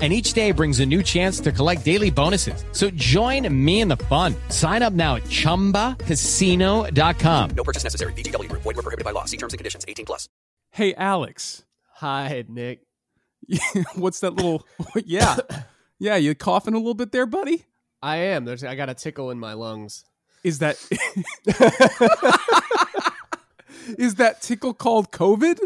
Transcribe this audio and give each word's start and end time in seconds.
and 0.00 0.12
each 0.12 0.32
day 0.32 0.52
brings 0.52 0.78
a 0.78 0.86
new 0.86 1.02
chance 1.02 1.40
to 1.40 1.50
collect 1.50 1.84
daily 1.84 2.10
bonuses. 2.10 2.64
So 2.70 2.88
join 2.90 3.52
me 3.52 3.80
in 3.80 3.88
the 3.88 3.96
fun. 3.96 4.36
Sign 4.48 4.82
up 4.82 4.92
now 4.92 5.16
at 5.16 5.24
ChumbaCasino.com. 5.24 7.50
No 7.50 7.64
purchase 7.64 7.82
necessary. 7.82 8.12
VGW. 8.12 8.48
Void 8.52 8.64
were 8.64 8.74
prohibited 8.74 9.04
by 9.04 9.10
law. 9.10 9.24
See 9.24 9.36
terms 9.36 9.52
and 9.52 9.58
conditions. 9.58 9.84
18 9.88 10.06
plus. 10.06 10.28
Hey, 10.70 10.94
Alex. 10.94 11.64
Hi, 11.96 12.44
Nick. 12.48 12.82
What's 13.96 14.20
that 14.20 14.34
little... 14.34 14.64
yeah. 15.04 15.34
Yeah, 15.98 16.14
you 16.16 16.36
coughing 16.36 16.74
a 16.74 16.78
little 16.78 16.94
bit 16.94 17.10
there, 17.10 17.26
buddy? 17.26 17.64
I 18.00 18.16
am. 18.16 18.44
There's 18.44 18.62
I 18.62 18.76
got 18.76 18.88
a 18.88 18.94
tickle 18.94 19.30
in 19.30 19.40
my 19.40 19.54
lungs. 19.54 20.04
Is 20.44 20.60
that... 20.60 20.76
Is 23.98 24.16
that 24.16 24.42
tickle 24.42 24.74
called 24.74 25.10
COVID? 25.10 25.58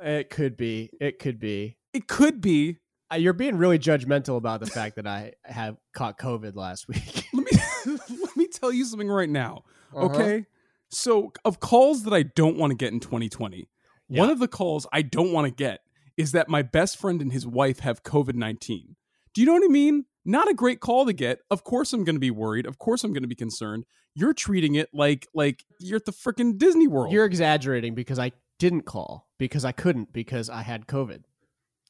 It 0.00 0.30
could 0.30 0.56
be. 0.56 0.90
It 1.00 1.18
could 1.18 1.40
be. 1.40 1.76
It 1.92 2.06
could 2.06 2.40
be. 2.40 2.78
You're 3.16 3.32
being 3.32 3.56
really 3.56 3.78
judgmental 3.78 4.36
about 4.36 4.60
the 4.60 4.66
fact 4.66 4.96
that 4.96 5.06
I 5.06 5.32
have 5.44 5.76
caught 5.92 6.18
COVID 6.18 6.54
last 6.54 6.88
week. 6.88 7.26
Let 7.32 7.44
me 7.44 7.60
let 8.22 8.36
me 8.36 8.46
tell 8.46 8.72
you 8.72 8.84
something 8.84 9.08
right 9.08 9.28
now. 9.28 9.64
Uh-huh. 9.94 10.06
Okay? 10.06 10.46
So, 10.90 11.32
of 11.44 11.60
calls 11.60 12.02
that 12.04 12.12
I 12.12 12.24
don't 12.24 12.56
want 12.56 12.72
to 12.72 12.76
get 12.76 12.92
in 12.92 13.00
2020, 13.00 13.68
one 14.08 14.28
of 14.28 14.38
the 14.38 14.48
calls 14.48 14.86
I 14.92 15.02
don't 15.02 15.32
want 15.32 15.46
to 15.46 15.52
get 15.52 15.80
is 16.16 16.32
that 16.32 16.48
my 16.48 16.62
best 16.62 16.98
friend 16.98 17.22
and 17.22 17.32
his 17.32 17.46
wife 17.46 17.80
have 17.80 18.02
COVID 18.02 18.34
19. 18.34 18.96
Do 19.32 19.40
you 19.40 19.46
know 19.46 19.52
what 19.52 19.64
I 19.64 19.68
mean? 19.68 20.06
Not 20.24 20.50
a 20.50 20.54
great 20.54 20.80
call 20.80 21.06
to 21.06 21.12
get. 21.12 21.38
Of 21.50 21.64
course 21.64 21.92
I'm 21.92 22.04
going 22.04 22.16
to 22.16 22.20
be 22.20 22.30
worried. 22.30 22.66
Of 22.66 22.78
course 22.78 23.04
I'm 23.04 23.12
going 23.12 23.22
to 23.22 23.28
be 23.28 23.34
concerned. 23.34 23.86
You're 24.14 24.34
treating 24.34 24.74
it 24.74 24.88
like 24.92 25.28
like 25.32 25.64
you're 25.78 25.96
at 25.96 26.04
the 26.04 26.12
freaking 26.12 26.58
Disney 26.58 26.88
World. 26.88 27.12
You're 27.12 27.24
exaggerating 27.24 27.94
because 27.94 28.18
I 28.18 28.32
didn't 28.58 28.82
call 28.82 29.28
because 29.38 29.64
I 29.64 29.72
couldn't 29.72 30.12
because 30.12 30.50
I 30.50 30.62
had 30.62 30.86
COVID. 30.86 31.22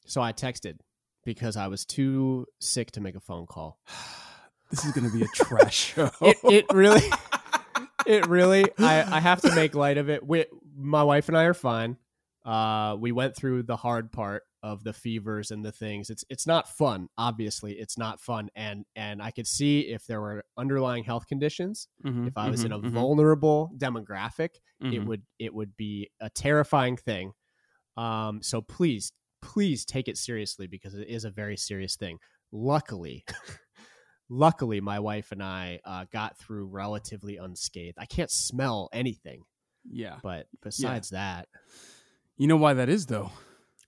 So 0.05 0.21
I 0.21 0.31
texted 0.31 0.77
because 1.23 1.57
I 1.57 1.67
was 1.67 1.85
too 1.85 2.45
sick 2.59 2.91
to 2.91 3.01
make 3.01 3.15
a 3.15 3.19
phone 3.19 3.45
call. 3.45 3.79
this 4.69 4.85
is 4.85 4.91
going 4.91 5.09
to 5.09 5.15
be 5.15 5.23
a 5.23 5.27
trash 5.27 5.93
show. 5.93 6.09
It, 6.21 6.37
it 6.43 6.65
really, 6.73 7.01
it 8.05 8.27
really. 8.27 8.65
I, 8.79 9.17
I 9.17 9.19
have 9.19 9.41
to 9.41 9.53
make 9.55 9.75
light 9.75 9.97
of 9.97 10.09
it. 10.09 10.25
We, 10.25 10.45
my 10.75 11.03
wife 11.03 11.27
and 11.27 11.37
I 11.37 11.43
are 11.43 11.53
fine. 11.53 11.97
Uh, 12.45 12.95
we 12.99 13.11
went 13.11 13.35
through 13.35 13.63
the 13.63 13.75
hard 13.75 14.11
part 14.11 14.43
of 14.63 14.83
the 14.83 14.93
fevers 14.93 15.51
and 15.51 15.63
the 15.65 15.71
things. 15.71 16.09
It's 16.09 16.23
it's 16.29 16.47
not 16.47 16.67
fun. 16.69 17.07
Obviously, 17.17 17.73
it's 17.73 17.97
not 17.97 18.19
fun. 18.19 18.49
And 18.55 18.85
and 18.95 19.21
I 19.21 19.31
could 19.31 19.47
see 19.47 19.81
if 19.81 20.05
there 20.07 20.21
were 20.21 20.43
underlying 20.57 21.03
health 21.03 21.27
conditions. 21.27 21.87
Mhm, 22.05 22.27
If 22.27 22.37
I 22.37 22.49
was 22.49 22.63
in 22.63 22.71
a 22.71 22.79
mhm, 22.79 22.85
mhm, 22.85 22.91
vulnerable 22.91 23.71
demographic, 23.77 24.55
it 24.79 24.85
mhm. 24.85 25.05
would 25.05 25.23
it 25.37 25.53
would 25.53 25.75
be 25.77 26.09
a 26.19 26.29
terrifying 26.29 26.97
thing. 26.97 27.33
Um, 27.97 28.41
so 28.41 28.61
please, 28.61 29.11
please 29.41 29.85
take 29.85 30.07
it 30.07 30.17
seriously 30.17 30.67
because 30.67 30.93
it 30.93 31.07
is 31.07 31.25
a 31.25 31.29
very 31.31 31.57
serious 31.57 31.95
thing. 31.95 32.17
Luckily, 32.51 33.23
luckily, 34.29 34.81
my 34.81 34.99
wife 34.99 35.31
and 35.31 35.41
I 35.43 35.79
uh, 35.85 36.05
got 36.11 36.37
through 36.37 36.65
relatively 36.65 37.37
unscathed. 37.37 37.97
I 37.99 38.05
can't 38.05 38.31
smell 38.31 38.89
anything, 38.93 39.43
Yeah. 39.89 40.17
but 40.23 40.47
besides 40.61 41.09
that, 41.09 41.47
You 42.37 42.47
know 42.47 42.57
why 42.57 42.73
that 42.73 42.89
is 42.89 43.05
though? 43.05 43.31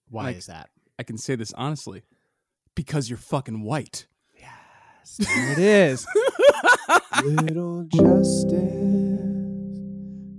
why 0.10 0.26
Like- 0.26 0.38
is 0.38 0.46
that? 0.48 0.70
I 1.00 1.04
can 1.04 1.18
say 1.18 1.36
this 1.36 1.54
honestly. 1.54 2.04
Because 2.76 3.10
you're 3.10 3.18
fucking 3.18 3.62
white. 3.64 4.08
Yes, 4.40 5.18
it 5.20 5.58
is. 5.60 6.08
Little 7.24 7.84
justice, 7.84 8.52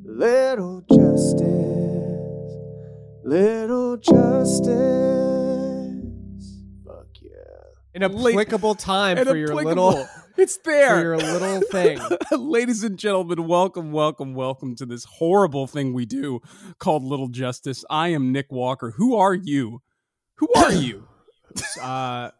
little 0.04 0.80
justice, 0.90 1.83
little 3.24 3.96
justice. 3.96 4.66
Fuck 6.86 7.06
yeah. 7.20 7.30
In 7.94 8.02
an 8.02 8.14
applicable 8.18 8.74
time 8.74 9.18
And 9.18 9.28
for 9.28 9.36
your 9.36 9.52
applicable. 9.52 9.88
little 9.88 10.08
It's 10.36 10.56
there. 10.58 10.96
for 10.96 11.00
your 11.00 11.16
little 11.16 11.60
thing. 11.70 12.00
Ladies 12.32 12.82
and 12.82 12.98
gentlemen, 12.98 13.46
welcome, 13.46 13.92
welcome, 13.92 14.34
welcome 14.34 14.74
to 14.76 14.84
this 14.86 15.04
horrible 15.04 15.68
thing 15.68 15.92
we 15.92 16.06
do 16.06 16.40
called 16.80 17.04
Little 17.04 17.28
Justice. 17.28 17.84
I 17.88 18.08
am 18.08 18.32
Nick 18.32 18.50
Walker. 18.50 18.90
Who 18.96 19.14
are 19.14 19.34
you? 19.34 19.80
Who 20.36 20.48
are 20.56 20.72
you? 20.72 21.06
Uh, 21.80 22.30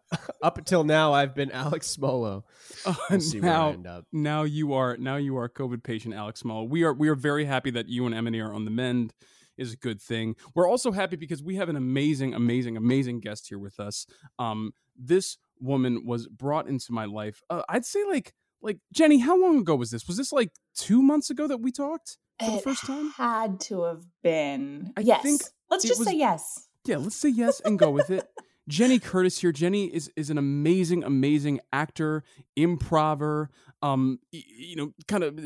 up 0.42 0.58
until 0.58 0.82
now, 0.82 1.12
I've 1.12 1.36
been 1.36 1.52
Alex 1.52 1.96
Smolo. 1.96 2.42
We'll 3.08 3.20
see 3.20 3.40
where 3.40 3.50
I 3.52 3.54
now, 3.54 3.68
end 3.70 3.86
up. 3.86 4.04
now 4.12 4.42
you 4.42 4.74
are 4.74 4.96
now 4.96 5.14
you 5.16 5.36
are 5.38 5.48
COVID 5.48 5.84
patient 5.84 6.12
Alex 6.14 6.42
Smolo. 6.42 6.68
We 6.68 6.82
are 6.82 6.92
we 6.92 7.08
are 7.08 7.14
very 7.14 7.44
happy 7.44 7.70
that 7.70 7.88
you 7.88 8.04
and 8.06 8.14
Emily 8.14 8.40
are 8.40 8.52
on 8.52 8.64
the 8.64 8.70
mend. 8.72 9.14
Is 9.56 9.72
a 9.72 9.76
good 9.76 10.00
thing. 10.00 10.34
We're 10.54 10.68
also 10.68 10.90
happy 10.92 11.16
because 11.16 11.42
we 11.42 11.56
have 11.56 11.68
an 11.68 11.76
amazing, 11.76 12.34
amazing, 12.34 12.76
amazing 12.76 13.20
guest 13.20 13.48
here 13.48 13.58
with 13.58 13.78
us. 13.78 14.06
Um, 14.38 14.72
this 14.96 15.38
woman 15.60 16.04
was 16.04 16.26
brought 16.26 16.68
into 16.68 16.92
my 16.92 17.04
life. 17.04 17.40
Uh, 17.48 17.62
I'd 17.68 17.84
say 17.84 18.04
like 18.04 18.34
like 18.62 18.78
Jenny. 18.92 19.18
How 19.18 19.40
long 19.40 19.58
ago 19.58 19.76
was 19.76 19.90
this? 19.90 20.06
Was 20.08 20.16
this 20.16 20.32
like 20.32 20.50
two 20.74 21.02
months 21.02 21.30
ago 21.30 21.46
that 21.46 21.58
we 21.58 21.70
talked 21.70 22.18
for 22.44 22.50
the 22.50 22.58
first 22.58 22.84
time? 22.86 23.10
had 23.16 23.60
to 23.60 23.82
have 23.82 24.04
been. 24.22 24.92
I 24.96 25.00
yes. 25.02 25.22
think 25.22 25.42
Let's 25.70 25.84
just 25.84 26.00
was- 26.00 26.08
say 26.08 26.16
yes. 26.16 26.68
Yeah, 26.86 26.98
let's 26.98 27.16
say 27.16 27.30
yes 27.30 27.60
and 27.60 27.78
go 27.78 27.90
with 27.90 28.10
it. 28.10 28.28
Jenny 28.68 28.98
Curtis 28.98 29.40
here. 29.40 29.52
Jenny 29.52 29.86
is 29.86 30.10
is 30.16 30.30
an 30.30 30.38
amazing, 30.38 31.04
amazing 31.04 31.60
actor, 31.72 32.24
improver, 32.56 33.50
um, 33.82 34.18
you 34.30 34.76
know, 34.76 34.92
kind 35.06 35.22
of 35.22 35.38
uh, 35.38 35.42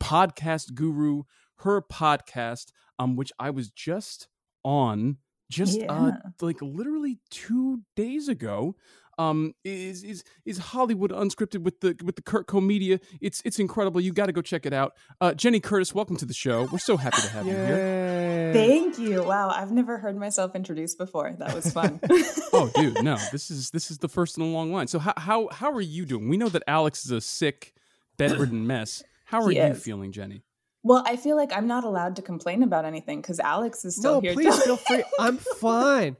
podcast 0.00 0.74
guru. 0.74 1.22
Her 1.62 1.82
podcast, 1.82 2.66
um, 2.98 3.16
which 3.16 3.32
I 3.38 3.50
was 3.50 3.70
just 3.70 4.28
on, 4.64 5.18
just 5.50 5.80
uh, 5.88 6.12
like 6.40 6.60
literally 6.60 7.18
two 7.30 7.80
days 7.96 8.28
ago. 8.28 8.76
Um, 9.18 9.54
is 9.64 10.04
is 10.04 10.22
is 10.44 10.58
Hollywood 10.58 11.10
unscripted 11.10 11.62
with 11.62 11.80
the 11.80 11.96
with 12.04 12.14
the 12.14 12.22
Kurtco 12.22 12.64
Media? 12.64 13.00
It's 13.20 13.42
it's 13.44 13.58
incredible. 13.58 14.00
You 14.00 14.12
got 14.12 14.26
to 14.26 14.32
go 14.32 14.40
check 14.42 14.64
it 14.64 14.72
out. 14.72 14.92
Uh, 15.20 15.34
Jenny 15.34 15.58
Curtis, 15.58 15.92
welcome 15.92 16.16
to 16.18 16.24
the 16.24 16.34
show. 16.34 16.68
We're 16.70 16.78
so 16.78 16.96
happy 16.96 17.22
to 17.22 17.28
have 17.30 17.44
you 17.46 17.52
here. 17.52 18.50
Thank 18.52 18.96
you. 18.98 19.24
Wow, 19.24 19.50
I've 19.50 19.72
never 19.72 19.98
heard 19.98 20.16
myself 20.16 20.54
introduced 20.54 20.98
before. 20.98 21.34
That 21.36 21.52
was 21.52 21.72
fun. 21.72 21.98
oh, 22.52 22.70
dude, 22.76 23.02
no. 23.02 23.16
This 23.32 23.50
is 23.50 23.70
this 23.70 23.90
is 23.90 23.98
the 23.98 24.08
first 24.08 24.36
in 24.38 24.44
a 24.44 24.46
long 24.46 24.72
line. 24.72 24.86
So 24.86 25.00
how 25.00 25.14
how 25.16 25.48
how 25.48 25.72
are 25.72 25.80
you 25.80 26.06
doing? 26.06 26.28
We 26.28 26.36
know 26.36 26.48
that 26.50 26.62
Alex 26.68 27.04
is 27.04 27.10
a 27.10 27.20
sick, 27.20 27.74
bedridden 28.18 28.68
mess. 28.68 29.02
How 29.24 29.42
are 29.42 29.50
He 29.50 29.56
you 29.56 29.62
is. 29.64 29.82
feeling, 29.82 30.12
Jenny? 30.12 30.42
Well, 30.88 31.02
I 31.06 31.16
feel 31.16 31.36
like 31.36 31.52
I'm 31.52 31.66
not 31.66 31.84
allowed 31.84 32.16
to 32.16 32.22
complain 32.22 32.62
about 32.62 32.84
anything 32.84 33.20
because 33.20 33.38
Alex 33.40 33.84
is 33.84 33.96
still 33.96 34.14
No, 34.14 34.20
here. 34.20 34.32
please 34.32 34.62
feel 34.62 34.76
free. 34.78 35.04
I'm 35.20 35.36
fine. 35.60 36.16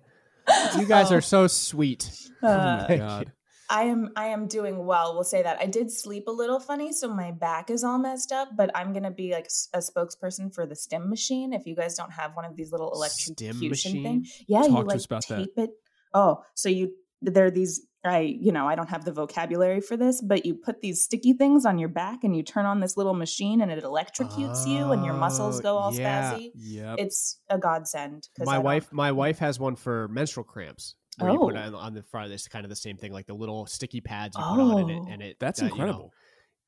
You 0.79 0.87
guys 0.87 1.11
are 1.13 1.21
so 1.21 1.47
sweet. 1.47 2.11
Uh, 2.43 2.47
Oh 2.49 2.87
my 2.89 2.97
God. 2.97 3.33
I 3.71 3.83
am 3.85 4.13
I 4.17 4.27
am 4.29 4.47
doing 4.47 4.87
well. 4.87 5.13
We'll 5.15 5.25
say 5.25 5.43
that. 5.43 5.59
I 5.61 5.67
did 5.67 5.91
sleep 5.91 6.25
a 6.27 6.31
little 6.31 6.59
funny, 6.59 6.91
so 6.93 7.09
my 7.13 7.33
back 7.33 7.69
is 7.69 7.85
all 7.85 7.99
messed 7.99 8.33
up, 8.33 8.49
but 8.57 8.71
I'm 8.75 8.93
going 8.95 9.03
to 9.03 9.11
be 9.11 9.33
like 9.33 9.49
a 9.75 9.79
spokesperson 9.79 10.55
for 10.55 10.65
the 10.67 10.75
stim 10.75 11.11
machine 11.11 11.53
if 11.53 11.67
you 11.67 11.75
guys 11.77 11.95
don't 11.95 12.13
have 12.13 12.35
one 12.35 12.47
of 12.47 12.57
these 12.57 12.71
little 12.73 12.91
electrocution 12.95 13.69
machine? 13.69 14.03
thing. 14.03 14.27
Yeah, 14.47 14.61
Talk 14.61 14.69
you 14.69 14.75
to 14.77 14.83
like 14.85 14.97
us 14.97 15.05
about 15.05 15.27
that. 15.29 15.39
tape 15.39 15.53
it. 15.59 15.71
Oh, 16.15 16.43
so 16.55 16.71
you 16.71 16.93
there 17.21 17.45
are 17.45 17.51
these 17.51 17.83
I 18.09 18.21
you 18.21 18.53
know, 18.53 18.67
I 18.67 18.75
don't 18.75 18.89
have 18.91 19.05
the 19.05 19.13
vocabulary 19.13 19.81
for 19.81 19.97
this, 19.97 20.21
but 20.23 20.45
you 20.47 20.55
put 20.55 20.81
these 20.81 21.03
sticky 21.03 21.35
things 21.35 21.65
on 21.67 21.79
your 21.79 21.89
back 21.89 22.25
and 22.25 22.37
you 22.37 22.43
turn 22.43 22.67
on 22.67 22.81
this 22.81 22.97
little 22.97 23.15
machine 23.15 23.61
and 23.61 23.71
it 23.71 23.83
electrocutes 23.85 24.67
you 24.67 24.93
and 24.93 25.05
your 25.05 25.15
muscles 25.15 25.59
Oh, 25.61 25.63
go 25.63 25.77
all 25.77 25.95
yeah. 25.95 26.33
spazzy. 26.35 26.51
Yep. 26.55 26.97
It's 26.99 27.41
a 27.49 27.59
godsend. 27.59 28.29
My 28.39 28.59
wife, 28.59 28.93
my 28.93 29.13
wife 29.13 29.39
has 29.39 29.59
one 29.61 29.77
for 29.77 30.09
menstrual 30.09 30.45
cramps. 30.45 30.95
Where 31.19 31.33
you 31.33 31.39
put 31.39 31.57
Oh. 31.57 31.59
it 31.59 31.67
on, 31.67 31.75
on 31.75 31.95
the 31.95 32.03
front. 32.05 32.33
It's 32.33 32.47
kind 32.47 32.65
of 32.65 32.71
the 32.71 32.77
same 32.77 32.97
thing, 32.97 33.13
like 33.13 33.27
the 33.27 33.35
little 33.35 33.67
sticky 33.67 34.01
pads 34.01 34.37
you 34.37 34.43
put 34.45 34.61
on 34.61 34.81
and 34.83 34.91
it, 34.91 35.03
Oh. 35.05 35.09
and 35.11 35.23
it. 35.23 35.37
That's 35.41 35.61
uh, 35.61 35.65
you 35.65 35.71
know, 35.71 35.75
incredible. 35.75 36.13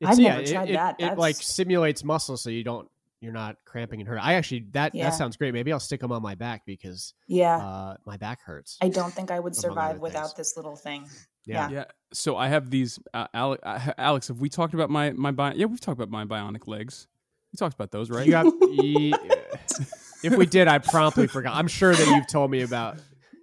It's, 0.01 0.11
I've 0.11 0.19
yeah, 0.19 0.35
never 0.37 0.47
tried 0.47 0.71
it, 0.71 0.73
that. 0.73 0.97
It, 0.99 1.19
like 1.19 1.37
That's- 1.37 1.55
simulates 1.55 2.03
muscle, 2.03 2.37
so 2.37 2.51
you 2.51 2.65
don't 2.65 2.89
you're 3.23 3.35
not 3.35 3.57
cramping 3.67 4.01
and 4.01 4.09
hurt. 4.09 4.19
I 4.19 4.33
actually 4.35 4.67
that 4.73 4.95
Yeah. 4.95 5.05
that 5.11 5.15
sounds 5.15 5.37
great. 5.37 5.53
Maybe 5.53 5.71
I'll 5.73 5.79
stick 5.79 6.01
them 6.01 6.11
on 6.11 6.23
my 6.23 6.35
back 6.35 6.63
because 6.65 7.13
Yeah. 7.29 7.59
uh, 7.59 7.97
my 8.07 8.17
back 8.17 8.41
hurts. 8.43 8.79
I 8.81 8.89
don't 8.89 9.13
think 9.13 9.31
I 9.31 9.39
would 9.39 9.53
among 9.53 9.59
other 9.59 9.61
survive 9.69 9.91
things. 9.97 10.01
without 10.03 10.37
this 10.37 10.57
little 10.57 10.75
thing. 10.75 11.07
Yeah. 11.47 11.69
Yeah. 11.71 11.77
Yeah. 11.77 11.85
So 12.13 12.37
I 12.37 12.49
have 12.49 12.71
these. 12.71 12.99
Uh, 13.15 13.27
Alex, 13.35 13.63
uh, 13.65 13.93
Alex, 13.99 14.29
have 14.29 14.41
we 14.41 14.49
talked 14.49 14.75
about 14.75 14.91
my 14.91 15.13
my 15.13 15.31
bi- 15.31 15.55
Yeah, 15.55 15.67
we've 15.67 15.81
talked 15.81 16.01
about 16.01 16.11
my 16.11 16.25
bionic 16.25 16.67
legs. 16.67 17.07
We 17.53 17.57
talked 17.57 17.75
about 17.75 17.91
those, 17.91 18.11
right? 18.11 18.27
You 18.27 18.33
got, 18.33 18.45
ye- 18.83 19.15
if 20.23 20.37
we 20.37 20.47
did, 20.47 20.69
I 20.69 20.79
promptly 20.79 21.27
forgot. 21.27 21.55
I'm 21.57 21.69
sure 21.69 21.95
that 21.95 22.07
you've 22.07 22.27
told 22.29 22.51
me 22.51 22.63
about 22.63 22.99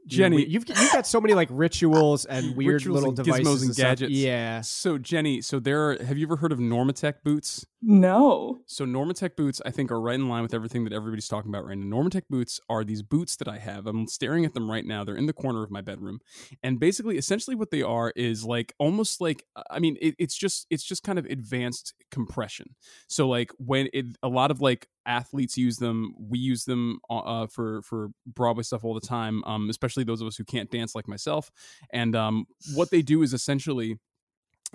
Jenny- 0.06 0.38
we- 0.38 0.48
You've 0.48 0.68
you've 0.70 0.92
got 0.94 1.06
so 1.08 1.20
many 1.20 1.34
like 1.34 1.50
rituals 1.52 2.24
and 2.26 2.56
weird 2.56 2.76
Rituals 2.82 2.96
little 3.04 3.10
and 3.10 3.18
devices 3.18 3.46
gizmos 3.48 3.66
and 3.66 3.74
stuff. 3.74 3.84
gadgets. 3.84 4.12
Yeah. 4.14 4.62
So 4.62 4.98
Jenny, 4.98 5.42
so 5.42 5.60
there. 5.60 5.90
Are, 5.92 6.04
have 6.04 6.18
you 6.18 6.26
ever 6.28 6.38
heard 6.38 6.52
of 6.52 6.60
Normatec 6.60 7.16
boots? 7.24 7.66
No. 7.82 8.62
So 8.66 8.86
Normatec 8.86 9.36
boots, 9.36 9.62
I 9.64 9.70
think, 9.70 9.92
are 9.92 10.02
right 10.02 10.16
in 10.16 10.28
line 10.28 10.42
with 10.42 10.54
everything 10.54 10.84
that 10.86 10.94
everybody's 10.94 11.28
talking 11.28 11.50
about 11.52 11.64
right 11.64 11.78
now. 11.78 11.96
Normatec 11.96 12.24
boots 12.28 12.60
are 12.70 12.84
these 12.84 13.04
boots 13.04 13.36
that 13.36 13.48
I 13.48 13.60
have. 13.60 13.86
I'm 13.86 14.08
staring 14.08 14.46
at 14.46 14.56
them 14.56 14.70
right 14.70 14.86
now. 14.86 15.04
They're 15.04 15.16
in 15.16 15.28
the 15.28 15.34
corner 15.34 15.64
of 15.64 15.70
my 15.70 15.82
bedroom, 15.82 16.20
and 16.64 16.80
basically, 16.80 17.18
essentially, 17.18 17.56
what 17.56 17.70
they 17.70 17.84
are 17.84 18.12
is 18.16 18.44
like 18.44 18.74
almost 18.80 19.22
like 19.22 19.44
I 19.70 19.78
mean, 19.78 19.96
it, 20.02 20.16
it's 20.18 20.36
just 20.36 20.66
it's 20.72 20.84
just 20.84 21.04
kind 21.04 21.20
of 21.20 21.26
advanced 21.28 21.94
compression. 22.10 22.76
So 23.08 23.28
like 23.28 23.52
when 23.60 23.90
it, 23.94 24.06
a 24.24 24.28
lot 24.28 24.50
of 24.50 24.60
like 24.60 24.88
athletes 25.06 25.56
use 25.56 25.78
them, 25.78 26.16
we 26.20 26.40
use 26.40 26.66
them 26.66 27.00
uh, 27.12 27.46
for 27.46 27.84
for 27.84 28.10
Broadway 28.26 28.64
stuff 28.64 28.84
all 28.84 28.96
the 28.96 29.08
time, 29.08 29.44
um, 29.46 29.70
especially 29.70 30.04
those 30.04 30.22
of 30.22 30.28
us 30.28 30.36
who 30.36 30.44
can't 30.46 30.72
dance 30.72 30.96
like 30.96 31.08
myself. 31.08 31.52
And 31.94 32.16
um, 32.16 32.46
what 32.74 32.90
they 32.90 33.04
do 33.04 33.22
is 33.22 33.34
essentially 33.34 34.00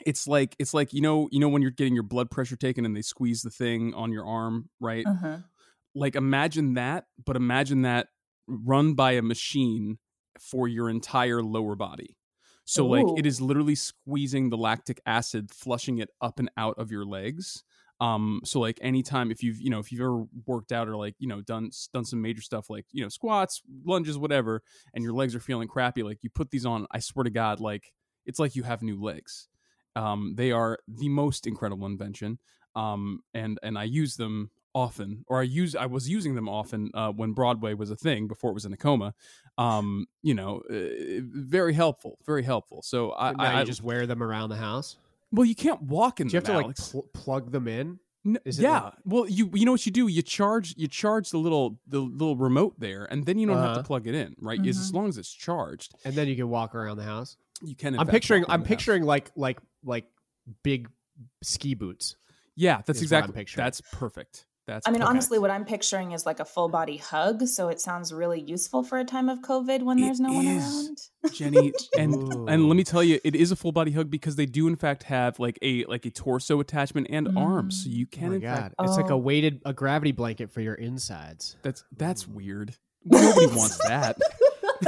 it's 0.06 0.27
like 0.27 0.56
it's 0.59 0.75
like 0.75 0.93
you 0.93 1.00
know 1.00 1.29
you 1.31 1.41
know 1.41 1.49
when 1.49 1.62
you're 1.62 1.71
getting 1.71 1.94
your 1.94 2.03
blood 2.03 2.31
pressure 2.31 2.56
taken 2.56 2.85
and 2.85 2.97
they 2.97 3.03
squeeze 3.03 3.43
the 3.43 3.50
thing 3.50 3.94
on 3.94 4.12
your 4.12 4.27
arm 4.27 4.69
right? 4.81 5.06
Uh-huh. 5.06 5.39
like 5.94 6.17
imagine 6.17 6.75
that 6.75 7.05
but 7.25 7.37
imagine 7.37 7.83
that 7.83 8.09
run 8.47 8.94
by 8.94 9.12
a 9.12 9.23
machine 9.23 9.99
for 10.39 10.67
your 10.69 10.89
entire 10.89 11.43
lower 11.43 11.77
body. 11.77 12.17
So 12.65 12.87
like 12.87 13.05
it 13.19 13.27
is 13.27 13.41
literally 13.41 13.75
squeezing 13.75 14.49
the 14.49 14.56
lactic 14.56 15.00
acid 15.05 15.50
flushing 15.50 15.99
it 15.99 16.09
up 16.21 16.38
and 16.38 16.50
out 16.56 16.79
of 16.79 16.91
your 16.91 17.05
legs. 17.05 17.65
Um 18.00 18.41
so 18.45 18.61
like 18.61 18.79
anytime 18.81 19.31
if 19.31 19.43
you've 19.43 19.61
you 19.61 19.69
know 19.69 19.79
if 19.79 19.93
you've 19.93 20.00
ever 20.00 20.25
worked 20.47 20.73
out 20.73 20.88
or 20.88 20.97
like 20.97 21.15
you 21.19 21.29
know 21.29 21.43
done 21.43 21.71
done 21.93 22.05
some 22.05 22.23
major 22.23 22.41
stuff 22.41 22.71
like 22.71 22.87
you 22.93 23.03
know 23.03 23.09
squats 23.09 23.62
lunges 23.85 24.17
whatever 24.17 24.62
and 24.95 25.05
your 25.05 25.12
legs 25.12 25.35
are 25.35 25.41
feeling 25.41 25.69
crappy 25.69 26.03
like 26.03 26.19
you 26.23 26.31
put 26.31 26.50
these 26.50 26.65
on 26.65 26.87
i 26.91 26.99
swear 26.99 27.25
to 27.25 27.31
god 27.31 27.61
like 27.61 27.93
it's 28.27 28.38
like 28.38 28.56
you 28.56 28.62
have 28.62 28.83
new 28.83 29.00
legs 29.00 29.49
um, 29.97 30.35
they 30.37 30.53
are 30.53 30.79
the 30.89 31.09
most 31.09 31.47
incredible 31.47 31.87
invention, 31.87 32.39
um, 32.75 33.21
and 33.35 33.59
and 33.62 33.79
I 33.79 33.85
use 33.85 34.17
them 34.17 34.50
often, 34.75 35.25
or 35.29 35.41
I 35.41 35.43
use 35.44 35.77
I 35.77 35.87
was 35.87 36.09
using 36.09 36.35
them 36.35 36.49
often 36.49 36.91
uh, 36.94 37.11
when 37.12 37.33
Broadway 37.33 37.75
was 37.75 37.91
a 37.91 37.97
thing 37.97 38.27
before 38.27 38.50
it 38.50 38.55
was 38.55 38.65
in 38.65 38.73
a 38.73 38.77
coma. 38.77 39.15
Um, 39.59 40.06
you 40.23 40.33
know, 40.35 40.62
uh, 40.71 41.21
very 41.21 41.75
helpful, 41.75 42.19
very 42.25 42.43
helpful. 42.43 42.81
So 42.83 43.11
I, 43.11 43.61
I, 43.61 43.65
just 43.65 43.83
wear 43.83 44.06
them 44.06 44.23
around 44.23 44.49
the 44.49 44.56
house. 44.56 44.97
well, 45.31 45.44
you 45.44 45.55
can't 45.55 45.83
walk 45.83 46.21
in 46.21 46.29
Do 46.29 46.33
you 46.33 46.37
have 46.38 46.45
to 46.45 46.67
like 46.67 46.77
pl- 46.77 47.06
plug 47.12 47.53
them 47.53 47.69
in? 47.69 47.99
N- 48.25 48.38
Is 48.47 48.59
it 48.59 48.62
yeah. 48.62 48.85
like- 48.85 48.95
well, 49.05 49.29
you 49.29 49.50
you 49.53 49.67
know 49.67 49.73
what 49.73 49.85
you 49.85 49.93
do? 49.93 50.06
You 50.06 50.23
charge 50.23 50.75
you 50.79 50.88
charge 50.88 51.31
the 51.31 51.38
little 51.38 51.79
the 51.87 51.99
little 52.00 52.37
remote 52.37 52.77
there, 52.79 53.05
and 53.11 53.27
then 53.27 53.38
you 53.38 53.47
don't 53.47 53.56
have 53.59 53.67
Uh-huh. 53.67 53.79
to 53.79 53.83
plug 53.85 54.06
it 54.06 54.15
in, 54.15 54.35
right? 54.41 54.65
Is 54.65 54.79
Mhm. 54.79 54.81
as 54.81 54.95
long 54.95 55.09
as 55.09 55.19
it's 55.19 55.31
charged, 55.33 55.95
And 56.06 56.15
then 56.15 56.29
you 56.29 56.37
can 56.37 56.49
walk 56.49 56.75
around 56.75 56.97
the 56.97 57.05
house. 57.05 57.37
You 57.64 57.75
can. 57.75 57.99
I'm 57.99 58.06
picturing 58.06 58.44
I'm 58.49 58.61
the 58.61 58.64
house. 58.64 58.69
picturing 58.69 59.03
like 59.05 59.31
like 59.37 59.59
like 59.85 60.06
big 60.62 60.88
ski 61.43 61.75
boots. 61.75 62.17
Yeah, 62.56 62.82
that's 62.87 63.00
is 63.00 63.11
what 63.11 63.17
I'm 63.17 63.23
exactly. 63.25 63.41
picturing. 63.41 63.64
That's 63.64 63.81
perfect. 63.93 64.47
That's. 64.67 64.87
I 64.87 64.91
mean, 64.91 65.00
perfect. 65.00 65.11
honestly, 65.11 65.38
what 65.38 65.50
I'm 65.50 65.64
picturing 65.64 66.12
is 66.12 66.25
like 66.26 66.38
a 66.38 66.44
full 66.44 66.69
body 66.69 66.97
hug. 66.97 67.47
So 67.47 67.69
it 67.69 67.81
sounds 67.81 68.12
really 68.12 68.41
useful 68.41 68.82
for 68.85 68.99
a 68.99 69.05
time 69.05 69.29
of 69.29 69.41
COVID 69.41 69.82
when 69.82 69.99
It 69.99 70.03
there's 70.03 70.20
no 70.20 70.32
one 70.32 70.47
around. 70.47 70.99
Jenny, 71.32 71.73
and 71.99 72.14
and 72.49 72.69
let 72.69 72.76
me 72.76 72.85
tell 72.85 73.03
you, 73.03 73.19
it 73.25 73.35
is 73.35 73.50
a 73.50 73.56
full 73.56 73.73
body 73.73 73.93
hug 73.93 74.11
because 74.11 74.37
they 74.37 74.47
do 74.47 74.69
in 74.69 74.76
fact 74.76 75.05
have 75.05 75.38
like 75.38 75.59
a 75.62 75.85
like 75.87 76.06
a 76.06 76.11
torso 76.11 76.61
attachment 76.61 77.09
and 77.11 77.29
mm. 77.29 77.37
arms, 77.41 77.85
so 77.85 77.91
you 77.91 78.06
Oh 78.06 78.17
can 78.17 78.29
my 78.31 78.35
in 78.37 78.41
god. 78.43 78.56
fact. 78.56 78.75
It's 78.81 78.97
like 78.97 79.11
a 79.11 79.14
Oh. 79.14 79.19
weighted 79.19 79.62
a 79.64 79.73
gravity 79.73 80.12
blanket 80.12 80.50
for 80.50 80.61
your 80.61 80.75
insides. 80.75 81.56
That's 81.62 81.85
that's 81.97 82.29
weird. 82.29 82.76
Nobody 83.05 83.47
wants 83.47 83.79
that. 83.79 84.17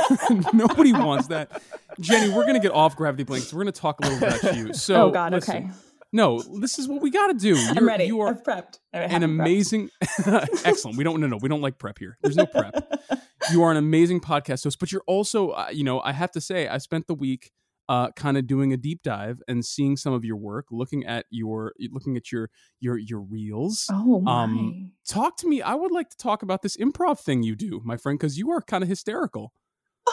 Nobody 0.52 0.92
wants 0.92 1.28
that. 1.28 1.62
Jenny, 2.00 2.32
we're 2.32 2.46
gonna 2.46 2.60
get 2.60 2.72
off 2.72 2.96
gravity 2.96 3.24
blanks. 3.24 3.52
We're 3.52 3.60
gonna 3.62 3.72
talk 3.72 4.00
a 4.00 4.08
little 4.08 4.20
bit 4.20 4.42
about 4.42 4.56
you. 4.56 4.72
So 4.74 5.06
oh 5.06 5.10
God. 5.10 5.32
listen, 5.32 5.56
okay. 5.56 5.70
No, 6.12 6.40
this 6.60 6.78
is 6.78 6.86
what 6.86 7.02
we 7.02 7.10
got 7.10 7.26
to 7.28 7.34
do. 7.34 7.56
You're, 7.58 7.76
I'm 7.76 7.86
ready. 7.88 8.04
You 8.04 8.20
are 8.20 8.28
I've 8.28 8.42
prepped. 8.44 8.78
An 8.92 9.10
haven't 9.10 9.30
prepped. 9.30 9.40
amazing 9.40 9.90
excellent 10.64 10.96
we 10.96 11.02
don't 11.04 11.20
no 11.20 11.26
no 11.26 11.38
we 11.40 11.48
don't 11.48 11.60
like 11.60 11.78
prep 11.78 11.98
here 11.98 12.16
there's 12.22 12.36
no 12.36 12.46
prep 12.46 12.74
you 13.52 13.62
are 13.64 13.70
an 13.72 13.76
amazing 13.76 14.20
podcast 14.20 14.62
host 14.64 14.78
but 14.78 14.92
you're 14.92 15.02
also 15.08 15.50
uh, 15.50 15.66
you 15.72 15.82
know 15.82 16.00
i 16.02 16.12
have 16.12 16.30
to 16.30 16.40
say 16.40 16.68
i 16.68 16.78
spent 16.78 17.06
the 17.08 17.14
week 17.14 17.50
uh, 17.88 18.10
kind 18.12 18.38
of 18.38 18.46
doing 18.46 18.72
a 18.72 18.76
deep 18.78 19.02
dive 19.02 19.42
and 19.48 19.62
seeing 19.64 19.94
some 19.96 20.12
of 20.14 20.24
your 20.24 20.36
work 20.36 20.66
looking 20.70 21.04
at 21.04 21.26
your 21.30 21.72
looking 21.90 22.16
at 22.16 22.30
your 22.32 22.48
your 22.80 22.96
your 22.96 23.20
reels 23.20 23.88
Oh 23.92 24.20
my. 24.20 24.44
Um, 24.44 24.92
talk 25.06 25.36
to 25.38 25.48
me 25.48 25.60
i 25.62 25.74
would 25.74 25.90
like 25.92 26.08
to 26.10 26.16
talk 26.16 26.42
about 26.42 26.62
this 26.62 26.76
improv 26.78 27.18
thing 27.20 27.42
you 27.42 27.54
do 27.56 27.82
my 27.84 27.96
friend 27.98 28.18
because 28.18 28.38
you 28.38 28.50
are 28.52 28.62
kind 28.62 28.82
of 28.82 28.88
hysterical 28.88 29.52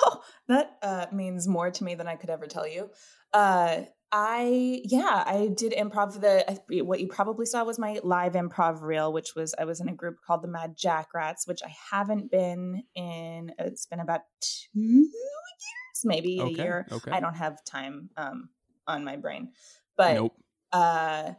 Oh, 0.01 0.21
that 0.48 0.77
uh, 0.81 1.06
means 1.12 1.48
more 1.48 1.71
to 1.71 1.83
me 1.83 1.95
than 1.95 2.07
I 2.07 2.15
could 2.15 2.30
ever 2.30 2.48
tell 2.48 2.68
you. 2.68 2.89
Uh, 3.33 3.83
I 4.12 4.81
yeah, 4.83 5.24
I 5.25 5.50
did 5.56 5.71
improv. 5.71 6.19
The 6.19 6.51
I- 6.51 6.81
what 6.81 7.00
you 7.00 7.07
probably 7.07 7.45
saw 7.45 7.63
was 7.63 7.80
my 7.80 8.00
live 8.03 8.33
improv 8.33 8.81
reel, 8.81 9.13
which 9.13 9.36
was 9.36 9.56
I 9.57 9.63
was 9.63 9.80
in 9.80 9.88
a 9.88 9.94
group 9.95 10.18
called 10.25 10.42
the 10.44 10.50
Mad 10.50 10.75
Jackrats, 10.77 11.48
which 11.48 11.62
I 11.63 11.74
haven't 11.92 12.30
been 12.30 12.83
in. 12.94 13.53
It's 13.57 13.86
been 13.86 14.01
about 14.01 14.21
two 14.42 14.80
years, 14.80 16.01
maybe 16.03 16.42
a 16.42 16.48
year. 16.50 16.88
okay. 16.92 17.12
I 17.12 17.21
don't 17.21 17.36
have 17.36 17.63
time 17.63 18.09
um, 18.18 18.50
on 18.86 19.06
my 19.06 19.15
brain, 19.15 19.53
but 19.95 20.15
nope 20.15 20.36
uh 20.74 21.33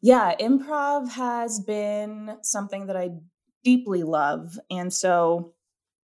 yeah 0.00 0.34
improv 0.40 1.08
has 1.10 1.60
been 1.60 2.38
something 2.42 2.86
that 2.86 2.96
i 2.96 3.10
deeply 3.64 4.02
love 4.02 4.58
and 4.70 4.92
so 4.92 5.54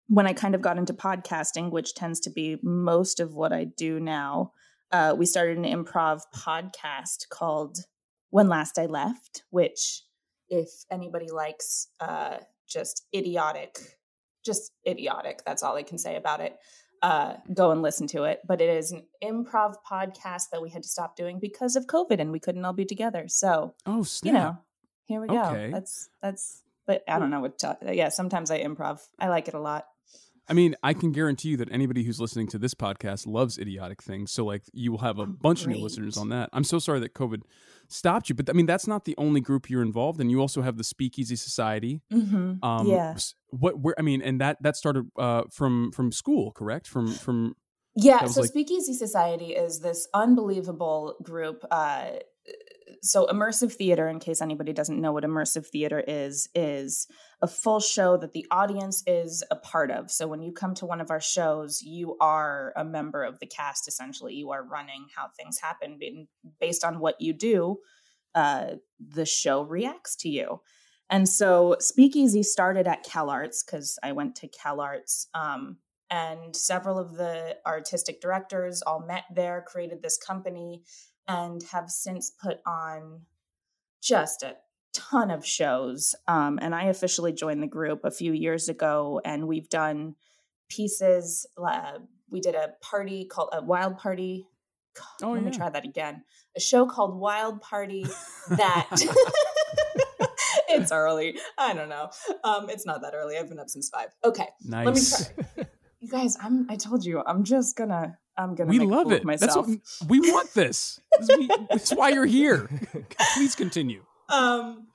when 0.07 0.27
i 0.27 0.33
kind 0.33 0.55
of 0.55 0.61
got 0.61 0.77
into 0.77 0.93
podcasting 0.93 1.71
which 1.71 1.93
tends 1.95 2.19
to 2.19 2.29
be 2.29 2.57
most 2.63 3.19
of 3.19 3.33
what 3.33 3.53
i 3.53 3.63
do 3.63 3.99
now 3.99 4.51
uh, 4.91 5.13
we 5.17 5.25
started 5.25 5.57
an 5.57 5.65
improv 5.65 6.21
podcast 6.35 7.27
called 7.29 7.79
when 8.29 8.47
last 8.47 8.77
i 8.77 8.85
left 8.85 9.43
which 9.49 10.03
if 10.49 10.69
anybody 10.91 11.29
likes 11.29 11.89
uh, 11.99 12.37
just 12.67 13.05
idiotic 13.15 13.97
just 14.45 14.71
idiotic 14.87 15.41
that's 15.45 15.63
all 15.63 15.75
i 15.75 15.83
can 15.83 15.97
say 15.97 16.15
about 16.15 16.39
it 16.39 16.57
uh, 17.01 17.33
go 17.53 17.71
and 17.71 17.81
listen 17.81 18.07
to 18.07 18.23
it. 18.23 18.41
But 18.45 18.61
it 18.61 18.69
is 18.69 18.91
an 18.91 19.03
improv 19.23 19.75
podcast 19.89 20.49
that 20.51 20.61
we 20.61 20.69
had 20.69 20.83
to 20.83 20.89
stop 20.89 21.15
doing 21.15 21.39
because 21.39 21.75
of 21.75 21.87
COVID 21.87 22.19
and 22.19 22.31
we 22.31 22.39
couldn't 22.39 22.65
all 22.65 22.73
be 22.73 22.85
together. 22.85 23.27
So, 23.27 23.75
oh 23.85 24.05
you 24.23 24.33
know, 24.33 24.57
here 25.05 25.21
we 25.21 25.27
go. 25.27 25.69
That's, 25.71 26.09
that's, 26.21 26.63
but 26.85 27.03
I 27.07 27.19
don't 27.19 27.29
know 27.29 27.41
what, 27.41 27.59
to, 27.59 27.77
yeah, 27.91 28.09
sometimes 28.09 28.51
I 28.51 28.63
improv. 28.63 29.01
I 29.19 29.27
like 29.27 29.47
it 29.47 29.53
a 29.53 29.59
lot. 29.59 29.85
I 30.49 30.53
mean, 30.53 30.75
I 30.81 30.93
can 30.93 31.11
guarantee 31.11 31.49
you 31.49 31.57
that 31.57 31.71
anybody 31.71 32.03
who's 32.03 32.21
listening 32.21 32.47
to 32.49 32.57
this 32.57 32.73
podcast 32.73 33.27
loves 33.27 33.57
idiotic 33.57 34.01
things. 34.01 34.31
So, 34.31 34.45
like, 34.45 34.63
you 34.73 34.91
will 34.91 34.99
have 34.99 35.19
a 35.19 35.25
bunch 35.25 35.63
of 35.63 35.67
new 35.67 35.77
listeners 35.77 36.17
on 36.17 36.29
that. 36.29 36.49
I'm 36.53 36.63
so 36.63 36.79
sorry 36.79 36.99
that 37.01 37.13
COVID 37.13 37.41
stopped 37.89 38.29
you, 38.29 38.35
but 38.35 38.49
I 38.49 38.53
mean, 38.53 38.65
that's 38.65 38.87
not 38.87 39.05
the 39.05 39.15
only 39.17 39.41
group 39.41 39.69
you're 39.69 39.81
involved 39.81 40.21
in. 40.21 40.29
You 40.29 40.39
also 40.39 40.61
have 40.61 40.77
the 40.77 40.83
Speakeasy 40.83 41.35
Society. 41.35 42.01
Mm-hmm. 42.13 42.63
Um, 42.63 42.87
yeah. 42.87 43.15
What? 43.49 43.79
Where? 43.79 43.95
I 43.97 44.01
mean, 44.01 44.21
and 44.21 44.39
that 44.41 44.61
that 44.61 44.75
started 44.77 45.09
uh, 45.17 45.43
from 45.51 45.91
from 45.91 46.11
school, 46.11 46.51
correct? 46.51 46.87
From 46.87 47.07
from 47.07 47.55
Yeah, 47.95 48.25
so 48.27 48.41
like- 48.41 48.49
Speakeasy 48.49 48.93
Society 48.93 49.53
is 49.53 49.79
this 49.79 50.07
unbelievable 50.13 51.15
group. 51.23 51.65
Uh, 51.69 52.11
so 53.01 53.27
immersive 53.27 53.73
theater, 53.73 54.07
in 54.07 54.19
case 54.19 54.41
anybody 54.41 54.73
doesn't 54.73 54.99
know 54.99 55.11
what 55.11 55.23
immersive 55.23 55.65
theater 55.67 56.03
is, 56.07 56.49
is 56.55 57.07
a 57.41 57.47
full 57.47 57.79
show 57.79 58.17
that 58.17 58.33
the 58.33 58.45
audience 58.51 59.03
is 59.05 59.43
a 59.51 59.55
part 59.55 59.91
of. 59.91 60.09
So 60.11 60.27
when 60.27 60.41
you 60.41 60.51
come 60.51 60.73
to 60.75 60.85
one 60.85 61.01
of 61.01 61.11
our 61.11 61.21
shows, 61.21 61.81
you 61.81 62.17
are 62.19 62.73
a 62.75 62.83
member 62.83 63.23
of 63.23 63.39
the 63.39 63.45
cast. 63.45 63.87
Essentially, 63.87 64.33
you 64.33 64.51
are 64.51 64.63
running 64.63 65.07
how 65.15 65.27
things 65.37 65.59
happen 65.59 65.99
based 66.59 66.83
on 66.83 66.99
what 66.99 67.21
you 67.21 67.33
do. 67.33 67.77
Uh, 68.33 68.75
the 68.99 69.25
show 69.25 69.63
reacts 69.63 70.15
to 70.17 70.29
you. 70.29 70.61
And 71.09 71.27
so 71.27 71.77
Speakeasy 71.79 72.43
started 72.43 72.87
at 72.87 73.03
cal 73.03 73.29
arts 73.29 73.63
because 73.63 73.97
I 74.03 74.11
went 74.11 74.35
to 74.37 74.47
CalArts. 74.47 75.27
Um, 75.33 75.77
and 76.09 76.55
several 76.55 76.97
of 76.97 77.15
the 77.15 77.57
artistic 77.65 78.21
directors 78.21 78.81
all 78.81 79.05
met 79.05 79.23
there, 79.33 79.63
created 79.67 80.01
this 80.01 80.17
company, 80.17 80.83
and 81.27 81.61
have 81.71 81.89
since 81.89 82.31
put 82.31 82.57
on 82.65 83.21
just 84.01 84.43
a 84.43 84.55
ton 84.93 85.31
of 85.31 85.45
shows. 85.45 86.15
Um, 86.27 86.59
and 86.61 86.73
I 86.73 86.85
officially 86.85 87.33
joined 87.33 87.61
the 87.61 87.67
group 87.67 88.01
a 88.03 88.11
few 88.11 88.33
years 88.33 88.69
ago, 88.69 89.21
and 89.25 89.47
we've 89.47 89.69
done 89.69 90.15
pieces. 90.69 91.45
Uh, 91.57 91.99
we 92.29 92.39
did 92.41 92.55
a 92.55 92.73
party 92.81 93.25
called 93.25 93.49
a 93.53 93.63
wild 93.63 93.97
party 93.97 94.47
Oh, 95.21 95.29
let 95.33 95.43
me 95.43 95.51
try 95.51 95.69
that 95.69 95.85
again. 95.85 96.23
A 96.55 96.59
show 96.59 96.87
called 96.87 97.19
Wild 97.19 97.61
Party 97.61 98.07
that 98.49 98.87
it's 100.69 100.91
early. 100.91 101.37
I 101.57 101.73
don't 101.73 101.89
know. 101.89 102.09
Um, 102.43 102.69
it's 102.69 102.85
not 102.85 103.01
that 103.01 103.13
early. 103.13 103.37
I've 103.37 103.47
been 103.49 103.59
up 103.59 103.69
since 103.69 103.89
five. 103.89 104.07
Okay. 104.23 104.47
Let 104.67 104.85
me 104.87 104.93
Nice. 104.93 105.29
try. 105.55 105.65
You 105.99 106.09
guys, 106.09 106.37
I'm 106.41 106.67
I 106.69 106.75
told 106.75 107.03
you, 107.05 107.23
I'm 107.25 107.43
just 107.43 107.75
gonna 107.75 108.19
I'm 108.37 108.55
gonna 108.55 108.69
We 108.69 108.79
make 108.79 108.87
a 108.87 108.91
love 108.91 109.03
fool 109.03 109.13
of 109.13 109.29
it. 109.29 109.39
That's 109.39 109.55
what 109.55 109.67
we 110.07 110.19
want. 110.19 110.53
This. 110.53 110.99
This 111.19 111.49
That's 111.69 111.91
why 111.93 112.09
you're 112.09 112.25
here. 112.25 112.69
Please 113.35 113.55
continue. 113.55 114.03
um 114.29 114.87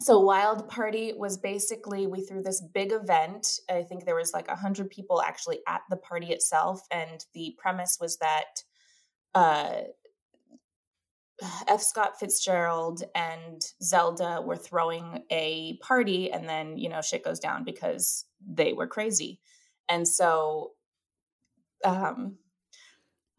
so 0.00 0.20
wild 0.20 0.68
party 0.68 1.12
was 1.16 1.38
basically 1.38 2.06
we 2.06 2.20
threw 2.20 2.42
this 2.42 2.60
big 2.74 2.92
event 2.92 3.60
i 3.70 3.82
think 3.82 4.04
there 4.04 4.16
was 4.16 4.32
like 4.34 4.48
a 4.48 4.52
100 4.52 4.90
people 4.90 5.22
actually 5.22 5.60
at 5.66 5.80
the 5.88 5.96
party 5.96 6.26
itself 6.32 6.82
and 6.90 7.24
the 7.32 7.54
premise 7.58 7.96
was 8.00 8.18
that 8.18 8.62
uh 9.34 9.82
f 11.68 11.80
scott 11.80 12.18
fitzgerald 12.18 13.02
and 13.14 13.62
zelda 13.82 14.42
were 14.44 14.56
throwing 14.56 15.22
a 15.30 15.78
party 15.78 16.30
and 16.30 16.48
then 16.48 16.76
you 16.76 16.88
know 16.88 17.00
shit 17.00 17.24
goes 17.24 17.38
down 17.38 17.64
because 17.64 18.26
they 18.46 18.72
were 18.72 18.86
crazy 18.86 19.40
and 19.88 20.06
so 20.06 20.72
um 21.84 22.36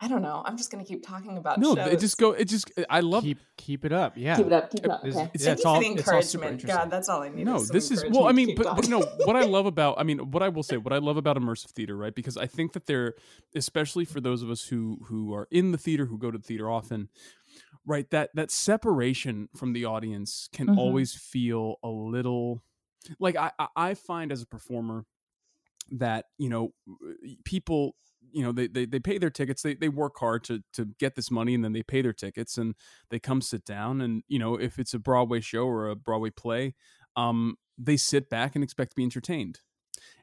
i 0.01 0.07
don't 0.09 0.21
know 0.21 0.41
i'm 0.45 0.57
just 0.57 0.69
gonna 0.71 0.83
keep 0.83 1.05
talking 1.05 1.37
about 1.37 1.57
No, 1.59 1.75
shows. 1.75 1.93
it 1.93 1.99
just 1.99 2.17
go. 2.17 2.31
It 2.33 2.45
just. 2.45 2.69
I 2.89 2.99
love. 2.99 3.23
keep 3.23 3.39
keep 3.57 3.85
it 3.85 3.93
up. 3.93 4.13
Yeah, 4.17 4.35
Keep 4.35 4.47
it 4.47 4.53
up. 4.53 4.69
Keep 4.71 4.85
it 4.85 4.91
up. 4.91 5.05
It's- 5.05 5.15
Okay. 5.15 5.31
it's- 5.33 5.43
Thank 5.45 5.57
it's 5.57 5.65
all- 5.65 5.75
for 5.81 5.81
the 5.83 5.99
it's 5.99 6.07
all 6.09 6.21
super 6.21 6.45
encouragement. 6.45 6.65
God, 6.67 6.91
that's 6.91 7.07
all 7.09 7.21
I 7.21 7.29
need. 7.29 7.45
No, 7.45 7.55
is 7.55 7.69
this 7.69 7.91
is 7.91 8.03
well. 8.09 8.25
I 8.27 8.33
mean, 8.33 8.55
but, 8.55 8.75
but 8.75 8.89
no. 8.89 8.99
What 9.23 9.35
I 9.37 9.43
love 9.57 9.65
about, 9.65 9.97
I 9.97 10.03
mean, 10.03 10.31
what 10.31 10.43
I 10.43 10.49
will 10.49 10.63
say, 10.63 10.75
what 10.77 10.91
I 10.93 10.97
love 10.97 11.15
about 11.17 11.37
immersive 11.37 11.69
theater, 11.71 11.95
right? 11.95 12.13
Because 12.13 12.35
I 12.35 12.45
think 12.45 12.73
that 12.73 12.85
there, 12.87 13.13
especially 13.55 14.03
for 14.05 14.19
those 14.19 14.41
of 14.43 14.49
us 14.49 14.65
who 14.67 14.99
who 15.07 15.33
are 15.33 15.47
in 15.49 15.71
the 15.71 15.77
theater, 15.77 16.05
who 16.07 16.17
go 16.17 16.29
to 16.29 16.37
the 16.37 16.43
theater 16.43 16.69
often, 16.69 17.07
right? 17.85 18.09
That 18.11 18.31
that 18.35 18.51
separation 18.51 19.47
from 19.55 19.71
the 19.73 19.85
audience 19.85 20.49
can 20.51 20.67
Mhm. 20.67 20.77
always 20.77 21.13
feel 21.15 21.77
a 21.83 21.89
little, 21.89 22.61
like 23.17 23.37
I 23.37 23.51
I- 23.57 23.67
I 23.75 23.93
find 23.93 24.31
as 24.31 24.41
a 24.41 24.47
performer 24.47 25.05
that 25.91 26.25
you 26.37 26.49
know 26.49 26.73
people 27.45 27.95
you 28.31 28.43
know 28.43 28.51
they, 28.51 28.67
they 28.67 28.85
they 28.85 28.99
pay 28.99 29.17
their 29.17 29.29
tickets 29.29 29.61
they 29.61 29.75
they 29.75 29.89
work 29.89 30.13
hard 30.19 30.43
to 30.43 30.61
to 30.73 30.85
get 30.99 31.15
this 31.15 31.31
money 31.31 31.53
and 31.53 31.63
then 31.63 31.73
they 31.73 31.83
pay 31.83 32.01
their 32.01 32.13
tickets 32.13 32.57
and 32.57 32.75
they 33.09 33.19
come 33.19 33.41
sit 33.41 33.65
down 33.65 34.01
and 34.01 34.23
you 34.27 34.39
know 34.39 34.55
if 34.55 34.79
it's 34.79 34.93
a 34.93 34.99
broadway 34.99 35.39
show 35.41 35.65
or 35.65 35.89
a 35.89 35.95
broadway 35.95 36.29
play 36.29 36.73
um 37.15 37.55
they 37.77 37.97
sit 37.97 38.29
back 38.29 38.55
and 38.55 38.63
expect 38.63 38.91
to 38.91 38.95
be 38.95 39.03
entertained. 39.03 39.59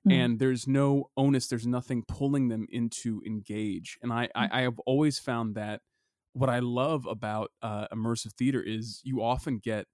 Mhm. 0.06 0.12
and 0.12 0.38
there's 0.38 0.66
no 0.66 1.10
onus 1.16 1.48
there's 1.48 1.66
nothing 1.66 2.04
pulling 2.08 2.48
them 2.48 2.66
into 2.70 3.22
engage. 3.26 3.98
And 4.02 4.12
i 4.12 4.28
i, 4.34 4.48
I 4.58 4.60
have 4.62 4.78
always 4.86 5.18
found 5.18 5.54
that 5.56 5.80
what 6.34 6.48
i 6.50 6.58
love 6.60 7.06
about 7.06 7.50
uh, 7.62 7.86
immersive 7.94 8.32
theater 8.34 8.62
is 8.62 9.00
you 9.04 9.22
often 9.22 9.58
get 9.58 9.86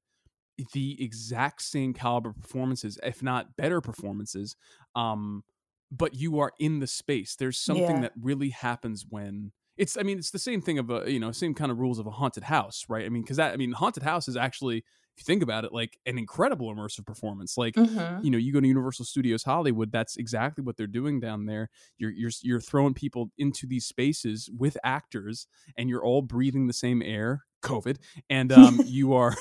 the 0.73 1.03
exact 1.03 1.63
same 1.63 1.93
caliber 1.95 2.33
performances 2.33 2.99
if 3.05 3.23
not 3.23 3.57
better 3.57 3.81
performances 3.81 4.57
um 4.97 5.43
but 5.91 6.15
you 6.15 6.39
are 6.39 6.53
in 6.59 6.81
the 6.81 6.87
space. 6.87 7.37
There's 7.37 7.59
something 7.59 8.01
Yeah. 8.01 8.03
that 8.03 8.13
really 8.21 8.51
happens 8.51 9.07
when 9.09 9.53
it's 9.77 9.97
i 9.97 10.03
mean 10.03 10.19
it's 10.19 10.33
the 10.33 10.39
same 10.41 10.61
thing 10.61 10.77
of 10.79 10.91
a 10.91 11.11
you 11.11 11.21
know 11.21 11.31
same 11.31 11.55
kind 11.55 11.71
of 11.71 11.79
rules 11.79 12.01
of 12.01 12.07
a 12.07 12.11
haunted 12.11 12.43
house 12.43 12.85
right? 12.89 13.07
I 13.07 13.09
mean 13.09 13.23
because 13.23 13.37
that 13.37 13.53
i 13.55 13.57
mean 13.57 13.73
haunted 13.73 14.03
house 14.03 14.27
is 14.27 14.37
actually 14.37 14.79
if 14.79 14.85
you 15.19 15.25
think 15.25 15.43
about 15.43 15.65
it 15.65 15.73
like 15.73 15.99
an 16.07 16.19
incredible 16.19 16.73
immersive 16.75 17.07
performance. 17.07 17.57
Like 17.57 17.77
Mhm. 17.77 18.23
you 18.23 18.31
know 18.31 18.39
you 18.39 18.53
go 18.53 18.61
to 18.61 18.67
universal 18.67 19.05
studios 19.05 19.45
hollywood 19.45 19.93
that's 19.93 20.17
exactly 20.17 20.65
what 20.65 20.77
they're 20.77 20.87
doing 20.87 21.21
down 21.21 21.47
there. 21.47 21.71
You're 21.97 22.11
you're 22.11 22.31
you're 22.43 22.61
throwing 22.61 22.95
people 22.95 23.31
into 23.39 23.67
these 23.67 23.87
spaces 23.87 24.51
with 24.57 24.77
actors 24.85 25.47
and 25.77 25.89
you're 25.89 26.05
all 26.05 26.23
breathing 26.23 26.67
the 26.67 26.73
same 26.73 27.03
air 27.03 27.45
covid 27.63 27.99
and 28.31 28.53
um 28.53 28.81
you 28.85 29.13
are 29.13 29.37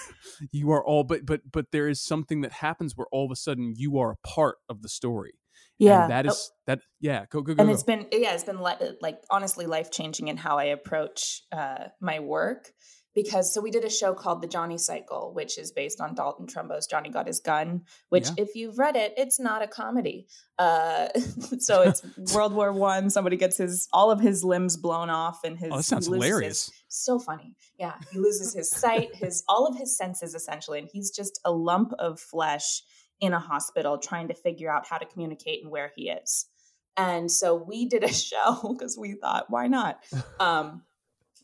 you 0.52 0.72
are 0.72 0.84
all 0.86 1.04
but 1.04 1.26
but 1.26 1.42
but 1.52 1.72
there 1.72 1.88
is 1.88 2.02
something 2.02 2.42
that 2.42 2.52
happens 2.52 2.96
where 2.96 3.08
all 3.12 3.26
of 3.26 3.32
a 3.32 3.36
sudden 3.36 3.74
you 3.76 3.98
are 3.98 4.12
a 4.12 4.28
part 4.28 4.58
of 4.70 4.82
the 4.82 4.90
story 4.90 5.40
yeah, 5.80 6.04
and 6.04 6.12
that 6.12 6.28
Oh, 6.30 6.36
that 6.66 6.80
yeah 7.00 7.26
go 7.30 7.42
go 7.42 7.54
go, 7.56 7.62
and 7.62 7.70
go. 7.70 7.74
it's 7.74 7.84
been 7.84 8.08
yeah, 8.12 8.34
it's 8.34 8.44
been 8.44 8.62
li- 8.62 8.98
like 9.02 9.20
honestly 9.30 9.66
life 9.66 9.92
changing 9.92 10.28
in 10.28 10.38
how 10.38 10.58
I 10.58 10.66
approach 10.66 11.44
uh, 11.52 11.86
my 12.02 12.20
work 12.20 12.72
because 13.16 13.52
so 13.52 13.62
we 13.62 13.72
did 13.72 13.84
a 13.84 13.90
show 13.90 14.14
called 14.14 14.44
The 14.44 14.48
Johnny 14.48 14.78
Cycle, 14.78 15.34
which 15.34 15.58
is 15.58 15.72
based 15.72 16.00
on 16.02 16.14
Dalton 16.14 16.46
Trumbo's 16.46 16.86
Johnny 16.86 17.10
Got 17.10 17.26
His 17.26 17.40
Gun. 17.40 17.82
Which, 18.10 18.28
Yeah. 18.28 18.44
if 18.44 18.54
you've 18.54 18.78
read 18.78 18.96
it, 18.96 19.16
it's 19.18 19.40
not 19.40 19.64
a 19.64 19.68
comedy. 19.68 20.28
Uh, 20.60 21.08
so 21.58 21.82
it's 21.82 22.04
World 22.36 22.54
War 22.54 22.72
One. 22.72 23.10
Somebody 23.10 23.36
gets 23.36 23.58
his 23.58 23.88
all 23.92 24.12
of 24.12 24.20
his 24.20 24.44
limbs 24.44 24.78
blown 24.78 25.10
off, 25.10 25.44
and 25.44 25.58
his 25.58 25.70
oh 25.74 25.78
that 25.78 25.84
sounds 25.84 26.08
loses 26.08 26.24
his- 26.24 26.30
hilarious 26.32 26.72
so 26.90 27.18
funny. 27.20 27.56
Yeah, 27.80 27.94
he 28.12 28.20
loses 28.20 28.54
his 28.54 28.70
sight, 28.70 29.10
his 29.16 29.44
all 29.50 29.66
of 29.68 29.76
his 29.78 29.98
senses 29.98 30.36
essentially, 30.36 30.78
and 30.80 30.88
he's 30.92 31.10
just 31.10 31.40
a 31.44 31.52
lump 31.52 31.94
of 31.98 32.20
flesh 32.20 32.84
in 33.20 33.34
a 33.34 33.40
hospital 33.40 33.98
trying 33.98 34.28
to 34.28 34.34
figure 34.34 34.72
out 34.72 34.88
how 34.88 34.98
to 34.98 35.06
communicate 35.06 35.64
and 35.64 35.72
where 35.72 35.92
he 35.96 36.10
is. 36.10 36.46
And 36.96 37.32
so 37.32 37.56
we 37.56 37.86
did 37.86 38.04
a 38.04 38.14
show 38.14 38.74
because 38.74 38.98
we 38.98 39.14
thought, 39.14 39.46
why 39.50 39.68
not? 39.68 40.00
Um, 40.40 40.84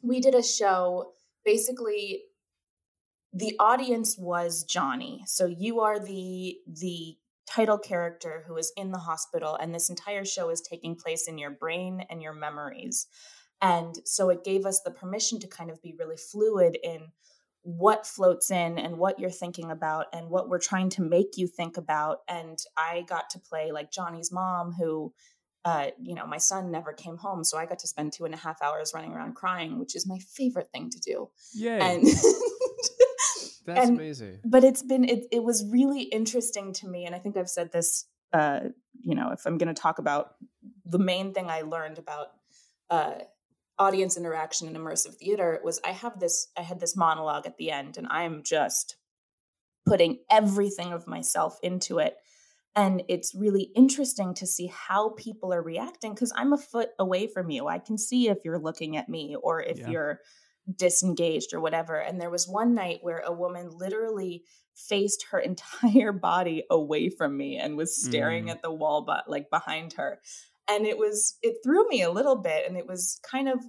we 0.04 0.20
did 0.20 0.36
a 0.36 0.44
show 0.44 1.14
basically 1.46 2.24
the 3.34 3.56
audience 3.60 4.18
was 4.18 4.64
Johnny. 4.64 5.24
So 5.26 5.48
you 5.48 5.82
are 5.82 6.00
the 6.00 6.58
the 6.68 7.18
title 7.50 7.78
character 7.78 8.44
who 8.48 8.56
is 8.58 8.72
in 8.78 8.92
the 8.92 9.00
hospital 9.00 9.56
and 9.56 9.74
this 9.74 9.90
entire 9.90 10.24
show 10.24 10.50
is 10.50 10.62
taking 10.62 10.96
place 10.96 11.28
in 11.28 11.38
your 11.38 11.52
brain 11.52 12.06
and 12.10 12.22
your 12.22 12.34
memories. 12.34 13.08
And 13.62 13.96
so 14.06 14.30
it 14.30 14.44
gave 14.44 14.66
us 14.66 14.82
the 14.82 14.92
permission 14.92 15.40
to 15.40 15.48
kind 15.48 15.70
of 15.70 15.82
be 15.82 15.96
really 15.98 16.18
fluid 16.18 16.78
in 16.84 17.08
what 17.64 18.06
floats 18.06 18.52
in 18.52 18.78
and 18.78 18.98
what 18.98 19.20
you're 19.20 19.30
thinking 19.30 19.72
about 19.72 20.08
and 20.14 20.30
what 20.30 20.50
we're 20.50 20.60
trying 20.60 20.90
to 20.90 21.02
make 21.02 21.38
you 21.38 21.48
think 21.48 21.78
about. 21.78 22.20
And 22.28 22.58
I 22.78 23.04
got 23.08 23.30
to 23.32 23.40
play 23.40 23.72
like 23.72 23.90
Johnny's 23.92 24.32
mom, 24.32 24.74
who, 24.74 25.14
uh, 25.66 25.88
you 26.02 26.14
know, 26.14 26.28
my 26.28 26.38
son 26.38 26.72
never 26.72 26.92
came 26.92 27.16
home. 27.18 27.44
So 27.46 27.58
I 27.58 27.66
got 27.66 27.80
to 27.80 27.88
spend 27.88 28.12
two 28.14 28.26
and 28.26 28.34
a 28.34 28.38
half 28.38 28.62
hours 28.62 28.92
running 28.94 29.14
around 29.14 29.36
crying, 29.36 29.80
which 29.80 29.96
is 29.96 30.06
my 30.06 30.20
favorite 30.36 30.70
thing 30.74 30.90
to 30.90 31.00
do. 31.00 31.30
yay 31.56 31.80
And 31.80 32.06
That's 33.66 33.88
And- 33.88 33.98
amazing. 33.98 34.40
but 34.44 34.66
it's 34.66 34.84
been 34.84 35.06
it, 35.06 35.26
it 35.32 35.42
was 35.42 35.66
really 35.66 36.02
interesting 36.04 36.74
to 36.74 36.88
me 36.88 37.06
and 37.06 37.16
i 37.16 37.20
think 37.20 37.38
i've 37.38 37.50
said 37.50 37.72
this 37.72 38.06
uh 38.34 38.60
you 39.00 39.16
know 39.16 39.32
if 39.32 39.46
i'm 39.46 39.58
going 39.58 39.74
to 39.74 39.82
talk 39.82 40.00
about 40.00 40.36
the 40.86 41.00
main 41.00 41.34
thing 41.34 41.50
i 41.50 41.62
learned 41.62 41.98
about 41.98 42.28
uh 42.90 43.14
audience 43.80 44.18
interaction 44.18 44.68
in 44.68 44.76
immersive 44.76 45.16
theater 45.16 45.60
was 45.64 45.80
i 45.86 45.92
have 45.92 46.20
this 46.20 46.48
i 46.58 46.62
had 46.62 46.80
this 46.80 46.96
monologue 46.96 47.46
at 47.46 47.58
the 47.58 47.72
end 47.72 47.98
and 47.98 48.08
i'm 48.10 48.44
just 48.44 48.98
putting 49.86 50.20
everything 50.32 50.94
of 50.94 51.08
myself 51.08 51.58
into 51.64 51.98
it 52.00 52.16
and 52.76 53.04
it's 53.08 53.36
really 53.36 53.70
interesting 53.76 54.34
to 54.34 54.48
see 54.48 54.68
how 54.68 55.10
people 55.10 55.52
are 55.54 55.62
reacting 55.64 56.14
because 56.14 56.32
i'm 56.36 56.54
a 56.54 56.58
foot 56.58 56.90
away 57.00 57.28
from 57.28 57.50
you 57.50 57.68
i 57.68 57.80
can 57.80 57.98
see 57.98 58.30
if 58.30 58.38
you're 58.46 58.60
looking 58.60 58.96
at 58.98 59.10
me 59.10 59.36
or 59.42 59.62
if 59.62 59.80
Yeah. 59.80 59.90
you're 59.90 60.20
disengaged 60.78 61.54
or 61.54 61.60
whatever. 61.60 61.98
And 62.00 62.22
there 62.22 62.30
was 62.30 62.48
one 62.48 62.74
night 62.74 63.00
where 63.02 63.20
a 63.20 63.34
woman 63.34 63.70
literally 63.70 64.46
faced 64.74 65.26
her 65.32 65.40
entire 65.52 66.14
body 66.14 66.64
away 66.70 67.10
from 67.10 67.36
me 67.36 67.58
and 67.58 67.76
was 67.76 68.02
staring 68.02 68.46
Mm. 68.46 68.52
at 68.52 68.62
the 68.62 68.72
wall 68.72 69.02
but 69.02 69.30
like 69.30 69.50
behind 69.50 69.92
her. 69.94 70.22
And 70.70 70.86
it 70.86 70.98
was 70.98 71.38
it 71.42 71.58
threw 71.64 71.88
me 71.90 72.02
a 72.02 72.12
little 72.12 72.36
bit 72.38 72.66
and 72.68 72.78
it 72.78 72.88
was 72.88 73.20
kind 73.30 73.50
of 73.50 73.60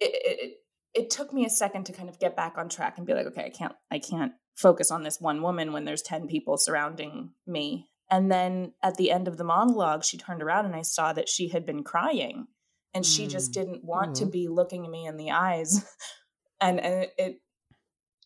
it, 0.00 0.10
it 0.14 0.52
it- 0.94 1.10
took 1.10 1.32
me 1.32 1.44
a 1.46 1.50
second 1.50 1.84
to 1.86 1.92
kind 1.92 2.08
of 2.08 2.18
get 2.18 2.36
back 2.36 2.58
on 2.58 2.68
track 2.68 2.98
and 2.98 3.06
be 3.06 3.14
like, 3.14 3.26
okay, 3.26 3.44
I 3.44 3.50
can't 3.50 3.74
I 3.90 3.98
can't 3.98 4.32
focus 4.56 4.90
on 4.90 5.02
this 5.04 5.20
one 5.20 5.40
woman 5.42 5.72
when 5.72 5.84
there's 5.84 6.02
10 6.02 6.26
people 6.28 6.56
surrounding 6.58 7.30
me. 7.46 7.88
And 8.10 8.30
then 8.30 8.72
at 8.82 8.96
the 8.96 9.10
end 9.10 9.28
of 9.28 9.36
the 9.38 9.44
monologue, 9.44 10.04
she 10.04 10.18
turned 10.18 10.42
around 10.42 10.66
and 10.66 10.74
I 10.74 10.82
saw 10.82 11.12
that 11.12 11.28
she 11.28 11.48
had 11.48 11.64
been 11.64 11.84
crying 11.84 12.46
and 12.92 13.06
she 13.06 13.26
just 13.28 13.50
Mm. 13.50 13.54
didn't 13.54 13.84
want 13.84 14.16
to 14.16 14.26
Mhm. 14.26 14.32
be 14.32 14.48
looking 14.48 14.90
me 14.90 15.06
in 15.06 15.16
the 15.16 15.30
eyes 15.30 15.84
and, 16.60 16.80
and 16.80 17.06
it 17.16 17.40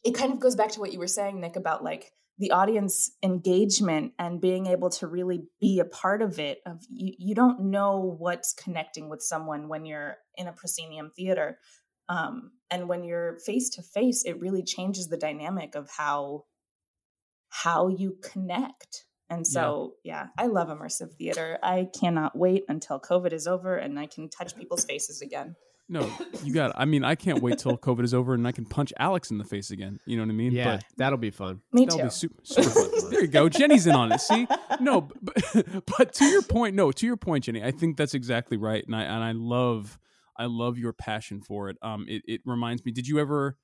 it 0.02 0.12
kind 0.14 0.32
of 0.32 0.40
goes 0.40 0.54
back 0.56 0.70
to 0.72 0.80
what 0.80 0.92
you 0.92 0.98
were 0.98 1.06
saying 1.06 1.40
nick 1.40 1.56
about 1.56 1.82
like 1.84 2.12
the 2.38 2.50
audience 2.50 3.12
engagement 3.22 4.12
and 4.18 4.40
being 4.40 4.66
able 4.66 4.90
to 4.90 5.06
really 5.06 5.44
be 5.60 5.78
a 5.78 5.84
part 5.84 6.20
of 6.20 6.38
it 6.38 6.58
of 6.66 6.82
you, 6.90 7.12
you 7.18 7.34
don't 7.34 7.60
know 7.60 8.16
what's 8.18 8.52
connecting 8.52 9.08
with 9.08 9.22
someone 9.22 9.68
when 9.68 9.84
you're 9.84 10.16
in 10.36 10.48
a 10.48 10.52
proscenium 10.52 11.12
theater 11.14 11.58
um, 12.08 12.50
and 12.70 12.88
when 12.88 13.04
you're 13.04 13.38
face 13.40 13.70
to 13.70 13.82
face 13.82 14.24
it 14.24 14.40
really 14.40 14.62
changes 14.62 15.08
the 15.08 15.16
dynamic 15.16 15.74
of 15.74 15.88
how 15.96 16.44
how 17.48 17.86
you 17.86 18.16
connect. 18.20 19.04
And 19.30 19.46
so 19.46 19.94
yeah. 20.04 20.26
i 20.36 20.46
love 20.46 20.68
immersive 20.68 21.14
theater. 21.14 21.58
I 21.62 21.88
cannot 21.98 22.36
wait 22.36 22.64
until 22.68 23.00
covid 23.00 23.32
is 23.32 23.46
over 23.46 23.76
and 23.76 23.98
i 23.98 24.06
can 24.06 24.28
touch 24.28 24.56
people's 24.56 24.84
faces 24.84 25.22
again 25.22 25.56
no 25.88 26.10
you 26.42 26.52
got 26.54 26.70
it. 26.70 26.76
i 26.78 26.84
mean 26.84 27.04
i 27.04 27.14
can't 27.14 27.42
wait 27.42 27.58
till 27.58 27.76
covid 27.76 28.04
is 28.04 28.14
over 28.14 28.32
and 28.32 28.48
i 28.48 28.52
can 28.52 28.64
punch 28.64 28.90
alex 28.98 29.30
in 29.30 29.36
the 29.38 29.44
face 29.44 29.70
again 29.70 30.00
you 30.06 30.16
know 30.16 30.22
what 30.22 30.30
i 30.30 30.32
mean 30.32 30.52
Yeah, 30.52 30.76
but 30.76 30.84
that'll 30.96 31.18
be 31.18 31.30
fun. 31.30 31.60
me 31.72 31.84
That'll 31.84 31.98
too 31.98 32.04
be 32.04 32.10
super, 32.10 32.40
super 32.42 32.70
fun. 32.70 32.90
there 33.10 33.20
you 33.22 33.26
go. 33.28 33.48
Jenny's 33.50 33.86
in 33.86 33.94
on 33.94 34.10
it. 34.12 34.20
See, 34.20 34.46
no, 34.80 35.08
but, 35.20 35.66
but 35.98 36.12
to 36.14 36.24
your 36.24 36.42
point, 36.42 36.74
no, 36.74 36.90
to 36.90 37.06
your 37.06 37.16
point, 37.16 37.44
Jenny, 37.44 37.62
I 37.62 37.70
think 37.70 37.96
that's 37.96 38.14
exactly 38.14 38.56
right, 38.56 38.84
and 38.86 38.96
I 38.96 39.02
and 39.02 39.22
I 39.22 39.32
love, 39.32 39.98
I 40.38 40.46
love 40.46 40.78
your 40.78 40.92
passion 40.92 41.40
for 41.42 41.68
it. 41.68 41.76
Um, 41.82 42.06
it 42.08 42.22
it 42.26 42.40
reminds 42.46 42.84
me. 42.84 42.92
Did 42.92 43.06
you 43.06 43.18
ever 43.18 43.56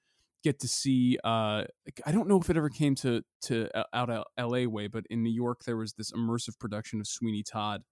get 0.45 0.61
to 0.61 0.69
see? 0.69 1.19
Uh, 1.25 1.65
I 2.07 2.13
don't 2.13 2.29
know 2.29 2.39
if 2.39 2.51
it 2.51 2.57
ever 2.57 2.69
came 2.69 2.95
to 2.97 3.23
to 3.43 3.69
uh, 3.77 3.85
out 3.95 4.11
of 4.11 4.25
L.A. 4.37 4.67
way, 4.67 4.87
but 4.89 5.05
in 5.11 5.23
New 5.23 5.33
York 5.33 5.65
there 5.65 5.77
was 5.77 5.95
this 5.95 6.13
immersive 6.13 6.59
production 6.59 7.01
of 7.01 7.07
Sweeney 7.07 7.43
Todd. 7.43 7.83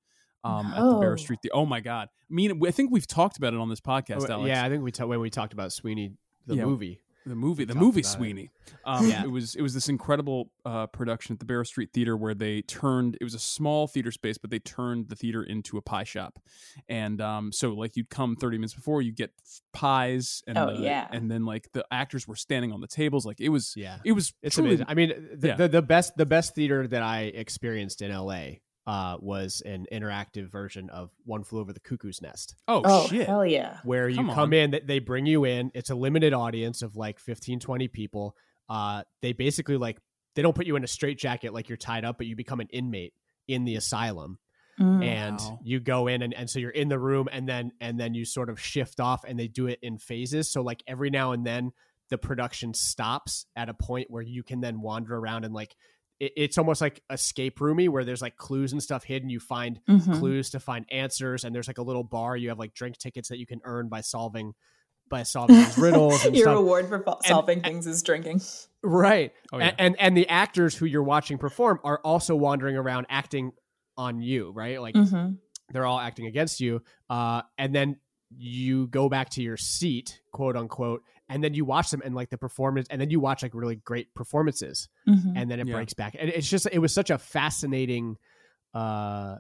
Um, 0.45 0.67
at 0.67 0.77
the 0.77 0.99
Barrow 1.01 1.11
No. 1.13 1.17
Street. 1.17 1.41
The, 1.43 1.51
oh 1.53 1.67
my 1.67 1.81
God! 1.81 2.09
I 2.31 2.35
mean, 2.35 2.61
I 2.67 2.71
think 2.71 2.91
we've 2.93 3.07
talked 3.07 3.37
about 3.39 3.55
it 3.55 3.61
on 3.61 3.69
this 3.69 3.81
podcast, 3.81 4.29
Oh, 4.29 4.33
Alex. 4.35 4.49
yeah, 4.49 4.65
I 4.65 4.69
think 4.69 4.83
we 4.85 4.93
ta- 4.93 5.07
when 5.07 5.21
we 5.21 5.31
talked 5.31 5.53
about 5.53 5.73
Sweeney 5.73 6.13
the 6.47 6.57
Yeah. 6.57 6.65
movie. 6.65 7.01
the 7.27 7.35
movie, 7.35 7.67
the 7.67 7.75
movie 7.75 8.01
about 8.01 8.09
it. 8.09 8.17
Sweeney. 8.17 8.51
Um, 8.87 9.07
Yeah. 9.07 9.23
It 9.25 9.31
was 9.31 9.55
it 9.55 9.61
was 9.61 9.75
this 9.75 9.91
incredible 9.91 10.51
uh, 10.65 10.87
production 10.87 11.35
at 11.35 11.41
the 11.41 11.45
Barrow 11.45 11.65
Street 11.65 11.91
Theater 11.93 12.17
where 12.17 12.33
they 12.33 12.63
turned. 12.63 13.19
It 13.21 13.25
was 13.25 13.35
a 13.35 13.39
small 13.39 13.87
theater 13.87 14.11
space, 14.11 14.39
but 14.39 14.49
they 14.51 14.61
turned 14.61 15.11
the 15.11 15.17
theater 15.17 15.43
into 15.43 15.77
a 15.77 15.83
pie 15.83 16.05
shop, 16.05 16.39
and 16.89 17.21
um, 17.21 17.53
so 17.53 17.75
like 17.75 17.97
you'd 17.97 18.09
come 18.09 18.35
thirty 18.35 18.57
minutes 18.57 18.73
before, 18.73 19.03
you 19.03 19.13
get 19.13 19.33
pies, 19.75 20.43
and 20.47 20.57
Oh, 20.57 20.69
uh, 20.69 20.79
yeah. 20.81 21.07
and 21.11 21.31
then 21.31 21.45
like 21.45 21.71
the 21.73 21.85
actors 21.91 22.27
were 22.27 22.37
standing 22.37 22.73
on 22.73 22.81
the 22.81 22.87
tables, 22.89 23.27
like 23.27 23.41
it 23.41 23.51
was 23.51 23.75
Yeah. 23.77 23.99
it 24.05 24.13
was 24.13 24.33
It's 24.43 24.55
truly 24.55 24.71
amazing. 24.71 24.87
I 24.89 24.95
mean, 24.95 25.29
the, 25.35 25.49
Yeah. 25.49 25.57
the 25.57 25.69
the 25.69 25.83
best 25.83 26.17
the 26.17 26.25
best 26.27 26.55
theater 26.55 26.87
that 26.89 27.03
I 27.03 27.23
experienced 27.25 28.01
in 28.01 28.11
LA 28.11 28.61
uh, 28.89 29.19
was 29.21 29.61
an 29.67 29.87
interactive 29.93 30.51
version 30.51 30.89
of 30.89 31.11
One 31.27 31.45
Flew 31.45 31.61
Over 31.61 31.73
the 31.75 31.81
Cuckoo's 31.81 32.21
Nest, 32.23 32.57
oh, 32.67 32.81
Oh, 32.85 33.07
shit. 33.07 33.27
hell 33.29 33.45
yeah. 33.45 33.79
where 33.85 34.09
you 34.09 34.17
Come 34.17 34.31
come 34.33 34.53
in, 34.55 34.71
they- 34.71 34.81
they 34.81 34.99
bring 34.99 35.27
you 35.27 35.45
in. 35.45 35.71
It's 35.75 35.91
a 35.91 35.95
limited 35.95 36.33
audience 36.33 36.81
of 36.83 36.97
like 36.97 37.19
15, 37.21 37.61
20 37.61 37.87
people. 37.89 38.35
Uh, 38.69 39.03
they 39.21 39.33
basically 39.35 39.77
like 39.77 39.99
they 40.35 40.43
don't 40.43 40.55
put 40.57 40.67
you 40.67 40.75
in 40.77 40.85
a 40.85 40.87
straitjacket 40.89 41.53
like 41.53 41.69
you're 41.69 41.77
tied 41.77 42.05
up, 42.07 42.17
but 42.19 42.27
you 42.27 42.35
become 42.35 42.61
an 42.61 42.69
inmate 42.71 43.13
in 43.47 43.65
the 43.65 43.77
asylum 43.77 44.39
Mm. 44.81 45.05
and 45.05 45.39
Wow. 45.41 45.59
you 45.65 45.81
go 45.81 46.07
in 46.07 46.23
and, 46.23 46.33
and 46.33 46.49
so 46.49 46.61
you're 46.61 46.71
in 46.71 46.89
the 46.89 47.01
room 47.01 47.29
and 47.33 47.49
then 47.49 47.73
and 47.81 47.99
then 47.99 48.15
you 48.15 48.25
sort 48.25 48.49
of 48.49 48.61
shift 48.61 49.01
off 49.01 49.25
and 49.25 49.37
they 49.37 49.49
do 49.49 49.67
it 49.67 49.81
in 49.83 49.99
phases 49.99 50.49
so 50.53 50.63
like 50.63 50.85
every 50.87 51.11
now 51.11 51.33
and 51.33 51.45
then 51.45 51.73
the 52.11 52.17
production 52.17 52.73
stops 52.75 53.45
at 53.57 53.69
a 53.69 53.75
point 53.75 54.09
where 54.09 54.23
you 54.23 54.45
can 54.45 54.61
then 54.61 54.81
wander 54.81 55.17
around 55.17 55.45
and 55.45 55.53
like 55.53 55.75
it, 56.21 56.33
it's 56.37 56.59
almost 56.59 56.81
like 56.81 57.03
escape 57.11 57.61
roomy 57.61 57.89
where 57.89 58.05
there's 58.05 58.23
like 58.23 58.37
clues 58.37 58.73
and 58.73 58.83
stuff 58.83 59.05
hidden 59.05 59.29
you 59.31 59.41
find 59.41 59.81
Mhm. 59.89 60.19
clues 60.19 60.51
to 60.51 60.61
find 60.61 60.85
answers 60.91 61.45
and 61.45 61.55
there's 61.55 61.69
like 61.69 61.79
a 61.79 61.83
little 61.83 62.05
bar 62.05 62.37
you 62.37 62.49
have 62.49 62.59
like 62.59 62.75
drink 62.75 62.99
tickets 62.99 63.29
that 63.29 63.39
you 63.39 63.47
can 63.47 63.61
earn 63.65 63.89
by 63.89 64.01
solving 64.01 64.55
by 65.11 65.23
solving 65.23 65.57
these 65.57 65.79
riddles 65.79 66.25
and 66.27 66.35
Your 66.37 66.45
stuff 66.45 66.57
reward 66.57 66.89
for 66.89 67.03
fo- 67.03 67.19
solving 67.25 67.63
things 67.63 67.87
is 67.87 68.03
drinking. 68.03 68.43
right 68.83 69.33
Oh, 69.53 69.59
yeah. 69.59 69.73
and 69.79 69.97
and 69.99 70.17
the 70.17 70.29
actors 70.29 70.75
who 70.75 70.87
you're 70.87 71.03
watching 71.03 71.39
perform 71.39 71.81
are 71.85 72.01
also 72.05 72.37
wandering 72.37 72.77
around 72.77 73.07
acting 73.09 73.53
on 73.97 74.21
you 74.21 74.51
right 74.55 74.81
like 74.81 74.95
hmm 74.97 75.31
they're 75.71 75.85
all 75.87 75.99
acting 76.01 76.27
against 76.27 76.61
you 76.61 76.83
uh 77.11 77.43
and 77.59 77.75
then 77.75 77.97
you 78.37 78.87
go 78.89 79.09
back 79.09 79.31
to 79.31 79.43
your 79.43 79.57
seat 79.57 80.21
quote 80.33 80.57
unquote 80.57 81.03
and 81.29 81.43
then 81.45 81.55
you 81.55 81.65
watch 81.65 81.91
them 81.91 82.03
and 82.05 82.15
like 82.15 82.31
the 82.31 82.39
performance 82.39 82.87
and 82.91 83.01
then 83.01 83.11
you 83.11 83.21
watch 83.21 83.43
like 83.43 83.55
really 83.55 83.77
great 83.77 84.15
performances 84.15 84.89
hmm 85.07 85.15
and 85.37 85.51
then 85.51 85.61
it 85.61 85.67
Yeah. 85.67 85.75
breaks 85.75 85.95
back. 85.95 86.17
And 86.19 86.31
it's 86.31 86.49
just 86.49 86.67
it 86.73 86.79
was 86.79 86.93
such 86.93 87.11
a 87.11 87.19
fascinating 87.19 88.17
uh 88.75 89.37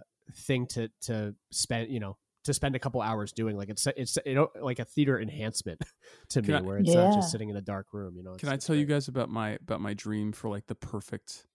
thing 0.46 0.66
to 0.66 0.90
to 1.02 1.34
spend 1.50 1.90
you 1.90 2.00
know 2.00 2.16
to 2.44 2.54
spend 2.54 2.74
a 2.76 2.78
couple 2.78 3.00
hours 3.02 3.32
doing. 3.32 3.56
Like 3.56 3.68
it's 3.68 3.86
it's 3.96 4.18
you 4.24 4.34
know 4.34 4.48
like 4.60 4.78
a 4.78 4.84
theater 4.84 5.20
enhancement 5.20 5.82
to 6.30 6.40
Can 6.42 6.54
me 6.54 6.60
I- 6.60 6.62
where 6.62 6.78
it's 6.78 6.94
not 6.94 7.14
just 7.14 7.30
sitting 7.30 7.48
in 7.50 7.56
a 7.56 7.60
dark 7.62 7.86
room 7.92 8.16
you 8.16 8.22
know 8.22 8.34
Can 8.34 8.48
I 8.48 8.54
it's 8.54 8.66
tell 8.66 8.76
you 8.76 8.86
guys 8.86 9.08
about 9.08 9.28
my 9.28 9.50
about 9.62 9.80
my 9.80 9.94
dream 9.94 10.32
for 10.32 10.48
like 10.48 10.66
the 10.66 10.74
perfect, 10.74 11.46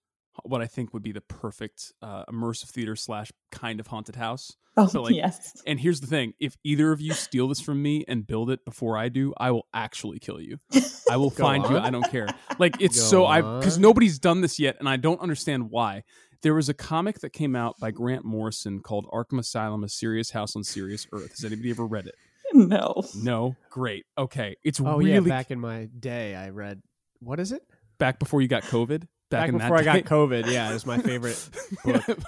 what 0.42 0.60
I 0.60 0.66
think 0.66 0.92
would 0.92 1.02
be 1.02 1.12
the 1.12 1.20
perfect 1.20 1.92
uh, 2.02 2.24
immersive 2.26 2.68
theater 2.70 2.96
slash 2.96 3.30
kind 3.50 3.80
of 3.80 3.86
haunted 3.86 4.16
house? 4.16 4.56
Oh, 4.76 4.86
So, 4.86 5.02
like, 5.02 5.14
yes. 5.14 5.62
And 5.66 5.78
here's 5.78 6.00
the 6.00 6.06
thing: 6.06 6.34
if 6.40 6.56
either 6.64 6.92
of 6.92 7.00
you 7.00 7.12
steal 7.12 7.48
this 7.48 7.60
from 7.60 7.82
me 7.82 8.04
and 8.08 8.26
build 8.26 8.50
it 8.50 8.64
before 8.64 8.98
I 8.98 9.08
do, 9.08 9.32
I 9.36 9.50
will 9.52 9.66
actually 9.72 10.18
kill 10.18 10.40
you. 10.40 10.58
I 11.10 11.16
will 11.16 11.30
Go 11.30 11.44
find 11.44 11.64
you. 11.68 11.78
I 11.78 11.90
don't 11.90 12.10
care. 12.10 12.28
Like 12.58 12.80
it's 12.80 12.98
Go 12.98 13.06
so 13.06 13.26
I 13.26 13.40
because 13.40 13.78
nobody's 13.78 14.18
done 14.18 14.40
this 14.40 14.58
yet, 14.58 14.76
and 14.78 14.88
I 14.88 14.96
don't 14.96 15.20
understand 15.20 15.70
why. 15.70 16.02
There 16.42 16.54
was 16.54 16.68
a 16.68 16.74
comic 16.74 17.20
that 17.20 17.30
came 17.30 17.56
out 17.56 17.76
by 17.80 17.90
Grant 17.90 18.24
Morrison 18.24 18.80
called 18.80 19.06
Arkham 19.12 19.38
Asylum: 19.38 19.84
A 19.84 19.88
Serious 19.88 20.30
House 20.30 20.56
on 20.56 20.64
Serious 20.64 21.06
Earth. 21.12 21.30
Has 21.30 21.44
anybody 21.44 21.70
ever 21.70 21.86
read 21.86 22.06
it? 22.06 22.14
No. 22.52 23.02
No. 23.16 23.56
Great. 23.70 24.04
Okay. 24.18 24.56
It's 24.62 24.80
oh 24.80 24.98
really 24.98 25.12
yeah 25.12 25.20
back 25.20 25.50
in 25.50 25.58
my 25.58 25.86
day 25.98 26.36
i 26.36 26.50
read 26.50 26.80
what 27.18 27.40
is 27.40 27.50
it 27.50 27.62
back 27.98 28.18
before 28.18 28.42
you 28.42 28.48
got 28.48 28.62
COVID. 28.64 29.06
Back, 29.30 29.40
back 29.40 29.48
in 29.48 29.58
before 29.58 29.76
i 29.76 29.82
day. 29.82 29.84
got 29.84 30.04
covid 30.04 30.50
yeah 30.50 30.70
it 30.70 30.74
was 30.74 30.86
my 30.86 30.98
favorite 30.98 31.48
book 31.84 32.18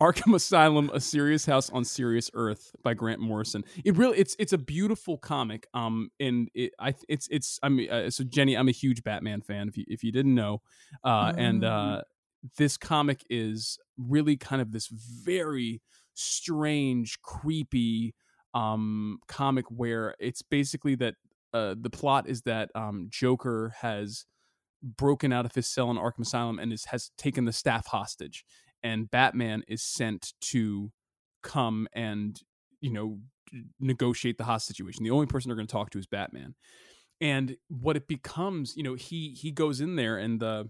Arkham 0.00 0.34
Asylum: 0.34 0.90
A 0.92 1.00
Serious 1.00 1.46
House 1.46 1.70
on 1.70 1.84
Serious 1.84 2.30
Earth 2.34 2.74
by 2.82 2.94
Grant 2.94 3.20
Morrison. 3.20 3.64
It 3.84 3.96
really 3.96 4.18
it's 4.18 4.36
it's 4.38 4.52
a 4.52 4.58
beautiful 4.58 5.18
comic. 5.18 5.66
Um, 5.74 6.10
and 6.20 6.48
it 6.54 6.72
I 6.78 6.94
it's 7.08 7.28
it's 7.30 7.58
I 7.62 7.68
mean 7.68 7.90
uh, 7.90 8.10
so 8.10 8.24
Jenny, 8.24 8.56
I'm 8.56 8.68
a 8.68 8.72
huge 8.72 9.02
Batman 9.02 9.40
fan. 9.40 9.68
If 9.68 9.76
you 9.76 9.84
if 9.88 10.04
you 10.04 10.12
didn't 10.12 10.34
know, 10.34 10.62
uh, 11.04 11.32
and 11.36 11.64
uh, 11.64 12.02
this 12.56 12.76
comic 12.76 13.24
is 13.30 13.78
really 13.96 14.36
kind 14.36 14.60
of 14.60 14.72
this 14.72 14.88
very 14.88 15.80
strange, 16.14 17.20
creepy 17.22 18.14
um 18.54 19.18
comic 19.28 19.64
where 19.70 20.14
it's 20.20 20.42
basically 20.42 20.94
that 20.94 21.14
uh 21.54 21.74
the 21.80 21.88
plot 21.88 22.28
is 22.28 22.42
that 22.42 22.68
um 22.74 23.06
Joker 23.10 23.72
has 23.80 24.26
broken 24.82 25.32
out 25.32 25.44
of 25.44 25.54
his 25.54 25.66
cell 25.66 25.90
in 25.90 25.96
Arkham 25.96 26.20
Asylum 26.20 26.58
and 26.58 26.72
is, 26.72 26.86
has 26.86 27.10
taken 27.16 27.44
the 27.44 27.52
staff 27.52 27.86
hostage, 27.86 28.44
and 28.82 29.10
Batman 29.10 29.62
is 29.68 29.82
sent 29.82 30.32
to 30.40 30.90
come 31.42 31.88
and 31.92 32.40
you 32.80 32.92
know 32.92 33.18
negotiate 33.80 34.38
the 34.38 34.44
hostage 34.44 34.76
situation. 34.76 35.04
The 35.04 35.10
only 35.10 35.26
person 35.26 35.48
they're 35.48 35.56
going 35.56 35.66
to 35.66 35.72
talk 35.72 35.90
to 35.90 35.98
is 35.98 36.06
Batman, 36.06 36.54
and 37.20 37.56
what 37.68 37.96
it 37.96 38.08
becomes, 38.08 38.76
you 38.76 38.82
know, 38.82 38.94
he 38.94 39.30
he 39.30 39.52
goes 39.52 39.80
in 39.80 39.96
there 39.96 40.18
and 40.18 40.40
the 40.40 40.68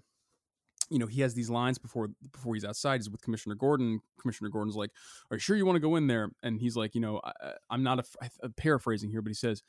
you 0.90 0.98
know 0.98 1.06
he 1.06 1.22
has 1.22 1.32
these 1.32 1.48
lines 1.48 1.78
before 1.78 2.10
before 2.32 2.54
he's 2.54 2.64
outside. 2.64 3.00
He's 3.00 3.08
with 3.08 3.22
commissioner 3.22 3.54
gordon. 3.54 4.00
Commissioner 4.20 4.50
gordon's 4.50 4.76
like 4.76 4.90
are 5.30 5.36
you 5.36 5.40
sure 5.40 5.56
you 5.56 5.64
want 5.64 5.76
to 5.76 5.80
go 5.80 5.96
in 5.96 6.06
there? 6.06 6.30
And 6.42 6.60
he's 6.60 6.76
like 6.76 6.94
you 6.94 7.00
know 7.00 7.20
I, 7.24 7.52
i'm 7.70 7.82
not 7.82 8.00
a, 8.00 8.04
I'm 8.42 8.52
paraphrasing 8.52 9.10
here 9.10 9.22
but 9.22 9.30
he 9.30 9.34
says 9.34 9.62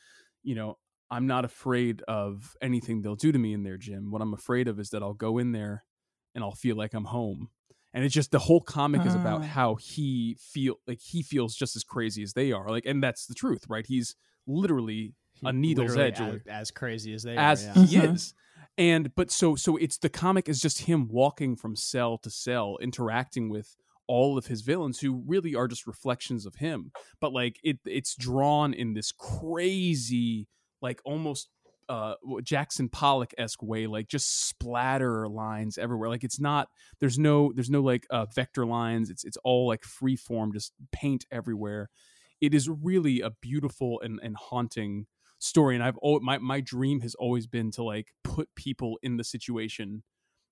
you 0.44 0.56
know 0.56 0.78
i'm 1.14 1.28
not 1.28 1.46
afraid 1.46 2.02
of 2.08 2.56
anything 2.62 3.02
they'll 3.02 3.16
do 3.16 3.32
to 3.32 3.40
me 3.40 3.54
in 3.54 3.64
there 3.64 3.78
jim 3.78 4.12
what 4.12 4.22
i'm 4.22 4.34
afraid 4.34 4.68
of 4.68 4.80
is 4.80 4.90
that 4.90 5.02
i'll 5.04 5.14
go 5.14 5.38
in 5.38 5.52
there 5.52 5.84
and 6.36 6.44
i'll 6.44 6.56
feel 6.56 6.76
like 6.76 6.94
i'm 6.94 7.06
home 7.06 7.50
and 7.94 8.04
it's 8.04 8.14
just 8.14 8.32
the 8.32 8.40
whole 8.40 8.62
comic 8.62 9.06
is 9.06 9.14
about 9.16 9.42
Ah. 9.42 9.46
how 9.46 9.76
he 9.76 10.36
feel 10.40 10.76
like 10.88 11.00
he 11.00 11.22
feels 11.24 11.56
just 11.56 11.76
as 11.76 11.84
crazy 11.84 12.24
as 12.24 12.34
they 12.34 12.52
are 12.52 12.68
like 12.70 12.86
and 12.86 13.02
that's 13.04 13.26
the 13.28 13.34
truth 13.36 13.66
right 13.70 13.86
he's 13.88 14.16
literally 14.48 15.14
a 15.44 15.52
needle's 15.54 15.96
Literally 15.96 16.08
edge 16.12 16.20
as, 16.22 16.28
away 16.30 16.42
as 16.48 16.72
crazy 16.72 17.14
as 17.14 17.24
they 17.24 17.38
as 17.38 17.64
are 17.64 17.74
yeah. 17.80 17.86
he 17.86 17.98
Mhm. 17.98 18.14
is 18.16 18.34
and 18.78 19.14
but 19.16 19.30
so 19.30 19.56
so 19.56 19.78
it's 19.78 19.98
the 20.00 20.10
comic 20.10 20.50
is 20.50 20.60
just 20.60 20.82
him 20.84 21.08
walking 21.08 21.56
from 21.56 21.76
cell 21.76 22.18
to 22.20 22.30
cell 22.30 22.78
interacting 22.82 23.50
with 23.50 23.76
all 24.08 24.38
of 24.38 24.48
his 24.48 24.62
villains 24.62 25.00
who 25.00 25.22
really 25.28 25.54
are 25.56 25.68
just 25.68 25.86
reflections 25.88 26.46
of 26.46 26.56
him 26.56 26.92
but 27.22 27.32
like 27.32 27.60
it 27.64 27.78
it's 27.86 28.16
drawn 28.16 28.74
in 28.74 28.94
this 28.96 29.12
crazy 29.12 30.48
like 30.84 31.02
almost 31.04 31.50
uh 31.90 32.14
Jackson 32.44 32.88
Pollock-esque 32.90 33.62
way 33.64 33.88
like 33.88 34.08
just 34.08 34.48
splatter 34.48 35.28
lines 35.28 35.78
everywhere. 35.78 36.10
Like 36.10 36.24
it's 36.24 36.40
not 36.40 36.68
there's 37.00 37.18
no 37.18 37.52
there's 37.56 37.72
no 37.72 37.82
like 37.82 38.06
uh 38.12 38.28
vector 38.36 38.66
lines. 38.66 39.10
It's 39.10 39.24
it's 39.24 39.38
all 39.44 39.68
like 39.68 39.84
free 39.84 40.16
form 40.16 40.54
just 40.54 40.74
paint 40.92 41.26
everywhere. 41.32 41.90
It 42.40 42.54
is 42.54 42.70
really 42.70 43.22
a 43.22 43.32
beautiful 43.32 44.00
and 44.02 44.20
and 44.22 44.36
haunting 44.38 45.08
story 45.40 45.76
and 45.76 45.84
i've 45.84 46.00
oh 46.02 46.18
my 46.22 46.38
my 46.38 46.62
dream 46.62 47.02
has 47.02 47.16
always 47.16 47.48
been 47.48 47.70
to 47.70 47.84
like 47.84 48.14
put 48.24 48.48
people 48.56 48.98
in 49.04 49.18
the 49.18 49.26
situation 49.26 50.02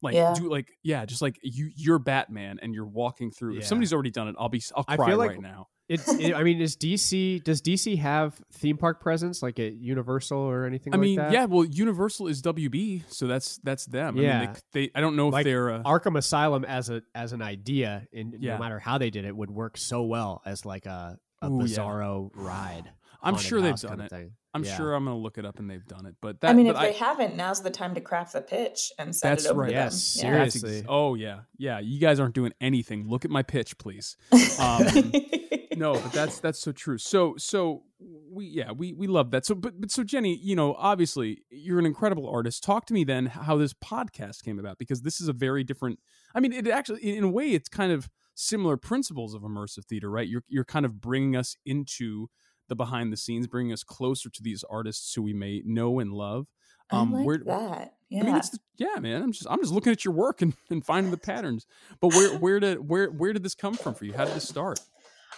like 0.01 0.15
Yeah. 0.15 0.33
do 0.35 0.49
like 0.49 0.69
yeah 0.83 1.05
just 1.05 1.21
like 1.21 1.37
you 1.43 1.69
you're 1.75 1.99
batman 1.99 2.59
and 2.61 2.73
you're 2.73 2.85
walking 2.87 3.31
through 3.31 3.57
if 3.57 3.65
somebody's 3.65 3.93
already 3.93 4.11
done 4.11 4.27
it 4.27 4.35
i'll 4.39 4.49
be 4.49 4.61
i'll 4.75 4.85
I 4.87 4.95
cry 4.95 5.09
feel 5.09 5.17
like- 5.17 5.29
right 5.31 5.41
now 5.41 5.67
It, 5.89 5.99
it, 6.07 6.33
I 6.33 6.43
mean, 6.43 6.61
is 6.61 6.77
DC 6.77 7.43
does 7.43 7.61
DC 7.61 7.97
have 7.97 8.41
theme 8.53 8.77
park 8.77 9.01
presence 9.01 9.41
like 9.43 9.59
at 9.59 9.73
Universal 9.73 10.37
or 10.39 10.65
anything 10.65 10.93
i 10.93 10.97
like 10.97 11.01
mean 11.01 11.17
that? 11.17 11.31
yeah 11.33 11.45
well 11.45 11.65
universal 11.65 12.27
is 12.27 12.41
wb 12.41 13.03
so 13.09 13.27
that's 13.27 13.57
that's 13.63 13.85
them 13.87 14.17
I 14.17 14.21
Yeah. 14.21 14.39
mean, 14.39 14.53
they, 14.73 14.85
they 14.87 14.91
i 14.95 15.01
don't 15.01 15.15
know 15.17 15.35
if 15.35 15.43
they're 15.43 15.69
uh, 15.69 15.83
Arkham 15.83 16.17
Asylum 16.17 16.63
as 16.65 16.89
a 16.89 17.01
as 17.13 17.33
an 17.33 17.41
idea, 17.41 18.07
and 18.13 18.35
Yeah. 18.39 18.53
no 18.53 18.59
matter 18.59 18.79
how 18.79 18.97
they 18.99 19.09
did 19.09 19.25
it, 19.25 19.35
would 19.35 19.51
work 19.51 19.77
so 19.77 20.03
well 20.03 20.41
as 20.45 20.65
like 20.65 20.85
a 20.85 21.17
a 21.41 21.49
Ooh, 21.49 21.57
yeah. 21.59 21.63
bizarro 21.65 22.29
ride. 22.35 22.91
I'm 23.21 23.35
sure 23.37 23.61
they've 23.61 23.75
done 23.79 24.01
it 24.01 24.09
thing. 24.09 24.31
i'm 24.53 24.63
Yeah. 24.63 24.75
sure 24.77 24.93
i'm 24.93 25.05
gonna 25.05 25.17
look 25.17 25.37
it 25.37 25.45
up 25.45 25.59
and 25.59 25.69
they've 25.69 25.85
done 25.85 26.05
it 26.05 26.15
but 26.21 26.41
that 26.41 26.49
I 26.51 26.53
mean, 26.53 26.67
but 26.67 26.75
if 26.75 26.81
they 26.81 26.93
haven't, 26.97 27.35
now's 27.35 27.61
the 27.61 27.69
time 27.69 27.93
to 27.95 28.01
craft 28.01 28.33
the 28.33 28.41
pitch 28.41 28.91
and 28.99 29.15
send 29.15 29.31
That's 29.33 29.45
it 29.45 29.51
over 29.51 29.61
right. 29.61 29.67
to 29.67 29.73
Yes, 29.73 30.13
them. 30.21 30.31
That's 30.33 30.53
seriously. 30.53 30.77
ex- 30.79 30.87
oh 30.89 31.15
yeah 31.15 31.41
yeah 31.57 31.79
you 31.79 31.99
guys 31.99 32.19
aren't 32.19 32.35
doing 32.35 32.53
anything 32.61 33.07
look 33.07 33.23
at 33.25 33.31
my 33.31 33.43
pitch 33.43 33.77
please 33.77 34.17
um, 34.59 34.85
no 35.75 35.93
but 35.93 36.11
that's 36.11 36.39
that's 36.39 36.59
so 36.59 36.71
true 36.71 36.97
so 36.97 37.35
so 37.37 37.83
we 38.29 38.45
yeah 38.45 38.71
we 38.71 38.93
we 38.93 39.07
love 39.07 39.31
that 39.31 39.45
so 39.45 39.55
but 39.55 39.79
but 39.79 39.89
so 39.91 40.03
jenny 40.03 40.35
you 40.35 40.55
know 40.55 40.73
obviously 40.77 41.43
you're 41.49 41.79
an 41.79 41.85
incredible 41.85 42.27
artist 42.29 42.63
talk 42.63 42.85
to 42.85 42.93
me 42.93 43.03
then 43.03 43.25
how 43.27 43.55
this 43.57 43.73
podcast 43.73 44.43
came 44.43 44.59
about 44.59 44.77
because 44.77 45.01
this 45.03 45.21
is 45.21 45.27
a 45.27 45.33
very 45.33 45.63
different 45.63 45.99
i 46.35 46.39
mean 46.39 46.51
it 46.51 46.67
actually 46.67 47.01
in 47.15 47.23
a 47.23 47.29
way 47.29 47.51
it's 47.51 47.69
kind 47.69 47.91
of 47.91 48.09
similar 48.35 48.75
principles 48.75 49.33
of 49.33 49.41
immersive 49.43 49.85
theater 49.85 50.09
right 50.09 50.27
you're 50.27 50.43
you're 50.47 50.65
kind 50.65 50.85
of 50.85 50.99
bringing 50.99 51.35
us 51.35 51.55
into 51.65 52.27
the 52.71 52.75
behind 52.75 53.11
the 53.11 53.17
scenes, 53.17 53.47
bringing 53.47 53.73
us 53.73 53.83
closer 53.83 54.29
to 54.29 54.41
these 54.41 54.63
artists 54.69 55.13
who 55.13 55.21
we 55.21 55.33
may 55.33 55.61
know 55.65 55.99
and 55.99 56.13
love. 56.13 56.47
Um, 56.89 57.13
I 57.13 57.17
like 57.17 57.27
where, 57.27 57.37
that. 57.39 57.95
Yeah. 58.09 58.21
I 58.21 58.25
mean, 58.25 58.35
it's, 58.37 58.57
yeah, 58.77 58.95
man. 58.99 59.21
I'm 59.21 59.33
just 59.33 59.45
I'm 59.49 59.59
just 59.59 59.73
looking 59.73 59.91
at 59.91 60.05
your 60.05 60.13
work 60.13 60.41
and, 60.41 60.53
and 60.69 60.83
finding 60.83 61.11
the 61.11 61.17
patterns. 61.17 61.67
But 61.99 62.13
where 62.13 62.37
where 62.39 62.61
did 62.61 62.87
where 62.89 63.09
where 63.09 63.33
did 63.33 63.43
this 63.43 63.55
come 63.55 63.73
from 63.73 63.93
for 63.93 64.05
you? 64.05 64.13
How 64.13 64.23
did 64.23 64.33
this 64.35 64.47
start? 64.47 64.79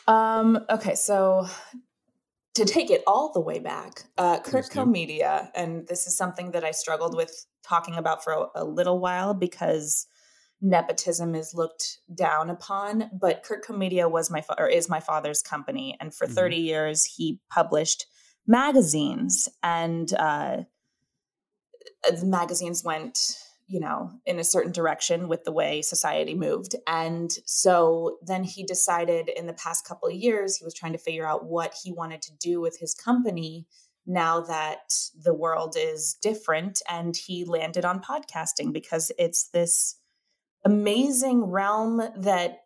Um. 0.07 0.59
Okay. 0.69 0.93
So 0.93 1.47
to 2.53 2.65
take 2.65 2.91
it 2.91 3.01
all 3.07 3.31
the 3.33 3.41
way 3.41 3.57
back, 3.57 4.03
uh, 4.19 4.39
Kurtco 4.41 4.87
Media, 4.87 5.51
and 5.55 5.87
this 5.87 6.05
is 6.05 6.15
something 6.15 6.51
that 6.51 6.63
I 6.63 6.69
struggled 6.69 7.15
with 7.15 7.47
talking 7.63 7.95
about 7.95 8.23
for 8.23 8.33
a, 8.33 8.61
a 8.61 8.63
little 8.63 8.99
while 8.99 9.33
because 9.33 10.05
nepotism 10.63 11.35
is 11.35 11.53
looked 11.53 11.99
down 12.15 12.49
upon. 12.49 13.11
But 13.13 13.43
Kurtco 13.43 13.77
Media 13.77 14.09
was 14.09 14.31
my 14.31 14.41
fa- 14.41 14.55
or 14.57 14.67
is 14.67 14.89
my 14.89 14.99
father's 14.99 15.41
company, 15.41 15.95
and 15.99 16.13
for 16.13 16.25
mm-hmm. 16.25 16.35
30 16.35 16.55
years 16.55 17.05
he 17.05 17.39
published 17.51 18.07
magazines, 18.47 19.47
and 19.61 20.11
uh, 20.13 20.63
the 22.09 22.25
magazines 22.25 22.83
went 22.83 23.37
you 23.67 23.79
know, 23.79 24.11
in 24.25 24.39
a 24.39 24.43
certain 24.43 24.71
direction 24.71 25.27
with 25.27 25.45
the 25.45 25.51
way 25.51 25.81
society 25.81 26.35
moved. 26.35 26.75
And 26.85 27.31
so 27.45 28.17
then 28.21 28.43
he 28.43 28.63
decided 28.63 29.29
in 29.29 29.47
the 29.47 29.53
past 29.53 29.87
couple 29.87 30.09
of 30.09 30.15
years, 30.15 30.57
he 30.57 30.65
was 30.65 30.73
trying 30.73 30.91
to 30.91 30.99
figure 30.99 31.25
out 31.25 31.45
what 31.45 31.73
he 31.81 31.91
wanted 31.91 32.21
to 32.23 32.37
do 32.37 32.59
with 32.59 32.77
his 32.79 32.93
company 32.93 33.65
now 34.05 34.41
that 34.41 34.93
the 35.23 35.33
world 35.33 35.75
is 35.77 36.17
different. 36.21 36.81
And 36.89 37.15
he 37.15 37.45
landed 37.45 37.85
on 37.85 38.01
podcasting 38.01 38.73
because 38.73 39.11
it's 39.17 39.47
this 39.49 39.95
amazing 40.65 41.43
realm 41.45 42.01
that 42.17 42.59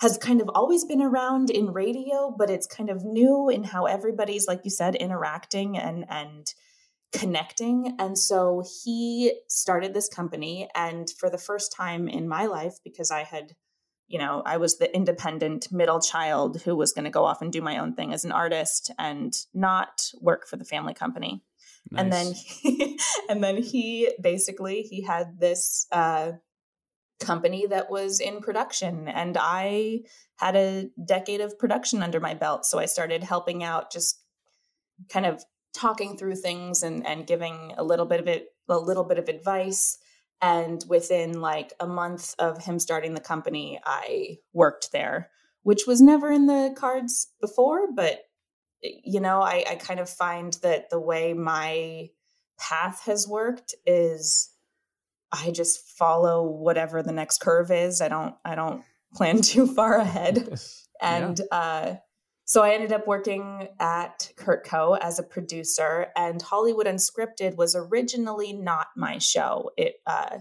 has 0.00 0.18
kind 0.18 0.40
of 0.40 0.50
always 0.54 0.84
been 0.84 1.00
around 1.00 1.48
in 1.48 1.72
radio, 1.72 2.34
but 2.36 2.50
it's 2.50 2.66
kind 2.66 2.90
of 2.90 3.04
new 3.04 3.48
in 3.48 3.64
how 3.64 3.86
everybody's, 3.86 4.46
like 4.46 4.60
you 4.64 4.70
said, 4.70 4.94
interacting 4.94 5.76
and, 5.78 6.04
and, 6.08 6.52
connecting. 7.12 7.94
And 7.98 8.18
so 8.18 8.64
he 8.84 9.40
started 9.48 9.94
this 9.94 10.08
company. 10.08 10.68
And 10.74 11.08
for 11.18 11.30
the 11.30 11.38
first 11.38 11.72
time 11.72 12.08
in 12.08 12.28
my 12.28 12.46
life, 12.46 12.74
because 12.84 13.10
I 13.10 13.22
had, 13.22 13.54
you 14.08 14.18
know, 14.18 14.42
I 14.44 14.56
was 14.56 14.78
the 14.78 14.94
independent 14.94 15.72
middle 15.72 16.00
child 16.00 16.62
who 16.62 16.76
was 16.76 16.92
going 16.92 17.04
to 17.04 17.10
go 17.10 17.24
off 17.24 17.42
and 17.42 17.52
do 17.52 17.60
my 17.60 17.78
own 17.78 17.94
thing 17.94 18.12
as 18.12 18.24
an 18.24 18.32
artist 18.32 18.90
and 18.98 19.36
not 19.54 20.10
work 20.20 20.46
for 20.46 20.56
the 20.56 20.64
family 20.64 20.94
company. 20.94 21.42
Nice. 21.90 22.02
And 22.02 22.12
then 22.12 22.32
he, 22.32 22.98
and 23.28 23.44
then 23.44 23.62
he 23.62 24.10
basically 24.20 24.82
he 24.82 25.02
had 25.02 25.38
this 25.38 25.86
uh 25.92 26.32
company 27.20 27.66
that 27.66 27.90
was 27.90 28.20
in 28.20 28.40
production 28.40 29.08
and 29.08 29.36
I 29.40 30.00
had 30.36 30.54
a 30.54 30.90
decade 31.02 31.40
of 31.40 31.58
production 31.58 32.02
under 32.02 32.20
my 32.20 32.34
belt. 32.34 32.66
So 32.66 32.78
I 32.78 32.86
started 32.86 33.22
helping 33.22 33.64
out 33.64 33.90
just 33.90 34.20
kind 35.08 35.26
of 35.26 35.42
talking 35.74 36.16
through 36.16 36.36
things 36.36 36.82
and 36.82 37.06
and 37.06 37.26
giving 37.26 37.72
a 37.76 37.84
little 37.84 38.06
bit 38.06 38.20
of 38.20 38.28
it 38.28 38.48
a 38.68 38.78
little 38.78 39.04
bit 39.04 39.18
of 39.18 39.28
advice. 39.28 39.98
And 40.42 40.84
within 40.86 41.40
like 41.40 41.72
a 41.80 41.86
month 41.86 42.34
of 42.38 42.62
him 42.62 42.78
starting 42.78 43.14
the 43.14 43.20
company 43.20 43.80
i 43.86 44.36
worked 44.52 44.92
there 44.92 45.30
which 45.62 45.86
was 45.86 46.02
never 46.02 46.30
in 46.30 46.46
the 46.46 46.74
cards 46.76 47.28
before 47.40 47.90
but 47.90 48.20
you 48.82 49.18
know 49.18 49.40
i, 49.40 49.64
I 49.66 49.76
kind 49.76 49.98
of 49.98 50.10
find 50.10 50.52
that 50.62 50.90
the 50.90 51.00
way 51.00 51.32
my 51.32 52.10
path 52.58 53.02
has 53.06 53.26
worked 53.26 53.74
is 53.86 54.50
i 55.36 55.50
just 55.50 55.88
follow 55.88 56.42
whatever 56.42 57.02
the 57.02 57.12
next 57.12 57.38
curve 57.38 57.70
is 57.70 58.00
i 58.00 58.08
don't 58.08 58.34
i 58.44 58.54
don't 58.54 58.82
plan 59.14 59.40
too 59.42 59.66
far 59.66 59.96
ahead 59.96 60.58
and 61.00 61.40
yeah. 61.50 61.58
uh 61.58 61.96
so 62.48 62.62
I 62.62 62.74
ended 62.74 62.92
up 62.92 63.08
working 63.08 63.66
at 63.80 64.30
Kurt 64.36 64.64
Kurtco 64.64 64.96
as 65.02 65.18
a 65.18 65.24
producer, 65.24 66.06
and 66.16 66.40
Hollywood 66.40 66.86
Unscripted 66.86 67.56
was 67.56 67.74
originally 67.74 68.52
not 68.52 68.86
my 68.96 69.18
show. 69.18 69.72
It 69.76 69.96
uh, 70.06 70.38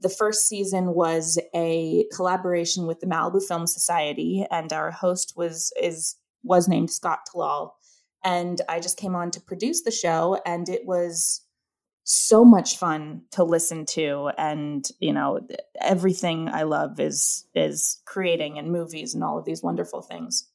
the 0.00 0.10
first 0.10 0.46
season 0.46 0.94
was 0.94 1.38
a 1.54 2.04
collaboration 2.14 2.86
with 2.86 3.00
the 3.00 3.06
Malibu 3.06 3.42
Film 3.42 3.66
Society, 3.66 4.46
and 4.50 4.74
our 4.74 4.90
host 4.90 5.32
was 5.36 5.72
is 5.80 6.16
was 6.42 6.68
named 6.68 6.90
Scott 6.90 7.20
Talal, 7.32 7.70
and 8.22 8.60
I 8.68 8.78
just 8.78 8.98
came 8.98 9.16
on 9.16 9.30
to 9.30 9.40
produce 9.40 9.82
the 9.82 9.90
show, 9.90 10.38
and 10.44 10.68
it 10.68 10.82
was 10.84 11.40
so 12.10 12.42
much 12.42 12.78
fun 12.78 13.20
to 13.30 13.44
listen 13.44 13.84
to 13.84 14.30
and 14.38 14.88
you 14.98 15.12
know 15.12 15.46
everything 15.78 16.48
i 16.48 16.62
love 16.62 16.98
is 16.98 17.44
is 17.54 18.00
creating 18.06 18.58
and 18.58 18.72
movies 18.72 19.12
and 19.12 19.22
all 19.22 19.38
of 19.38 19.44
these 19.44 19.62
wonderful 19.62 20.00
things. 20.00 20.48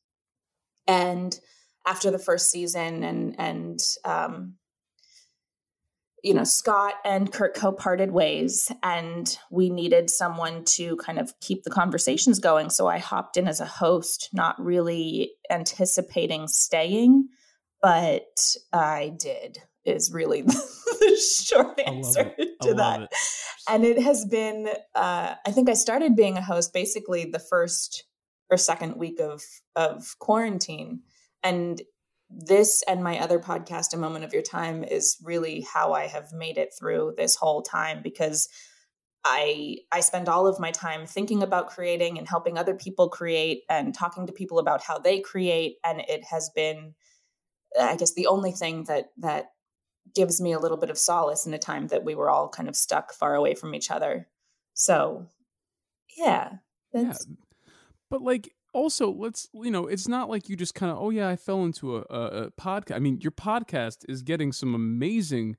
And 0.88 1.40
after 1.86 2.10
the 2.10 2.18
first 2.18 2.50
season 2.50 3.04
and 3.04 3.36
and 3.38 3.80
um, 4.04 4.56
you 6.24 6.34
know 6.34 6.44
scott 6.44 6.96
and 7.06 7.32
kurt 7.32 7.54
co 7.54 7.72
parted 7.72 8.10
ways 8.10 8.72
and 8.82 9.38
we 9.52 9.70
needed 9.70 10.10
someone 10.10 10.64
to 10.66 10.96
kind 10.98 11.20
of 11.20 11.40
keep 11.40 11.64
the 11.64 11.70
conversations 11.70 12.40
going 12.40 12.70
so 12.70 12.88
i 12.88 12.98
hopped 12.98 13.36
in 13.36 13.46
as 13.46 13.60
a 13.60 13.66
host 13.66 14.30
not 14.32 14.56
really 14.64 15.34
anticipating 15.50 16.48
staying 16.48 17.28
but 17.82 18.56
i 18.72 19.14
did 19.18 19.58
is 19.86 20.12
really 20.14 20.42
the 20.42 21.22
short 21.46 21.80
answer 21.86 22.34
to 22.62 22.74
that. 22.74 23.02
it. 23.02 23.10
and 23.70 23.84
it 23.84 24.02
has 24.02 24.26
been 24.26 24.70
uh, 24.96 25.36
i 25.46 25.52
think 25.52 25.70
i 25.70 25.74
started 25.74 26.16
being 26.16 26.38
a 26.38 26.42
host 26.42 26.74
basically 26.74 27.26
the 27.26 27.40
first 27.40 28.06
or 28.54 28.58
second 28.58 28.96
week 28.96 29.20
of 29.20 29.44
of 29.76 30.16
quarantine. 30.20 31.02
And 31.42 31.82
this 32.30 32.84
and 32.88 33.04
my 33.04 33.20
other 33.20 33.40
podcast 33.40 33.94
a 33.94 33.98
moment 33.98 34.26
of 34.26 34.34
your 34.34 34.42
time 34.42 34.84
is 34.84 35.18
really 35.24 35.62
how 35.72 35.94
i 35.94 36.08
have 36.08 36.34
made 36.34 36.58
it 36.58 36.74
through 36.78 37.14
this 37.16 37.36
whole 37.36 37.62
time 37.62 38.02
because 38.02 38.50
i 39.24 39.78
i 39.92 40.00
spend 40.00 40.28
all 40.28 40.48
of 40.48 40.60
my 40.60 40.72
time 40.72 41.06
thinking 41.06 41.44
about 41.44 41.70
creating 41.70 42.18
and 42.18 42.28
helping 42.28 42.58
other 42.58 42.74
people 42.74 43.08
create 43.08 43.62
and 43.70 43.94
talking 43.94 44.26
to 44.26 44.34
people 44.34 44.58
about 44.58 44.82
how 44.82 44.98
they 44.98 45.20
create. 45.20 45.78
And 45.84 46.02
it 46.08 46.24
has 46.24 46.50
been 46.56 46.94
i 47.80 47.96
guess 47.96 48.14
the 48.14 48.28
only 48.28 48.52
thing 48.52 48.84
that 48.86 49.06
that 49.18 49.53
gives 50.16 50.42
me 50.42 50.54
a 50.54 50.60
little 50.60 50.78
bit 50.78 50.90
of 50.90 50.98
solace 50.98 51.46
in 51.46 51.54
a 51.54 51.60
time 51.60 51.88
that 51.88 52.04
we 52.04 52.16
were 52.16 52.30
all 52.30 52.50
kind 52.50 52.70
of 52.70 52.76
stuck 52.76 53.14
far 53.14 53.36
away 53.36 53.56
from 53.56 53.74
each 53.76 53.92
other. 53.92 54.28
So 54.74 55.28
yeah 56.18 56.50
that's 56.92 57.26
yeah 57.28 57.36
but 58.14 58.22
like 58.22 58.54
also 58.74 59.12
let's 59.12 59.50
you 59.54 59.72
know 59.72 59.88
it's 59.88 60.08
not 60.08 60.30
like 60.30 60.48
you 60.48 60.56
just 60.56 60.76
kind 60.76 60.92
of 60.92 61.00
oh 61.00 61.10
yeah 61.10 61.28
i 61.28 61.36
fell 61.36 61.64
into 61.64 61.98
a, 61.98 62.06
a, 62.12 62.44
a 62.44 62.52
podcast 62.52 62.96
i 62.96 63.00
mean 63.00 63.20
your 63.22 63.32
podcast 63.32 64.06
is 64.08 64.22
getting 64.22 64.52
some 64.52 64.76
amazing 64.76 65.56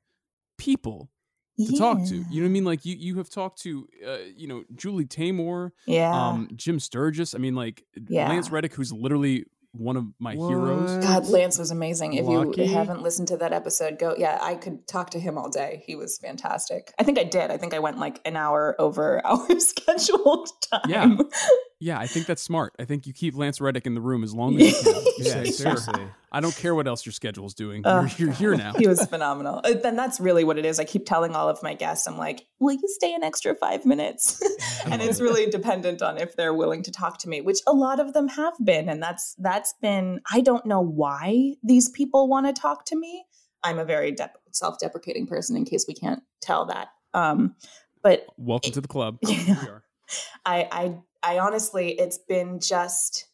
people 0.56 1.10
to 1.56 1.62
yeah. 1.64 1.78
talk 1.78 1.98
to. 2.08 2.16
You 2.16 2.40
know 2.40 2.42
what 2.42 2.46
i 2.46 2.48
mean? 2.48 2.64
Like 2.64 2.84
you 2.84 2.96
you 2.96 3.18
have 3.18 3.30
talked 3.30 3.62
to 3.62 3.86
uh, 4.06 4.18
you 4.36 4.48
know 4.48 4.64
julie 4.74 5.04
taymor 5.04 5.70
yeah. 5.86 6.12
um 6.12 6.48
jim 6.56 6.80
sturgess 6.80 7.34
i 7.34 7.38
mean 7.38 7.54
like 7.54 7.84
yeah. 8.08 8.28
lance 8.28 8.50
reddick 8.50 8.74
who's 8.74 8.92
literally 8.92 9.44
one 9.76 9.96
of 9.96 10.04
my 10.18 10.34
what? 10.34 10.48
heroes. 10.48 11.04
God, 11.04 11.26
Lance 11.26 11.58
was 11.58 11.70
amazing. 11.70 12.14
If 12.14 12.26
Lucky. 12.26 12.62
you 12.62 12.72
haven't 12.72 13.02
listened 13.02 13.28
to 13.28 13.36
that 13.38 13.52
episode, 13.52 13.98
go. 13.98 14.14
Yeah, 14.16 14.38
I 14.40 14.54
could 14.54 14.86
talk 14.86 15.10
to 15.10 15.20
him 15.20 15.36
all 15.36 15.50
day. 15.50 15.82
He 15.86 15.96
was 15.96 16.18
fantastic. 16.18 16.92
I 16.98 17.02
think 17.02 17.18
I 17.18 17.24
did. 17.24 17.50
I 17.50 17.56
think 17.56 17.74
I 17.74 17.80
went 17.80 17.98
like 17.98 18.20
an 18.24 18.36
hour 18.36 18.76
over 18.78 19.24
our 19.26 19.60
scheduled 19.60 20.50
time. 20.70 20.82
Yeah, 20.88 21.16
yeah. 21.80 21.98
I 21.98 22.06
think 22.06 22.26
that's 22.26 22.42
smart. 22.42 22.72
I 22.78 22.84
think 22.84 23.06
you 23.06 23.12
keep 23.12 23.36
Lance 23.36 23.60
Reddick 23.60 23.86
in 23.86 23.94
the 23.94 24.00
room 24.00 24.24
as 24.24 24.34
long 24.34 24.60
as 24.60 24.84
you 24.84 24.92
can. 24.92 25.02
Yeah, 25.18 25.24
say, 25.32 25.44
seriously. 25.50 26.02
I 26.32 26.40
don't 26.40 26.54
care 26.56 26.74
what 26.74 26.88
else 26.88 27.06
your 27.06 27.12
schedule 27.12 27.46
is 27.46 27.54
doing. 27.54 27.86
Uh, 27.86 28.08
you're, 28.16 28.28
you're, 28.28 28.34
here 28.34 28.56
now. 28.56 28.72
he 28.78 28.88
was 28.88 29.04
phenomenal. 29.06 29.62
Then 29.62 29.94
that's 29.94 30.18
really 30.18 30.42
what 30.42 30.58
it 30.58 30.64
is. 30.64 30.80
I 30.80 30.84
keep 30.84 31.06
telling 31.06 31.36
all 31.36 31.48
of 31.48 31.62
my 31.62 31.74
guests, 31.74 32.08
I'm 32.08 32.18
like, 32.18 32.46
will 32.58 32.72
you 32.72 32.86
stay 32.86 33.14
an 33.14 33.22
extra 33.22 33.54
five 33.54 33.86
minutes? 33.86 34.42
and 34.86 35.00
it's 35.00 35.20
really 35.20 35.48
dependent 35.48 36.02
on 36.02 36.18
if 36.18 36.34
they're 36.36 36.54
willing 36.54 36.82
to 36.82 36.90
talk 36.90 37.18
to 37.18 37.28
me, 37.28 37.40
which 37.40 37.60
a 37.66 37.72
lot 37.72 38.00
of 38.00 38.14
them 38.14 38.28
have 38.28 38.54
been. 38.64 38.88
And 38.88 39.02
that's 39.02 39.34
that's 39.38 39.74
been. 39.80 40.20
I 40.32 40.40
don't 40.40 40.66
know 40.66 40.80
why 40.80 41.54
these 41.62 41.88
people 41.88 42.28
want 42.28 42.46
to 42.46 42.52
talk 42.52 42.84
to 42.86 42.96
me. 42.96 43.24
I'm 43.62 43.78
a 43.78 43.84
very 43.84 44.10
de- 44.10 44.30
self-deprecating 44.50 45.26
person. 45.26 45.56
In 45.56 45.64
case 45.64 45.84
we 45.86 45.94
can't 45.94 46.22
tell 46.40 46.66
that. 46.66 46.88
Um, 47.14 47.54
but 48.02 48.26
welcome 48.36 48.70
it, 48.70 48.74
to 48.74 48.80
the 48.80 48.88
club. 48.88 49.18
Yeah, 49.22 49.78
I, 50.44 50.68
I 50.70 50.98
I 51.24 51.38
honestly, 51.38 51.92
it's 51.92 52.18
been 52.18 52.60
just 52.60 53.26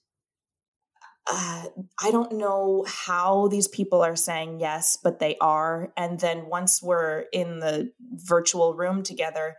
uh, 1.31 1.65
I 2.03 2.11
don't 2.11 2.33
know 2.33 2.85
how 2.89 3.49
these 3.49 3.69
people 3.69 4.03
are 4.03 4.17
saying 4.17 4.59
yes, 4.59 4.99
but 5.03 5.19
they 5.19 5.37
are. 5.41 5.93
And 5.97 6.19
then 6.19 6.47
once 6.47 6.83
we're 6.83 7.25
in 7.33 7.61
the 7.61 7.93
virtual 8.01 8.75
room 8.75 9.03
together, 9.03 9.57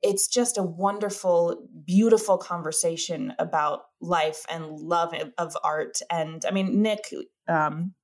it's 0.00 0.26
just 0.26 0.58
a 0.58 0.62
wonderful, 0.62 1.68
beautiful 1.84 2.38
conversation 2.38 3.34
about 3.38 3.82
life 4.00 4.44
and 4.50 4.66
love 4.78 5.14
of 5.38 5.56
art. 5.62 5.98
And 6.10 6.44
I 6.46 6.50
mean, 6.50 6.82
Nick, 6.82 7.12
um, 7.46 7.94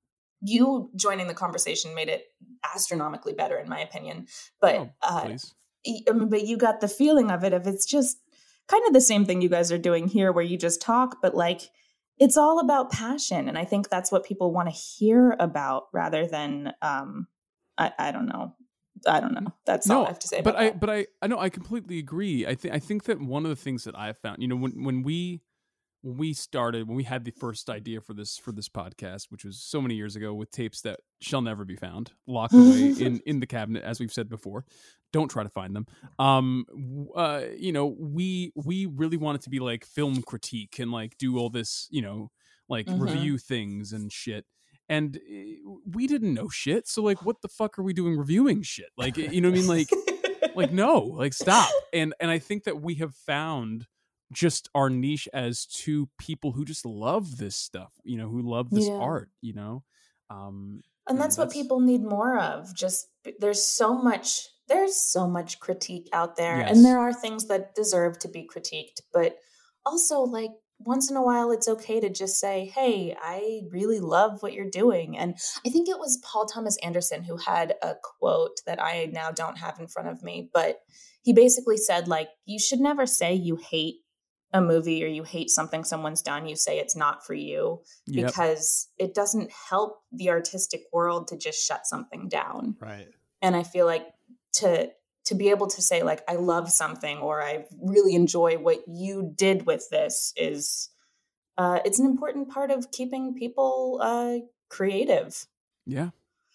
you 0.41 0.89
joining 0.95 1.27
the 1.27 1.33
conversation 1.33 1.95
made 1.95 2.09
it 2.09 2.25
astronomically 2.75 3.33
better, 3.33 3.57
in 3.57 3.67
my 3.67 3.79
opinion. 3.79 4.27
But 4.61 4.75
oh, 4.75 4.89
uh, 5.01 5.37
but 6.25 6.47
you 6.47 6.57
got 6.57 6.79
the 6.79 6.87
feeling 6.87 7.31
of 7.31 7.43
it 7.43 7.53
of 7.53 7.67
it's 7.67 7.85
just 7.85 8.17
kind 8.69 8.85
of 8.87 8.93
the 8.93 9.01
same 9.01 9.25
thing 9.25 9.41
you 9.41 9.49
guys 9.49 9.71
are 9.71 9.77
doing 9.77 10.07
here, 10.07 10.31
where 10.31 10.43
you 10.43 10.57
just 10.57 10.81
talk, 10.81 11.17
but 11.21 11.35
like 11.35 11.69
it's 12.19 12.35
all 12.37 12.59
about 12.59 12.91
passion 12.91 13.47
and 13.47 13.57
i 13.57 13.65
think 13.65 13.89
that's 13.89 14.11
what 14.11 14.25
people 14.25 14.51
want 14.51 14.67
to 14.67 14.75
hear 14.75 15.35
about 15.39 15.87
rather 15.93 16.27
than 16.27 16.73
um 16.81 17.27
i, 17.77 17.91
I 17.97 18.11
don't 18.11 18.27
know 18.27 18.53
i 19.07 19.19
don't 19.19 19.33
know 19.33 19.53
that's 19.65 19.89
all 19.89 20.03
i 20.03 20.09
have 20.09 20.19
to 20.19 20.27
say 20.27 20.41
but 20.41 20.51
about 20.51 20.61
I, 20.61 20.65
that. 20.65 20.79
but 20.79 20.89
I, 20.89 21.07
I 21.21 21.27
know 21.27 21.39
I 21.39 21.49
completely 21.49 21.97
agree. 21.99 22.45
I 22.45 22.55
think 22.55 22.73
I 22.73 22.79
think 22.79 23.05
that 23.05 23.21
one 23.21 23.45
of 23.45 23.49
the 23.49 23.55
things 23.55 23.85
that 23.85 23.97
I've 23.97 24.17
found, 24.17 24.41
you 24.41 24.47
know, 24.47 24.55
when 24.55 24.83
when 24.83 25.03
we 25.03 25.41
when 26.01 26.17
we 26.17 26.33
started, 26.33 26.87
when 26.87 26.95
we 26.95 27.03
had 27.03 27.25
the 27.25 27.31
first 27.31 27.69
idea 27.69 28.01
for 28.01 28.13
this 28.13 28.37
for 28.37 28.51
this 28.51 28.69
podcast, 28.69 29.25
which 29.29 29.43
was 29.45 29.59
so 29.61 29.81
many 29.81 29.95
years 29.95 30.15
ago, 30.15 30.33
with 30.33 30.51
tapes 30.51 30.81
that 30.81 30.99
shall 31.21 31.41
never 31.41 31.65
be 31.65 31.75
found, 31.75 32.11
locked 32.27 32.53
away 32.53 32.93
in 32.99 33.21
in 33.25 33.39
the 33.39 33.47
cabinet, 33.47 33.83
as 33.83 33.99
we've 33.99 34.13
said 34.13 34.29
before. 34.29 34.65
Don't 35.11 35.29
try 35.29 35.43
to 35.43 35.49
find 35.49 35.75
them. 35.75 35.87
Um, 36.19 36.65
uh, 37.15 37.41
you 37.57 37.71
know, 37.71 37.87
we 37.99 38.51
we 38.55 38.85
really 38.85 39.17
wanted 39.17 39.41
to 39.41 39.49
be 39.49 39.59
like 39.59 39.85
film 39.85 40.21
critique 40.21 40.79
and 40.79 40.91
like 40.91 41.17
do 41.17 41.37
all 41.37 41.49
this, 41.49 41.87
you 41.89 42.01
know, 42.01 42.31
like 42.67 42.85
Mhm. 42.87 42.99
review 43.01 43.37
things 43.37 43.91
and 43.91 44.11
shit. 44.11 44.45
And 44.87 45.17
eh, 45.17 45.55
we 45.85 46.07
didn't 46.07 46.33
know 46.33 46.49
shit, 46.49 46.87
so 46.87 47.03
like, 47.03 47.23
what 47.23 47.41
the 47.41 47.47
fuck 47.47 47.77
are 47.77 47.83
we 47.83 47.93
doing 47.93 48.17
reviewing 48.17 48.61
shit? 48.63 48.89
Like, 48.97 49.17
you 49.17 49.41
know 49.41 49.49
what 49.49 49.57
I 49.57 49.61
mean? 49.61 49.67
Like, 49.67 49.89
like 50.55 50.71
no 50.71 50.99
like 50.99 51.31
stop 51.33 51.69
and 51.93 52.13
and 52.19 52.31
i 52.31 52.39
think 52.39 52.63
that 52.63 52.81
we 52.81 52.95
have 52.95 53.13
found 53.13 53.85
just 54.31 54.69
our 54.75 54.89
niche 54.89 55.27
as 55.33 55.65
two 55.65 56.09
people 56.19 56.51
who 56.51 56.63
just 56.65 56.85
love 56.85 57.37
this 57.37 57.55
stuff 57.55 57.91
you 58.03 58.17
know 58.17 58.29
who 58.29 58.41
love 58.41 58.69
this 58.69 58.87
Yeah. 58.87 58.97
art 58.99 59.29
you 59.41 59.53
know 59.53 59.83
um 60.29 60.81
and 61.07 61.19
that's 61.19 61.37
what 61.37 61.51
people 61.51 61.79
need 61.79 62.03
more 62.03 62.37
of 62.37 62.75
just 62.75 63.07
there's 63.39 63.63
so 63.65 63.95
much 63.95 64.47
there's 64.67 64.95
so 64.95 65.27
much 65.27 65.59
critique 65.59 66.07
out 66.13 66.35
there 66.35 66.59
Yes. 66.59 66.75
and 66.75 66.85
there 66.85 66.99
are 66.99 67.13
things 67.13 67.47
that 67.47 67.73
deserve 67.73 68.19
to 68.19 68.27
be 68.27 68.47
critiqued 68.47 69.01
but 69.11 69.37
also 69.85 70.21
like 70.21 70.51
once 70.81 71.09
in 71.09 71.17
a 71.17 71.23
while 71.23 71.51
it's 71.51 71.67
okay 71.67 71.99
to 71.99 72.09
just 72.09 72.39
say 72.39 72.71
hey 72.75 73.15
i 73.21 73.61
really 73.71 73.99
love 73.99 74.41
what 74.43 74.53
you're 74.53 74.69
doing 74.69 75.17
and 75.17 75.35
i 75.65 75.69
think 75.69 75.89
it 75.89 75.97
was 75.97 76.21
paul 76.23 76.45
thomas 76.45 76.77
anderson 76.83 77.23
who 77.23 77.35
had 77.37 77.73
a 77.81 77.95
quote 78.03 78.61
that 78.67 78.81
i 78.81 79.09
now 79.11 79.31
don't 79.31 79.57
have 79.57 79.79
in 79.79 79.87
front 79.87 80.07
of 80.07 80.21
me 80.23 80.49
but 80.53 80.79
he 81.23 81.33
basically 81.33 81.75
said 81.77 82.07
like 82.07 82.29
you 82.45 82.59
should 82.59 82.79
never 82.79 83.05
say 83.07 83.33
you 83.33 83.55
hate 83.57 83.95
a 84.51 84.61
movie 84.61 85.03
or 85.03 85.07
you 85.07 85.23
hate 85.23 85.49
something 85.49 85.83
someone's 85.83 86.21
done 86.21 86.47
you 86.47 86.55
say 86.55 86.79
it's 86.79 86.95
not 86.95 87.25
for 87.25 87.33
you 87.35 87.81
Yep. 88.07 88.25
because 88.27 88.87
it 88.97 89.13
doesn't 89.13 89.51
help 89.69 90.01
the 90.11 90.29
artistic 90.29 90.81
world 90.91 91.27
to 91.27 91.37
just 91.37 91.63
shut 91.65 91.85
something 91.85 92.27
down. 92.29 92.75
Right. 92.81 93.07
and 93.41 93.55
i 93.55 93.63
feel 93.63 93.85
like 93.85 94.07
to 94.53 94.89
to 95.25 95.35
be 95.35 95.49
able 95.49 95.67
to 95.67 95.81
say 95.81 96.01
like 96.01 96.23
i 96.27 96.35
love 96.35 96.71
something 96.71 97.17
or 97.19 97.41
i 97.43 97.65
really 97.79 98.15
enjoy 98.15 98.57
what 98.57 98.79
you 98.87 99.31
did 99.35 99.65
with 99.67 99.87
this 99.91 100.33
is 100.35 100.89
uh 101.57 101.79
it's 101.85 101.99
an 101.99 102.05
important 102.07 102.49
part 102.49 102.71
of 102.71 102.89
keeping 102.91 103.35
people 103.35 103.99
uh 104.01 104.37
creative. 104.69 105.45
Yeah. 105.85 106.09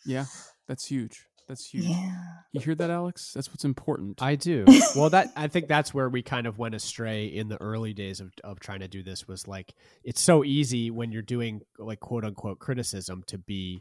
Yeah. 0.07 0.27
That's 0.69 0.87
huge 0.87 1.27
that's 1.49 1.67
huge 1.67 1.85
yeah 1.87 2.23
you 2.53 2.61
hear 2.61 2.75
that 2.75 2.91
alex 2.91 3.33
that's 3.35 3.51
what's 3.51 3.65
important 3.65 4.23
I 4.23 4.37
do. 4.37 4.65
Well, 4.97 5.11
that 5.11 5.33
I 5.37 5.49
think 5.49 5.67
that's 5.67 5.93
where 5.93 6.09
we 6.09 6.23
kind 6.23 6.47
of 6.47 6.57
went 6.59 6.75
astray 6.77 7.27
in 7.27 7.49
the 7.49 7.61
early 7.61 7.93
days 7.93 8.21
of 8.21 8.33
of 8.45 8.61
trying 8.61 8.79
to 8.81 8.89
do 8.89 9.03
this. 9.03 9.27
Was 9.27 9.49
like 9.49 9.75
it's 10.05 10.21
so 10.21 10.45
easy 10.45 10.91
when 10.91 11.11
you're 11.11 11.23
doing 11.23 11.63
like 11.79 11.99
quote 11.99 12.25
unquote 12.25 12.61
criticism 12.61 13.25
to 13.27 13.39
be 13.39 13.81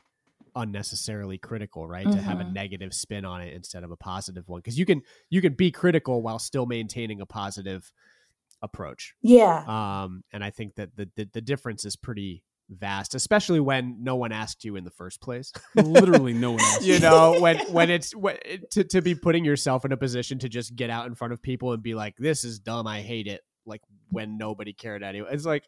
unnecessarily 0.56 1.38
critical, 1.38 1.88
right? 1.88 2.10
To 2.12 2.22
have 2.22 2.40
a 2.40 2.44
Mhm. 2.44 2.54
negative 2.54 2.94
spin 2.94 3.26
on 3.26 3.42
it 3.42 3.54
instead 3.54 3.84
of 3.84 3.92
a 3.92 3.96
positive 3.98 4.48
one, 4.50 4.60
because 4.60 4.78
you 4.80 4.86
can 4.88 5.02
you 5.30 5.40
can 5.42 5.54
be 5.54 5.70
critical 5.72 6.22
while 6.24 6.40
still 6.40 6.66
maintaining 6.66 7.22
a 7.22 7.26
positive 7.28 7.92
approach. 8.62 9.14
yeah 9.22 9.64
Um, 9.68 10.24
and 10.34 10.44
I 10.44 10.50
think 10.50 10.76
that 10.76 10.96
the, 10.96 11.10
the 11.16 11.30
the 11.34 11.42
difference 11.42 11.86
is 11.86 11.96
pretty 11.96 12.44
vast, 12.74 13.16
especially 13.16 13.60
when 13.60 14.04
no 14.04 14.16
one 14.16 14.32
asked 14.32 14.64
you 14.66 14.76
in 14.76 14.84
the 14.84 14.92
first 14.92 15.22
place. 15.22 15.52
literally 15.76 16.34
no 16.34 16.52
one 16.52 16.62
else 16.62 16.84
you 16.84 17.00
know 17.00 17.38
when 17.40 17.58
when 17.72 17.90
it's 17.90 18.16
when, 18.16 18.38
to 18.72 18.84
to 18.84 19.02
be 19.02 19.16
putting 19.16 19.44
yourself 19.46 19.86
in 19.86 19.92
a 19.92 19.98
position 19.98 20.40
to 20.40 20.50
just 20.50 20.76
get 20.76 20.90
out 20.90 21.08
in 21.08 21.16
front 21.16 21.34
of 21.34 21.42
people 21.42 21.74
and 21.74 21.82
be 21.84 21.94
like 21.96 22.16
this 22.18 22.44
is 22.44 22.60
dumb 22.60 22.88
i 22.88 23.02
hate 23.02 23.28
it 23.28 23.42
like 23.66 23.82
when 24.10 24.38
nobody 24.38 24.74
cared 24.74 25.04
anyway 25.04 25.28
it's 25.32 25.46
like 25.46 25.64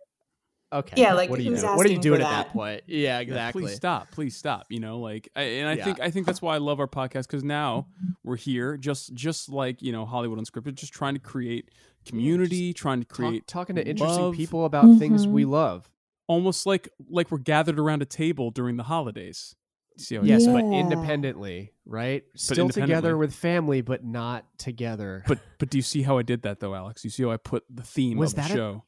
okay 0.74 1.00
Yeah, 1.00 1.14
like, 1.14 1.30
what 1.30 1.40
are 1.40 1.42
you 1.42 1.56
doing 1.56 1.62
what 1.64 1.86
are 1.86 1.90
you 1.90 1.96
asking 1.96 2.02
doing 2.02 2.22
at 2.22 2.30
that 2.30 2.46
that? 2.48 2.54
point 2.54 2.84
yeah 2.88 3.18
Yeah, 3.18 3.20
exactly 3.20 3.64
please 3.64 3.76
stop. 3.76 4.12
Please 4.12 4.36
stop. 4.36 4.66
You 4.70 4.80
know, 4.80 5.00
like, 5.00 5.30
I, 5.36 5.42
and 5.42 5.70
I 5.70 5.74
Yeah. 5.74 5.84
think 5.86 6.00
I 6.00 6.10
think 6.12 6.26
that's 6.26 6.42
why 6.42 6.56
I 6.56 6.58
love 6.58 6.80
our 6.80 6.88
podcast 6.88 7.28
because 7.28 7.44
now 7.44 7.88
we're 8.24 8.36
here, 8.36 8.78
just 8.78 9.14
just 9.14 9.50
like 9.50 9.82
you 9.82 9.92
know 9.92 10.06
Hollywood 10.06 10.40
Unscripted, 10.40 10.76
just 10.76 10.94
trying 10.94 11.14
to 11.14 11.20
create 11.20 11.70
community, 12.06 12.74
trying 12.74 13.00
to 13.02 13.06
Talk- 13.08 13.16
create 13.16 13.48
talking 13.48 13.76
to 13.76 13.88
interesting 13.88 14.26
love, 14.26 14.36
people 14.36 14.66
about 14.66 14.98
things 14.98 15.28
we 15.28 15.44
mm-hmm. 15.44 15.52
love 15.52 15.90
almost 16.28 16.66
like 16.66 16.90
like 17.10 17.32
we're 17.32 17.38
gathered 17.38 17.80
around 17.80 18.02
a 18.02 18.06
table 18.06 18.52
during 18.52 18.78
the 18.78 18.84
holidays. 18.84 19.56
See 19.98 20.20
yes 20.24 20.46
that? 20.46 20.52
but 20.54 20.66
independently 20.78 21.72
right 21.86 22.24
still 22.36 22.68
together 22.68 23.16
with 23.16 23.34
family 23.34 23.80
but 23.80 24.04
not 24.04 24.46
together 24.58 25.24
But 25.26 25.40
but 25.58 25.70
do 25.70 25.78
you 25.78 25.82
see 25.82 26.02
how 26.02 26.18
I 26.18 26.22
did 26.22 26.42
that 26.42 26.60
though, 26.60 26.76
Alex? 26.76 27.04
You 27.06 27.10
see 27.10 27.24
how 27.24 27.32
I 27.32 27.38
put 27.38 27.64
the 27.70 27.84
theme 27.84 28.18
Was 28.18 28.32
of 28.34 28.36
the 28.36 28.42
that 28.42 28.52
a- 28.52 28.54
show? 28.54 28.84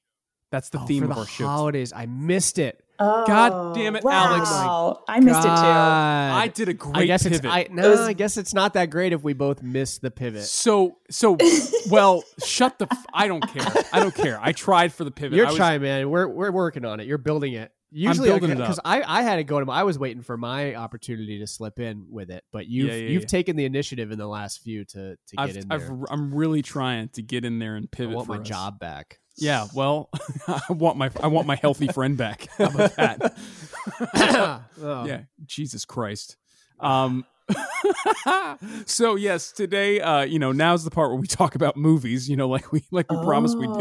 That's 0.52 0.70
the 0.70 0.80
Oh, 0.80 0.86
theme 0.86 1.04
for 1.04 1.10
of 1.10 1.16
the 1.16 1.22
our 1.22 1.28
show. 1.28 1.46
holidays 1.48 1.92
i 1.94 2.06
missed 2.06 2.58
it 2.60 2.82
God 3.00 3.76
damn 3.76 3.96
it, 3.96 4.02
oh, 4.04 4.08
wow. 4.10 4.34
Alex. 4.34 5.04
i 5.08 5.20
missed 5.20 5.40
it 5.40 5.44
too 5.44 5.50
I 5.52 6.52
did 6.54 6.68
a 6.70 6.74
great 6.74 6.96
I 6.98 7.06
guess 7.06 7.24
pivot. 7.24 7.46
it's 7.46 7.54
I 7.54 7.68
no, 7.70 7.92
was- 7.92 8.00
I 8.00 8.14
guess 8.14 8.38
it's 8.38 8.54
not 8.56 8.74
that 8.74 8.90
great 8.90 9.14
if 9.14 9.24
we 9.24 9.34
both 9.34 9.62
miss 9.62 10.00
the 10.00 10.10
pivot. 10.10 10.44
so 10.46 10.98
so 11.12 11.38
well, 11.92 12.24
shut 12.44 12.80
the. 12.80 12.88
F- 12.92 13.06
I 13.14 13.28
don't 13.28 13.48
care. 13.48 13.84
I 13.94 14.00
don't 14.00 14.16
care. 14.16 14.40
I 14.42 14.52
tried 14.52 14.94
for 14.94 15.04
the 15.04 15.12
pivot. 15.12 15.38
You're 15.38 15.46
I 15.46 15.50
was, 15.50 15.58
trying, 15.58 15.82
man. 15.84 16.10
We're 16.10 16.28
we're 16.28 16.52
working 16.52 16.86
on 16.86 17.00
it. 17.00 17.06
You're 17.08 17.18
building 17.20 17.54
it. 17.54 17.72
Usually, 17.92 18.32
because 18.40 18.80
up. 18.80 18.86
I 18.86 19.04
I 19.04 19.22
had 19.22 19.38
it 19.40 19.44
go 19.44 19.64
to. 19.64 19.72
I 19.72 19.84
was 19.84 20.00
waiting 20.00 20.24
for 20.24 20.36
my 20.36 20.74
opportunity 20.76 21.38
to 21.40 21.46
slip 21.48 21.80
in 21.80 22.08
with 22.10 22.32
it, 22.32 22.44
but 22.52 22.66
you've 22.68 22.88
Yeah, 22.90 22.96
yeah, 22.96 23.10
you've 23.10 23.22
yeah. 23.24 23.28
taken 23.28 23.56
the 23.58 23.66
initiative 23.66 24.12
in 24.12 24.18
the 24.18 24.28
last 24.28 24.62
few 24.64 24.84
to 24.86 25.16
to 25.16 25.36
get 25.36 25.40
I've, 25.40 25.56
in 25.58 25.72
I've, 25.72 25.88
there. 25.88 25.98
I'm 26.10 26.34
really 26.34 26.64
trying 26.64 27.10
to 27.10 27.22
get 27.22 27.46
in 27.46 27.60
there 27.60 27.76
and 27.76 27.88
I 27.94 27.96
pivot. 27.96 28.16
want 28.16 28.26
for 28.28 28.34
my 28.34 28.42
us. 28.42 28.48
job 28.48 28.80
back. 28.80 29.20
Yeah, 29.38 29.68
well, 29.74 30.10
I 30.48 30.62
want 30.70 30.98
my 30.98 31.12
I 31.22 31.28
want 31.28 31.48
my 31.48 31.56
healthy 31.56 31.88
friend 31.88 32.18
back. 32.18 32.48
How 32.58 32.66
about 32.66 32.96
that? 32.96 33.38
Oh. 34.82 35.06
yeah, 35.06 35.22
Jesus 35.46 35.86
Christ. 35.86 36.36
Um, 36.80 37.26
so 38.86 39.16
yes, 39.16 39.52
today, 39.54 40.02
uh, 40.02 40.22
you 40.24 40.40
know, 40.40 40.52
now's 40.52 40.84
the 40.84 40.92
part 40.92 41.10
where 41.10 41.20
we 41.20 41.26
talk 41.28 41.56
about 41.56 41.78
movies. 41.78 42.30
You 42.30 42.36
know, 42.36 42.50
like 42.50 42.72
we 42.72 42.84
like 42.92 43.10
we 43.12 43.18
promised 43.24 43.58
we 43.58 43.68
do. 43.68 43.74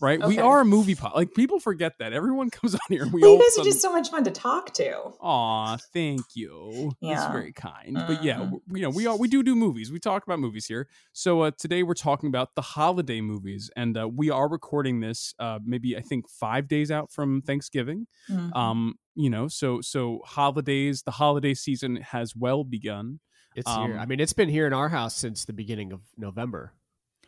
Right? 0.00 0.22
We 0.26 0.38
are 0.38 0.60
a 0.60 0.64
movie 0.64 0.94
pod. 0.94 1.12
Like 1.14 1.34
people 1.34 1.60
forget 1.60 1.92
that. 1.98 2.12
Everyone 2.12 2.48
comes 2.58 2.74
on 2.74 2.80
here 2.88 3.02
and 3.02 3.12
we 3.12 3.20
well, 3.20 3.32
all 3.32 3.36
you 3.36 3.40
of 3.42 3.46
a 3.46 3.50
guys 3.50 3.58
are 3.58 3.64
just 3.64 3.82
so 3.82 3.92
much 3.92 4.10
fun 4.10 4.24
to 4.24 4.30
talk 4.30 4.72
to 4.74 4.90
Aw, 5.20 5.76
thank 5.92 6.22
you. 6.34 6.92
That's 7.02 7.26
very 7.32 7.52
kind. 7.52 7.94
But 7.94 8.24
yeah, 8.24 8.36
Mhm. 8.38 8.44
w- 8.50 8.60
you 8.74 8.82
know, 8.82 8.90
we 8.90 9.06
are 9.06 9.16
we 9.16 9.28
do 9.28 9.42
do 9.42 9.54
movies. 9.54 9.92
We 9.92 9.98
talk 10.00 10.24
about 10.24 10.38
movies 10.38 10.66
here. 10.66 10.88
So 11.12 11.42
uh, 11.42 11.50
today 11.58 11.82
we're 11.82 11.94
talking 11.94 12.28
about 12.28 12.54
the 12.54 12.62
holiday 12.62 13.20
movies, 13.20 13.70
and 13.76 13.96
uh, 13.98 14.08
we 14.08 14.30
are 14.30 14.48
recording 14.48 15.00
this 15.00 15.34
uh, 15.38 15.58
maybe 15.64 15.96
I 15.96 16.00
think 16.00 16.28
five 16.28 16.66
days 16.68 16.90
out 16.90 17.10
from 17.12 17.42
Thanksgiving. 17.42 18.06
Mhm. 18.30 18.56
Um, 18.56 18.94
you 19.14 19.28
know, 19.28 19.48
so 19.48 19.80
so 19.82 20.20
holidays, 20.24 21.02
the 21.02 21.10
holiday 21.10 21.52
season 21.54 21.96
has 21.96 22.34
well 22.34 22.64
begun. 22.64 23.20
It's 23.56 23.68
here. 23.70 23.94
Um, 23.94 23.98
I 23.98 24.06
mean, 24.06 24.20
it's 24.20 24.32
been 24.32 24.48
here 24.48 24.66
in 24.66 24.72
our 24.72 24.88
house 24.88 25.14
since 25.16 25.44
the 25.44 25.52
beginning 25.52 25.92
of 25.92 26.00
November. 26.16 26.72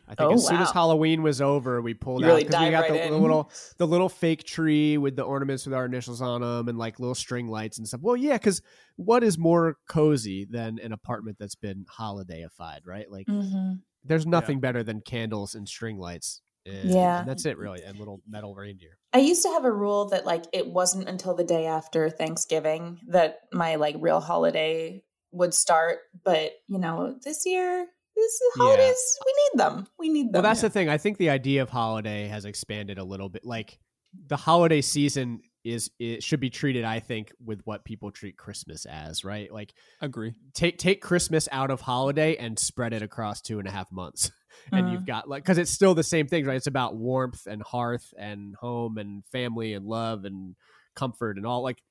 I 0.07 0.15
think 0.15 0.29
Oh, 0.31 0.33
as 0.33 0.47
soon 0.47 0.61
as. 0.61 0.71
Halloween 0.71 1.23
was 1.23 1.41
over, 1.41 1.81
we 1.81 1.93
pulled 1.93 2.21
You 2.21 2.27
out 2.27 2.29
really 2.31 2.43
'cause 2.45 2.59
we 2.59 2.69
got 2.71 2.81
right 2.81 3.03
the, 3.03 3.09
the 3.09 3.17
little 3.17 3.51
the 3.77 3.87
little 3.87 4.09
fake 4.09 4.43
tree 4.43 4.97
with 4.97 5.15
the 5.15 5.23
ornaments 5.23 5.65
with 5.65 5.73
our 5.73 5.85
initials 5.85 6.21
on 6.21 6.41
them 6.41 6.67
and 6.67 6.77
like 6.77 6.99
little 6.99 7.15
string 7.15 7.47
lights 7.47 7.77
and 7.77 7.87
stuff. 7.87 8.01
Well, 8.01 8.17
yeah, 8.17 8.33
because 8.33 8.61
what 8.97 9.23
is 9.23 9.37
more 9.37 9.77
cozy 9.87 10.45
than 10.45 10.77
an 10.79 10.91
apartment 10.91 11.37
that's 11.39 11.55
been 11.55 11.85
holidayified, 11.85 12.79
right? 12.85 13.09
Like, 13.09 13.27
Mhm. 13.27 13.81
there's 14.03 14.25
nothing 14.27 14.59
better 14.59 14.83
than 14.83 14.99
candles 15.01 15.55
and 15.55 15.67
string 15.67 15.97
lights. 15.97 16.41
And, 16.65 16.89
Yeah. 16.91 17.19
and 17.19 17.27
that's 17.27 17.45
it, 17.45 17.57
really, 17.57 17.83
and 17.83 17.97
little 17.97 18.21
metal 18.27 18.55
reindeer. 18.55 18.97
I 19.13 19.19
used 19.19 19.43
to 19.43 19.49
have 19.49 19.65
a 19.65 19.71
rule 19.71 20.05
that 20.09 20.25
like 20.25 20.45
it 20.53 20.67
wasn't 20.67 21.09
until 21.09 21.33
the 21.33 21.43
day 21.43 21.65
after 21.65 22.09
Thanksgiving 22.09 22.99
that 23.07 23.39
my 23.53 23.75
like 23.75 23.95
real 23.99 24.19
holiday 24.21 25.03
would 25.31 25.53
start. 25.53 25.99
But 26.23 26.53
you 26.67 26.79
know, 26.79 27.17
this 27.23 27.45
year, 27.45 27.87
this 28.15 28.39
Yeah. 28.57 28.63
holidays 28.63 29.17
we 29.25 29.33
need 29.33 29.59
them. 29.63 29.87
We 29.99 30.09
need 30.09 30.25
them. 30.27 30.31
Well, 30.33 30.41
them. 30.43 30.49
that's 30.49 30.61
the 30.61 30.69
thing. 30.69 30.89
I 30.89 30.97
think 30.97 31.17
the 31.17 31.29
idea 31.29 31.61
of 31.61 31.69
holiday 31.69 32.27
has 32.27 32.45
expanded 32.45 32.97
a 32.97 33.03
little 33.03 33.29
bit. 33.29 33.45
Like 33.45 33.79
the 34.27 34.37
holiday 34.37 34.81
season 34.81 35.41
is 35.63 35.89
it 35.97 36.21
should 36.23 36.39
be 36.41 36.49
treated, 36.49 36.83
I 36.83 36.99
think, 36.99 37.31
with 37.43 37.61
what 37.63 37.85
people 37.85 38.11
treat 38.11 38.37
Christmas 38.37 38.85
as, 38.85 39.23
right? 39.23 39.51
Like 39.51 39.73
Agree. 40.01 40.33
take 40.53 40.77
take 40.77 41.01
Christmas 41.01 41.47
out 41.51 41.71
of 41.71 41.81
holiday 41.81 42.35
and 42.35 42.59
spread 42.59 42.93
it 42.93 43.01
across 43.01 43.41
two 43.41 43.59
and 43.59 43.67
a 43.67 43.71
half 43.71 43.91
months, 43.91 44.29
and 44.71 44.87
Mhm. 44.87 44.91
you've 44.91 45.05
got 45.05 45.27
like 45.29 45.43
because 45.43 45.57
it's 45.57 45.71
still 45.71 45.95
the 45.95 46.03
same 46.03 46.27
thing, 46.27 46.45
right? 46.45 46.57
It's 46.57 46.67
about 46.67 46.95
warmth 46.95 47.47
and 47.47 47.63
hearth 47.63 48.13
and 48.17 48.55
home 48.55 48.97
and 48.97 49.23
family 49.31 49.73
and 49.73 49.85
love 49.85 50.25
and 50.25 50.55
comfort 50.95 51.37
and 51.37 51.45
all. 51.45 51.63
Like 51.63 51.81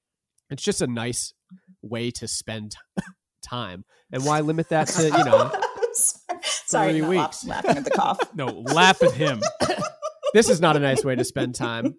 it's 0.50 0.62
just 0.62 0.82
a 0.82 0.86
nice 0.86 1.32
way 1.80 2.10
to 2.12 2.28
spend 2.28 2.76
time. 3.42 3.84
And 4.12 4.24
why 4.24 4.40
limit 4.40 4.68
that 4.68 4.88
to 4.88 5.04
you 5.04 5.24
know? 5.24 5.50
Sorry, 6.72 6.92
three 6.92 7.00
not 7.02 7.08
laugh- 7.10 7.28
weeks. 7.28 7.44
laughing 7.46 7.76
at 7.78 7.84
the 7.84 7.90
cough. 7.90 8.18
No, 8.34 8.46
laugh 8.46 9.02
at 9.02 9.12
him. 9.12 9.40
this 10.34 10.48
is 10.48 10.60
not 10.60 10.76
a 10.76 10.80
nice 10.80 11.04
way 11.04 11.14
to 11.14 11.24
spend 11.24 11.54
time. 11.54 11.94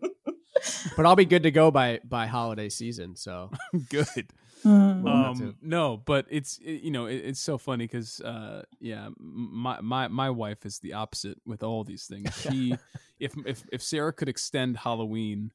but 0.98 1.06
I'll 1.06 1.16
be 1.16 1.26
good 1.26 1.44
to 1.44 1.52
go 1.52 1.72
by 1.72 2.00
by 2.04 2.28
holiday 2.28 2.70
season. 2.70 3.16
So 3.16 3.52
Good. 3.90 4.32
Mm. 4.66 5.06
Um, 5.06 5.56
no, 5.62 5.98
but 5.98 6.26
it's 6.30 6.58
it, 6.64 6.84
you 6.84 6.92
know 6.92 7.06
it, 7.08 7.16
it's 7.16 7.40
so 7.42 7.58
funny 7.58 7.84
because 7.86 8.22
uh, 8.22 8.64
yeah, 8.80 9.10
my 9.20 9.82
my 9.82 10.08
my 10.08 10.30
wife 10.30 10.66
is 10.66 10.80
the 10.80 10.94
opposite 10.94 11.38
with 11.46 11.64
all 11.64 11.84
these 11.84 12.06
things. 12.06 12.34
She 12.50 12.76
if 13.20 13.34
if 13.46 13.64
if 13.74 13.82
Sarah 13.84 14.14
could 14.14 14.30
extend 14.30 14.78
Halloween 14.78 15.52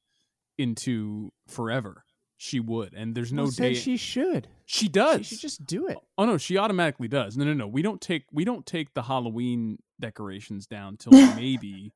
into 0.58 1.32
forever, 1.46 2.04
she 2.38 2.60
would. 2.60 2.94
And 2.94 3.14
there's 3.14 3.32
no 3.32 3.42
Well, 3.42 3.50
day 3.50 3.74
she 3.74 3.96
should. 3.98 4.48
she 4.64 4.88
does. 4.88 5.26
She 5.26 5.34
should 5.34 5.40
just 5.40 5.66
do 5.66 5.88
it. 5.88 5.98
Oh 6.16 6.24
no, 6.24 6.38
she 6.38 6.56
automatically 6.56 7.08
does. 7.08 7.36
No, 7.36 7.44
no, 7.44 7.52
no. 7.52 7.66
We 7.66 7.82
don't 7.82 8.00
take 8.00 8.24
we 8.32 8.44
don't 8.44 8.64
take 8.64 8.94
the 8.94 9.02
Halloween 9.02 9.78
decorations 10.00 10.66
down 10.66 10.96
till 10.96 11.12
maybe 11.36 11.92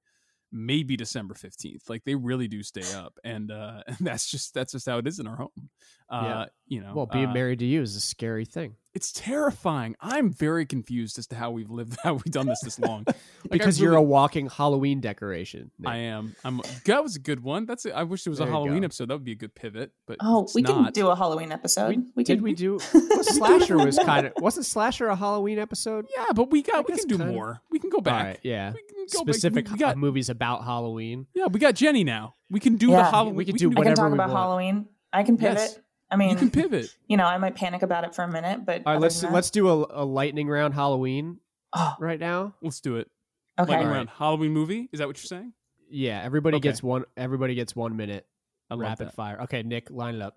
maybe 0.50 0.96
December 0.96 1.34
fifteenth. 1.34 1.88
Like 1.88 2.04
they 2.04 2.14
really 2.16 2.48
do 2.48 2.62
stay 2.62 2.92
up, 2.94 3.18
and 3.24 3.50
uh, 3.50 3.82
and 3.86 3.96
that's 4.00 4.30
just 4.30 4.52
that's 4.52 4.72
just 4.72 4.86
how 4.86 4.98
it 4.98 5.06
is 5.06 5.18
in 5.20 5.26
our 5.26 5.36
home. 5.36 5.70
Uh, 6.10 6.22
Yeah. 6.24 6.44
You 6.72 6.80
know, 6.80 6.94
Well, 6.94 7.06
being 7.06 7.26
uh, 7.26 7.34
married 7.34 7.58
to 7.58 7.66
you 7.66 7.82
is 7.82 7.96
a 7.96 8.00
scary 8.00 8.46
thing 8.46 8.76
it's 8.94 9.10
terrifying. 9.12 9.96
I'm 10.00 10.30
very 10.30 10.66
confused 10.66 11.18
as 11.18 11.26
to 11.28 11.36
how 11.36 11.50
we've 11.50 11.70
lived, 11.70 11.96
how 12.02 12.14
we've 12.14 12.24
done 12.24 12.46
this 12.46 12.60
this 12.62 12.78
long. 12.78 13.06
Like, 13.50 13.60
I 13.60 13.64
because 13.64 13.80
you're 13.80 13.96
a 13.96 14.02
walking 14.02 14.48
Halloween 14.48 15.00
decoration. 15.00 15.72
Nick. 15.76 15.90
I 15.90 15.96
am. 15.96 16.36
I'm. 16.44 16.60
That 16.86 17.02
was 17.02 17.16
a 17.16 17.18
good 17.18 17.40
one. 17.40 17.66
That's. 17.66 17.84
A, 17.84 17.94
I 17.94 18.04
wish 18.04 18.22
there 18.22 18.30
was 18.30 18.38
There 18.38 18.46
a 18.46 18.50
Halloween 18.50 18.84
episode. 18.84 19.08
That 19.08 19.14
would 19.14 19.24
be 19.24 19.32
a 19.32 19.36
good 19.36 19.52
pivot. 19.52 19.90
But 20.06 20.18
Oh, 20.20 20.44
it's 20.44 20.54
we 20.54 20.62
can 20.62 20.92
do 20.92 21.08
a 21.08 21.16
Halloween 21.16 21.50
episode. 21.50 22.06
We, 22.14 22.22
Did 22.22 22.36
can, 22.36 22.44
we 22.44 22.54
do? 22.54 22.78
Well, 22.94 23.24
Slasher 23.24 23.76
was 23.78 23.98
kind 23.98 24.28
of 24.28 24.34
wasn't 24.36 24.66
Slasher 24.66 25.08
a 25.08 25.16
Halloween 25.16 25.58
episode? 25.58 26.06
Yeah, 26.16 26.26
but 26.36 26.52
we 26.52 26.62
got. 26.62 26.88
We 26.88 26.96
can 26.96 27.08
do 27.08 27.18
kinda. 27.18 27.32
more. 27.32 27.60
We 27.68 27.80
can 27.80 27.90
go 27.90 28.00
back. 28.00 28.20
All 28.20 28.26
right, 28.28 28.40
yeah. 28.44 28.72
We 28.72 28.82
can 28.82 29.06
go 29.12 29.24
back. 29.24 29.34
Specific 29.34 29.66
We, 29.66 29.72
we 29.72 29.78
got. 29.78 29.96
movies 29.98 30.28
about 30.28 30.64
Halloween. 30.64 31.26
Yeah, 31.34 31.46
we 31.46 31.58
got 31.58 31.74
Jenny 31.74 32.04
now. 32.04 32.36
We 32.48 32.60
can 32.60 32.76
do 32.76 32.92
the 32.92 33.02
Halloween. 33.02 33.34
we 33.34 33.44
could 33.44 33.56
do 33.56 33.70
I 33.70 33.74
can 33.74 33.78
whatever 33.78 33.96
talk 33.96 34.08
we 34.10 34.14
about 34.14 34.30
want. 34.30 34.40
Halloween. 34.40 34.88
I 35.12 35.24
can 35.24 35.36
pivot. 35.36 35.58
Yes. 35.58 35.78
I 36.12 36.16
mean, 36.16 36.30
You 36.30 36.36
can 36.36 36.50
pivot. 36.50 36.94
you 37.08 37.16
know, 37.16 37.24
I 37.24 37.38
might 37.38 37.54
panic 37.54 37.82
about 37.82 38.04
it 38.04 38.14
for 38.14 38.22
a 38.22 38.30
minute, 38.30 38.64
but 38.66 38.82
All 38.86 38.92
right, 38.92 39.00
let's 39.00 39.20
that- 39.22 39.32
let's 39.32 39.50
do 39.50 39.68
a, 39.68 40.02
a 40.02 40.04
lightning 40.04 40.48
round 40.48 40.74
Halloween 40.74 41.38
Oh, 41.74 41.94
right 41.98 42.20
now. 42.20 42.54
Let's 42.60 42.80
do 42.80 42.96
it. 42.96 43.10
okay. 43.58 43.70
Lightning 43.70 43.86
All 43.86 43.92
right. 43.92 43.96
round 43.98 44.10
Halloween 44.10 44.52
movie. 44.52 44.88
Is 44.92 44.98
that 44.98 45.08
what 45.08 45.16
you're 45.16 45.24
saying? 45.26 45.52
Yeah, 45.90 46.22
everybody 46.22 46.56
Okay. 46.58 46.68
gets 46.68 46.82
one. 46.82 47.04
Everybody 47.16 47.54
gets 47.54 47.74
one 47.74 47.96
minute. 47.96 48.26
I 48.70 48.74
rapid 48.74 49.08
that. 49.08 49.14
fire. 49.14 49.40
Okay, 49.42 49.62
Nick, 49.62 49.90
line 49.90 50.14
it 50.14 50.22
up. 50.22 50.36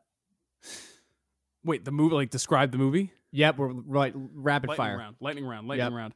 Wait, 1.63 1.83
the 1.85 1.91
movie. 1.91 2.15
Like 2.15 2.29
describe 2.29 2.71
the 2.71 2.77
movie. 2.77 3.11
Yep, 3.31 3.57
we're 3.57 3.67
right. 3.73 4.13
Rapid 4.15 4.69
lightning 4.69 4.77
fire. 4.85 4.97
round. 4.97 5.15
Lightning 5.19 5.45
round. 5.45 5.67
Lightning 5.67 5.85
Yep. 5.87 5.93
round. 5.93 6.13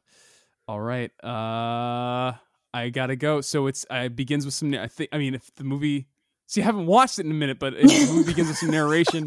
All 0.68 0.80
right. 0.80 1.10
Uh, 1.22 2.32
I 2.72 2.90
gotta 2.90 3.16
go. 3.16 3.40
So 3.40 3.66
it's. 3.66 3.84
Uh, 3.90 4.04
it 4.06 4.16
begins 4.16 4.44
with 4.44 4.54
some. 4.54 4.72
I 4.74 4.86
think. 4.86 5.10
I 5.12 5.18
mean, 5.18 5.34
if 5.34 5.52
the 5.54 5.64
movie. 5.64 6.06
See, 6.50 6.62
I 6.62 6.64
haven't 6.64 6.86
watched 6.86 7.20
it 7.20 7.26
in 7.26 7.30
a 7.30 7.34
minute, 7.34 7.60
but 7.60 7.74
if 7.74 7.82
the 7.88 8.12
movie 8.12 8.32
begins 8.32 8.48
with 8.48 8.58
some 8.58 8.72
narration. 8.72 9.24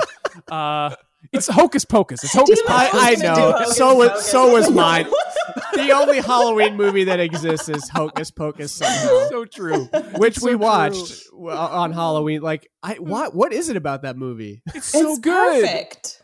Uh, 0.49 0.93
it's 1.31 1.47
Hocus 1.47 1.85
Pocus. 1.85 2.21
It's 2.21 2.33
Hocus 2.33 2.59
Damn 2.67 2.89
Pocus. 2.89 2.99
I, 3.01 3.11
I 3.11 3.15
know. 3.15 3.51
Hocus 3.53 3.77
So 3.77 3.95
was 3.95 4.09
Pocus. 4.09 4.25
so 4.29 4.51
was 4.51 4.69
mine. 4.71 5.05
the 5.73 5.91
only 5.93 6.19
Halloween 6.19 6.75
movie 6.75 7.05
that 7.05 7.21
exists 7.21 7.69
is 7.69 7.87
Hocus 7.87 8.29
Pocus 8.29 8.73
somehow, 8.73 9.29
so 9.29 9.45
true. 9.45 9.85
which 10.17 10.35
It's 10.35 10.43
we 10.43 10.51
so 10.51 10.57
watched 10.57 11.23
w- 11.31 11.49
on 11.49 11.93
Halloween. 11.93 12.41
Like, 12.41 12.69
I 12.83 12.95
what 12.95 13.33
what 13.33 13.53
is 13.53 13.69
it 13.69 13.77
about 13.77 14.01
that 14.01 14.17
movie? 14.17 14.61
It's 14.75 14.87
so 14.87 15.11
it's 15.11 15.19
good. 15.19 15.63
perfect. 15.63 16.21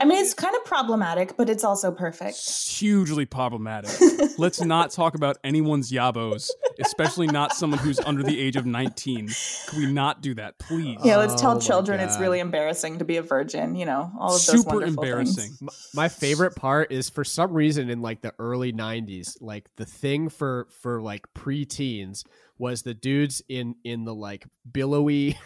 I 0.00 0.04
mean, 0.04 0.22
it's 0.22 0.34
kind 0.34 0.54
of 0.54 0.64
problematic, 0.64 1.36
but 1.36 1.48
it's 1.48 1.64
also 1.64 1.90
perfect. 1.90 2.36
Hugely 2.38 3.26
problematic. 3.26 3.90
Let's 4.38 4.60
not 4.60 4.90
talk 4.90 5.14
about 5.14 5.38
anyone's 5.44 5.90
yabos, 5.90 6.50
especially 6.80 7.26
not 7.26 7.52
someone 7.54 7.78
who's 7.78 8.00
under 8.00 8.22
the 8.22 8.38
age 8.38 8.56
of 8.56 8.66
19. 8.66 9.30
Can 9.68 9.78
we 9.78 9.86
not 9.92 10.22
do 10.22 10.34
that, 10.34 10.58
please? 10.58 10.98
Yeah, 11.04 11.16
let's 11.16 11.34
Oh 11.34 11.36
tell 11.36 11.54
my 11.54 11.60
children 11.60 12.00
it's 12.00 12.18
really 12.18 12.40
embarrassing 12.40 12.98
to 12.98 13.04
be 13.04 13.16
a 13.16 13.22
virgin. 13.22 13.74
You 13.74 13.86
know, 13.86 14.10
all 14.18 14.34
of 14.34 14.44
those 14.46 14.62
Super 14.62 14.76
wonderful 14.76 15.02
embarrassing. 15.04 15.52
Things. 15.52 15.90
My 15.94 16.08
favorite 16.08 16.56
part 16.56 16.92
is 16.92 17.10
for 17.10 17.24
some 17.24 17.52
reason 17.52 17.90
in 17.90 18.00
like 18.02 18.22
the 18.22 18.34
early 18.38 18.72
'90s, 18.72 19.36
like 19.40 19.68
the 19.76 19.84
thing 19.84 20.28
for 20.28 20.68
for 20.80 21.00
like 21.00 21.26
preteens 21.34 22.24
was 22.58 22.82
the 22.82 22.94
dudes 22.94 23.42
in 23.48 23.74
in 23.84 24.04
the 24.04 24.14
like 24.14 24.46
billowy, 24.70 25.38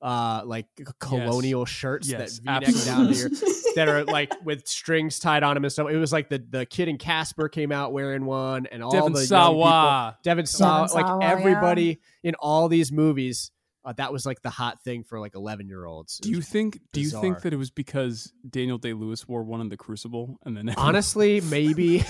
uh, 0.00 0.42
like 0.44 0.66
colonial 0.98 1.64
shirts 1.64 2.08
Yes, 2.08 2.40
that 2.44 2.64
V-neck 2.64 2.84
down 2.84 3.08
to 3.08 3.14
your 3.14 3.26
absolutely. 3.26 3.72
that 3.76 3.88
are 3.88 4.04
like 4.04 4.32
with 4.44 4.66
strings 4.66 5.18
tied 5.18 5.42
on 5.42 5.54
them 5.54 5.64
and 5.64 5.72
stuff. 5.72 5.88
It 5.90 5.96
was 5.96 6.12
like 6.12 6.28
the 6.28 6.38
the 6.38 6.66
kid 6.66 6.88
in 6.88 6.98
Casper 6.98 7.48
came 7.48 7.72
out 7.72 7.92
wearing 7.92 8.24
one, 8.24 8.66
and 8.66 8.82
all 8.82 8.90
Devon 8.90 9.12
the 9.12 9.20
young 9.20 9.26
Sawa. 9.26 10.14
people, 10.14 10.20
Devon 10.24 10.46
Sawa, 10.46 10.70
Devon 10.76 10.88
Sawa, 10.88 11.02
like 11.02 11.22
yeah. 11.22 11.32
everybody 11.32 12.00
in 12.22 12.34
all 12.36 12.68
these 12.68 12.92
movies. 12.92 13.50
Uh, 13.84 13.92
that 13.92 14.12
was 14.12 14.26
like 14.26 14.42
the 14.42 14.50
hot 14.50 14.82
thing 14.82 15.02
for 15.02 15.18
like 15.18 15.34
11 15.34 15.66
year 15.66 15.86
olds. 15.86 16.18
Do 16.18 16.30
you 16.30 16.42
think? 16.42 16.78
Do 16.92 17.00
you 17.00 17.08
think 17.08 17.40
that 17.42 17.54
it 17.54 17.56
was 17.56 17.70
because 17.70 18.32
Daniel 18.48 18.76
Day 18.76 18.92
Lewis 18.92 19.26
wore 19.26 19.44
one 19.44 19.62
in 19.62 19.70
the 19.70 19.78
Crucible, 19.78 20.38
and 20.44 20.54
then 20.54 20.68
honestly 20.76 21.40
maybe 21.40 22.04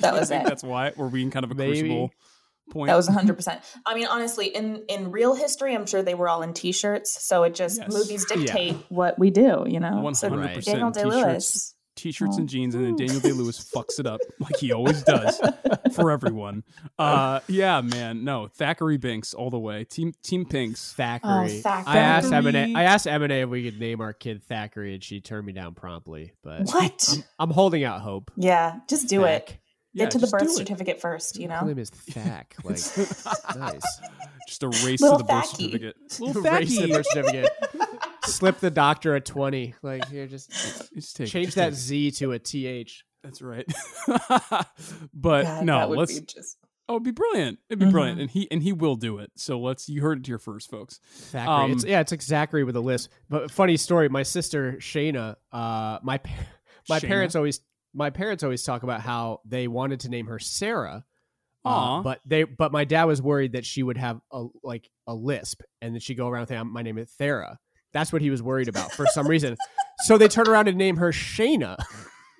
That 0.00 0.12
was 0.12 0.30
I 0.30 0.36
think 0.36 0.46
it. 0.46 0.48
That's 0.48 0.62
why 0.62 0.92
we're 0.96 1.08
being 1.08 1.30
kind 1.30 1.44
of 1.44 1.50
a 1.50 1.54
Maybe. 1.54 1.80
Crucible 1.80 2.12
point. 2.70 2.88
That 2.88 2.96
was 2.96 3.08
100%. 3.08 3.60
I 3.86 3.94
mean, 3.94 4.06
honestly, 4.06 4.46
in 4.46 4.84
in 4.88 5.10
real 5.10 5.34
history, 5.34 5.74
I'm 5.74 5.86
sure 5.86 6.02
they 6.02 6.14
were 6.14 6.28
all 6.28 6.42
in 6.42 6.54
t-shirts, 6.54 7.24
so 7.24 7.42
it 7.42 7.54
just 7.54 7.78
Yes. 7.78 7.92
movies 7.92 8.24
dictate 8.26 8.76
what 8.88 9.18
we 9.18 9.30
do, 9.30 9.64
you 9.68 9.80
know. 9.80 10.10
So 10.12 10.28
100% 10.30 10.64
Daniel 10.64 10.90
Day 10.90 11.02
t-shirts. 11.04 11.24
Lewis. 11.24 11.74
T-shirts 11.94 12.38
and 12.38 12.48
jeans, 12.48 12.74
and 12.74 12.82
then 12.86 12.96
Daniel 12.96 13.20
Day 13.20 13.32
Lewis 13.32 13.60
fucks 13.62 14.00
it 14.00 14.06
up 14.06 14.18
like 14.40 14.56
he 14.56 14.72
always 14.72 15.02
does 15.02 15.38
for 15.94 16.10
everyone. 16.10 16.64
Uh, 16.98 17.40
yeah, 17.48 17.82
man. 17.82 18.24
No, 18.24 18.48
Thackeray 18.48 18.96
Binks 18.96 19.34
all 19.34 19.50
the 19.50 19.58
way. 19.58 19.84
Team 19.84 20.14
Team 20.22 20.44
Binks. 20.44 20.94
Thackeray. 20.94 21.60
Thackeray. 21.60 21.92
I 21.92 21.98
asked 21.98 22.30
Thackeray. 22.30 22.52
Eminem. 22.52 22.76
I 22.76 22.84
asked 22.84 23.06
Eminem 23.06 23.42
if 23.42 23.48
we 23.50 23.70
could 23.70 23.78
name 23.78 24.00
our 24.00 24.14
kid 24.14 24.42
Thackeray, 24.44 24.94
and 24.94 25.04
she 25.04 25.20
turned 25.20 25.46
me 25.46 25.52
down 25.52 25.74
promptly. 25.74 26.32
But 26.42 26.62
What? 26.64 27.18
I'm 27.38 27.50
holding 27.50 27.84
out 27.84 28.00
hope. 28.00 28.30
Yeah, 28.36 28.80
just 28.88 29.08
do 29.08 29.24
it. 29.24 29.54
Thack. 29.94 30.00
Yeah, 30.00 30.04
Get 30.04 30.10
to 30.12 30.18
the 30.18 30.22
just 30.22 30.32
do 30.32 30.38
birth 30.38 30.48
it. 30.48 30.56
certificate 30.56 31.00
first, 31.00 31.38
you 31.38 31.48
Call 31.48 31.62
know. 31.66 31.70
him 31.72 31.78
is 31.78 31.90
Thack. 31.90 32.54
Like 32.64 32.76
nice. 33.56 33.82
Just 34.48 34.62
a 34.62 34.68
race 34.68 35.00
Little 35.00 35.18
to 35.18 35.24
the 35.24 35.24
birth 35.24 35.44
Thacky. 35.44 35.56
certificate. 35.56 35.96
Little 36.20 36.46
Erase 36.46 36.76
the 36.78 36.82
Thacky. 36.86 36.92
birth 36.92 37.06
certificate. 37.10 37.50
Slip 38.24 38.58
the 38.60 38.70
doctor 38.70 39.14
a 39.14 39.20
twenty. 39.20 39.74
Like 39.82 40.08
here, 40.08 40.26
just 40.26 40.50
Just 40.94 41.16
take 41.16 41.28
change 41.28 41.46
just 41.48 41.56
that 41.56 41.70
take. 41.70 41.74
Z 41.74 42.10
to 42.12 42.32
a 42.32 42.38
TH. 42.38 43.04
That's 43.22 43.40
right. 43.42 43.66
but 45.14 45.44
God, 45.44 45.64
no, 45.64 45.78
that 45.78 45.88
would 45.88 45.98
let's. 45.98 46.18
be 46.18 46.26
just 46.26 46.56
Oh, 46.88 46.94
it'd 46.96 47.04
be 47.04 47.10
brilliant. 47.12 47.58
It'd 47.70 47.78
be 47.78 47.90
brilliant, 47.90 48.18
Mhm. 48.18 48.22
and 48.22 48.30
he 48.30 48.50
and 48.50 48.62
he 48.62 48.72
will 48.72 48.96
do 48.96 49.18
it. 49.18 49.30
So 49.36 49.58
let's. 49.60 49.88
You 49.88 50.02
heard 50.02 50.18
it 50.18 50.26
here 50.26 50.38
first, 50.38 50.68
folks. 50.68 50.98
Thackeray. 51.30 51.54
Um, 51.54 51.72
it's, 51.72 51.84
yeah, 51.84 52.00
it's 52.00 52.10
like 52.10 52.20
Zachary 52.20 52.64
with 52.64 52.74
a 52.76 52.80
list. 52.80 53.08
But 53.30 53.50
funny 53.52 53.76
story. 53.76 54.08
My 54.08 54.24
sister 54.24 54.72
Shayna. 54.80 55.36
Uh, 55.52 55.98
my 56.02 56.20
my 56.88 56.98
Shayna? 56.98 57.06
parents 57.06 57.36
always 57.36 57.60
my 57.94 58.10
parents 58.10 58.42
always 58.42 58.62
talk 58.62 58.82
about 58.82 59.00
how 59.00 59.40
they 59.44 59.68
wanted 59.68 60.00
to 60.00 60.08
name 60.08 60.26
her 60.26 60.38
Sarah. 60.38 61.04
Uh, 61.64 62.02
but 62.02 62.20
they 62.26 62.42
but 62.42 62.72
my 62.72 62.84
dad 62.84 63.04
was 63.04 63.22
worried 63.22 63.52
that 63.52 63.64
she 63.64 63.82
would 63.84 63.96
have 63.96 64.20
a 64.32 64.46
like 64.64 64.90
a 65.06 65.14
lisp 65.14 65.62
and 65.80 65.94
then 65.94 66.00
she'd 66.00 66.16
go 66.16 66.26
around 66.28 66.48
saying 66.48 66.66
my 66.66 66.82
name 66.82 66.98
is 66.98 67.14
Thera. 67.20 67.56
That's 67.92 68.12
what 68.12 68.20
he 68.22 68.30
was 68.30 68.42
worried 68.42 68.66
about 68.68 68.90
for 68.92 69.06
some 69.06 69.26
reason. 69.28 69.56
So 70.04 70.18
they 70.18 70.26
turn 70.26 70.48
around 70.48 70.66
and 70.66 70.76
name 70.76 70.96
her 70.96 71.12
Shayna. 71.12 71.76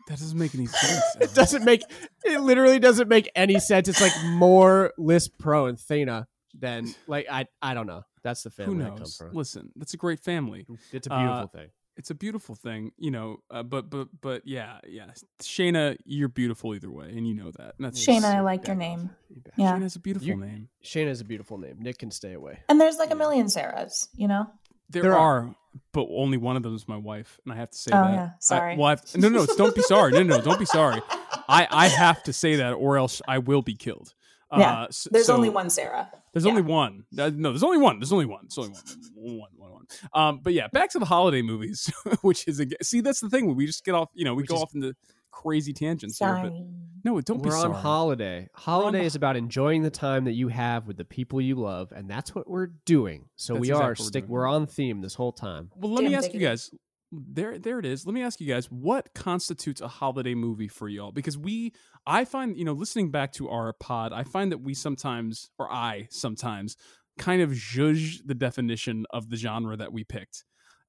That 0.08 0.18
doesn't 0.18 0.36
make 0.36 0.52
any 0.56 0.66
sense. 0.84 1.02
It 1.20 1.32
doesn't 1.32 1.64
make 1.64 1.82
it 2.24 2.40
literally 2.40 2.80
doesn't 2.80 3.06
make 3.06 3.30
any 3.36 3.60
sense. 3.60 3.86
It's 3.88 4.00
like 4.00 4.12
more 4.24 4.92
lisp 4.98 5.38
prone 5.38 5.76
Thena 5.76 6.26
than 6.58 6.92
like 7.06 7.26
I 7.30 7.46
I 7.60 7.74
don't 7.74 7.86
know. 7.86 8.02
That's 8.24 8.42
the 8.42 8.50
Who 8.50 8.54
family 8.64 8.84
come 8.86 8.96
knows? 8.96 9.16
from. 9.16 9.32
Listen, 9.32 9.70
that's 9.76 9.94
a 9.94 9.96
great 9.96 10.18
family. 10.18 10.66
It's 10.92 11.06
a 11.06 11.10
beautiful 11.10 11.32
Uh, 11.44 11.46
thing. 11.46 11.68
It's 11.96 12.10
a 12.10 12.14
beautiful 12.14 12.54
thing, 12.54 12.92
you 12.96 13.10
know. 13.10 13.38
Uh, 13.50 13.62
but 13.62 13.90
but 13.90 14.08
but 14.20 14.42
yeah, 14.46 14.78
yeah. 14.88 15.10
Shayna, 15.42 15.96
you're 16.04 16.28
beautiful 16.28 16.74
either 16.74 16.90
way, 16.90 17.08
and 17.14 17.26
you 17.28 17.34
know 17.34 17.50
that. 17.50 17.74
And 17.76 17.84
that's 17.86 18.04
Shayna, 18.04 18.24
I 18.24 18.40
like 18.40 18.66
your 18.66 18.76
name. 18.76 19.10
Yeah. 19.56 19.72
Shayna's 19.76 19.96
a 19.96 20.00
beautiful 20.00 20.28
You- 20.28 20.36
name. 20.36 20.68
Shayna's 20.82 21.20
a 21.20 21.24
beautiful 21.24 21.58
name. 21.58 21.76
Nick 21.80 21.98
can 21.98 22.10
stay 22.10 22.32
away. 22.32 22.60
And 22.68 22.80
there's 22.80 22.96
like 22.96 23.10
a 23.10 23.14
million 23.14 23.46
Sarahs, 23.46 24.08
you 24.14 24.26
know? 24.28 24.46
There, 24.88 25.02
There 25.02 25.18
are, 25.18 25.38
are. 25.48 25.54
but 25.92 26.06
only 26.10 26.36
one 26.38 26.56
of 26.56 26.62
them 26.62 26.74
is 26.74 26.86
my 26.88 26.96
wife, 26.98 27.38
and 27.44 27.52
I 27.52 27.56
have 27.56 27.70
to 27.70 27.78
say 27.78 27.90
Oh, 27.94 28.02
that. 28.02 28.12
yeah. 28.12 28.30
Sorry. 28.40 28.74
I, 28.74 28.76
well, 28.76 28.86
I've, 28.88 29.16
no, 29.16 29.28
no, 29.30 29.46
don't 29.46 29.74
be 29.74 29.80
sorry. 29.82 30.12
No, 30.12 30.22
no, 30.22 30.40
don't 30.40 30.58
be 30.58 30.66
sorry. 30.66 31.00
I, 31.48 31.66
I 31.70 31.88
have 31.88 32.22
to 32.24 32.32
say 32.32 32.56
that, 32.56 32.72
or 32.72 32.98
else 32.98 33.22
I 33.26 33.38
will 33.38 33.62
be 33.62 33.74
killed. 33.74 34.12
Yeah. 34.58 34.82
Uh, 34.82 34.84
s- 34.86 35.08
There's 35.10 35.26
so- 35.26 35.34
only 35.34 35.48
one 35.50 35.70
Sarah. 35.70 36.10
There's 36.32 36.44
Yeah. 36.44 36.50
only 36.50 36.62
one. 36.62 37.04
Uh, 37.18 37.30
No, 37.34 37.50
there's 37.50 37.62
only 37.62 37.78
one. 37.78 37.98
There's 37.98 38.12
only 38.12 38.26
one. 38.26 38.42
There's 38.48 38.58
only 38.58 38.70
one. 38.72 39.38
One, 39.38 39.50
one, 39.56 39.70
one. 39.72 39.86
Um, 40.14 40.40
but 40.42 40.52
yeah, 40.52 40.68
back 40.72 40.90
to 40.90 40.98
the 40.98 41.04
holiday 41.04 41.42
movies, 41.42 41.90
which 42.22 42.46
is 42.48 42.60
again. 42.60 42.78
See, 42.82 43.00
that's 43.00 43.20
the 43.20 43.28
thing. 43.30 43.54
We 43.54 43.66
just 43.66 43.84
get 43.84 43.94
off. 43.94 44.08
You 44.14 44.24
know, 44.24 44.34
we 44.34 44.42
Which 44.42 44.50
go 44.50 44.56
is- 44.56 44.62
off 44.62 44.74
into 44.74 44.94
crazy 45.30 45.72
tangents 45.72 46.18
here. 46.18 46.28
But 46.28 46.48
Sorry. 46.50 46.64
no, 47.04 47.20
don't 47.22 47.42
be 47.42 47.48
we're 47.48 47.56
sorry. 47.56 47.74
on 47.74 47.80
holiday. 47.80 48.48
Holiday 48.54 49.00
on- 49.00 49.04
is 49.06 49.14
about 49.14 49.36
enjoying 49.36 49.82
the 49.82 49.90
time 49.90 50.24
that 50.24 50.32
you 50.32 50.48
have 50.48 50.86
with 50.86 50.96
the 50.98 51.04
people 51.04 51.40
you 51.40 51.54
love, 51.56 51.90
and 51.92 52.08
that's 52.08 52.34
what 52.34 52.48
we're 52.48 52.68
doing. 52.84 53.28
So 53.36 53.54
we 53.54 53.68
exactly 53.68 53.72
are 53.74 53.88
what 53.90 53.98
we're 53.98 54.04
stick. 54.04 54.24
doing. 54.24 54.30
We're 54.32 54.46
on 54.46 54.66
theme 54.66 55.00
this 55.00 55.14
whole 55.14 55.32
time. 55.32 55.70
Well, 55.76 55.92
let 55.92 56.04
me 56.04 56.10
Damn 56.10 56.18
ask 56.18 56.32
you 56.34 56.40
guys. 56.40 56.70
There, 57.14 57.58
there 57.58 57.78
it 57.78 57.84
is. 57.84 58.06
Let 58.06 58.14
me 58.14 58.22
ask 58.22 58.40
you 58.40 58.46
guys, 58.46 58.70
what 58.70 59.12
constitutes 59.14 59.82
a 59.82 59.88
holiday 59.88 60.34
movie 60.34 60.68
for 60.68 60.88
y'all? 60.88 61.12
Because 61.12 61.36
we, 61.36 61.72
I 62.06 62.24
find, 62.24 62.56
you 62.56 62.64
know, 62.64 62.72
listening 62.72 63.10
back 63.10 63.32
to 63.34 63.50
our 63.50 63.74
pod, 63.74 64.14
I 64.14 64.22
find 64.24 64.50
that 64.50 64.58
we 64.62 64.72
sometimes, 64.72 65.50
or 65.58 65.70
I 65.70 66.08
sometimes, 66.10 66.74
kind 67.18 67.42
of 67.42 67.50
zhuzh 67.50 68.20
the 68.24 68.34
definition 68.34 69.04
of 69.10 69.28
the 69.28 69.36
genre 69.36 69.76
that 69.76 69.92
we 69.92 70.04
picked. 70.04 70.44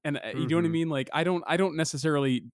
And 0.06 0.18
uh, 0.18 0.30
you 0.34 0.48
know 0.48 0.56
what 0.58 0.66
I 0.66 0.68
Mhm. 0.70 0.72
mean? 0.72 0.90
Like 0.90 1.10
I 1.14 1.24
don't 1.26 1.44
I 1.46 1.58
don't 1.58 1.76
necessarily 1.76 2.46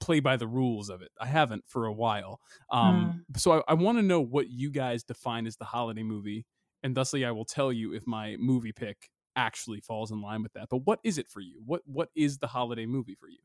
play 0.00 0.20
by 0.20 0.36
the 0.36 0.46
rules 0.46 0.88
of 0.88 1.02
it. 1.02 1.10
I 1.20 1.26
haven't 1.26 1.64
for 1.66 1.86
a 1.86 1.92
while. 1.92 2.40
Um 2.70 3.24
so 3.36 3.52
I, 3.52 3.62
I 3.72 3.74
want 3.74 3.98
to 3.98 4.02
know 4.02 4.20
what 4.20 4.48
you 4.48 4.70
guys 4.70 5.02
define 5.02 5.46
as 5.46 5.56
the 5.56 5.64
holiday 5.64 6.02
movie, 6.04 6.46
and 6.84 6.94
thusly 6.96 7.24
I 7.24 7.32
will 7.32 7.44
tell 7.44 7.72
you 7.72 7.92
if 7.94 8.06
my 8.06 8.36
movie 8.38 8.72
pick 8.72 9.10
actually 9.36 9.80
falls 9.80 10.10
in 10.10 10.20
line 10.20 10.42
with 10.42 10.52
that. 10.54 10.68
But 10.70 10.78
what 10.78 11.00
is 11.04 11.18
it 11.18 11.28
for 11.28 11.40
you? 11.40 11.60
What 11.64 11.82
what 11.86 12.10
is 12.14 12.38
the 12.38 12.46
holiday 12.46 12.86
movie 12.86 13.14
for 13.14 13.28
you? 13.28 13.38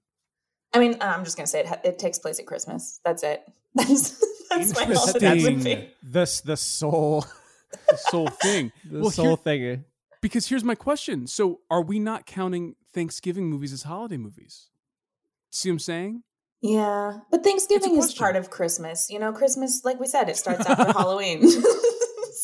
I 0.73 0.79
mean, 0.79 0.97
I'm 1.01 1.23
just 1.23 1.37
gonna 1.37 1.47
say 1.47 1.61
it. 1.61 1.79
It 1.83 1.99
takes 1.99 2.19
place 2.19 2.39
at 2.39 2.45
Christmas. 2.45 2.99
That's 3.05 3.23
it. 3.23 3.43
That's 3.75 4.23
that's 4.49 4.73
my 4.75 4.83
holiday 4.93 5.37
Interesting. 5.37 5.57
movie. 5.57 5.91
the 6.03 6.41
the 6.45 6.57
soul 6.57 7.25
The 7.89 7.97
sole 7.97 8.27
thing. 8.29 8.71
the 8.89 8.99
Well, 9.01 9.11
soul 9.11 9.25
here- 9.27 9.37
thing. 9.37 9.83
Because 10.21 10.47
here's 10.47 10.63
my 10.63 10.73
question. 10.75 11.27
So 11.27 11.59
are 11.69 11.81
we 11.83 11.99
not 11.99 12.25
counting 12.25 12.75
Thanksgiving 12.93 13.49
movies 13.49 13.71
as 13.71 13.83
holiday 13.83 14.17
movies? 14.17 14.69
See 15.51 15.69
what 15.69 15.73
I'm 15.73 15.79
saying? 15.79 16.23
Yeah, 16.61 17.19
but 17.29 17.43
Thanksgiving 17.43 17.95
is 17.97 18.13
part 18.15 18.35
of 18.35 18.49
Christmas. 18.49 19.09
You 19.11 19.19
know, 19.19 19.31
Christmas, 19.31 19.81
like 19.85 19.99
we 19.99 20.07
said, 20.07 20.27
it 20.27 20.35
starts 20.37 20.65
after 20.67 20.91
Halloween. 20.91 21.41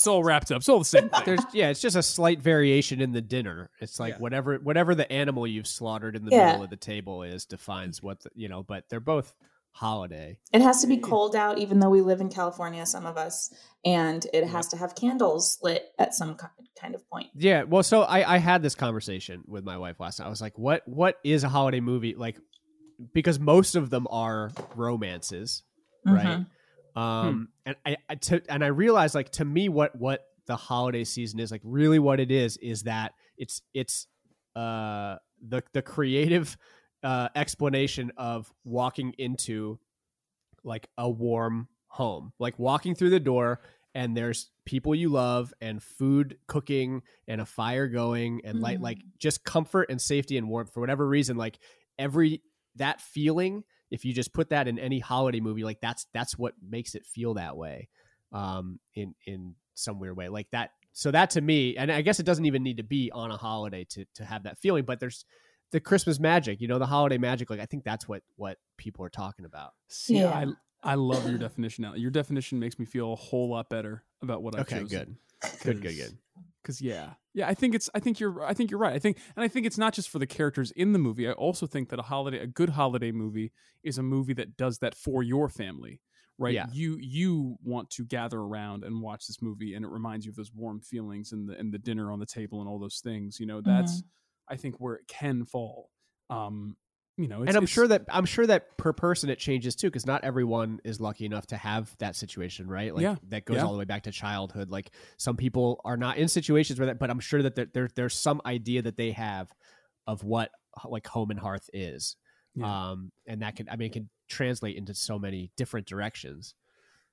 It's 0.04 0.08
all 0.10 0.22
wrapped 0.22 0.52
up. 0.52 0.58
It's 0.58 0.68
all 0.68 0.80
the 0.80 0.84
same 0.86 1.08
thing. 1.08 1.22
There's 1.24 1.40
yeah, 1.54 1.70
it's 1.70 1.80
just 1.80 1.96
a 1.96 2.04
slight 2.04 2.42
variation 2.42 3.00
in 3.00 3.14
the 3.14 3.22
dinner. 3.22 3.70
It's 3.80 4.02
like 4.02 4.16
Yeah. 4.16 4.20
whatever 4.20 4.58
whatever 4.58 4.96
the 4.96 5.10
animal 5.10 5.48
you've 5.48 5.66
slaughtered 5.66 6.18
in 6.18 6.26
the 6.26 6.32
Yeah. 6.32 6.48
middle 6.48 6.64
of 6.64 6.70
the 6.70 6.76
table 6.76 7.24
is 7.24 7.46
defines 7.46 8.04
what 8.04 8.20
the, 8.22 8.30
you 8.36 8.50
know. 8.50 8.64
But 8.64 8.90
they're 8.90 9.00
both 9.00 9.34
holiday. 9.72 10.40
It 10.52 10.62
has 10.62 10.82
to 10.82 10.88
be 10.88 10.98
cold 10.98 11.38
out, 11.38 11.58
even 11.58 11.80
though 11.80 11.90
we 11.90 12.02
live 12.02 12.20
in 12.20 12.28
California, 12.28 12.86
some 12.86 13.06
of 13.06 13.16
us, 13.18 13.52
and 13.86 14.28
it 14.34 14.46
has 14.46 14.68
to 14.68 14.78
have 14.78 14.94
candles 14.94 15.58
lit 15.64 15.86
at 15.98 16.14
some 16.14 16.36
kind 16.80 16.94
of 16.96 17.10
point. 17.10 17.30
Yeah, 17.34 17.64
well, 17.64 17.82
so 17.82 18.02
I 18.02 18.36
I 18.36 18.38
had 18.40 18.62
this 18.62 18.76
conversation 18.76 19.44
with 19.48 19.64
my 19.64 19.78
wife 19.78 20.02
last 20.02 20.20
night. 20.20 20.26
I 20.26 20.30
was 20.30 20.42
like, 20.42 20.58
what 20.60 20.86
what 20.86 21.18
is 21.24 21.46
a 21.46 21.50
holiday 21.50 21.80
movie 21.80 22.14
like? 22.14 22.38
Because 23.14 23.40
most 23.40 23.76
of 23.76 23.90
them 23.90 24.06
are 24.12 24.52
romances, 24.76 25.64
right? 26.06 26.26
Mm-hmm. 26.26 26.44
Um, 26.96 27.50
and 27.66 27.76
I, 27.86 27.98
I 28.10 28.16
to, 28.16 28.42
and 28.50 28.64
I 28.64 28.68
realized 28.68 29.16
like 29.16 29.30
to 29.32 29.46
me 29.46 29.70
what 29.70 29.96
what 29.96 30.26
the 30.46 30.56
holiday 30.56 31.04
season 31.04 31.40
is 31.40 31.52
like 31.52 31.62
really 31.64 32.00
what 32.00 32.20
it 32.20 32.30
is 32.32 32.58
is 32.58 32.84
that 32.84 33.14
it's 33.38 33.62
it's 33.74 34.08
uh 34.56 35.16
the 35.48 35.64
the 35.74 35.82
creative 35.82 36.58
uh 37.02 37.30
explanation 37.36 38.12
of 38.18 38.52
walking 38.66 39.14
into 39.18 39.80
like 40.64 40.88
a 40.98 41.10
warm 41.10 41.68
home. 41.88 42.34
Like 42.40 42.58
walking 42.60 42.96
through 42.96 43.10
the 43.12 43.20
door 43.20 43.62
and 43.96 44.16
there's 44.18 44.50
people 44.66 44.96
you 44.96 45.10
love 45.10 45.54
and 45.62 45.82
food 45.82 46.38
cooking 46.48 47.04
and 47.28 47.40
a 47.42 47.46
fire 47.46 47.88
going 47.88 48.42
and 48.44 48.60
like 48.62 48.80
Mhm. 48.80 48.84
like 48.84 48.98
just 49.20 49.44
comfort 49.44 49.90
and 49.90 50.02
safety 50.02 50.38
and 50.38 50.50
warmth 50.50 50.74
for 50.74 50.80
whatever 50.80 51.08
reason. 51.08 51.38
Like 51.38 51.60
every 52.00 52.42
that 52.76 53.02
feeling 53.02 53.64
if 53.94 54.04
you 54.04 54.12
just 54.14 54.34
put 54.34 54.50
that 54.50 54.68
in 54.68 54.78
any 54.78 55.00
holiday 55.00 55.40
movie 55.40 55.64
like 55.64 55.80
that's 55.80 56.08
that's 56.14 56.38
what 56.38 56.54
makes 56.70 56.96
it 56.96 57.06
feel 57.06 57.36
that 57.36 57.56
way 57.56 57.88
um 58.34 58.80
in 58.96 59.14
in 59.26 59.56
some 59.76 60.00
weird 60.00 60.18
way 60.18 60.28
like 60.28 60.50
that 60.52 60.72
so 60.92 61.10
that 61.12 61.30
to 61.30 61.40
me 61.42 61.78
and 61.78 61.92
i 61.92 62.02
guess 62.02 62.20
it 62.20 62.26
doesn't 62.26 62.46
even 62.46 62.62
need 62.64 62.78
to 62.78 62.84
be 62.84 63.10
on 63.14 63.32
a 63.32 63.38
holiday 63.38 63.84
to 63.86 64.04
to 64.16 64.26
have 64.26 64.44
that 64.44 64.58
feeling 64.58 64.84
but 64.84 65.00
there's 65.00 65.24
the 65.72 65.80
christmas 65.80 66.20
magic 66.20 66.60
you 66.60 66.68
know 66.68 66.80
the 66.80 66.86
holiday 66.86 67.18
magic 67.18 67.50
like 67.50 67.60
i 67.60 67.66
think 67.66 67.84
that's 67.84 68.08
what 68.08 68.22
what 68.36 68.58
people 68.78 69.06
are 69.06 69.10
talking 69.10 69.46
about 69.46 69.72
See, 69.88 70.18
Yeah. 70.20 70.30
I 70.30 70.46
I 70.86 70.96
love 70.96 71.30
your 71.30 71.38
definition 71.38 71.84
now. 71.84 71.94
Your 71.94 72.12
definition 72.12 72.60
makes 72.60 72.78
me 72.78 72.86
feel 72.86 73.14
a 73.14 73.16
whole 73.16 73.50
lot 73.50 73.70
better 73.70 74.04
about 74.22 74.44
what 74.44 74.54
I've 74.54 74.62
okay 74.64 74.80
chosen. 74.82 75.18
good 75.40 75.62
good 75.64 75.82
good 75.82 75.96
good 75.96 76.18
Because 76.64 76.82
yeah, 76.82 77.12
yeah, 77.34 77.48
I 77.48 77.54
think 77.54 77.76
it's. 77.76 77.90
I 77.94 78.00
think 78.00 78.20
you're. 78.20 78.44
I 78.44 78.54
think 78.54 78.72
you're 78.72 78.80
right. 78.80 78.94
I 78.94 79.00
think, 79.00 79.18
and 79.36 79.44
I 79.44 79.48
think 79.48 79.66
it's 79.66 79.78
not 79.78 79.94
just 79.94 80.10
for 80.10 80.18
the 80.18 80.26
characters 80.26 80.72
in 80.72 80.94
the 80.94 81.00
movie. 81.00 81.28
I 81.28 81.34
also 81.34 81.68
think 81.68 81.90
that 81.90 82.00
a 82.00 82.04
holiday, 82.04 82.40
a 82.40 82.48
good 82.48 82.70
holiday 82.70 83.12
movie, 83.12 83.52
is 83.84 83.98
a 83.98 84.04
movie 84.04 84.34
that 84.34 84.56
does 84.58 84.80
that 84.80 84.96
for 84.96 85.22
your 85.22 85.50
family. 85.50 86.00
Right. 86.40 86.54
Yeah. 86.54 86.66
You 86.72 86.98
you 87.00 87.58
want 87.64 87.90
to 87.92 88.06
gather 88.06 88.40
around 88.40 88.84
and 88.84 89.02
watch 89.02 89.28
this 89.28 89.42
movie, 89.42 89.76
and 89.76 89.86
it 89.86 89.92
reminds 89.92 90.26
you 90.26 90.32
of 90.32 90.36
those 90.36 90.52
warm 90.54 90.82
feelings 90.82 91.32
and 91.32 91.48
the 91.48 91.58
and 91.58 91.72
the 91.72 91.78
dinner 91.78 92.12
on 92.12 92.20
the 92.20 92.26
table 92.26 92.62
and 92.62 92.70
all 92.70 92.80
those 92.80 93.02
things. 93.04 93.40
You 93.40 93.46
know, 93.46 93.62
that's 93.62 94.02
I 94.50 94.56
think 94.56 94.80
where 94.80 94.96
it 94.96 95.08
can 95.08 95.46
fall. 95.46 95.90
Um, 96.30 96.76
you 97.18 97.28
know, 97.28 97.42
it's, 97.44 97.50
and 97.50 97.58
I'm 97.58 97.64
it's- 97.64 97.74
sure 97.74 97.88
that 97.88 98.06
I'm 98.10 98.26
sure 98.26 98.48
that 98.48 98.78
per 98.78 98.92
person 98.94 99.30
it 99.30 99.38
changes 99.40 99.76
too, 99.76 99.88
because 99.88 100.06
not 100.06 100.24
everyone 100.24 100.80
is 100.84 101.00
lucky 101.00 101.26
enough 101.26 101.46
to 101.48 101.58
have 101.58 101.96
that 102.00 102.16
situation, 102.16 102.68
right? 102.68 102.94
Like 102.94 103.04
Yeah. 103.04 103.16
that 103.30 103.46
goes 103.46 103.58
Yeah. 103.58 103.66
all 103.66 103.74
the 103.74 103.80
way 103.80 103.86
back 103.86 104.04
to 104.04 104.12
childhood. 104.12 104.70
Like 104.70 104.92
some 105.18 105.38
people 105.38 105.80
are 105.86 105.98
not 105.98 106.18
in 106.18 106.28
situations 106.28 106.80
where 106.80 106.88
that, 106.88 107.00
but 107.00 107.10
I'm 107.10 107.20
sure 107.20 107.42
that 107.44 107.56
there, 107.56 107.68
there 107.74 107.90
there's 107.96 108.18
some 108.18 108.42
idea 108.46 108.82
that 108.82 108.98
they 108.98 109.12
have 109.12 109.52
of 110.08 110.24
what 110.24 110.52
like 110.86 111.06
home 111.08 111.30
and 111.30 111.40
hearth 111.40 111.70
is, 111.72 112.16
Yeah. 112.56 112.92
um, 112.92 113.12
and 113.28 113.42
that 113.44 113.56
can 113.56 113.70
I 113.70 113.76
mean 113.76 113.88
it 113.88 113.94
can 113.94 114.10
translate 114.28 114.76
into 114.76 114.96
so 114.96 115.20
many 115.20 115.52
different 115.56 115.86
directions. 115.88 116.56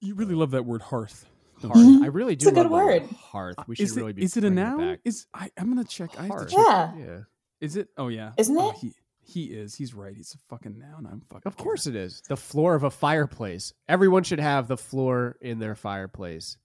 you 0.03 0.14
really 0.14 0.34
love 0.34 0.53
that 0.53 0.64
word 0.64 0.80
hearth. 0.80 1.28
don't 1.61 1.72
Hearth. 1.72 2.03
I 2.03 2.07
really 2.07 2.34
do. 2.36 2.44
It's 2.48 2.55
do. 2.55 2.59
a 2.59 2.64
good 2.64 2.70
love 2.70 2.86
word 2.86 3.03
word. 3.03 3.11
Hearth. 3.18 3.57
We 3.68 3.76
should 3.76 3.84
is 3.84 3.96
really 3.96 4.12
it, 4.12 4.16
be. 4.16 4.22
is 4.24 4.34
it 4.38 4.44
a 4.44 4.48
bringing 4.51 4.64
noun? 4.64 4.78
back. 4.78 5.01
Is 5.05 5.26
I, 5.34 5.51
I'm 5.59 5.68
gonna 5.68 5.84
check. 5.84 6.18
I 6.18 6.22
have 6.22 6.38
to 6.38 6.44
check. 6.46 6.53
Yeah. 6.57 6.96
Yeah. 6.96 7.18
Is 7.61 7.76
it? 7.76 7.88
Oh 7.98 8.09
yeah. 8.09 8.32
Isn't 8.38 8.57
Oh, 8.57 8.70
it? 8.70 8.76
he 8.78 8.94
he 9.30 9.44
is. 9.44 9.74
He's 9.74 9.94
right. 9.94 10.14
He's 10.14 10.34
a 10.34 10.38
fucking 10.48 10.78
noun. 10.78 11.08
I'm 11.10 11.20
fucking. 11.28 11.42
Of 11.46 11.56
course 11.56 11.86
it 11.86 11.96
is. 11.96 12.22
The 12.28 12.36
floor 12.36 12.74
of 12.74 12.82
a 12.82 12.90
fireplace. 12.90 13.72
Everyone 13.88 14.22
should 14.22 14.40
have 14.40 14.68
the 14.68 14.76
floor 14.76 15.36
in 15.40 15.58
their 15.58 15.74
fireplace. 15.74 16.56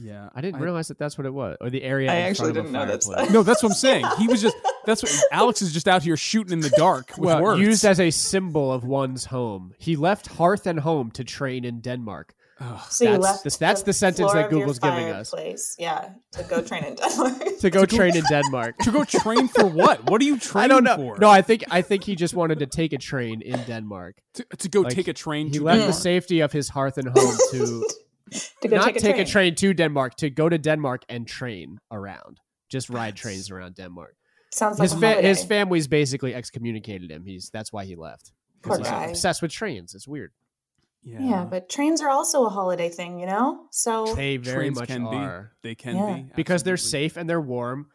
Yeah. 0.00 0.28
I 0.34 0.40
didn't 0.40 0.60
realize 0.60 0.88
that 0.88 0.98
that's 0.98 1.18
what 1.18 1.26
it 1.26 1.34
was, 1.34 1.56
or 1.60 1.70
the 1.70 1.82
area. 1.82 2.10
I 2.10 2.14
in 2.16 2.26
actually 2.26 2.52
front 2.52 2.58
of 2.58 2.64
a 2.64 2.68
didn't 2.68 2.72
know 2.72 2.86
that's 2.86 3.06
fireplace. 3.06 3.28
that. 3.28 3.32
No, 3.38 3.42
that's 3.42 3.62
what 3.62 3.70
I'm 3.70 3.74
saying. 3.74 4.06
He 4.18 4.28
was 4.28 4.42
just. 4.42 4.56
That's 4.86 5.02
what 5.02 5.12
Alex 5.32 5.60
is 5.60 5.72
just 5.72 5.86
out 5.86 6.02
here 6.02 6.16
shooting 6.16 6.52
in 6.52 6.60
the 6.60 6.70
dark 6.70 7.10
with 7.18 7.26
well, 7.26 7.42
words. 7.42 7.60
used 7.60 7.84
as 7.84 8.00
a 8.00 8.10
symbol 8.10 8.72
of 8.72 8.84
one's 8.84 9.26
home. 9.26 9.74
He 9.76 9.96
left 9.96 10.28
hearth 10.28 10.66
and 10.66 10.80
home 10.80 11.10
to 11.10 11.24
train 11.24 11.64
in 11.64 11.80
Denmark. 11.80 12.34
Ugh. 12.60 12.80
So 12.90 13.04
you 13.04 13.10
That's 13.12 13.22
left 13.22 13.44
the- 13.44 13.56
that's 13.60 13.82
the 13.82 13.92
sentence 13.92 14.32
that 14.32 14.50
Google's 14.50 14.78
giving 14.80 15.10
us. 15.10 15.30
fireplace, 15.30 15.76
Yeah, 15.78 16.10
to 16.32 16.42
go 16.42 16.60
train 16.60 16.84
in 16.84 16.94
Denmark. 17.02 17.58
To 17.60 17.70
go 17.70 17.86
train 17.86 18.16
in 18.16 18.24
Denmark. 18.28 18.78
to 18.78 18.90
go 18.90 19.04
train 19.04 19.46
for 19.48 19.64
what? 19.66 20.10
What 20.10 20.20
are 20.20 20.24
you 20.24 20.38
training 20.38 20.64
I 20.64 20.74
don't 20.74 20.84
know. 20.84 20.96
for? 20.96 21.18
No, 21.18 21.30
I 21.30 21.42
think 21.42 21.62
I 21.70 21.82
think 21.82 22.02
he 22.04 22.16
just 22.16 22.34
wanted 22.34 22.58
to 22.58 22.66
take 22.66 22.92
a 22.92 22.98
train 22.98 23.42
in 23.42 23.62
Denmark. 23.64 24.16
to, 24.34 24.44
to 24.58 24.68
go 24.68 24.80
Like, 24.80 24.94
take 24.94 25.06
a 25.08 25.12
train. 25.12 25.46
He 25.46 25.58
to 25.58 25.64
left 25.64 25.76
Denmark. 25.76 25.94
the 25.94 26.00
safety 26.00 26.40
of 26.40 26.50
his 26.52 26.68
hearth 26.70 26.98
and 26.98 27.08
home 27.08 27.36
to 27.52 27.88
to 28.62 28.68
go 28.68 28.76
not 28.76 28.86
take 28.86 28.96
a 28.96 29.00
take 29.00 29.14
train. 29.16 29.26
a 29.26 29.30
train 29.30 29.54
to 29.54 29.74
Denmark, 29.74 30.14
to 30.16 30.28
go 30.30 30.48
to 30.48 30.58
Denmark 30.58 31.02
and 31.08 31.26
train 31.28 31.78
around. 31.92 32.40
Just 32.68 32.90
ride 32.90 33.14
trains 33.16 33.50
around 33.50 33.76
Denmark. 33.76 34.14
Sounds 34.52 34.78
like 34.78 34.90
His 34.90 34.94
a 34.94 35.00
fa- 35.00 35.22
his 35.22 35.44
family's 35.44 35.86
basically 35.86 36.34
excommunicated 36.34 37.10
him. 37.10 37.24
He's 37.24 37.50
that's 37.50 37.72
why 37.72 37.84
he 37.84 37.94
left. 37.96 38.32
'Cause 38.62 38.78
Poor 38.78 38.78
he's 38.78 38.88
guy. 38.88 39.04
obsessed 39.06 39.42
with 39.42 39.52
trains. 39.52 39.94
It's 39.94 40.08
weird. 40.08 40.32
Yeah. 41.08 41.20
Yeah, 41.20 41.44
but 41.44 41.70
trains 41.70 42.02
are 42.02 42.10
also 42.10 42.44
a 42.44 42.50
holiday 42.50 42.90
thing, 42.90 43.18
you 43.18 43.26
know. 43.26 43.66
So 43.70 44.14
They 44.14 44.36
very 44.36 44.56
Trains 44.66 44.78
much 44.78 44.88
can 44.88 45.06
are. 45.06 45.54
be. 45.62 45.68
They 45.70 45.74
can 45.74 45.96
Yeah. 45.96 46.16
be 46.16 46.30
because 46.36 46.62
they're 46.62 46.76
safe 46.76 47.16
and 47.16 47.28
they're 47.28 47.40
warm. 47.40 47.88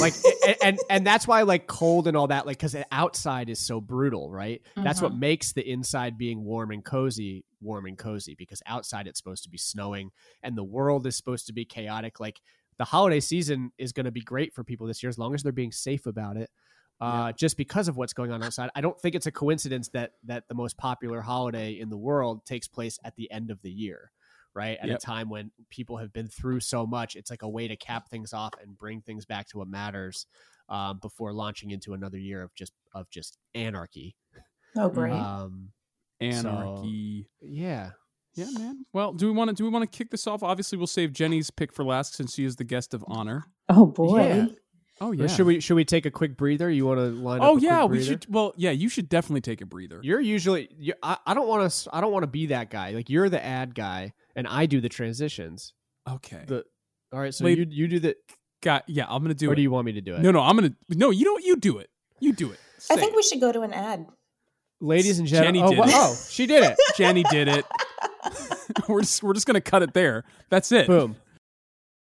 Like 0.00 0.14
and, 0.46 0.56
and 0.62 0.78
and 0.90 1.06
that's 1.06 1.26
why 1.26 1.42
like 1.42 1.66
cold 1.66 2.06
and 2.06 2.16
all 2.16 2.28
that 2.28 2.46
like 2.46 2.58
because 2.58 2.72
the 2.72 2.86
outside 2.92 3.48
is 3.48 3.58
so 3.58 3.80
brutal, 3.80 4.30
right? 4.30 4.62
That's 4.76 5.02
what 5.02 5.12
mm-hmm. 5.12 5.20
makes 5.20 5.52
the 5.52 5.68
inside 5.68 6.16
being 6.16 6.44
warm 6.44 6.70
and 6.70 6.84
cozy 6.84 7.44
warm 7.60 7.86
and 7.86 7.98
cozy 7.98 8.36
because 8.38 8.62
outside 8.66 9.06
it's 9.06 9.18
supposed 9.18 9.42
to 9.44 9.50
be 9.50 9.58
snowing 9.58 10.10
and 10.42 10.56
the 10.56 10.64
world 10.64 11.06
is 11.06 11.16
supposed 11.16 11.46
to 11.48 11.52
be 11.52 11.64
chaotic. 11.64 12.20
Like 12.20 12.40
the 12.78 12.84
holiday 12.84 13.20
season 13.20 13.72
is 13.78 13.92
going 13.92 14.06
to 14.06 14.12
be 14.12 14.20
great 14.20 14.54
for 14.54 14.62
people 14.62 14.86
this 14.86 15.02
year 15.02 15.10
as 15.10 15.18
long 15.18 15.34
as 15.34 15.42
they're 15.42 15.52
being 15.52 15.72
safe 15.72 16.06
about 16.06 16.36
it. 16.36 16.50
Uh, 17.00 17.32
just 17.32 17.56
because 17.56 17.88
of 17.88 17.96
what's 17.96 18.12
going 18.12 18.30
on 18.30 18.42
outside, 18.42 18.68
I 18.74 18.80
don't 18.82 19.00
think 19.00 19.14
it's 19.14 19.26
a 19.26 19.32
coincidence 19.32 19.88
that 19.90 20.12
that 20.24 20.48
the 20.48 20.54
most 20.54 20.76
popular 20.76 21.20
holiday 21.22 21.72
in 21.72 21.88
the 21.88 21.96
world 21.96 22.44
takes 22.44 22.68
place 22.68 22.98
at 23.04 23.16
the 23.16 23.30
end 23.30 23.50
of 23.50 23.62
the 23.62 23.70
year, 23.70 24.12
right? 24.54 24.76
At 24.82 24.88
Yep. 24.88 24.98
a 24.98 25.00
time 25.00 25.28
when 25.30 25.50
people 25.70 25.96
have 25.96 26.12
been 26.12 26.28
through 26.28 26.60
so 26.60 26.86
much, 26.86 27.16
it's 27.16 27.30
like 27.30 27.42
a 27.42 27.48
way 27.48 27.68
to 27.68 27.76
cap 27.76 28.08
things 28.10 28.32
off 28.34 28.52
and 28.62 28.76
bring 28.76 29.00
things 29.00 29.24
back 29.24 29.48
to 29.48 29.58
what 29.58 29.68
matters 29.68 30.26
um, 30.68 30.98
before 31.00 31.32
launching 31.32 31.70
into 31.70 31.94
another 31.94 32.18
year 32.18 32.42
of 32.42 32.54
just 32.54 32.72
of 32.94 33.08
just 33.10 33.38
anarchy. 33.54 34.14
oh 34.76 34.88
great. 34.90 35.12
Um, 35.14 35.70
anarchy. 36.20 37.28
yeah, 37.40 37.90
Yeah, 38.34 38.50
man. 38.58 38.84
Well, 38.92 39.12
do 39.12 39.26
we 39.26 39.32
want 39.32 39.48
to 39.48 39.54
do 39.54 39.64
we 39.64 39.70
want 39.70 39.90
to 39.90 39.96
kick 39.98 40.10
this 40.10 40.26
off? 40.26 40.42
Obviously, 40.42 40.78
we'll 40.78 40.86
save 40.86 41.12
Jenny's 41.12 41.50
pick 41.50 41.72
for 41.72 41.84
last 41.84 42.14
since 42.14 42.34
she 42.34 42.44
is 42.44 42.56
the 42.56 42.64
guest 42.64 42.94
of 42.94 43.04
honor. 43.08 43.44
oh 43.68 43.86
boy. 43.86 44.26
yeah. 44.26 44.46
Oh 45.00 45.10
Or 45.10 45.14
yeah. 45.14 45.26
Should 45.28 45.46
we 45.46 45.60
should 45.60 45.74
we 45.74 45.84
take 45.84 46.04
a 46.04 46.10
quick 46.10 46.36
breather? 46.36 46.70
You 46.70 46.86
want 46.86 46.98
to 46.98 47.06
line 47.06 47.40
oh, 47.40 47.44
up? 47.44 47.50
Oh 47.52 47.56
a 47.56 47.60
yeah, 47.60 47.78
quick 47.86 47.90
we 47.90 48.04
should. 48.04 48.26
Well, 48.28 48.52
yeah, 48.56 48.70
you 48.70 48.88
should 48.88 49.08
definitely 49.08 49.40
take 49.40 49.60
a 49.62 49.66
breather. 49.66 50.00
You're 50.02 50.20
usually. 50.20 50.68
You, 50.78 50.94
I, 51.02 51.16
I 51.26 51.34
don't 51.34 51.48
want 51.48 51.70
to. 51.70 51.90
I 51.92 52.00
don't 52.00 52.12
want 52.12 52.24
to 52.24 52.28
be 52.28 52.46
that 52.46 52.70
guy. 52.70 52.90
Like 52.90 53.08
you're 53.08 53.28
the 53.28 53.42
ad 53.42 53.74
guy, 53.74 54.12
and 54.36 54.46
I 54.46 54.66
do 54.66 54.80
the 54.80 54.90
transitions. 54.90 55.72
Okay. 56.08 56.44
The 56.46 56.64
all 57.12 57.20
right. 57.20 57.32
So 57.32 57.44
Lady- 57.44 57.62
you 57.62 57.84
you 57.84 57.88
do 57.88 58.00
the. 58.00 58.16
Got. 58.62 58.84
Yeah, 58.88 59.06
I'm 59.08 59.22
gonna 59.22 59.32
do 59.32 59.48
or 59.48 59.54
it. 59.54 59.56
do 59.56 59.62
you 59.62 59.70
want 59.70 59.86
me 59.86 59.92
to 59.92 60.02
do 60.02 60.14
it? 60.14 60.20
no, 60.20 60.30
no, 60.32 60.40
I'm 60.40 60.56
gonna. 60.56 60.74
No, 60.90 61.10
you 61.10 61.24
know 61.24 61.32
what? 61.32 61.44
You 61.44 61.56
do 61.56 61.78
it. 61.78 61.88
You 62.20 62.34
do 62.34 62.50
it. 62.50 62.60
I 62.90 62.96
think 62.96 63.12
it. 63.12 63.16
we 63.16 63.22
should 63.22 63.40
go 63.40 63.52
to 63.52 63.62
an 63.62 63.72
ad. 63.72 64.06
Ladies 64.82 65.18
and 65.18 65.26
gentlemen. 65.26 65.54
Jenny 65.54 65.66
oh, 65.66 65.70
did 65.70 65.78
wha- 65.78 65.84
it. 65.86 65.92
oh, 65.94 66.16
she 66.28 66.46
did 66.46 66.62
it. 66.62 66.78
Jenny 66.96 67.22
did 67.24 67.48
it. 67.48 67.64
we're 68.88 69.00
just 69.00 69.22
we're 69.22 69.34
just 69.34 69.46
gonna 69.46 69.60
cut 69.60 69.82
it 69.82 69.94
there. 69.94 70.24
That's 70.50 70.72
it. 70.72 70.86
Boom. 70.86 71.16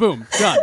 Boom, 0.00 0.26
done. 0.38 0.58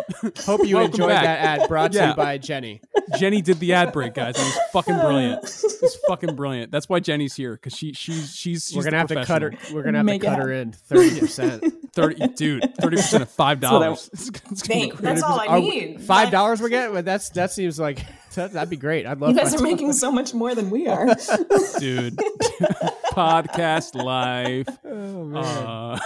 Hope 0.45 0.65
you 0.65 0.75
Welcome 0.77 0.93
enjoyed 0.93 1.09
back. 1.09 1.23
that 1.23 1.61
ad 1.61 1.69
brought 1.69 1.91
to 1.93 1.97
Yeah. 1.99 2.09
you 2.09 2.15
by 2.15 2.37
Jenny. 2.39 2.81
Jenny 3.19 3.41
did 3.41 3.59
the 3.59 3.71
ad 3.73 3.93
break, 3.93 4.15
guys. 4.15 4.35
It 4.35 4.41
was 4.41 4.57
fucking 4.73 4.95
brilliant. 4.97 5.43
It 5.77 5.81
was 5.83 5.95
fucking 6.07 6.35
brilliant. 6.35 6.71
That's 6.71 6.89
why 6.89 6.99
Jenny's 6.99 7.35
here 7.35 7.53
because 7.53 7.73
she 7.77 7.93
she's 7.93 8.35
she's, 8.35 8.65
she's 8.65 8.75
We're 8.75 8.83
gonna 8.83 9.05
the 9.05 9.13
have 9.15 9.21
to 9.21 9.25
cut 9.25 9.41
her. 9.43 9.53
We're 9.71 9.83
gonna 9.83 9.99
have 9.99 10.05
Make 10.07 10.21
to 10.21 10.27
it 10.27 10.29
cut 10.31 10.39
her 10.39 10.51
in 10.51 10.71
thirty 10.71 11.19
percent. 11.19 11.63
Thirty, 11.93 12.27
dude, 12.29 12.75
thirty 12.81 12.97
percent 12.97 13.23
of 13.23 13.29
five 13.29 13.59
dollars. 13.59 14.09
It's, 14.13 14.27
it's 14.51 14.61
gonna 14.63 14.81
be 14.85 14.89
Thank- 14.89 14.97
that's 14.99 15.21
all 15.23 15.39
I 15.39 15.59
need. 15.59 16.01
Five 16.01 16.31
dollars 16.31 16.59
we're 16.61 16.69
getting. 16.69 16.93
But 16.95 17.05
that's 17.05 17.29
that 17.29 17.51
seems 17.51 17.79
like 17.79 17.99
that, 18.37 18.53
that'd 18.53 18.69
be 18.69 18.77
great. 18.77 19.05
I'd 19.05 19.19
love. 19.19 19.31
You 19.31 19.35
guys 19.35 19.53
are 19.53 19.61
making 19.61 19.93
so 19.93 20.11
much 20.11 20.33
more 20.33 20.55
than 20.55 20.69
we 20.69 20.87
are. 20.87 21.05
dude. 21.79 22.15
Podcast 23.11 23.95
life. 24.01 24.67
Uh, 25.37 25.99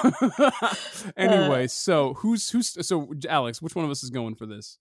anyway, 1.16 1.68
so 1.68 2.16
who's 2.16 2.50
who's 2.50 2.86
so 2.86 3.14
Alex? 3.30 3.62
Which 3.62 3.76
one 3.76 3.86
of 3.86 3.92
us 3.92 4.04
is 4.04 4.10
going 4.10 4.36
for 4.36 4.46
this? 4.46 4.78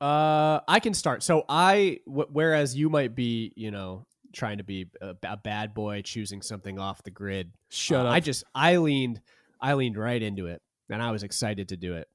Uh, 0.00 0.60
I 0.68 0.80
can 0.80 0.92
start. 0.92 1.22
So 1.22 1.44
I, 1.48 2.00
w- 2.06 2.28
whereas 2.30 2.76
you 2.76 2.90
might 2.90 3.14
be, 3.14 3.52
you 3.56 3.70
know, 3.70 4.06
trying 4.34 4.58
to 4.58 4.64
be 4.64 4.88
a, 5.00 5.14
a 5.22 5.36
bad 5.36 5.72
boy, 5.72 6.02
choosing 6.02 6.42
something 6.42 6.78
off 6.78 7.02
the 7.02 7.10
grid. 7.10 7.52
Shut 7.70 8.04
uh, 8.04 8.08
up. 8.08 8.14
I 8.14 8.20
just, 8.20 8.44
I 8.54 8.76
leaned, 8.76 9.20
I 9.60 9.74
leaned 9.74 9.96
right 9.96 10.20
into 10.20 10.46
it, 10.46 10.60
and 10.90 11.02
I 11.02 11.12
was 11.12 11.22
excited 11.22 11.70
to 11.70 11.76
do 11.76 11.94
it. 11.94 12.08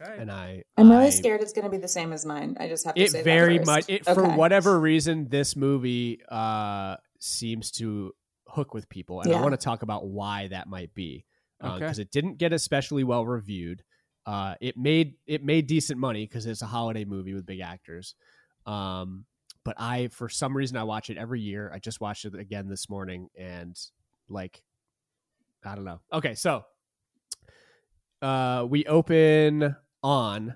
Okay. 0.00 0.16
And 0.18 0.30
I, 0.30 0.62
I'm 0.76 0.90
really 0.90 1.06
I- 1.06 1.10
scared 1.10 1.40
it's 1.40 1.52
going 1.52 1.64
to 1.64 1.70
be 1.70 1.76
the 1.78 1.88
same 1.88 2.12
as 2.12 2.24
mine. 2.24 2.56
I 2.60 2.68
just 2.68 2.84
have 2.86 2.94
to 2.94 3.00
It 3.00 3.10
say 3.10 3.22
very 3.22 3.58
that 3.58 3.66
much. 3.66 3.86
first. 3.86 3.90
It 3.90 4.04
for 4.04 4.28
whatever 4.28 4.78
reason, 4.78 5.28
this 5.28 5.56
movie 5.56 6.20
uh 6.28 6.96
seems 7.18 7.70
to 7.72 8.12
hook 8.46 8.74
with 8.74 8.88
people, 8.88 9.20
and 9.22 9.32
I 9.34 9.40
want 9.40 9.52
to 9.52 9.56
talk 9.64 9.82
about 9.82 10.06
why 10.06 10.48
that 10.48 10.68
might 10.68 10.94
be 10.94 11.24
because 11.60 11.82
Okay. 11.98 12.02
it 12.02 12.10
didn't 12.12 12.38
get 12.38 12.52
especially 12.52 13.02
well 13.04 13.26
reviewed. 13.26 13.82
Uh, 14.24 14.54
it 14.60 14.76
made 14.76 15.14
it 15.26 15.42
made 15.42 15.66
decent 15.66 15.98
money 15.98 16.24
because 16.26 16.46
it's 16.46 16.62
a 16.62 16.66
holiday 16.66 17.04
movie 17.04 17.34
with 17.34 17.44
big 17.44 17.60
actors. 17.60 18.14
Um, 18.66 19.24
but 19.64 19.74
I, 19.78 20.08
for 20.08 20.28
some 20.28 20.56
reason, 20.56 20.76
I 20.76 20.84
watch 20.84 21.10
it 21.10 21.16
every 21.18 21.40
year. 21.40 21.70
I 21.74 21.78
just 21.78 22.00
watched 22.00 22.24
it 22.24 22.34
again 22.36 22.68
this 22.68 22.88
morning, 22.88 23.28
and 23.36 23.76
like, 24.28 24.62
I 25.64 25.74
don't 25.74 25.84
know. 25.84 26.00
Okay, 26.12 26.34
so 26.34 26.64
uh, 28.22 28.66
we 28.68 28.84
open 28.86 29.74
on 30.02 30.54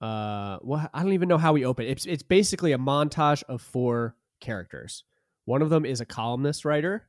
uh, 0.00 0.58
well, 0.60 0.88
I 0.92 1.02
don't 1.02 1.14
even 1.14 1.28
know 1.28 1.38
how 1.38 1.54
we 1.54 1.64
open. 1.64 1.86
It's 1.86 2.04
it's 2.04 2.22
basically 2.22 2.72
a 2.72 2.78
montage 2.78 3.42
of 3.44 3.62
four 3.62 4.16
characters. 4.40 5.04
One 5.46 5.62
of 5.62 5.70
them 5.70 5.86
is 5.86 6.00
a 6.02 6.04
columnist 6.04 6.64
writer. 6.66 7.08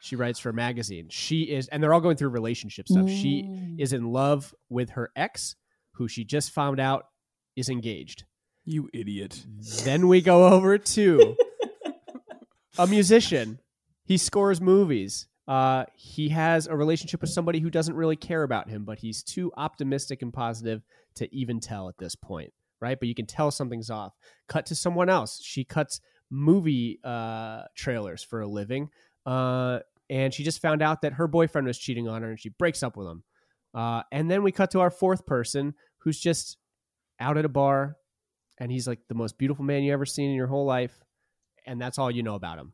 She 0.00 0.16
writes 0.16 0.40
for 0.40 0.48
a 0.48 0.52
magazine. 0.52 1.06
She 1.08 1.42
is, 1.42 1.68
and 1.68 1.80
they're 1.80 1.94
all 1.94 2.00
going 2.00 2.16
through 2.16 2.30
relationship 2.30 2.88
stuff. 2.88 3.08
She 3.08 3.76
is 3.78 3.92
in 3.92 4.06
love 4.06 4.52
with 4.68 4.90
her 4.90 5.12
ex, 5.14 5.54
who 5.92 6.08
she 6.08 6.24
just 6.24 6.50
found 6.50 6.80
out 6.80 7.06
is 7.54 7.68
engaged. 7.68 8.24
You 8.64 8.88
idiot. 8.92 9.44
Then 9.84 10.08
we 10.08 10.20
go 10.20 10.48
over 10.48 10.78
to 10.78 11.36
a 12.78 12.88
musician. 12.88 13.60
He 14.04 14.16
scores 14.16 14.60
movies. 14.60 15.28
Uh, 15.48 15.84
he 15.96 16.28
has 16.28 16.66
a 16.66 16.76
relationship 16.76 17.20
with 17.20 17.30
somebody 17.30 17.58
who 17.58 17.70
doesn't 17.70 17.96
really 17.96 18.16
care 18.16 18.42
about 18.42 18.68
him, 18.68 18.84
but 18.84 18.98
he's 18.98 19.22
too 19.22 19.50
optimistic 19.56 20.22
and 20.22 20.32
positive 20.32 20.82
to 21.16 21.34
even 21.34 21.60
tell 21.60 21.88
at 21.88 21.98
this 21.98 22.14
point, 22.14 22.52
right? 22.80 22.98
But 22.98 23.08
you 23.08 23.14
can 23.14 23.26
tell 23.26 23.50
something's 23.50 23.90
off. 23.90 24.14
Cut 24.48 24.66
to 24.66 24.74
someone 24.74 25.08
else. 25.08 25.40
She 25.42 25.64
cuts 25.64 26.00
movie 26.30 27.00
uh, 27.04 27.62
trailers 27.76 28.22
for 28.22 28.40
a 28.40 28.46
living, 28.46 28.88
uh, 29.26 29.80
and 30.08 30.32
she 30.32 30.44
just 30.44 30.62
found 30.62 30.82
out 30.82 31.02
that 31.02 31.14
her 31.14 31.26
boyfriend 31.26 31.66
was 31.66 31.78
cheating 31.78 32.08
on 32.08 32.22
her, 32.22 32.30
and 32.30 32.38
she 32.38 32.50
breaks 32.50 32.82
up 32.82 32.96
with 32.96 33.08
him. 33.08 33.24
Uh, 33.74 34.02
and 34.12 34.30
then 34.30 34.42
we 34.42 34.52
cut 34.52 34.70
to 34.70 34.80
our 34.80 34.90
fourth 34.90 35.26
person, 35.26 35.74
who's 35.98 36.20
just 36.20 36.56
out 37.18 37.36
at 37.36 37.44
a 37.44 37.48
bar, 37.48 37.96
and 38.58 38.70
he's 38.70 38.86
like 38.86 39.00
the 39.08 39.14
most 39.14 39.38
beautiful 39.38 39.64
man 39.64 39.82
you 39.82 39.92
ever 39.92 40.06
seen 40.06 40.30
in 40.30 40.36
your 40.36 40.46
whole 40.46 40.66
life, 40.66 41.02
and 41.66 41.80
that's 41.80 41.98
all 41.98 42.10
you 42.10 42.22
know 42.22 42.34
about 42.34 42.58
him. 42.58 42.72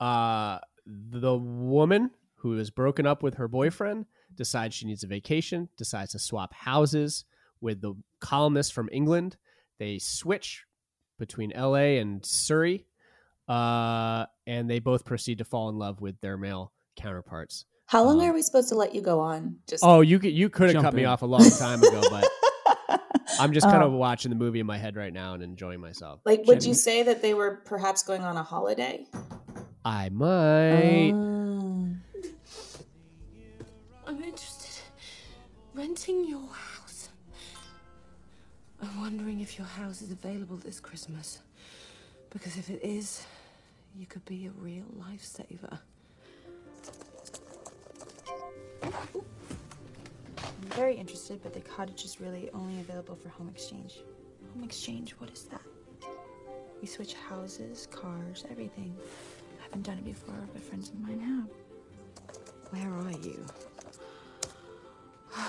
Uh, 0.00 0.58
the 0.90 1.36
woman 1.36 2.10
who 2.36 2.56
is 2.58 2.70
broken 2.70 3.06
up 3.06 3.22
with 3.22 3.34
her 3.34 3.48
boyfriend 3.48 4.06
decides 4.34 4.74
she 4.74 4.86
needs 4.86 5.02
a 5.04 5.06
vacation, 5.06 5.68
decides 5.76 6.12
to 6.12 6.18
swap 6.18 6.54
houses 6.54 7.24
with 7.60 7.80
the 7.80 7.94
columnist 8.20 8.72
from 8.72 8.88
England. 8.92 9.36
They 9.78 9.98
switch 9.98 10.64
between 11.18 11.52
LA 11.56 11.98
and 12.00 12.24
Surrey, 12.24 12.86
uh, 13.48 14.26
and 14.46 14.70
they 14.70 14.78
both 14.78 15.04
proceed 15.04 15.38
to 15.38 15.44
fall 15.44 15.68
in 15.68 15.76
love 15.76 16.00
with 16.00 16.20
their 16.20 16.36
male 16.36 16.72
counterparts. 16.96 17.64
How 17.86 18.04
long 18.04 18.20
are 18.22 18.32
we 18.34 18.42
supposed 18.42 18.68
to 18.68 18.74
let 18.74 18.94
you 18.94 19.00
go 19.00 19.18
on? 19.18 19.56
Just 19.66 19.82
Oh, 19.84 20.02
you 20.02 20.18
could, 20.18 20.32
you 20.32 20.48
could 20.50 20.66
have 20.66 20.74
Jump 20.74 20.84
cut 20.84 20.94
me 20.94 21.06
off 21.06 21.22
a 21.22 21.26
long 21.26 21.48
time 21.58 21.82
ago, 21.82 22.02
but 22.10 22.28
I'm 23.40 23.52
just 23.52 23.66
kind 23.66 23.82
of 23.82 23.92
Oh. 23.92 23.96
watching 23.96 24.28
the 24.30 24.36
movie 24.36 24.60
in 24.60 24.66
my 24.66 24.76
head 24.78 24.94
right 24.94 25.12
now 25.12 25.34
and 25.34 25.42
enjoying 25.42 25.80
myself. 25.80 26.20
like, 26.26 26.42
would 26.46 26.64
you 26.64 26.74
say 26.74 27.02
that 27.04 27.22
they 27.22 27.32
were 27.34 27.62
perhaps 27.64 28.02
going 28.02 28.22
on 28.22 28.36
a 28.36 28.42
holiday? 28.42 29.06
I 29.84 30.08
might. 30.10 31.10
Um, 31.12 32.02
I'm 34.06 34.22
interested 34.22 34.68
renting 35.78 36.24
your 36.28 36.48
house. 36.48 37.08
I'm 38.82 39.00
wondering 39.00 39.40
if 39.40 39.56
your 39.56 39.66
house 39.66 40.02
is 40.02 40.10
available 40.10 40.56
this 40.56 40.80
Christmas. 40.80 41.38
Because 42.30 42.56
if 42.56 42.68
it 42.68 42.80
is, 42.82 43.24
you 43.96 44.04
could 44.04 44.24
be 44.24 44.46
a 44.46 44.50
real 44.50 44.84
lifesaver. 44.98 45.78
I'm 48.82 48.92
very 50.70 50.96
interested, 50.96 51.40
but 51.42 51.54
the 51.54 51.60
cottage 51.60 52.04
is 52.04 52.20
really 52.20 52.50
only 52.52 52.80
available 52.80 53.14
for 53.14 53.28
home 53.28 53.48
exchange. 53.48 54.00
Home 54.54 54.64
exchange, 54.64 55.12
what 55.18 55.30
is 55.30 55.44
that? 55.44 55.62
We 56.80 56.88
switch 56.88 57.14
houses, 57.14 57.86
cars, 57.90 58.44
everything. 58.50 58.96
I 59.68 59.76
haven't 59.76 59.82
done 59.86 59.98
it 59.98 60.04
before, 60.04 60.34
but 60.52 60.62
friends 60.62 60.88
of 60.90 61.00
mine 61.00 61.20
have. 61.20 61.48
Where 62.70 62.92
are 62.92 63.12
you? 63.12 63.44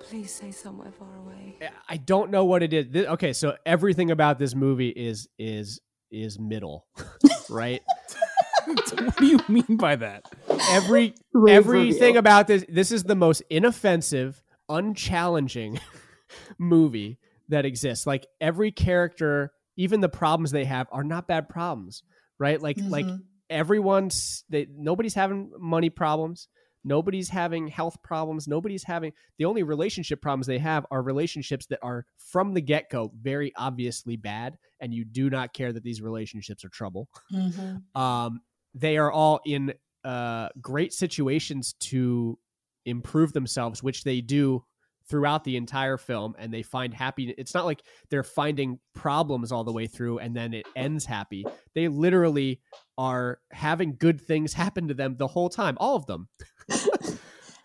Please 0.00 0.32
say 0.32 0.50
somewhere 0.52 0.92
far 0.92 1.08
away. 1.24 1.56
I 1.88 1.96
don't 1.96 2.30
know 2.30 2.44
what 2.44 2.62
it 2.62 2.72
is. 2.72 2.86
Thi- 2.92 3.06
Okay, 3.08 3.32
so 3.32 3.56
everything 3.66 4.10
about 4.10 4.38
this 4.38 4.54
movie 4.54 4.90
is 4.90 5.28
is 5.38 5.80
is 6.12 6.38
middle, 6.38 6.86
right? 7.50 7.82
what 8.66 9.16
do 9.18 9.26
you 9.26 9.40
mean 9.48 9.76
by 9.76 9.96
that? 9.96 10.24
Every 10.70 11.14
Rave 11.32 11.56
everything 11.56 12.00
review. 12.14 12.18
about 12.18 12.46
this 12.46 12.64
this 12.68 12.92
is 12.92 13.02
the 13.04 13.16
most 13.16 13.42
inoffensive, 13.50 14.42
unchallenging 14.68 15.80
movie 16.58 17.18
that 17.48 17.64
exists. 17.64 18.06
Like 18.06 18.26
every 18.40 18.70
character, 18.70 19.52
even 19.76 20.00
the 20.00 20.08
problems 20.08 20.52
they 20.52 20.64
have 20.66 20.86
are 20.92 21.04
not 21.04 21.26
bad 21.26 21.48
problems, 21.48 22.04
right? 22.38 22.60
Like 22.60 22.78
like 22.80 23.06
Mhm. 23.06 23.22
everyone's 23.50 24.44
they 24.48 24.66
nobody's 24.70 25.14
having 25.14 25.50
money 25.58 25.90
problems. 25.90 26.48
Nobody's 26.84 27.28
having 27.30 27.66
health 27.66 28.00
problems. 28.04 28.46
Nobody's 28.46 28.84
having 28.84 29.12
the 29.38 29.44
only 29.44 29.64
relationship 29.64 30.22
problems 30.22 30.46
they 30.46 30.58
have 30.58 30.86
are 30.92 31.02
relationships 31.02 31.66
that 31.66 31.80
are 31.82 32.06
from 32.16 32.54
the 32.54 32.60
get 32.60 32.90
go 32.90 33.10
very 33.20 33.52
obviously 33.56 34.16
bad, 34.16 34.56
and 34.80 34.94
you 34.94 35.04
do 35.04 35.28
not 35.28 35.52
care 35.52 35.72
that 35.72 35.82
these 35.82 36.00
relationships 36.00 36.64
are 36.64 36.68
trouble. 36.68 37.08
mhm. 37.32 37.82
Um, 37.96 38.40
they 38.74 38.98
are 38.98 39.10
all 39.10 39.40
in 39.44 39.74
uh, 40.04 40.50
great 40.60 40.92
situations 40.92 41.72
to 41.80 42.38
improve 42.84 43.32
themselves, 43.32 43.82
which 43.82 44.04
they 44.04 44.20
do 44.20 44.64
throughout 45.08 45.44
the 45.44 45.56
entire 45.56 45.96
film 45.96 46.34
and 46.38 46.52
they 46.52 46.62
find 46.62 46.92
happy 46.92 47.32
it's 47.38 47.54
not 47.54 47.64
like 47.64 47.82
they're 48.10 48.22
finding 48.24 48.78
problems 48.94 49.52
all 49.52 49.62
the 49.64 49.72
way 49.72 49.86
through 49.86 50.18
and 50.18 50.34
then 50.34 50.52
it 50.52 50.66
ends 50.74 51.04
happy. 51.04 51.44
They 51.74 51.88
literally 51.88 52.60
are 52.98 53.38
having 53.52 53.96
good 53.98 54.20
things 54.20 54.52
happen 54.52 54.88
to 54.88 54.94
them 54.94 55.16
the 55.16 55.26
whole 55.28 55.48
time 55.48 55.76
all 55.78 55.96
of 55.96 56.06
them. 56.06 56.28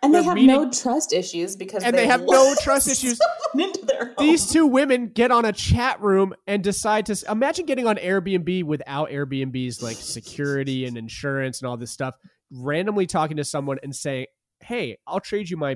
And 0.03 0.15
they 0.15 0.23
have 0.23 0.33
meeting- 0.33 0.47
no 0.47 0.71
trust 0.71 1.13
issues 1.13 1.55
because 1.55 1.83
and 1.83 1.95
they 1.95 2.07
have 2.07 2.23
no 2.25 2.55
trust 2.61 2.87
issues. 2.91 3.19
into 3.53 3.85
their 3.85 4.05
home. 4.05 4.15
these 4.17 4.49
two 4.49 4.65
women 4.65 5.07
get 5.09 5.29
on 5.29 5.45
a 5.45 5.51
chat 5.51 6.01
room 6.01 6.33
and 6.47 6.63
decide 6.63 7.05
to 7.05 7.23
imagine 7.29 7.67
getting 7.67 7.85
on 7.85 7.97
Airbnb 7.97 8.63
without 8.63 9.11
Airbnb's 9.11 9.83
like 9.83 9.97
security 9.97 10.85
and 10.85 10.97
insurance 10.97 11.61
and 11.61 11.69
all 11.69 11.77
this 11.77 11.91
stuff, 11.91 12.15
randomly 12.51 13.05
talking 13.05 13.37
to 13.37 13.43
someone 13.43 13.77
and 13.83 13.95
saying, 13.95 14.25
Hey, 14.61 14.97
I'll 15.05 15.19
trade 15.19 15.51
you 15.51 15.57
my 15.57 15.75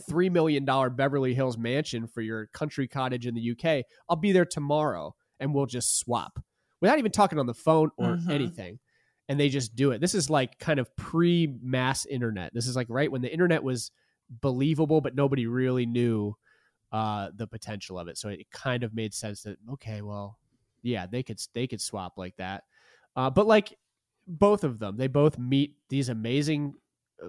three 0.00 0.30
million 0.30 0.64
dollar 0.64 0.90
Beverly 0.90 1.34
Hills 1.34 1.58
mansion 1.58 2.06
for 2.06 2.20
your 2.22 2.46
country 2.48 2.88
cottage 2.88 3.26
in 3.26 3.34
the 3.34 3.40
UK. 3.56 3.84
I'll 4.08 4.16
be 4.16 4.32
there 4.32 4.44
tomorrow 4.46 5.14
and 5.40 5.54
we'll 5.54 5.66
just 5.66 5.98
swap 5.98 6.42
without 6.80 6.98
even 6.98 7.12
talking 7.12 7.38
on 7.38 7.46
the 7.46 7.54
phone 7.54 7.90
or 7.96 8.16
Mhm. 8.16 8.30
anything. 8.30 8.78
And 9.28 9.38
they 9.38 9.48
just 9.48 9.76
do 9.76 9.92
it. 9.92 10.00
This 10.00 10.14
is 10.14 10.28
like 10.30 10.58
kind 10.58 10.80
of 10.80 10.94
pre 10.96 11.46
mass 11.62 12.06
internet. 12.06 12.52
This 12.54 12.66
is 12.66 12.76
like 12.76 12.88
right 12.90 13.10
when 13.10 13.22
the 13.22 13.32
internet 13.32 13.62
was 13.62 13.90
believable, 14.28 15.00
but 15.00 15.14
nobody 15.14 15.46
really 15.46 15.86
knew 15.86 16.34
uh, 16.90 17.30
the 17.34 17.46
potential 17.46 17.98
of 17.98 18.08
it. 18.08 18.18
So 18.18 18.28
it 18.28 18.50
kind 18.50 18.82
of 18.82 18.94
made 18.94 19.14
sense 19.14 19.42
that 19.44 19.58
okay, 19.72 20.02
well, 20.02 20.38
yeah, 20.82 21.06
they 21.06 21.22
could 21.22 21.40
they 21.54 21.66
could 21.66 21.80
swap 21.80 22.18
like 22.18 22.36
that. 22.36 22.64
Uh, 23.16 23.30
but 23.30 23.46
like 23.46 23.78
both 24.26 24.64
of 24.64 24.78
them, 24.78 24.96
they 24.96 25.06
both 25.08 25.38
meet 25.38 25.76
these 25.88 26.08
amazing 26.08 26.74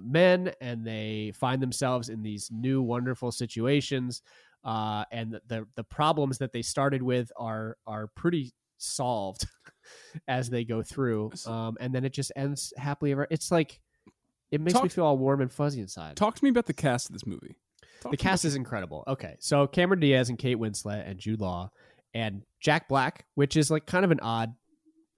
men, 0.02 0.54
and 0.62 0.86
they 0.86 1.34
find 1.36 1.62
themselves 1.62 2.10
in 2.10 2.22
these 2.24 2.50
new 2.52 2.82
wonderful 2.82 3.32
situations. 3.32 4.22
Uh, 4.64 5.04
and 5.12 5.40
the, 5.48 5.68
the 5.76 5.84
problems 5.84 6.38
that 6.38 6.54
they 6.54 6.62
started 6.62 7.02
with 7.02 7.32
are 7.36 7.78
are 7.86 8.08
pretty 8.16 8.54
solved 8.78 9.46
as 10.28 10.50
they 10.50 10.64
go 10.64 10.82
through. 10.82 11.32
Um, 11.46 11.78
and 11.80 11.94
then 11.94 12.06
it 12.06 12.14
just 12.14 12.32
ends 12.36 12.74
happily 12.78 13.12
ever. 13.12 13.28
It's 13.30 13.52
like 13.52 13.80
it 14.52 14.62
makes 14.62 14.82
me 14.82 14.90
feel 14.90 15.06
all 15.06 15.18
warm 15.18 15.42
and 15.42 15.52
fuzzy 15.52 15.82
inside. 15.82 16.16
Talk 16.16 16.36
to 16.36 16.44
me 16.44 16.50
about 16.50 16.66
the 16.68 16.74
cast 16.74 17.10
of 17.10 17.14
this 17.14 17.26
movie. 17.26 17.56
Talk 18.02 18.12
the 18.12 18.18
cast 18.18 18.46
is 18.46 18.56
incredible. 18.56 19.04
Okay, 19.08 19.36
so 19.40 19.66
Cameron 19.68 20.00
Diaz 20.00 20.30
and 20.30 20.38
Kate 20.38 20.58
Winslet 20.58 21.10
and 21.10 21.18
Jude 21.18 21.42
Law 21.42 21.72
and 22.14 22.44
Jack 22.60 22.88
Black, 22.88 23.26
which 23.36 23.58
is 23.58 23.72
like 23.72 23.86
kind 23.86 24.06
of 24.06 24.12
an 24.12 24.20
odd, 24.22 24.54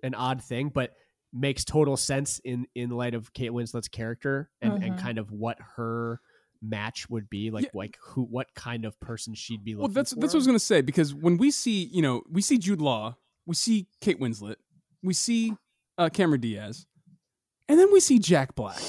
an 0.04 0.14
odd 0.14 0.42
thing, 0.42 0.70
but 0.70 0.94
makes 1.38 1.66
total 1.66 1.98
sense 1.98 2.40
in 2.46 2.66
in 2.76 2.90
light 2.90 3.14
of 3.14 3.34
Kate 3.34 3.52
Winslet's 3.52 3.90
character 3.90 4.50
and 4.62 4.82
and 4.82 4.94
Mhm. 4.96 4.98
kind 4.98 5.18
of 5.18 5.32
what 5.32 5.58
her 5.76 6.22
match 6.62 7.10
would 7.10 7.30
be 7.30 7.52
like 7.52 7.70
like 7.74 7.98
who 8.02 8.24
what 8.24 8.48
kind 8.56 8.86
of 8.86 9.00
person 9.02 9.36
she'd 9.36 9.64
be 9.64 9.74
looking 9.76 9.82
Well, 9.82 9.88
that's 9.90 10.14
for. 10.14 10.20
that's 10.20 10.34
what 10.34 10.38
I 10.38 10.42
was 10.42 10.48
gonna 10.48 10.60
say 10.60 10.82
because 10.82 11.14
when 11.14 11.38
we 11.38 11.52
see, 11.52 11.84
you 11.84 12.02
know, 12.02 12.24
we 12.30 12.42
see 12.42 12.58
Jude 12.58 12.82
Law, 12.82 13.18
we 13.46 13.54
see 13.56 13.88
Kate 14.02 14.20
Winslet, 14.20 14.56
we 15.04 15.14
see 15.14 15.54
uh, 15.98 16.10
Cameron 16.10 16.42
Diaz, 16.42 16.88
and 17.70 17.78
then 17.80 17.92
we 17.92 18.00
see 18.00 18.18
Jack 18.20 18.56
Black. 18.56 18.82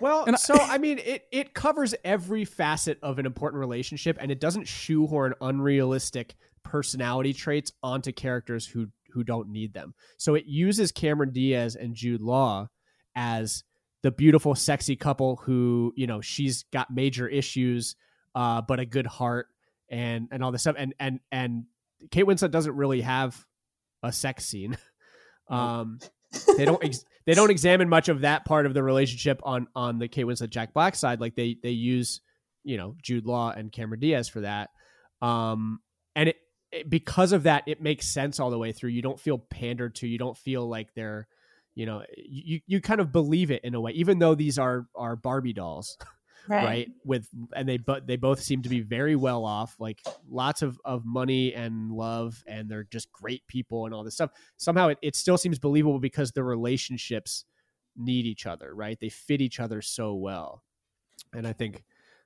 Well, 0.00 0.24
And 0.24 0.36
I- 0.36 0.38
so 0.38 0.54
I 0.54 0.76
mean, 0.78 0.98
it 0.98 1.26
it 1.32 1.54
covers 1.54 1.94
every 2.04 2.44
facet 2.44 2.98
of 3.02 3.18
an 3.18 3.24
important 3.26 3.58
relationship, 3.60 4.18
and 4.20 4.30
it 4.30 4.38
doesn't 4.40 4.68
shoehorn 4.68 5.34
unrealistic 5.40 6.34
personality 6.62 7.32
traits 7.32 7.72
onto 7.82 8.12
characters 8.12 8.66
who 8.66 8.88
who 9.16 9.24
don't 9.24 9.48
need 9.48 9.72
them. 9.72 9.94
So 10.18 10.34
it 10.34 10.44
uses 10.46 10.92
Cameron 10.92 11.32
Diaz 11.32 11.74
and 11.74 11.94
Jude 11.94 12.20
Law 12.20 12.68
as 13.14 13.64
the 14.02 14.10
beautiful, 14.10 14.54
sexy 14.54 14.94
couple 14.94 15.36
who 15.36 15.92
you 15.96 16.06
know 16.06 16.20
she's 16.20 16.64
got 16.72 16.94
major 16.94 17.26
issues, 17.26 17.96
uh, 18.34 18.60
but 18.60 18.78
a 18.78 18.84
good 18.84 19.06
heart 19.06 19.48
and 19.88 20.28
and 20.30 20.44
all 20.44 20.52
this 20.52 20.60
stuff, 20.60 20.76
and 20.78 20.94
and 21.00 21.20
and 21.32 21.64
Kate 22.10 22.26
Winslet 22.26 22.50
doesn't 22.50 22.76
really 22.76 23.00
have 23.00 23.44
a 24.02 24.12
sex 24.12 24.46
scene. 24.46 24.76
Um, 25.48 26.00
they 26.56 26.64
don't 26.64 26.82
ex- 26.82 27.04
they 27.24 27.34
don't 27.34 27.52
examine 27.52 27.88
much 27.88 28.08
of 28.08 28.22
that 28.22 28.44
part 28.44 28.66
of 28.66 28.74
the 28.74 28.82
relationship 28.82 29.40
on 29.44 29.68
on 29.76 30.00
the 30.00 30.08
Kate 30.08 30.26
Winslet 30.26 30.50
Jack 30.50 30.74
Black 30.74 30.96
side. 30.96 31.20
Like 31.20 31.36
they 31.36 31.56
they 31.62 31.70
use 31.70 32.20
you 32.64 32.76
know 32.76 32.96
Jude 33.00 33.26
Law 33.26 33.52
and 33.52 33.70
Cameron 33.70 34.00
Diaz 34.00 34.28
for 34.28 34.40
that. 34.40 34.70
Um, 35.22 35.78
and 36.16 36.30
it, 36.30 36.36
it 36.36 36.45
Eh, 36.72 36.82
because 36.88 37.32
of 37.32 37.44
that, 37.44 37.64
it 37.66 37.80
makes 37.80 38.06
sense 38.06 38.40
all 38.40 38.50
the 38.50 38.58
way 38.58 38.72
through. 38.72 38.90
You 38.90 39.02
don't 39.02 39.20
feel 39.20 39.38
pandered 39.38 39.94
to. 39.96 40.08
You 40.08 40.18
don't 40.18 40.36
feel 40.36 40.68
like 40.68 40.94
they're 40.94 41.28
you 41.74 41.86
know 41.86 42.02
you 42.16 42.60
you 42.66 42.80
kind 42.80 43.00
of 43.00 43.12
believe 43.12 43.50
it 43.50 43.62
in 43.64 43.74
a 43.74 43.80
way, 43.80 43.92
even 43.92 44.18
though 44.18 44.34
these 44.34 44.58
are 44.58 44.86
are 44.94 45.16
Barbie 45.16 45.52
dolls. 45.52 45.96
Right. 46.48 46.64
right 46.64 46.88
with 47.04 47.28
and 47.56 47.68
they 47.68 47.76
but 47.76 48.06
they 48.06 48.14
both 48.14 48.40
seem 48.40 48.62
to 48.62 48.68
be 48.68 48.78
very 48.78 49.16
well 49.16 49.44
off 49.44 49.74
like 49.80 50.00
lots 50.30 50.62
of 50.62 50.78
of 50.84 51.04
money 51.04 51.52
and 51.52 51.90
love 51.90 52.40
and 52.46 52.70
they're 52.70 52.84
just 52.84 53.10
great 53.10 53.44
people 53.48 53.84
and 53.84 53.92
all 53.92 54.04
this 54.04 54.14
stuff 54.14 54.30
somehow 54.56 54.86
it, 54.86 54.98
it 55.02 55.16
still 55.16 55.36
seems 55.36 55.58
believable 55.58 55.98
because 55.98 56.30
the 56.30 56.44
relationships 56.44 57.46
need 57.96 58.26
each 58.26 58.46
other 58.46 58.72
right 58.76 59.00
they 59.00 59.08
fit 59.08 59.40
each 59.40 59.58
other 59.58 59.82
so 59.82 60.14
well 60.14 60.62
and 61.34 61.48
i 61.48 61.52
think 61.52 61.82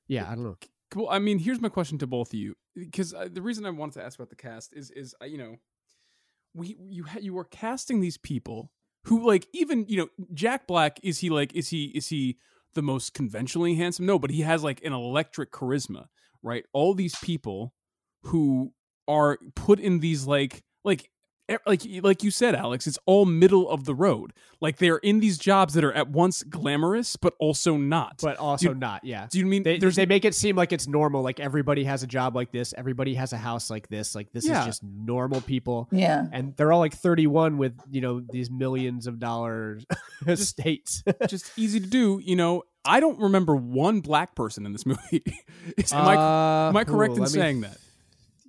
yeah 0.07 0.31
i 0.31 0.35
don't 0.35 0.45
know 0.45 0.59
Well, 0.95 1.09
I 1.09 1.19
mean, 1.19 1.39
here's 1.39 1.61
my 1.61 1.69
question 1.69 1.99
to 1.99 2.07
both 2.07 2.33
of 2.33 2.39
you 2.39 2.57
because 2.75 3.15
uh, 3.15 3.29
the 3.31 3.43
reason 3.43 3.65
I 3.65 3.71
wanted 3.71 3.95
to 3.95 4.05
ask 4.05 4.19
about 4.19 4.31
the 4.31 4.37
cast 4.37 4.75
is 4.75 4.91
is 4.91 5.15
uh, 5.23 5.27
you 5.27 5.39
know, 5.39 5.57
we 6.55 6.77
you 6.89 7.05
ha- 7.05 7.21
you 7.21 7.35
were 7.35 7.45
casting 7.45 8.01
these 8.01 8.19
people 8.19 8.73
who 9.05 9.27
like 9.27 9.47
even 9.53 9.87
you 9.89 9.99
know 9.99 10.09
Jack 10.35 10.67
Black 10.67 10.99
is 11.03 11.19
he 11.19 11.31
like 11.31 11.55
is 11.55 11.69
he 11.69 11.87
is 11.87 12.09
he 12.09 12.39
the 12.75 12.83
most 12.83 13.15
conventionally 13.15 13.75
handsome? 13.77 14.07
No, 14.07 14.19
but 14.19 14.31
he 14.31 14.43
has 14.43 14.65
like 14.65 14.83
an 14.85 14.93
electric 14.93 15.53
charisma, 15.53 16.07
right? 16.43 16.65
All 16.73 16.95
these 16.95 17.17
people 17.17 17.75
who 18.25 18.73
are 19.09 19.39
put 19.55 19.81
in 19.81 20.01
these 20.01 20.27
like 20.27 20.65
like 20.85 21.11
like 21.67 21.83
like 22.03 22.23
you 22.23 22.31
said 22.31 22.55
Alex 22.55 22.87
it's 22.87 22.99
all 23.07 23.25
middle 23.27 23.69
of 23.69 23.85
the 23.85 23.95
road 23.95 24.33
like 24.61 24.77
they're 24.77 24.99
in 24.99 25.21
these 25.21 25.39
jobs 25.39 25.75
that 25.75 25.83
are 25.85 25.93
at 25.93 26.09
once 26.09 26.43
glamorous 26.43 27.17
but 27.17 27.35
also 27.39 27.77
not 27.77 28.19
but 28.23 28.37
also 28.37 28.69
you- 28.71 28.75
not 28.75 29.05
yeah 29.05 29.27
do 29.31 29.39
you 29.39 29.47
mean 29.47 29.63
they, 29.63 29.79
there's 29.79 29.97
they 29.97 30.07
make 30.07 30.25
it 30.25 30.35
seem 30.35 30.55
like 30.57 30.73
it's 30.73 30.87
normal 30.87 31.23
like 31.23 31.41
everybody 31.41 31.85
has 31.85 32.03
a 32.03 32.07
job 32.07 32.37
like 32.37 32.53
this 32.53 32.73
everybody 32.77 33.15
has 33.15 33.33
a 33.33 33.37
house 33.39 33.71
like 33.71 33.89
this 33.89 34.15
like 34.15 34.31
this 34.33 34.47
Yeah. 34.47 34.61
is 34.61 34.67
just 34.67 34.83
normal 34.85 35.41
people 35.41 35.89
Yeah. 35.93 36.27
and 36.33 36.55
they're 36.57 36.73
all 36.73 36.81
like 36.81 36.95
31 36.95 37.59
with 37.59 37.73
you 37.91 38.01
know 38.01 38.21
these 38.21 38.51
millions 38.51 39.07
of 39.07 39.19
dollars 39.19 39.85
estates 40.27 41.03
just 41.29 41.51
easy 41.57 41.81
to 41.81 41.87
do. 41.87 42.21
You 42.23 42.37
know, 42.37 42.63
I 42.85 43.01
don't 43.01 43.19
remember 43.19 43.55
one 43.57 44.01
black 44.01 44.35
person 44.35 44.67
in 44.67 44.73
this 44.73 44.87
movie. 44.87 45.23
Is- 45.77 45.93
am, 45.93 46.07
I, 46.07 46.17
Uh, 46.17 46.69
am 46.71 46.77
I 46.77 46.85
correct 46.85 47.13
ooh, 47.13 47.17
in 47.17 47.21
let 47.23 47.33
me- 47.33 47.39
saying 47.41 47.61
that? 47.63 47.77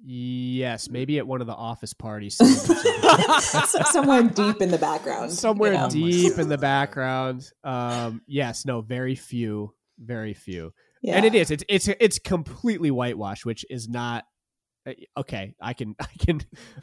Yes, 0.03 0.89
maybe 0.89 1.19
at 1.19 1.27
one 1.27 1.41
of 1.41 1.47
the 1.47 1.53
office 1.53 1.93
parties. 1.93 2.35
somewhere 3.91 4.23
deep 4.23 4.61
in 4.61 4.71
the 4.71 4.77
background. 4.79 5.31
Somewhere 5.31 5.73
you 5.73 5.77
know? 5.77 5.89
deep 5.89 6.39
in 6.39 6.49
the 6.49 6.57
background. 6.59 7.49
Um, 7.63 8.21
yes, 8.27 8.65
no, 8.65 8.81
very 8.81 9.15
few, 9.15 9.73
very 9.99 10.33
few. 10.33 10.73
Yeah. 11.03 11.17
And 11.17 11.25
it 11.25 11.35
is. 11.35 11.51
It's 11.51 11.63
it's 11.67 11.87
it's 11.87 12.19
completely 12.19 12.91
whitewashed, 12.91 13.45
which 13.45 13.65
is 13.69 13.89
not 13.89 14.25
okay. 15.17 15.53
I 15.61 15.73
can 15.73 15.95
I 15.99 16.07
can 16.19 16.41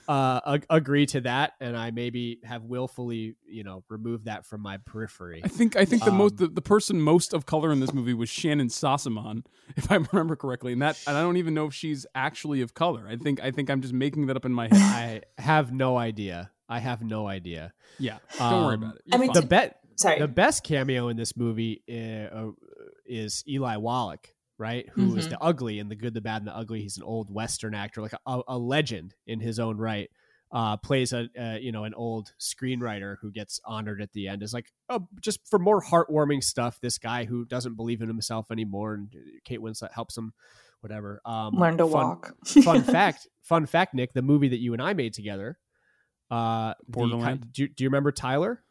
uh, 0.09 0.41
ag- 0.47 0.67
agree 0.71 1.07
to 1.07 1.21
that, 1.23 1.53
and 1.61 1.77
I 1.77 1.91
maybe 1.91 2.41
have 2.45 2.65
willfully 2.65 3.37
you 3.47 3.65
know 3.65 3.85
removed 3.89 4.27
that 4.27 4.47
from 4.47 4.61
my 4.63 4.79
periphery. 4.79 5.41
I 5.45 5.49
think 5.49 5.77
I 5.77 5.85
think 5.85 6.05
the 6.05 6.11
Um, 6.11 6.17
most 6.19 6.37
the, 6.39 6.49
the 6.49 6.63
person 6.63 7.01
most 7.01 7.33
of 7.35 7.47
color 7.47 7.73
in 7.73 7.81
this 7.81 7.93
movie 7.93 8.15
was 8.15 8.29
Shannyn 8.29 8.69
Sossamon, 8.69 9.45
if 9.77 9.91
I 9.91 9.97
remember 10.13 10.37
correctly, 10.37 10.73
and 10.73 10.83
that 10.83 10.99
and 11.07 11.17
I 11.17 11.21
don't 11.23 11.37
even 11.37 11.55
know 11.55 11.67
if 11.67 11.75
she's 11.75 12.07
actually 12.15 12.61
of 12.61 12.75
color. 12.75 13.07
I 13.09 13.17
think 13.17 13.43
I 13.43 13.51
think 13.51 13.71
I'm 13.71 13.81
just 13.83 13.95
making 13.95 14.27
that 14.27 14.37
up 14.37 14.45
in 14.45 14.53
my 14.53 14.69
head. 14.69 15.25
I 15.39 15.43
have 15.43 15.73
no 15.73 15.97
idea. 15.97 16.51
I 16.69 16.81
have 16.81 17.03
no 17.03 17.27
idea. 17.27 17.73
Yeah, 17.99 18.19
don't 18.39 18.65
worry 18.67 18.75
Um, 18.75 18.83
about 18.83 18.97
it. 18.97 19.03
I 19.13 19.17
mean, 19.19 19.33
the 19.33 19.43
bet. 19.43 19.81
sorry. 19.97 20.19
The 20.19 20.29
best 20.29 20.63
cameo 20.65 21.09
in 21.09 21.17
this 21.17 21.37
movie 21.37 21.83
uh, 21.91 21.95
uh, 22.35 22.51
is 23.07 23.43
Eli 23.49 23.77
Wallach, 23.77 24.29
right? 24.59 24.89
Who 24.91 25.17
is 25.17 25.27
Mhm. 25.27 25.31
the 25.31 25.41
ugly 25.43 25.79
and 25.79 25.91
the 25.91 25.95
good, 25.97 26.13
the 26.15 26.21
bad, 26.21 26.39
and 26.43 26.47
the 26.49 26.57
ugly. 26.57 26.83
He's 26.83 26.97
an 26.97 27.03
old 27.05 27.31
Western 27.33 27.75
actor, 27.75 28.03
like 28.03 28.13
a, 28.27 28.41
a 28.49 28.59
legend 28.59 29.15
in 29.27 29.41
his 29.41 29.59
own 29.59 29.77
right. 29.79 30.11
Uh, 30.51 30.79
plays 30.79 31.13
a 31.13 31.29
uh, 31.39 31.59
you 31.61 31.71
know 31.73 31.85
an 31.85 31.93
old 31.93 32.33
screenwriter 32.41 33.17
who 33.21 33.31
gets 33.31 33.61
honored 33.67 34.01
at 34.01 34.13
the 34.13 34.29
end. 34.29 34.43
Is 34.43 34.55
like 34.55 34.73
oh, 34.89 35.07
just 35.21 35.47
for 35.49 35.59
more 35.59 35.83
heartwarming 35.83 36.43
stuff. 36.43 36.81
This 36.81 36.97
guy 36.99 37.25
who 37.27 37.45
doesn't 37.45 37.75
believe 37.75 38.01
in 38.01 38.09
himself 38.09 38.51
anymore, 38.51 38.95
and 38.95 39.15
Kate 39.45 39.61
Winslet 39.61 39.93
helps 39.93 40.17
him. 40.17 40.33
Whatever. 40.81 41.21
Um, 41.25 41.55
Learn 41.57 41.77
to 41.79 41.85
fun- 41.87 41.93
walk. 41.93 42.35
fun 42.47 42.83
fact. 42.85 43.27
Fun 43.43 43.67
fact. 43.67 43.95
Nick, 43.95 44.13
the 44.15 44.23
movie 44.23 44.49
that 44.49 44.59
you 44.61 44.73
and 44.73 44.81
I 44.81 44.93
made 44.95 45.13
together. 45.13 45.59
Uh, 46.31 46.75
the 46.87 46.93
Borderland? 46.93 47.53
do, 47.53 47.63
you- 47.63 47.69
do 47.69 47.85
you 47.85 47.89
remember 47.89 48.13
Tyler, 48.13 48.63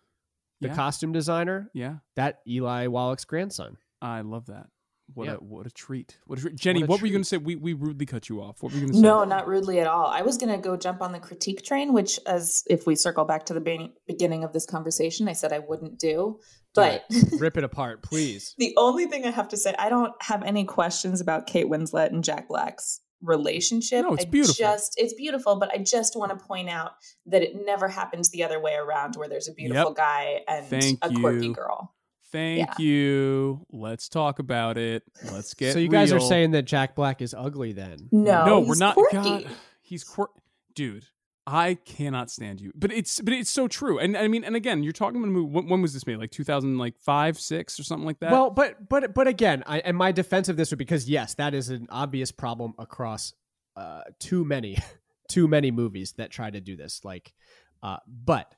the 0.61 0.67
Yeah. 0.69 0.75
costume 0.75 1.11
designer? 1.11 1.69
Yeah, 1.73 1.97
That 2.15 2.39
Eli 2.47 2.87
Wallach's 2.87 3.25
grandson. 3.25 3.77
I 4.01 4.21
love 4.21 4.45
that. 4.47 4.67
What 5.13 5.25
Yeah. 5.27 5.33
a 5.35 5.37
what 5.37 5.65
a 5.65 5.69
treat. 5.71 6.17
What 6.25 6.37
a 6.37 6.41
treat. 6.41 6.55
Jenny, 6.55 6.81
What 6.81 6.89
what, 6.89 6.99
a 6.99 7.01
were 7.01 7.07
you 7.07 7.13
going 7.13 7.23
to 7.23 7.27
say? 7.27 7.37
We 7.37 7.55
we 7.55 7.73
rudely 7.73 8.05
cut 8.05 8.27
you 8.29 8.41
off. 8.41 8.61
What 8.61 8.71
were 8.73 8.77
you 8.77 8.81
going 8.85 8.93
to 8.93 8.97
say? 8.97 9.01
No, 9.01 9.23
not 9.23 9.47
rudely 9.47 9.79
at 9.79 9.87
all. 9.87 10.07
I 10.07 10.21
was 10.21 10.37
going 10.37 10.51
to 10.51 10.57
go 10.57 10.75
jump 10.75 11.01
on 11.01 11.11
the 11.13 11.19
critique 11.19 11.63
train, 11.63 11.93
which, 11.93 12.19
as 12.27 12.63
if 12.69 12.85
we 12.85 12.95
circle 12.95 13.23
back 13.25 13.45
to 13.47 13.53
the 13.53 13.61
be- 13.61 13.93
beginning 14.05 14.43
of 14.43 14.51
this 14.53 14.65
conversation, 14.65 15.27
I 15.29 15.33
said 15.33 15.53
I 15.53 15.59
wouldn't 15.59 15.97
do. 15.97 16.39
But 16.75 17.05
Rip 17.39 17.57
it 17.57 17.63
apart, 17.63 18.03
please. 18.03 18.53
the 18.57 18.73
only 18.77 19.05
thing 19.05 19.25
I 19.25 19.31
have 19.31 19.47
to 19.49 19.57
say, 19.57 19.73
I 19.79 19.89
don't 19.89 20.13
have 20.21 20.43
any 20.43 20.65
questions 20.65 21.21
about 21.21 21.47
Kate 21.47 21.65
Winslet 21.67 22.07
and 22.07 22.23
Jack 22.23 22.47
Black's 22.49 22.99
relationship. 23.23 24.03
No, 24.05 24.13
it's 24.13 24.25
I 24.25 24.29
beautiful. 24.29 24.55
Just 24.55 24.93
it's 24.97 25.13
beautiful, 25.13 25.55
but 25.55 25.71
I 25.73 25.77
just 25.79 26.15
want 26.15 26.37
to 26.37 26.45
point 26.45 26.69
out 26.69 26.91
that 27.27 27.41
it 27.41 27.53
never 27.65 27.87
happens 27.87 28.29
the 28.29 28.43
other 28.43 28.59
way 28.61 28.73
around, 28.75 29.15
where 29.15 29.27
there's 29.29 29.47
a 29.47 29.53
beautiful 29.53 29.91
Yep. 29.91 29.95
guy 29.95 30.41
and 30.47 30.65
Thank 30.67 30.99
a 31.01 31.11
quirky 31.13 31.47
you. 31.47 31.53
girl. 31.53 31.93
Thank 32.31 32.59
Yeah. 32.59 32.73
you. 32.85 33.65
Let's 33.71 34.09
talk 34.09 34.39
about 34.39 34.77
it. 34.77 35.03
Let's 35.31 35.53
get. 35.53 35.73
so 35.73 35.79
you 35.79 35.89
guys 35.89 36.11
are 36.11 36.19
saying 36.19 36.51
that 36.51 36.63
Jack 36.63 36.95
Black 36.95 37.21
is 37.21 37.33
ugly 37.33 37.71
then? 37.73 38.09
No, 38.11 38.45
no, 38.45 38.59
we're 38.59 38.75
not. 38.75 38.95
quirky. 38.95 39.15
God, 39.15 39.47
he's 39.81 40.03
quirky, 40.03 40.41
dude. 40.75 41.05
I 41.49 41.75
cannot 41.75 42.29
stand 42.29 42.59
you, 42.59 42.73
but 42.75 42.91
it's 42.91 43.21
but 43.21 43.31
it's 43.33 43.49
so 43.49 43.69
true. 43.69 43.99
And 43.99 44.17
I 44.17 44.27
mean, 44.27 44.43
and 44.43 44.53
again, 44.57 44.83
you're 44.83 44.91
talking 44.91 45.15
about 45.17 45.29
a 45.29 45.31
movie. 45.31 45.49
When, 45.49 45.69
when 45.69 45.81
was 45.81 45.93
this 45.93 46.05
made? 46.05 46.17
Like 46.17 46.31
2000, 46.31 46.77
like 46.77 46.99
five, 46.99 47.39
six, 47.39 47.79
or 47.79 47.83
something 47.83 48.05
like 48.05 48.19
that. 48.19 48.33
Well, 48.33 48.49
but 48.49 48.89
but 48.89 49.13
but 49.13 49.27
again, 49.29 49.63
I, 49.65 49.79
and 49.79 49.95
my 49.95 50.11
defense 50.11 50.49
of 50.49 50.57
this 50.57 50.71
would 50.71 50.77
because 50.79 51.09
yes, 51.09 51.35
that 51.35 51.53
is 51.53 51.69
an 51.69 51.87
obvious 51.89 52.33
problem 52.33 52.73
across 52.77 53.33
uh, 53.77 54.01
too 54.19 54.43
many 54.43 54.77
too 55.29 55.47
many 55.47 55.71
movies 55.71 56.11
that 56.17 56.31
try 56.31 56.49
to 56.49 56.59
do 56.59 56.75
this. 56.75 57.05
Like, 57.05 57.33
uh, 57.81 57.97
but 58.05 58.53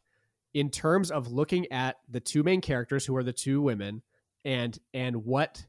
in 0.54 0.70
terms 0.70 1.12
of 1.12 1.32
looking 1.32 1.72
at 1.72 1.98
the 2.10 2.20
two 2.20 2.44
main 2.44 2.62
characters, 2.62 3.06
who 3.06 3.16
are 3.16 3.24
the 3.24 3.34
two 3.34 3.62
women, 3.62 4.02
and 4.46 4.78
and 4.94 5.26
what 5.26 5.66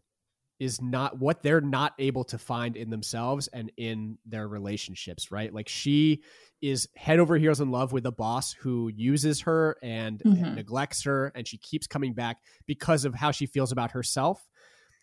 is 0.59 0.83
not 0.83 1.19
what 1.19 1.43
they're 1.43 1.61
not 1.63 1.95
able 1.99 2.23
to 2.23 2.37
find 2.39 2.77
in 2.77 2.91
themselves 2.91 3.49
and 3.49 3.73
in 3.79 4.19
their 4.27 4.47
relationships, 4.47 5.31
right? 5.33 5.55
Like 5.55 5.69
she 5.69 6.23
is 6.61 6.87
head 6.97 7.19
over 7.19 7.39
heels 7.39 7.61
in 7.63 7.71
love 7.71 7.93
with 7.93 8.05
a 8.05 8.13
boss 8.13 8.53
who 8.53 8.89
uses 8.95 9.41
her 9.41 9.77
and, 9.83 10.23
and 10.23 10.37
Mhm. 10.37 10.55
neglects 10.57 11.03
her, 11.05 11.33
and 11.35 11.49
she 11.49 11.57
keeps 11.59 11.87
coming 11.87 12.13
back 12.13 12.43
because 12.67 13.07
of 13.07 13.15
how 13.15 13.31
she 13.31 13.47
feels 13.47 13.73
about 13.73 13.93
herself. 13.93 14.47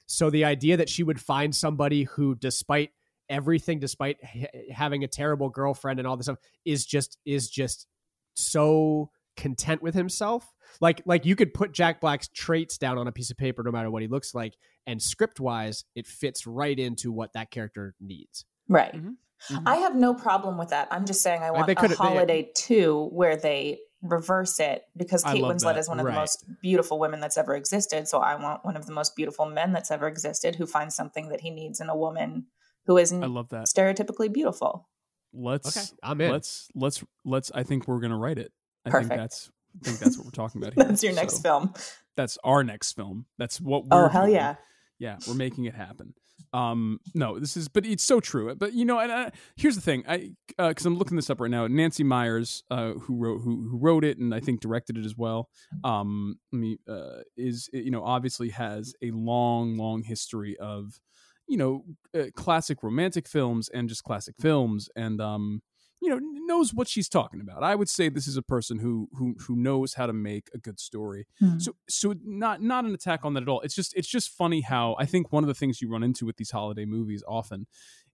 So 0.05 0.30
the 0.30 0.45
idea 0.45 0.78
that 0.78 0.89
she 0.89 1.03
would 1.03 1.19
find 1.19 1.55
somebody 1.55 2.03
who, 2.03 2.36
despite 2.36 2.91
everything, 3.30 3.80
despite 3.80 4.23
ha- 4.23 4.47
having 4.71 5.03
a 5.03 5.07
terrible 5.07 5.49
girlfriend 5.49 5.99
and 5.99 6.07
all 6.07 6.15
this 6.17 6.28
stuff, 6.28 6.39
is 6.65 6.86
just 6.86 7.17
is 7.25 7.49
just 7.49 7.88
so 8.36 9.09
content 9.38 9.81
with 9.81 9.93
himself. 9.95 10.51
Like 10.81 11.01
like 11.05 11.25
you 11.25 11.35
could 11.35 11.53
put 11.53 11.71
Jack 11.71 12.01
Black's 12.01 12.27
traits 12.27 12.77
down 12.77 12.97
on 12.97 13.07
a 13.07 13.11
piece 13.11 13.31
of 13.31 13.38
paper, 13.38 13.63
no 13.63 13.71
matter 13.71 13.89
what 13.89 14.01
he 14.01 14.07
looks 14.07 14.35
like, 14.35 14.53
and 14.85 15.01
script 15.01 15.39
wise, 15.39 15.85
it 15.95 16.05
fits 16.07 16.45
right 16.45 16.77
into 16.77 17.11
what 17.11 17.31
that 17.33 17.51
character 17.51 17.95
needs. 18.01 18.43
Right. 18.67 18.93
Mm-hmm. 18.93 19.67
I 19.67 19.77
have 19.77 19.95
no 19.95 20.13
problem 20.15 20.57
with 20.57 20.69
that. 20.69 20.88
I'm 20.91 21.05
just 21.05 21.21
saying 21.21 21.43
I 21.43 21.51
want 21.51 21.67
they 21.67 21.73
a 21.73 21.75
could've- 21.75 21.97
they- 21.97 22.03
holiday 22.03 22.51
two 22.55 23.07
where 23.13 23.38
they 23.38 23.79
reverse 24.03 24.59
it 24.59 24.83
because 24.95 25.23
Kate 25.23 25.41
Winslet 25.41 25.73
that. 25.73 25.77
is 25.77 25.88
one 25.89 25.99
of 25.99 26.05
Right. 26.05 26.13
the 26.13 26.19
most 26.19 26.45
beautiful 26.61 26.99
women 26.99 27.19
that's 27.19 27.38
ever 27.38 27.55
existed. 27.55 28.07
So 28.07 28.19
I 28.19 28.35
want 28.35 28.63
one 28.65 28.75
of 28.77 28.85
the 28.85 28.93
most 28.93 29.15
beautiful 29.15 29.45
men 29.45 29.71
that's 29.73 29.89
ever 29.89 30.07
existed 30.07 30.55
who 30.55 30.65
finds 30.67 30.95
something 30.95 31.29
that 31.29 31.41
he 31.41 31.49
needs 31.49 31.79
in 31.79 31.89
a 31.89 31.95
woman 31.95 32.45
who 32.85 32.97
isn't 32.97 33.23
I 33.23 33.27
love 33.27 33.49
that. 33.49 33.65
stereotypically 33.67 34.31
beautiful. 34.31 34.88
Let's. 35.33 35.75
Okay, 35.77 35.85
I'm 36.03 36.21
in. 36.21 36.31
Let's 36.31 36.67
let's 36.75 37.03
let's. 37.25 37.51
I 37.53 37.63
think 37.63 37.88
we're 37.88 37.99
gonna 37.99 38.17
write 38.17 38.38
it. 38.38 38.51
I 38.88 38.91
Perfect. 38.91 39.09
think 39.09 39.21
that's. 39.21 39.51
I 39.81 39.85
think 39.85 39.99
that's 39.99 40.17
what 40.17 40.25
we're 40.25 40.31
talking 40.31 40.61
about 40.61 40.73
here. 40.75 40.83
That's 40.85 41.03
your 41.03 41.13
next 41.13 41.35
So, 41.38 41.41
film. 41.41 41.73
That's 42.15 42.38
our 42.43 42.63
next 42.63 42.93
film. 42.93 43.25
That's 43.38 43.61
what. 43.61 43.83
Oh, 43.91 44.03
We're 44.03 44.09
hell 44.09 44.23
doing. 44.23 44.35
yeah. 44.35 44.55
yeah 44.99 45.17
we're 45.27 45.35
making 45.35 45.65
it 45.65 45.75
happen 45.75 46.13
um 46.53 46.99
no 47.13 47.39
this 47.39 47.57
is 47.57 47.67
but 47.67 47.85
it's 47.85 48.03
so 48.03 48.19
true 48.19 48.53
but 48.55 48.71
you 48.73 48.85
know 48.85 48.99
and 48.99 49.11
uh, 49.11 49.29
here's 49.57 49.75
the 49.75 49.81
thing 49.81 50.03
i 50.07 50.29
because 50.57 50.85
i'm 50.85 50.95
looking 50.97 51.17
this 51.17 51.29
up 51.29 51.41
right 51.41 51.51
now 51.51 51.67
nancy 51.67 52.03
meyers 52.03 52.63
uh 52.71 52.93
who 52.93 53.15
wrote 53.17 53.39
who, 53.41 53.67
who 53.69 53.77
wrote 53.77 54.05
it 54.05 54.17
and 54.17 54.33
i 54.33 54.39
think 54.39 54.61
directed 54.61 54.97
it 54.97 55.05
as 55.05 55.15
well 55.17 55.49
um 55.83 56.35
I 56.53 56.55
mean, 56.57 56.77
uh 56.88 57.21
is 57.35 57.69
you 57.73 57.91
know 57.91 58.03
obviously 58.03 58.49
has 58.49 58.93
a 59.01 59.11
long 59.11 59.75
long 59.77 60.03
history 60.03 60.55
of 60.57 60.99
you 61.49 61.57
know 61.57 61.83
uh, 62.17 62.25
classic 62.35 62.81
romantic 62.81 63.27
films 63.27 63.67
and 63.69 63.89
just 63.89 64.03
classic 64.03 64.35
films 64.39 64.89
and 64.95 65.19
um 65.19 65.61
you 66.01 66.09
know 66.09 66.19
knows 66.21 66.73
what 66.73 66.87
she's 66.87 67.09
talking 67.09 67.41
about. 67.41 67.63
I 67.63 67.75
would 67.75 67.89
say 67.89 68.09
this 68.09 68.27
is 68.27 68.37
a 68.37 68.41
person 68.41 68.79
who 68.79 69.09
who 69.13 69.35
who 69.39 69.55
knows 69.55 69.95
how 69.95 70.05
to 70.05 70.13
make 70.13 70.49
a 70.53 70.57
good 70.57 70.79
story. 70.79 71.27
Hmm. 71.39 71.59
so 71.59 71.75
so 71.89 72.15
not 72.23 72.61
not 72.61 72.85
an 72.85 72.93
attack 72.93 73.21
on 73.23 73.33
that 73.33 73.43
at 73.43 73.49
all. 73.49 73.61
It's 73.61 73.75
just 73.75 73.95
it's 73.95 74.07
just 74.07 74.29
funny 74.29 74.61
how 74.61 74.95
i 74.99 75.05
think 75.05 75.31
one 75.31 75.43
of 75.43 75.47
the 75.47 75.53
things 75.53 75.81
you 75.81 75.89
run 75.89 76.03
into 76.03 76.25
with 76.25 76.37
these 76.37 76.51
holiday 76.51 76.85
movies 76.85 77.23
often 77.27 77.67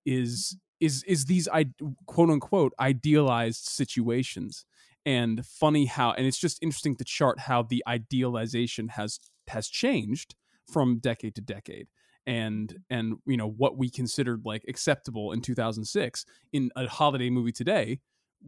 is 0.06 0.58
is 0.80 1.04
is 1.04 1.26
these 1.26 1.48
i 1.50 1.66
quote 2.06 2.30
unquote 2.30 2.74
idealized 2.80 3.66
situations. 3.66 4.66
And 5.06 5.46
funny 5.46 5.86
how 5.86 6.14
and 6.14 6.26
it's 6.26 6.40
just 6.40 6.64
interesting 6.64 6.96
to 6.96 7.04
chart 7.04 7.40
how 7.40 7.64
the 7.64 7.84
idealization 7.88 8.88
has 8.90 9.20
has 9.50 9.68
changed 9.68 10.36
from 10.72 11.00
decade 11.00 11.36
to 11.36 11.42
decade 11.42 11.88
and 12.26 12.78
and 12.90 13.16
you 13.26 13.38
know 13.38 13.50
what 13.50 13.78
we 13.78 13.90
considered 13.90 14.42
like 14.46 14.64
acceptable 14.68 15.32
in 15.34 15.42
2006 15.42 16.26
in 16.54 16.72
a 16.76 16.88
holiday 16.88 17.30
movie 17.30 17.52
today 17.52 18.00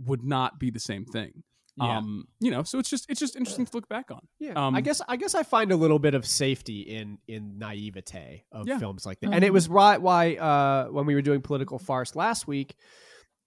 would 0.05 0.23
not 0.23 0.59
be 0.59 0.69
the 0.71 0.79
same 0.79 1.05
thing 1.05 1.43
Yeah. 1.77 1.97
um 1.97 2.25
you 2.39 2.51
know 2.51 2.63
so 2.63 2.79
it's 2.79 2.89
just 2.89 3.05
it's 3.09 3.19
just 3.19 3.35
interesting 3.35 3.65
to 3.65 3.71
look 3.75 3.89
back 3.89 4.11
on 4.11 4.21
Yeah, 4.39 4.53
um 4.55 4.75
I 4.75 4.81
guess 4.81 5.01
I 5.07 5.17
guess 5.17 5.35
I 5.35 5.43
find 5.43 5.71
a 5.73 5.75
little 5.75 5.99
bit 5.99 6.13
of 6.13 6.25
safety 6.25 6.81
in 6.81 7.17
in 7.27 7.57
naivete 7.57 8.45
of 8.51 8.67
Yeah. 8.67 8.79
films 8.79 9.05
like 9.05 9.19
that, 9.19 9.33
and 9.33 9.43
it 9.43 9.51
was 9.51 9.67
right 9.67 10.01
why 10.01 10.35
uh, 10.35 10.85
when 10.87 11.05
we 11.05 11.15
were 11.15 11.21
doing 11.21 11.41
political 11.41 11.77
farce 11.79 12.15
last 12.15 12.47
week, 12.47 12.75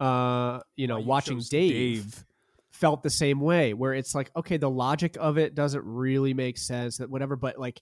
uh, 0.00 0.60
you 0.76 0.86
know, 0.86 0.96
Why 0.96 1.00
you 1.00 1.06
watching 1.06 1.36
chose 1.38 1.48
Dave, 1.48 2.04
Dave. 2.04 2.24
felt 2.70 3.02
the 3.02 3.10
same 3.10 3.40
way, 3.40 3.74
where 3.74 3.94
it's 3.94 4.14
like, 4.14 4.30
okay, 4.36 4.56
the 4.58 4.70
logic 4.70 5.16
of 5.18 5.38
it 5.38 5.54
doesn't 5.54 5.84
really 5.84 6.34
make 6.34 6.58
sense, 6.58 6.98
that 6.98 7.10
whatever, 7.10 7.36
but 7.36 7.58
like. 7.58 7.80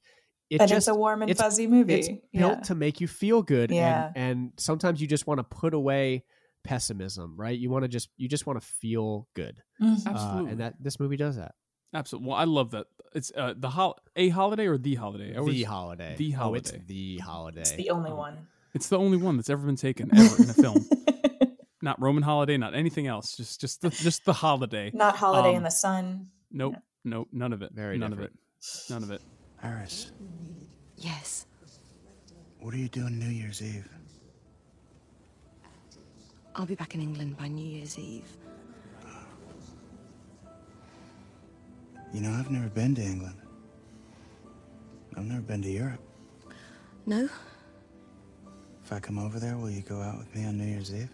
It 0.49 0.61
And 0.61 0.69
just, 0.69 0.89
it's 0.89 0.89
a 0.89 0.95
warm 0.95 1.23
and 1.23 1.31
it's- 1.31 1.45
fuzzy 1.45 1.67
movie. 1.67 1.95
It's 1.95 2.09
built 2.09 2.23
Yeah. 2.59 2.61
to 2.61 2.75
make 2.75 3.01
you 3.01 3.09
feel 3.09 3.43
good, 3.43 3.71
Yeah. 3.71 4.13
and 4.15 4.17
and 4.17 4.53
sometimes 4.59 5.01
you 5.01 5.07
just 5.09 5.27
want 5.27 5.39
to 5.39 5.45
put 5.45 5.75
away 5.75 6.25
pessimism, 6.65 7.35
right? 7.37 7.59
You 7.59 7.71
want 7.71 7.83
to 7.85 7.89
just 7.89 8.09
you 8.17 8.29
just 8.29 8.47
want 8.47 8.61
to 8.61 8.67
feel 8.67 9.29
good, 9.35 9.63
Mhm. 9.83 10.07
Uh, 10.07 10.11
Absolutely. 10.11 10.51
and 10.53 10.61
that 10.61 10.75
this 10.81 10.99
movie 11.01 11.17
does 11.17 11.37
that. 11.37 11.55
absolutely 11.95 12.29
well 12.29 12.37
i 12.37 12.45
love 12.45 12.73
that 12.73 12.87
it's 13.15 13.31
uh 13.37 13.55
the 13.57 13.71
hol- 13.71 13.97
a 14.17 14.29
holiday 14.29 14.67
or 14.67 14.77
the 14.77 14.97
holiday 14.97 15.35
I 15.37 15.43
the 15.45 15.63
holiday, 15.63 16.15
the 16.19 16.35
Oh, 16.37 16.53
it's 16.55 16.71
holiday 16.71 16.85
the 16.87 17.19
holiday. 17.19 17.61
It's 17.61 17.71
the 17.73 17.91
only 17.91 18.13
one. 18.13 18.49
it's 18.75 18.89
the 18.89 18.99
only 18.99 19.17
one 19.17 19.37
that's 19.37 19.49
ever 19.49 19.65
been 19.65 19.77
taken 19.77 20.11
ever 20.15 20.43
in 20.43 20.51
a 20.51 20.53
film 20.53 20.85
not 21.83 22.01
roman 22.03 22.23
holiday 22.25 22.57
not 22.59 22.75
anything 22.75 23.07
else 23.07 23.37
just 23.37 23.61
just 23.61 23.81
the, 23.81 23.91
just 23.91 24.25
the 24.25 24.33
holiday 24.33 24.91
Not 24.93 25.17
holiday 25.17 25.51
in 25.51 25.59
Um, 25.59 25.63
the 25.63 25.71
sun. 25.71 26.27
nope 26.51 26.75
nope 27.05 27.29
none 27.33 27.53
of 27.53 27.63
it 27.63 27.73
Very 27.73 27.97
none 27.99 28.11
different. 28.11 28.33
of 28.33 28.37
it 28.37 28.91
none 28.93 29.03
of 29.05 29.11
it 29.13 29.23
Iris, 29.67 30.13
Yes. 30.97 31.47
what 32.61 32.73
are 32.75 32.77
you 32.79 32.89
doing 32.89 33.19
New 33.19 33.27
Year's 33.29 33.61
Eve? 33.63 33.89
I'll 36.55 36.67
be 36.67 36.75
back 36.75 36.95
in 36.95 37.01
England 37.01 37.37
by 37.37 37.49
New 37.49 37.67
Year's 37.67 37.99
Eve. 37.99 38.29
You 42.13 42.21
know, 42.21 42.31
I've 42.31 42.51
never 42.51 42.69
been 42.69 42.95
to 42.95 43.03
England. 43.03 43.37
I've 45.17 45.25
never 45.25 45.43
been 45.43 45.63
to 45.63 45.71
Europe. 45.71 46.01
No? 47.05 47.29
If 48.85 48.93
I 48.93 49.01
come 49.01 49.19
over 49.19 49.39
there, 49.41 49.57
will 49.57 49.71
you 49.71 49.83
go 49.83 50.01
out 50.01 50.19
with 50.19 50.33
me 50.35 50.47
on 50.47 50.57
New 50.57 50.65
Year's 50.65 50.95
Eve? 50.95 51.11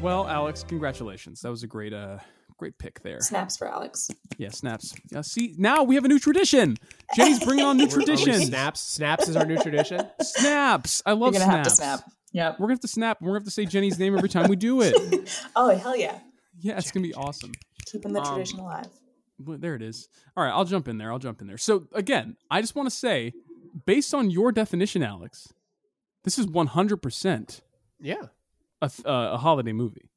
Well 0.00 0.26
alex 0.28 0.64
congratulations 0.66 1.40
that 1.40 1.50
was 1.50 1.62
a 1.62 1.66
great 1.66 1.92
uh 1.92 2.18
great 2.58 2.76
pick 2.78 3.00
there 3.02 3.20
Snaps 3.20 3.56
for 3.56 3.66
Alex. 3.66 4.10
yeah 4.36 4.50
snaps 4.50 4.94
yeah 5.10 5.22
see 5.22 5.54
now 5.56 5.82
we 5.82 5.94
have 5.94 6.04
a 6.04 6.08
new 6.08 6.18
tradition 6.18 6.76
jenny's 7.16 7.42
bringing 7.42 7.64
on 7.64 7.76
new 7.78 7.84
Are 7.84 7.86
we 7.86 7.92
traditions 7.92 8.46
snaps, 8.48 8.80
snaps 8.80 9.28
is 9.28 9.36
our 9.36 9.46
new 9.46 9.56
tradition. 9.58 10.00
snaps 10.20 11.02
i 11.06 11.12
love 11.12 11.32
You're 11.32 11.40
gonna 11.40 11.50
have 11.52 11.64
to 11.64 11.70
snaps 11.70 12.02
snap. 12.02 12.12
Yep. 12.32 12.60
we're 12.60 12.64
gonna 12.66 12.74
have 12.74 12.80
to 12.80 12.88
snap 12.88 13.18
and 13.20 13.26
we're 13.26 13.32
gonna 13.32 13.40
have 13.40 13.46
to 13.46 13.50
say 13.50 13.64
jenny's 13.64 13.98
name 13.98 14.14
every 14.16 14.28
time 14.28 14.48
we 14.50 14.56
do 14.56 14.82
it 14.82 14.94
Oh 15.56 15.74
hell 15.74 15.96
yeah! 15.96 16.18
yeah 16.60 16.76
it's 16.76 16.90
gonna 16.90 17.06
be 17.06 17.14
awesome 17.14 17.52
Keeping 17.86 18.12
the 18.12 18.20
Um, 18.20 18.26
tradition 18.34 18.60
alive. 18.60 18.86
There 19.40 19.74
it 19.74 19.80
is. 19.82 20.08
All 20.36 20.44
right, 20.44 20.50
I'll 20.52 20.66
jump 20.66 20.86
in 20.86 20.98
there. 20.98 21.10
I'll 21.10 21.18
jump 21.18 21.40
in 21.40 21.48
there. 21.48 21.56
So 21.58 21.88
again, 21.92 22.36
I 22.52 22.60
just 22.60 22.76
want 22.76 22.88
to 22.88 22.94
say, 22.94 23.32
based 23.86 24.12
on 24.14 24.30
your 24.30 24.52
definition, 24.52 25.02
Alex, 25.02 25.48
this 26.22 26.38
is 26.38 26.46
one 26.46 26.68
hundred 26.68 26.98
percent 26.98 27.62
Yeah. 27.98 28.26
A 28.82 28.90
uh, 29.04 29.34
a 29.34 29.38
holiday 29.38 29.72
movie. 29.72 30.10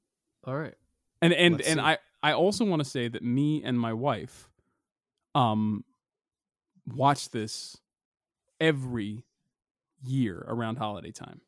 All 0.45 0.55
right. 0.55 0.75
And 1.21 1.33
and 1.33 1.55
Let's 1.55 1.67
and 1.67 1.79
see. 1.79 1.85
I 1.85 1.97
I 2.21 2.33
also 2.33 2.65
want 2.65 2.81
to 2.83 2.89
say 2.89 3.07
that 3.07 3.23
me 3.23 3.63
and 3.63 3.79
my 3.79 3.93
wife, 3.93 4.49
um, 5.35 5.83
watch 6.87 7.29
this 7.29 7.77
every 8.59 9.23
year 10.03 10.43
around 10.47 10.77
holiday 10.77 11.11
time. 11.11 11.41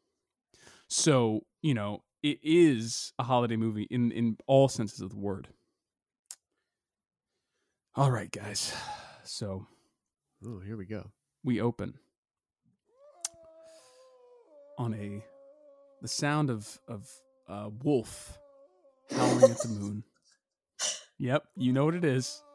So 0.88 1.42
you 1.62 1.74
know 1.74 2.04
it 2.24 2.40
is 2.44 3.14
a 3.20 3.24
holiday 3.24 3.56
movie 3.56 3.88
in 3.90 4.12
in 4.12 4.38
all 4.48 4.68
senses 4.68 5.02
of 5.02 5.10
the 5.12 5.18
word. 5.18 5.48
All 7.96 8.12
right, 8.12 8.32
guys. 8.32 8.74
So 9.24 9.68
Oh, 10.46 10.60
here 10.60 10.78
we 10.78 10.86
go. 10.86 11.12
we 11.44 11.60
open 11.62 11.96
on 14.78 14.94
a 14.94 15.24
the 16.02 16.08
sound 16.08 16.50
of 16.50 16.80
of 16.88 17.10
uh, 17.48 17.70
wolf 17.84 18.38
howling 19.12 19.52
at 19.52 19.60
the 19.60 19.70
moon. 19.70 20.04
Yep, 21.18 21.44
you 21.56 21.72
know 21.74 21.86
what 21.86 21.96
it 21.96 22.06
is. 22.06 22.42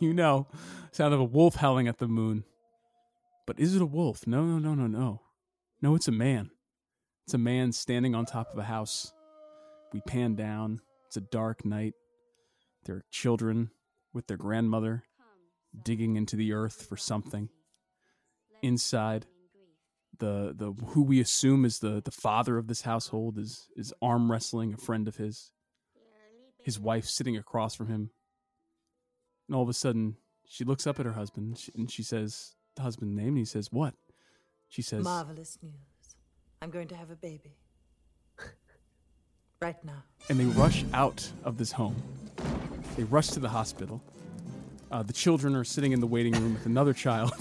You 0.00 0.12
know, 0.12 0.48
sound 0.90 1.14
of 1.14 1.20
a 1.20 1.24
wolf 1.24 1.54
howling 1.54 1.86
at 1.86 1.98
the 1.98 2.08
moon. 2.08 2.42
But 3.46 3.60
is 3.60 3.76
it 3.76 3.80
a 3.80 3.86
wolf? 3.86 4.26
No, 4.26 4.44
no, 4.44 4.58
no, 4.58 4.74
no, 4.74 4.88
no. 4.88 5.20
No, 5.80 5.94
it's 5.94 6.08
a 6.08 6.12
man. 6.12 6.50
It's 7.24 7.34
a 7.34 7.38
man 7.38 7.70
standing 7.70 8.12
on 8.12 8.26
top 8.26 8.52
of 8.52 8.58
a 8.58 8.64
house. 8.64 9.12
We 9.92 10.00
pan 10.00 10.34
down. 10.34 10.80
It's 11.06 11.16
a 11.16 11.20
dark 11.20 11.64
night. 11.64 11.94
There 12.84 12.96
are 12.96 13.04
children 13.12 13.70
with 14.12 14.26
their 14.26 14.36
grandmother 14.36 15.04
digging 15.84 16.16
into 16.16 16.34
the 16.34 16.52
earth 16.52 16.84
for 16.88 16.96
something. 16.96 17.48
Inside, 18.62 19.26
the 20.18 20.54
the 20.56 20.72
who 20.88 21.02
we 21.02 21.20
assume 21.20 21.64
is 21.64 21.78
the 21.80 22.00
the 22.04 22.10
father 22.10 22.58
of 22.58 22.66
this 22.66 22.82
household 22.82 23.38
is 23.38 23.68
is 23.76 23.92
arm 24.00 24.30
wrestling 24.30 24.74
a 24.74 24.76
friend 24.76 25.08
of 25.08 25.16
his. 25.16 25.52
His 26.62 26.80
wife 26.80 27.04
sitting 27.04 27.36
across 27.36 27.76
from 27.76 27.86
him. 27.86 28.10
And 29.46 29.54
all 29.54 29.62
of 29.62 29.68
a 29.68 29.72
sudden, 29.72 30.16
she 30.44 30.64
looks 30.64 30.84
up 30.84 30.98
at 30.98 31.06
her 31.06 31.12
husband 31.12 31.64
and 31.76 31.88
she 31.88 32.02
says 32.02 32.56
the 32.74 32.82
husband's 32.82 33.16
name, 33.16 33.28
and 33.28 33.38
he 33.38 33.44
says, 33.44 33.70
"What?" 33.70 33.94
She 34.68 34.82
says, 34.82 35.04
Marvelous 35.04 35.58
news. 35.62 35.74
I'm 36.60 36.70
going 36.70 36.88
to 36.88 36.96
have 36.96 37.10
a 37.10 37.16
baby. 37.16 37.56
right 39.60 39.82
now. 39.84 40.02
and 40.28 40.38
they 40.40 40.44
rush 40.44 40.84
out 40.92 41.30
of 41.44 41.56
this 41.58 41.72
home. 41.72 41.96
They 42.96 43.04
rush 43.04 43.28
to 43.28 43.40
the 43.40 43.48
hospital. 43.48 44.02
Uh, 44.90 45.02
the 45.02 45.12
children 45.12 45.54
are 45.54 45.64
sitting 45.64 45.92
in 45.92 46.00
the 46.00 46.06
waiting 46.06 46.32
room 46.32 46.54
with 46.54 46.66
another 46.66 46.92
child. 46.92 47.32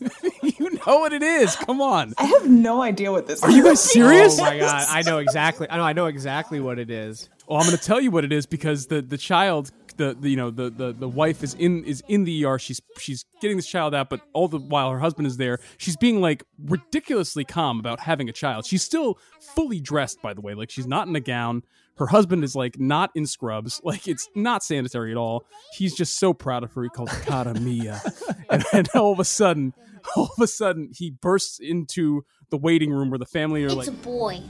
you 0.86 0.92
know 0.92 0.98
what 0.98 1.12
it 1.12 1.22
is. 1.22 1.56
Come 1.56 1.80
on. 1.80 2.14
I 2.18 2.24
have 2.24 2.48
no 2.48 2.82
idea 2.82 3.12
what 3.12 3.26
this 3.26 3.38
is. 3.38 3.44
Are 3.44 3.50
you 3.50 3.64
guys 3.64 3.80
serious? 3.82 4.38
Oh 4.38 4.42
my 4.42 4.58
god, 4.58 4.86
I 4.88 5.02
know 5.02 5.18
exactly. 5.18 5.66
I 5.70 5.76
know. 5.76 5.82
I 5.82 5.92
know 5.92 6.06
exactly 6.06 6.60
what 6.60 6.78
it 6.78 6.90
is. 6.90 7.28
Well, 7.48 7.58
I'm 7.58 7.66
going 7.66 7.76
to 7.76 7.82
tell 7.82 8.00
you 8.00 8.10
what 8.10 8.24
it 8.24 8.32
is 8.32 8.46
because 8.46 8.86
the 8.86 9.02
the 9.02 9.18
child, 9.18 9.70
the, 9.96 10.16
the 10.18 10.30
you 10.30 10.36
know 10.36 10.50
the, 10.50 10.70
the 10.70 10.92
the 10.92 11.08
wife 11.08 11.42
is 11.42 11.54
in 11.54 11.84
is 11.84 12.02
in 12.08 12.24
the 12.24 12.44
ER. 12.44 12.58
She's 12.58 12.80
she's 12.98 13.24
getting 13.40 13.56
this 13.56 13.66
child 13.66 13.94
out, 13.94 14.08
but 14.08 14.20
all 14.32 14.48
the 14.48 14.58
while 14.58 14.90
her 14.90 14.98
husband 14.98 15.26
is 15.26 15.36
there. 15.36 15.58
She's 15.78 15.96
being 15.96 16.20
like 16.20 16.44
ridiculously 16.58 17.44
calm 17.44 17.78
about 17.78 18.00
having 18.00 18.28
a 18.28 18.32
child. 18.32 18.66
She's 18.66 18.82
still 18.82 19.18
fully 19.54 19.80
dressed, 19.80 20.22
by 20.22 20.34
the 20.34 20.40
way. 20.40 20.54
Like 20.54 20.70
she's 20.70 20.86
not 20.86 21.06
in 21.08 21.14
a 21.16 21.20
gown. 21.20 21.62
Her 21.96 22.06
husband 22.06 22.42
is 22.42 22.56
like 22.56 22.80
not 22.80 23.10
in 23.14 23.26
scrubs. 23.26 23.80
Like 23.84 24.08
it's 24.08 24.28
not 24.34 24.64
sanitary 24.64 25.12
at 25.12 25.16
all. 25.16 25.44
He's 25.74 25.94
just 25.94 26.18
so 26.18 26.32
proud 26.32 26.64
of 26.64 26.72
her. 26.72 26.82
He 26.82 26.88
calls 26.88 27.10
her 27.12 27.22
Cara 27.24 27.54
Mia, 27.60 28.00
and 28.50 28.64
then 28.72 28.86
all 28.94 29.12
of 29.12 29.20
a 29.20 29.24
sudden, 29.24 29.74
all 30.16 30.30
of 30.36 30.42
a 30.42 30.46
sudden, 30.46 30.90
he 30.92 31.10
bursts 31.10 31.58
into 31.58 32.24
the 32.50 32.56
waiting 32.56 32.92
room 32.92 33.10
where 33.10 33.18
the 33.18 33.26
family 33.26 33.62
are 33.64 33.66
It's 33.66 33.76
like, 33.76 33.88
a 33.88 33.92
boy. 33.92 34.40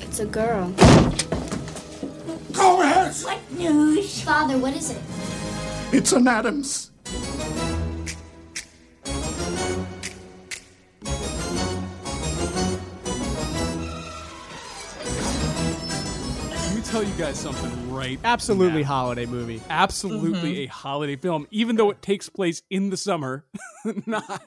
It's 0.00 0.20
a 0.20 0.26
girl. 0.26 0.70
Go 2.52 2.82
ahead! 2.82 3.14
What 3.22 3.38
news? 3.52 4.20
Father, 4.22 4.58
what 4.58 4.74
is 4.74 4.90
it? 4.90 5.02
It's 5.92 6.12
an 6.12 6.26
Addams. 6.28 6.90
Tell 16.94 17.02
you 17.02 17.12
guys 17.18 17.36
something 17.36 17.92
right. 17.92 18.20
Absolutely 18.22 18.82
now. 18.82 18.86
holiday 18.86 19.26
movie. 19.26 19.60
Absolutely 19.68 20.54
Mhm. 20.54 20.64
a 20.64 20.66
holiday 20.66 21.16
film, 21.16 21.48
even 21.50 21.74
though 21.74 21.90
it 21.90 22.00
takes 22.00 22.28
place 22.28 22.62
in 22.70 22.90
the 22.90 22.96
summer. 22.96 23.44
not, 24.06 24.42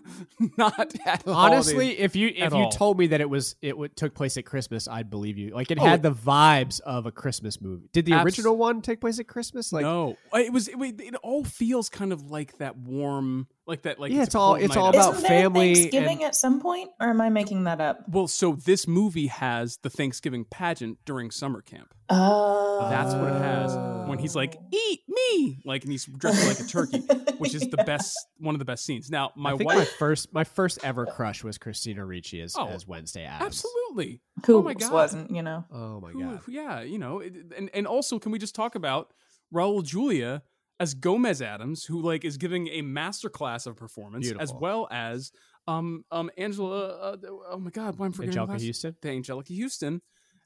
not 0.58 0.94
at 1.06 1.28
Honestly, 1.28 2.00
if 2.00 2.16
you 2.16 2.30
if 2.34 2.54
you 2.54 2.60
all. 2.60 2.70
told 2.72 2.98
me 2.98 3.08
that 3.08 3.20
it 3.20 3.30
was 3.30 3.58
it 3.62 3.72
w- 3.72 3.90
took 3.94 4.14
place 4.16 4.38
at 4.38 4.46
Christmas, 4.46 4.88
I'd 4.88 5.10
believe 5.10 5.38
you. 5.38 5.50
Like 5.54 5.72
it 5.72 5.78
Oh, 5.78 5.84
had 5.86 6.02
the 6.04 6.14
vibes 6.14 6.80
of 6.80 7.06
a 7.06 7.12
Christmas 7.12 7.60
movie. 7.60 7.90
Did 7.92 8.06
the 8.06 8.14
Abs- 8.14 8.24
original 8.26 8.56
one 8.56 8.82
take 8.82 9.02
place 9.02 9.20
at 9.20 9.28
Christmas? 9.28 9.74
Like 9.74 9.82
no, 9.84 10.16
it 10.34 10.54
was. 10.54 10.70
It, 10.70 10.78
it 10.80 11.16
all 11.16 11.44
feels 11.44 11.90
kind 11.90 12.14
of 12.14 12.32
like 12.32 12.58
that 12.60 12.78
warm, 12.78 13.48
like 13.68 13.82
that. 13.84 14.00
Like 14.00 14.12
Yeah, 14.12 14.20
a 14.20 14.24
it's 14.24 14.36
all- 14.36 14.56
it's 14.56 14.76
all 14.76 14.90
about 14.90 15.14
Isn't 15.16 15.24
there 15.28 15.42
family 15.42 15.76
Thanksgiving 15.76 16.18
and- 16.20 16.28
at 16.28 16.36
some 16.36 16.60
point, 16.62 16.90
or 17.00 17.10
am 17.10 17.22
I 17.22 17.30
making 17.30 17.66
that 17.66 17.82
up? 17.82 18.04
Well, 18.08 18.28
so 18.28 18.54
this 18.54 18.88
movie 18.88 19.28
has 19.28 19.78
the 19.84 19.90
Thanksgiving 19.90 20.46
pageant 20.46 21.00
during 21.06 21.32
summer 21.32 21.62
camp. 21.62 21.94
Oh, 22.10 22.88
That's 22.90 23.14
what 23.14 23.34
it 23.34 23.42
has 23.42 23.76
when 24.08 24.18
he's 24.20 24.34
like, 24.36 24.56
oh. 24.58 24.66
"Eat 24.72 25.02
me!" 25.10 25.60
Like, 25.66 25.84
and 25.84 25.92
he's 25.92 26.06
dressed 26.06 26.48
like 26.48 26.60
a 26.60 26.64
turkey, 26.64 27.00
which 27.38 27.54
is 27.54 27.62
the 27.70 27.84
best, 27.86 28.16
one 28.38 28.56
of 28.56 28.60
the 28.60 28.66
best 28.66 28.86
scenes. 28.86 29.10
Now, 29.10 29.32
my 29.36 29.52
I 29.52 29.58
think 29.58 29.68
wife, 29.68 29.78
my 29.78 29.86
first 29.86 30.34
my 30.34 30.44
first 30.46 30.80
ever 30.84 31.06
crush 31.06 31.44
was 31.44 31.58
Christina 31.58 32.06
Ricci 32.06 32.40
as, 32.42 32.56
Oh, 32.58 32.68
as 32.68 32.88
Wednesday 32.88 33.26
Addams. 33.26 33.48
absolutely. 33.66 34.22
Oh 34.40 34.42
who 34.46 34.58
oh 34.60 34.62
my 34.62 34.74
god, 34.74 34.94
wasn't, 34.94 35.32
you 35.36 35.42
know? 35.42 35.66
Oh 35.70 36.00
my 36.00 36.12
Who- 36.12 36.22
god. 36.24 36.40
who- 36.46 36.52
yeah, 36.54 36.82
you 36.82 36.98
know, 36.98 37.20
and 37.20 37.70
and 37.74 37.86
also, 37.86 38.20
can 38.20 38.32
we 38.32 38.40
just 38.40 38.56
talk 38.56 38.76
about 38.76 39.12
Raul 39.54 39.84
Julia 39.84 40.44
as 40.80 40.94
Gomez 40.94 41.42
Addams, 41.42 41.84
who 41.86 42.02
like 42.02 42.24
is 42.26 42.38
giving 42.38 42.68
a 42.68 42.82
masterclass 42.82 43.66
of 43.68 43.76
performance, 43.76 44.32
as 44.40 44.54
well 44.54 44.88
as 44.92 45.32
um 45.68 46.04
um 46.12 46.30
Angela. 46.38 46.88
Uh, 46.88 47.18
oh 47.52 47.58
my 47.60 47.72
god, 47.72 47.98
why 47.98 48.06
am 48.06 48.12
I 48.14 48.16
forgetting 48.16 48.40
her 48.40 48.46
Anjelica 48.46 48.50
last- 48.50 48.66
Huston? 48.66 48.96
The 49.02 49.10
Anjelica 49.10 49.62
Huston 49.62 50.02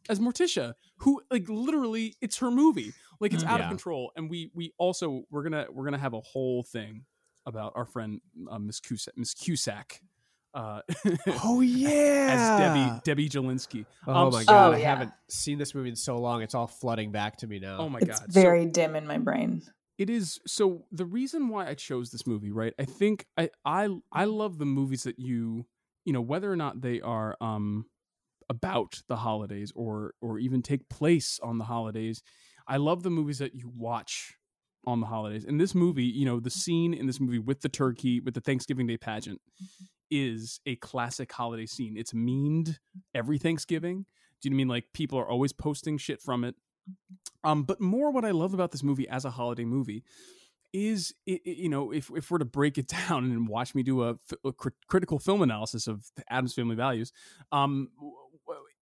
as 0.09 0.19
Morticia, 0.19 0.73
who 0.97 1.21
like 1.29 1.47
literally 1.47 2.15
it's 2.21 2.37
her 2.37 2.49
movie, 2.51 2.93
like 3.19 3.33
it's 3.33 3.43
Mm. 3.43 3.47
out 3.49 3.59
Yeah. 3.59 3.65
of 3.65 3.69
control. 3.69 4.11
And 4.15 4.29
we 4.29 4.51
we 4.55 4.73
also 4.77 5.23
we're 5.29 5.43
gonna 5.43 5.67
we're 5.71 5.83
gonna 5.85 5.97
have 5.97 6.13
a 6.13 6.21
whole 6.21 6.63
thing 6.63 7.05
about 7.45 7.73
our 7.75 7.85
friend 7.85 8.21
uh, 8.49 8.57
Miss 8.59 8.79
Cusack, 8.79 9.15
Miss 9.17 9.33
Cusack. 9.33 10.01
Uh, 10.53 10.81
Oh 11.43 11.61
yeah. 11.61 12.27
as 12.29 12.59
Debbie 12.59 13.01
Debbie 13.05 13.29
Jellinsky. 13.29 13.85
Oh 14.07 14.27
Um, 14.27 14.33
my 14.33 14.43
god, 14.43 14.69
Oh, 14.69 14.73
I 14.75 14.79
haven't 14.79 15.11
seen 15.29 15.57
this 15.57 15.73
movie 15.75 15.89
in 15.89 15.95
so 15.95 16.17
long. 16.17 16.41
It's 16.41 16.53
all 16.55 16.67
flooding 16.67 17.11
back 17.11 17.37
to 17.37 17.47
me 17.47 17.59
now. 17.59 17.77
Oh 17.77 17.87
my 17.89 17.99
It's 17.99 18.19
god, 18.19 18.33
So- 18.33 18.41
very 18.41 18.65
dim 18.65 18.95
in 18.95 19.05
my 19.07 19.17
brain. 19.17 19.61
It 20.01 20.09
is 20.09 20.39
so 20.47 20.85
the 20.91 21.05
reason 21.05 21.49
why 21.49 21.67
i 21.67 21.73
chose 21.73 22.11
this 22.11 22.25
movie 22.25 22.51
right 22.51 22.73
i 22.79 22.85
think 22.85 23.25
i 23.37 23.49
i 23.65 23.87
i 24.11 24.25
love 24.25 24.57
the 24.57 24.65
movies 24.65 25.03
that 25.03 25.19
you 25.19 25.65
you 26.05 26.13
know 26.13 26.21
whether 26.21 26.51
or 26.51 26.55
not 26.55 26.81
they 26.81 26.99
are 27.01 27.37
um 27.41 27.85
about 28.49 29.01
the 29.07 29.17
holidays 29.17 29.71
or 29.75 30.13
or 30.21 30.39
even 30.39 30.61
take 30.61 30.89
place 30.89 31.39
on 31.43 31.57
the 31.57 31.65
holidays 31.65 32.23
i 32.67 32.77
love 32.77 33.03
the 33.03 33.09
movies 33.09 33.37
that 33.37 33.53
you 33.53 33.71
watch 33.75 34.35
on 34.85 34.99
the 34.99 35.05
holidays. 35.05 35.45
And 35.45 35.59
this 35.59 35.75
movie 35.75 36.05
you 36.05 36.25
know 36.25 36.39
the 36.39 36.49
scene 36.49 36.93
in 36.93 37.07
this 37.07 37.19
movie 37.19 37.39
with 37.39 37.61
the 37.61 37.69
turkey 37.69 38.19
with 38.19 38.33
the 38.33 38.41
thanksgiving 38.41 38.87
day 38.87 38.97
pageant 38.97 39.41
is 40.09 40.59
a 40.65 40.75
classic 40.77 41.31
holiday 41.31 41.65
scene. 41.65 41.95
It's 41.97 42.13
meaned 42.13 42.79
every 43.15 43.37
thanksgiving. 43.37 44.05
Do 44.41 44.49
you 44.49 44.55
mean? 44.55 44.67
Like 44.67 44.85
people 44.93 45.19
are 45.19 45.29
always 45.29 45.53
posting 45.53 45.97
shit 45.97 46.21
from 46.21 46.43
it 46.43 46.55
um, 47.43 47.63
but 47.63 47.81
more 47.81 48.11
what 48.11 48.25
I 48.25 48.31
love 48.31 48.53
about 48.53 48.71
this 48.71 48.83
movie 48.83 49.07
as 49.09 49.25
a 49.25 49.31
holiday 49.31 49.65
movie 49.65 50.03
is, 50.73 51.13
i 51.27 51.33
i- 51.33 51.49
you 51.49 51.69
know, 51.69 51.91
if, 51.91 52.11
if 52.15 52.31
we're 52.31 52.39
to 52.39 52.45
break 52.45 52.77
it 52.77 52.87
down 53.09 53.25
and 53.31 53.47
watch 53.47 53.75
me 53.75 53.83
do 53.83 54.03
a 54.03 54.17
crit- 54.53 54.73
critical 54.87 55.19
film 55.19 55.41
analysis 55.41 55.87
of 55.87 56.05
Addams 56.29 56.53
Family 56.53 56.75
Values, 56.75 57.11
um, 57.51 57.89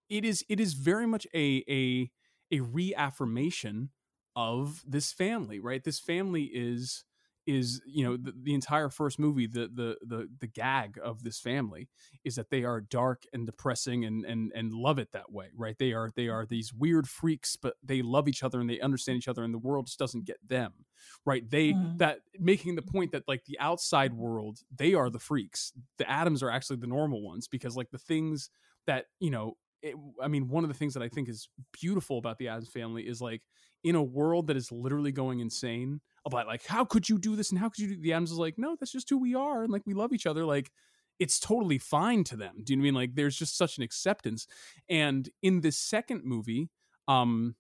it 0.09 0.25
is 0.25 0.43
it 0.49 0.59
is 0.59 0.73
very 0.73 1.05
much 1.07 1.27
a 1.33 1.63
a 1.69 2.11
a 2.51 2.61
reaffirmation 2.61 3.89
of 4.35 4.83
this 4.87 5.11
family, 5.11 5.59
right? 5.59 5.83
This 5.83 5.99
family 5.99 6.43
is 6.45 7.03
is 7.49 7.81
you 7.85 8.03
know 8.03 8.17
the, 8.17 8.33
the 8.43 8.53
entire 8.53 8.89
first 8.89 9.19
movie 9.19 9.47
the, 9.47 9.67
the 9.73 9.97
the 10.01 10.29
the 10.39 10.47
gag 10.47 10.99
of 11.03 11.23
this 11.23 11.39
family 11.39 11.89
is 12.23 12.35
that 12.35 12.49
they 12.49 12.63
are 12.63 12.81
dark 12.81 13.23
and 13.33 13.45
depressing 13.45 14.05
and 14.05 14.25
and 14.25 14.51
and 14.55 14.73
love 14.73 14.99
it 14.99 15.11
that 15.11 15.31
way 15.31 15.49
right? 15.55 15.77
They 15.77 15.93
are 15.93 16.11
they 16.15 16.27
are 16.27 16.45
these 16.45 16.73
weird 16.73 17.07
freaks 17.09 17.55
but 17.55 17.75
they 17.83 18.01
love 18.01 18.27
each 18.27 18.43
other 18.43 18.59
and 18.59 18.69
they 18.69 18.79
understand 18.79 19.17
each 19.17 19.27
other 19.27 19.43
and 19.43 19.53
the 19.53 19.59
world 19.59 19.87
just 19.87 19.99
doesn't 19.99 20.25
get 20.25 20.37
them 20.47 20.85
right? 21.25 21.49
They 21.49 21.79
Mhm. 21.79 21.97
that 21.97 22.21
making 22.37 22.75
the 22.75 22.81
point 22.81 23.11
that 23.11 23.27
like 23.27 23.45
the 23.45 23.59
outside 23.59 24.13
world 24.13 24.59
they 24.75 24.93
are 24.93 25.09
the 25.09 25.19
freaks. 25.19 25.73
The 25.97 26.09
Addams 26.09 26.43
are 26.43 26.49
actually 26.49 26.77
the 26.77 26.87
normal 26.87 27.21
ones 27.21 27.47
because 27.47 27.75
like 27.75 27.91
the 27.91 27.97
things 27.97 28.49
that 28.85 29.07
you 29.19 29.29
know 29.29 29.57
it, 29.81 29.95
i 30.21 30.27
mean 30.27 30.49
one 30.49 30.65
of 30.65 30.69
the 30.69 30.73
things 30.73 30.93
that 30.93 31.03
i 31.03 31.07
think 31.07 31.29
is 31.29 31.47
beautiful 31.71 32.17
about 32.17 32.37
the 32.37 32.49
addams 32.49 32.67
family 32.69 33.07
is 33.07 33.21
like 33.21 33.43
in 33.83 33.95
a 33.95 34.03
world 34.03 34.47
that 34.47 34.57
is 34.57 34.71
literally 34.73 35.11
going 35.11 35.39
insane 35.39 36.01
about 36.33 36.47
like 36.47 36.65
how 36.65 36.85
could 36.85 37.09
you 37.09 37.17
do 37.17 37.35
this 37.35 37.49
and 37.51 37.59
how 37.59 37.69
could 37.69 37.79
you 37.79 37.95
do 37.95 38.01
the 38.01 38.13
addams 38.13 38.31
is 38.31 38.37
like 38.37 38.57
no 38.57 38.75
that's 38.79 38.91
just 38.91 39.09
who 39.09 39.17
we 39.17 39.35
are 39.35 39.63
and 39.63 39.71
like 39.71 39.83
we 39.85 39.93
love 39.93 40.13
each 40.13 40.25
other 40.25 40.45
like 40.45 40.71
it's 41.19 41.39
totally 41.39 41.77
fine 41.77 42.23
to 42.23 42.37
them. 42.37 42.55
Do 42.63 42.71
you 42.73 42.77
know 42.77 42.81
what 42.81 42.85
i 42.85 42.91
mean? 42.91 42.93
Like 42.95 43.15
there's 43.15 43.35
just 43.35 43.57
such 43.57 43.77
an 43.77 43.83
acceptance. 43.83 44.47
And 44.89 45.29
in 45.43 45.61
this 45.61 45.77
second 45.77 46.23
movie 46.23 46.69
um 47.07 47.55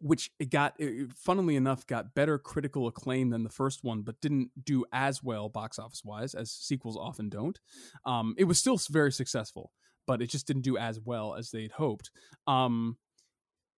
which 0.00 0.30
it 0.40 0.50
got 0.50 0.74
funnily 1.14 1.54
enough 1.54 1.86
got 1.86 2.14
better 2.14 2.36
critical 2.36 2.88
acclaim 2.88 3.30
than 3.30 3.44
the 3.44 3.48
first 3.48 3.84
one 3.84 4.02
but 4.02 4.20
didn't 4.20 4.50
do 4.62 4.84
as 4.92 5.22
well 5.22 5.48
box 5.48 5.78
office 5.78 6.02
wise 6.04 6.34
as 6.34 6.50
sequels 6.50 6.96
often 6.96 7.28
don't 7.28 7.60
um 8.04 8.34
it 8.36 8.44
was 8.44 8.58
still 8.58 8.78
very 8.90 9.12
successful 9.12 9.70
but 10.06 10.20
it 10.20 10.26
just 10.26 10.46
didn't 10.46 10.62
do 10.62 10.76
as 10.76 11.00
well 11.00 11.34
as 11.34 11.50
they'd 11.50 11.72
hoped. 11.72 12.10
Um 12.46 12.98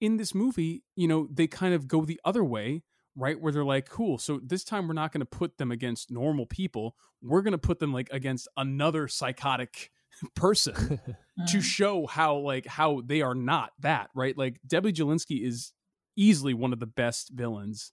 in 0.01 0.17
this 0.17 0.35
movie 0.35 0.83
you 0.97 1.07
know 1.07 1.29
they 1.31 1.47
kind 1.47 1.75
of 1.75 1.87
go 1.87 2.05
the 2.05 2.21
other 2.25 2.43
way 2.45 2.83
right 3.17 3.41
where 3.41 3.53
they're 3.53 3.65
like 3.65 3.89
cool 3.89 4.19
so 4.19 4.39
this 4.43 4.63
time 4.63 4.87
we're 4.87 4.95
not 4.95 5.13
going 5.13 5.21
to 5.21 5.27
put 5.27 5.59
them 5.59 5.73
against 5.73 6.11
normal 6.11 6.47
people. 6.47 6.97
We're 7.23 7.43
going 7.43 7.53
to 7.53 7.59
put 7.59 7.79
them 7.79 7.93
like 7.93 8.09
against 8.13 8.49
another 8.57 9.09
psychotic 9.09 9.91
person 10.35 11.01
to 11.49 11.59
mm. 11.59 11.63
show 11.63 12.07
how 12.07 12.37
like 12.37 12.67
how 12.67 13.03
they 13.05 13.23
are 13.23 13.35
not 13.35 13.73
that 13.81 14.11
right? 14.15 14.37
Like 14.37 14.61
debbie 14.67 14.93
Jellinsky 14.93 15.45
is 15.45 15.73
easily 16.17 16.55
one 16.55 16.73
of 16.73 16.81
the 16.81 16.87
best 16.87 17.31
villains 17.31 17.93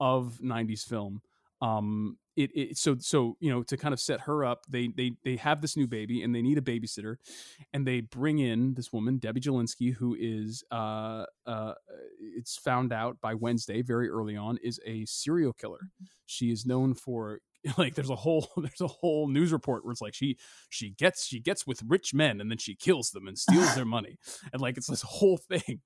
of 0.00 0.40
90s 0.42 0.84
film 0.84 1.22
um 1.62 2.18
it, 2.34 2.50
it 2.54 2.78
so 2.78 2.96
so 2.98 3.36
you 3.40 3.50
know 3.50 3.62
to 3.62 3.76
kind 3.76 3.92
of 3.92 4.00
set 4.00 4.22
her 4.22 4.44
up 4.44 4.64
they 4.68 4.88
they 4.96 5.12
they 5.24 5.36
have 5.36 5.60
this 5.60 5.76
new 5.76 5.86
baby 5.86 6.22
and 6.22 6.34
they 6.34 6.42
need 6.42 6.58
a 6.58 6.62
babysitter 6.62 7.16
and 7.72 7.86
they 7.86 8.00
bring 8.00 8.38
in 8.38 8.74
this 8.74 8.92
woman 8.92 9.18
debbie 9.18 9.40
Jellinsky 9.40 9.94
who 9.94 10.16
is 10.18 10.64
uh 10.70 11.24
uh 11.46 11.74
it's 12.18 12.56
found 12.56 12.92
out 12.92 13.20
by 13.20 13.34
wednesday 13.34 13.82
very 13.82 14.08
early 14.08 14.36
on 14.36 14.58
is 14.62 14.80
a 14.86 15.04
serial 15.04 15.52
killer. 15.52 15.88
She 16.26 16.50
is 16.50 16.66
known 16.66 16.94
for 16.94 17.40
like 17.78 17.94
there's 17.94 18.10
a 18.10 18.16
whole 18.16 18.48
there's 18.56 18.80
a 18.80 18.86
whole 18.86 19.28
news 19.28 19.52
report 19.52 19.84
where 19.84 19.92
it's 19.92 20.00
like 20.00 20.14
she 20.14 20.36
she 20.68 20.90
gets 20.90 21.26
she 21.26 21.40
gets 21.40 21.66
with 21.66 21.82
rich 21.86 22.12
men 22.14 22.40
and 22.40 22.50
then 22.50 22.58
she 22.58 22.74
kills 22.74 23.10
them 23.10 23.26
and 23.26 23.38
steals 23.38 23.74
their 23.74 23.84
money. 23.98 24.18
And 24.52 24.60
like 24.60 24.76
it's 24.76 24.88
this 24.88 25.02
whole 25.02 25.36
thing. 25.36 25.80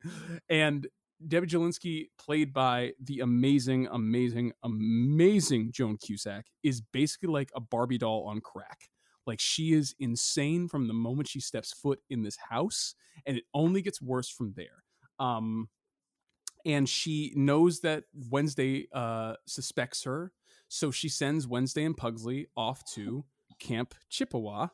And 0.49 0.87
Debbie 1.27 1.47
Jellinsky, 1.47 2.09
played 2.19 2.53
by 2.53 2.93
the 3.03 3.21
amazing, 3.21 3.89
amazing, 3.91 4.53
amazing 4.63 5.73
Joan 5.73 5.97
Cusack, 5.97 6.47
is 6.63 6.81
basically 6.81 7.29
like 7.29 7.51
a 7.55 7.61
Barbie 7.61 7.99
doll 7.99 8.25
on 8.29 8.41
crack. 8.41 8.89
Like 9.27 9.41
she 9.41 9.73
is 9.73 9.95
insane 9.99 10.69
from 10.69 10.87
the 10.89 10.95
moment 10.95 11.29
she 11.29 11.41
steps 11.41 11.73
foot 11.73 12.01
in 12.11 12.23
this 12.23 12.37
house, 12.37 12.95
and 13.27 13.37
it 13.37 13.45
only 13.55 13.83
gets 13.83 14.01
worse 14.01 14.29
from 14.29 14.53
there. 14.55 14.85
Um, 15.19 15.69
and 16.65 16.89
she 16.89 17.33
knows 17.35 17.81
that 17.81 18.05
Wednesday 18.31 18.89
uh, 18.93 19.35
suspects 19.47 20.05
her, 20.05 20.33
so 20.69 20.91
she 20.91 21.09
sends 21.09 21.47
Wednesday 21.47 21.85
and 21.85 21.97
Pugsley 21.97 22.47
off 22.57 22.85
to 22.95 23.25
Camp 23.59 23.95
Chippewa, 24.11 24.69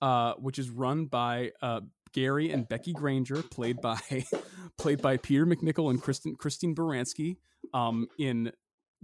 uh, 0.00 0.34
which 0.34 0.58
is 0.58 0.70
run 0.70 1.06
by 1.06 1.52
uh, 1.60 1.80
Gary 2.12 2.50
and 2.50 2.68
Becky 2.68 2.92
Granger, 2.92 3.42
played 3.42 3.80
by 3.80 3.98
played 4.78 5.02
by 5.02 5.16
Peter 5.16 5.46
MacNicol 5.46 5.90
and 5.90 6.02
Kristen 6.02 6.34
Christine 6.36 6.74
Baranski, 6.74 7.36
um, 7.72 8.08
in 8.18 8.52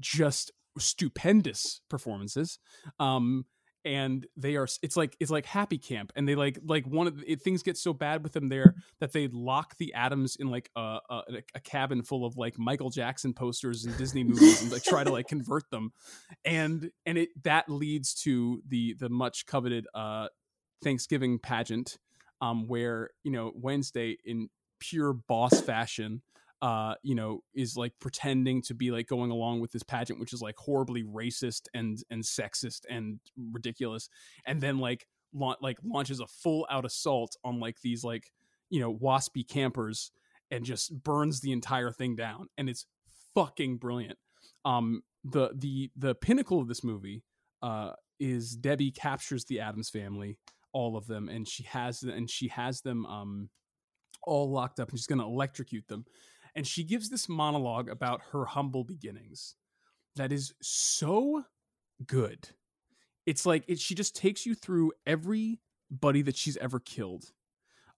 just 0.00 0.52
stupendous 0.78 1.80
performances. 1.88 2.58
Um, 2.98 3.46
and 3.84 4.26
they 4.36 4.56
are 4.56 4.66
it's 4.82 4.96
like 4.96 5.16
it's 5.20 5.30
like 5.30 5.44
happy 5.44 5.78
camp 5.78 6.10
and 6.16 6.26
they 6.26 6.34
like 6.34 6.58
like 6.66 6.86
one 6.86 7.06
of 7.06 7.22
it, 7.26 7.42
things 7.42 7.62
get 7.62 7.76
so 7.76 7.92
bad 7.92 8.22
with 8.22 8.32
them 8.32 8.48
there 8.48 8.74
that 9.00 9.12
they 9.12 9.28
lock 9.28 9.76
the 9.76 9.92
Addams 9.92 10.36
in 10.36 10.48
like 10.48 10.70
a, 10.74 10.98
a, 11.10 11.22
a 11.54 11.60
cabin 11.60 12.02
full 12.02 12.24
of 12.24 12.36
like 12.36 12.58
michael 12.58 12.90
jackson 12.90 13.34
posters 13.34 13.84
and 13.84 13.96
disney 13.98 14.24
movies 14.24 14.62
and 14.62 14.72
like 14.72 14.82
try 14.82 15.04
to 15.04 15.12
like 15.12 15.28
convert 15.28 15.68
them 15.70 15.92
and 16.44 16.90
and 17.04 17.18
it 17.18 17.28
that 17.42 17.68
leads 17.68 18.14
to 18.14 18.62
the 18.66 18.94
the 18.98 19.08
much 19.08 19.44
coveted 19.46 19.86
uh 19.94 20.28
thanksgiving 20.82 21.38
pageant 21.38 21.98
um 22.40 22.66
where 22.66 23.10
you 23.22 23.30
know 23.30 23.52
wednesday 23.54 24.16
in 24.24 24.48
pure 24.80 25.12
boss 25.12 25.60
fashion 25.60 26.22
uh, 26.64 26.94
you 27.02 27.14
know, 27.14 27.42
is 27.54 27.76
like 27.76 27.92
pretending 28.00 28.62
to 28.62 28.72
be 28.72 28.90
like 28.90 29.06
going 29.06 29.30
along 29.30 29.60
with 29.60 29.70
this 29.70 29.82
pageant, 29.82 30.18
which 30.18 30.32
is 30.32 30.40
like 30.40 30.56
horribly 30.56 31.02
racist 31.02 31.66
and 31.74 32.02
and 32.10 32.22
sexist 32.22 32.86
and 32.88 33.20
ridiculous, 33.52 34.08
and 34.46 34.62
then 34.62 34.78
like 34.78 35.06
la- 35.34 35.56
like 35.60 35.76
launches 35.84 36.20
a 36.20 36.26
full 36.26 36.66
out 36.70 36.86
assault 36.86 37.36
on 37.44 37.60
like 37.60 37.82
these 37.82 38.02
like 38.02 38.32
you 38.70 38.80
know 38.80 38.94
waspy 38.94 39.46
campers 39.46 40.10
and 40.50 40.64
just 40.64 41.02
burns 41.02 41.42
the 41.42 41.52
entire 41.52 41.90
thing 41.90 42.16
down, 42.16 42.48
and 42.56 42.70
it's 42.70 42.86
fucking 43.34 43.76
brilliant. 43.76 44.16
Um, 44.64 45.02
the 45.22 45.50
the 45.54 45.90
the 45.96 46.14
pinnacle 46.14 46.60
of 46.60 46.68
this 46.68 46.82
movie 46.82 47.24
uh 47.60 47.92
is 48.18 48.56
Debbie 48.56 48.90
captures 48.90 49.44
the 49.44 49.60
Addams 49.60 49.90
family, 49.90 50.38
all 50.74 50.96
of 50.98 51.06
them, 51.06 51.30
and 51.30 51.48
she 51.48 51.62
has 51.62 52.02
and 52.02 52.28
she 52.28 52.48
has 52.48 52.82
them 52.82 53.06
um 53.06 53.48
all 54.26 54.50
locked 54.50 54.80
up, 54.80 54.90
and 54.90 54.98
she's 54.98 55.06
going 55.06 55.20
to 55.20 55.24
electrocute 55.24 55.88
them. 55.88 56.04
And 56.54 56.66
she 56.66 56.84
gives 56.84 57.08
this 57.08 57.28
monologue 57.28 57.88
about 57.88 58.20
her 58.32 58.44
humble 58.44 58.84
beginnings 58.84 59.56
that 60.16 60.32
is 60.32 60.54
so 60.62 61.44
good. 62.06 62.48
It's 63.26 63.46
like 63.46 63.64
it, 63.66 63.80
she 63.80 63.94
just 63.94 64.14
takes 64.14 64.44
you 64.46 64.54
through 64.54 64.92
everybody 65.06 66.22
that 66.22 66.36
she's 66.36 66.56
ever 66.58 66.78
killed. 66.78 67.32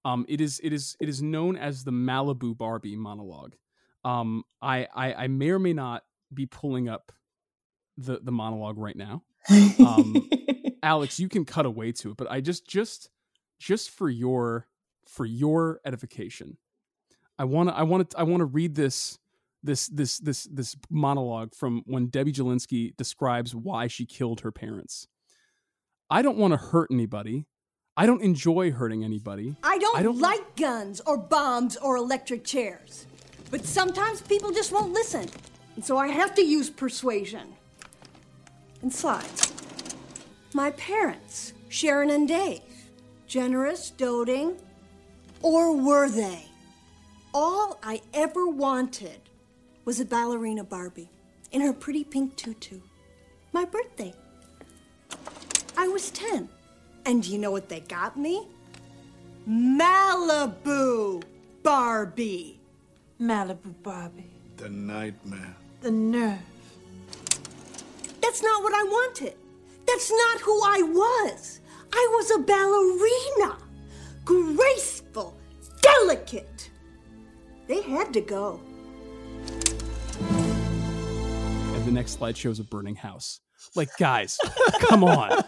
Um 0.04 0.24
it 0.28 0.40
is 0.40 0.60
it 0.62 0.72
is 0.72 0.96
it 1.00 1.08
is 1.08 1.20
known 1.22 1.56
as 1.56 1.84
the 1.84 1.90
malibu 1.90 2.56
barbie 2.56 2.96
monologue. 2.96 3.56
Um 4.04 4.44
i 4.62 4.86
i, 4.94 5.14
I 5.14 5.28
may 5.28 5.50
or 5.50 5.58
may 5.58 5.72
not 5.72 6.04
be 6.32 6.46
pulling 6.46 6.88
up 6.88 7.12
the 7.96 8.20
the 8.22 8.32
monologue 8.32 8.78
right 8.78 8.96
now. 8.96 9.22
Um 9.80 10.28
alex 10.86 11.20
you 11.20 11.28
can 11.28 11.44
cut 11.44 11.66
away 11.66 11.92
to 11.92 12.10
it 12.10 12.16
but 12.16 12.30
i 12.30 12.40
just 12.40 12.66
just 12.66 13.10
just 13.58 13.90
for 13.90 14.08
your 14.08 14.66
for 15.06 15.24
your 15.24 15.80
edification 15.84 16.56
I 17.38 17.44
want 17.44 17.68
to 17.68 17.74
I 17.74 17.82
want 17.82 18.10
to 18.10 18.18
I 18.18 18.22
want 18.22 18.40
to 18.40 18.46
read 18.46 18.74
this 18.74 19.18
this 19.62 19.88
this 19.88 20.18
this 20.18 20.44
this 20.44 20.76
monologue 20.90 21.54
from 21.54 21.82
when 21.86 22.06
Debbie 22.06 22.32
Jellinsky 22.32 22.96
describes 22.96 23.54
why 23.54 23.86
she 23.88 24.06
killed 24.06 24.40
her 24.40 24.52
parents. 24.52 25.08
I 26.08 26.22
don't 26.22 26.38
want 26.38 26.52
to 26.52 26.56
hurt 26.56 26.88
anybody. 26.90 27.46
I 27.96 28.06
don't 28.06 28.22
enjoy 28.22 28.72
hurting 28.72 29.04
anybody. 29.04 29.56
I 29.62 29.78
don't, 29.78 29.98
I 29.98 30.02
don't 30.02 30.18
like 30.18 30.56
guns 30.56 31.00
or 31.06 31.16
bombs 31.16 31.76
or 31.78 31.96
electric 31.96 32.44
chairs. 32.44 33.06
But 33.50 33.64
sometimes 33.64 34.20
people 34.20 34.52
just 34.52 34.70
won't 34.70 34.92
listen. 34.92 35.28
And 35.76 35.84
so 35.84 35.96
I 35.96 36.08
have 36.08 36.34
to 36.34 36.42
use 36.42 36.68
persuasion. 36.68 37.54
And 38.82 38.92
slides. 38.92 39.55
My 40.56 40.70
parents, 40.70 41.52
Sharon 41.68 42.08
and 42.08 42.26
Dave, 42.26 42.62
generous, 43.26 43.90
doting, 43.90 44.56
or 45.42 45.76
were 45.76 46.08
they? 46.08 46.46
All 47.34 47.78
I 47.82 48.00
ever 48.14 48.48
wanted 48.48 49.20
was 49.84 50.00
a 50.00 50.06
ballerina 50.06 50.64
Barbie 50.64 51.10
in 51.52 51.60
her 51.60 51.74
pretty 51.74 52.04
pink 52.04 52.36
tutu. 52.36 52.80
My 53.52 53.66
birthday. 53.66 54.14
I 55.76 55.88
was 55.88 56.10
10. 56.12 56.48
And 57.04 57.22
do 57.22 57.30
you 57.30 57.36
know 57.36 57.50
what 57.50 57.68
they 57.68 57.80
got 57.80 58.16
me? 58.16 58.48
Malibu 59.46 61.22
Barbie. 61.62 62.58
Malibu 63.20 63.74
Barbie. 63.82 64.30
The 64.56 64.70
nightmare. 64.70 65.54
The 65.82 65.90
nerve. 65.90 66.38
That's 68.22 68.42
not 68.42 68.62
what 68.62 68.72
I 68.72 68.84
wanted. 68.84 69.34
That's 69.86 70.10
not 70.10 70.40
who 70.40 70.60
I 70.62 70.82
was. 70.82 71.60
I 71.92 72.08
was 72.12 72.30
a 72.32 72.38
ballerina. 72.40 73.58
Graceful, 74.24 75.36
delicate. 75.82 76.70
They 77.68 77.80
had 77.82 78.12
to 78.14 78.20
go. 78.20 78.60
And 81.74 81.84
the 81.84 81.92
next 81.92 82.12
slide 82.12 82.36
shows 82.36 82.58
a 82.60 82.64
burning 82.64 82.96
house. 82.96 83.40
Like, 83.74 83.88
guys, 83.98 84.38
come 84.80 85.02
on. 85.04 85.42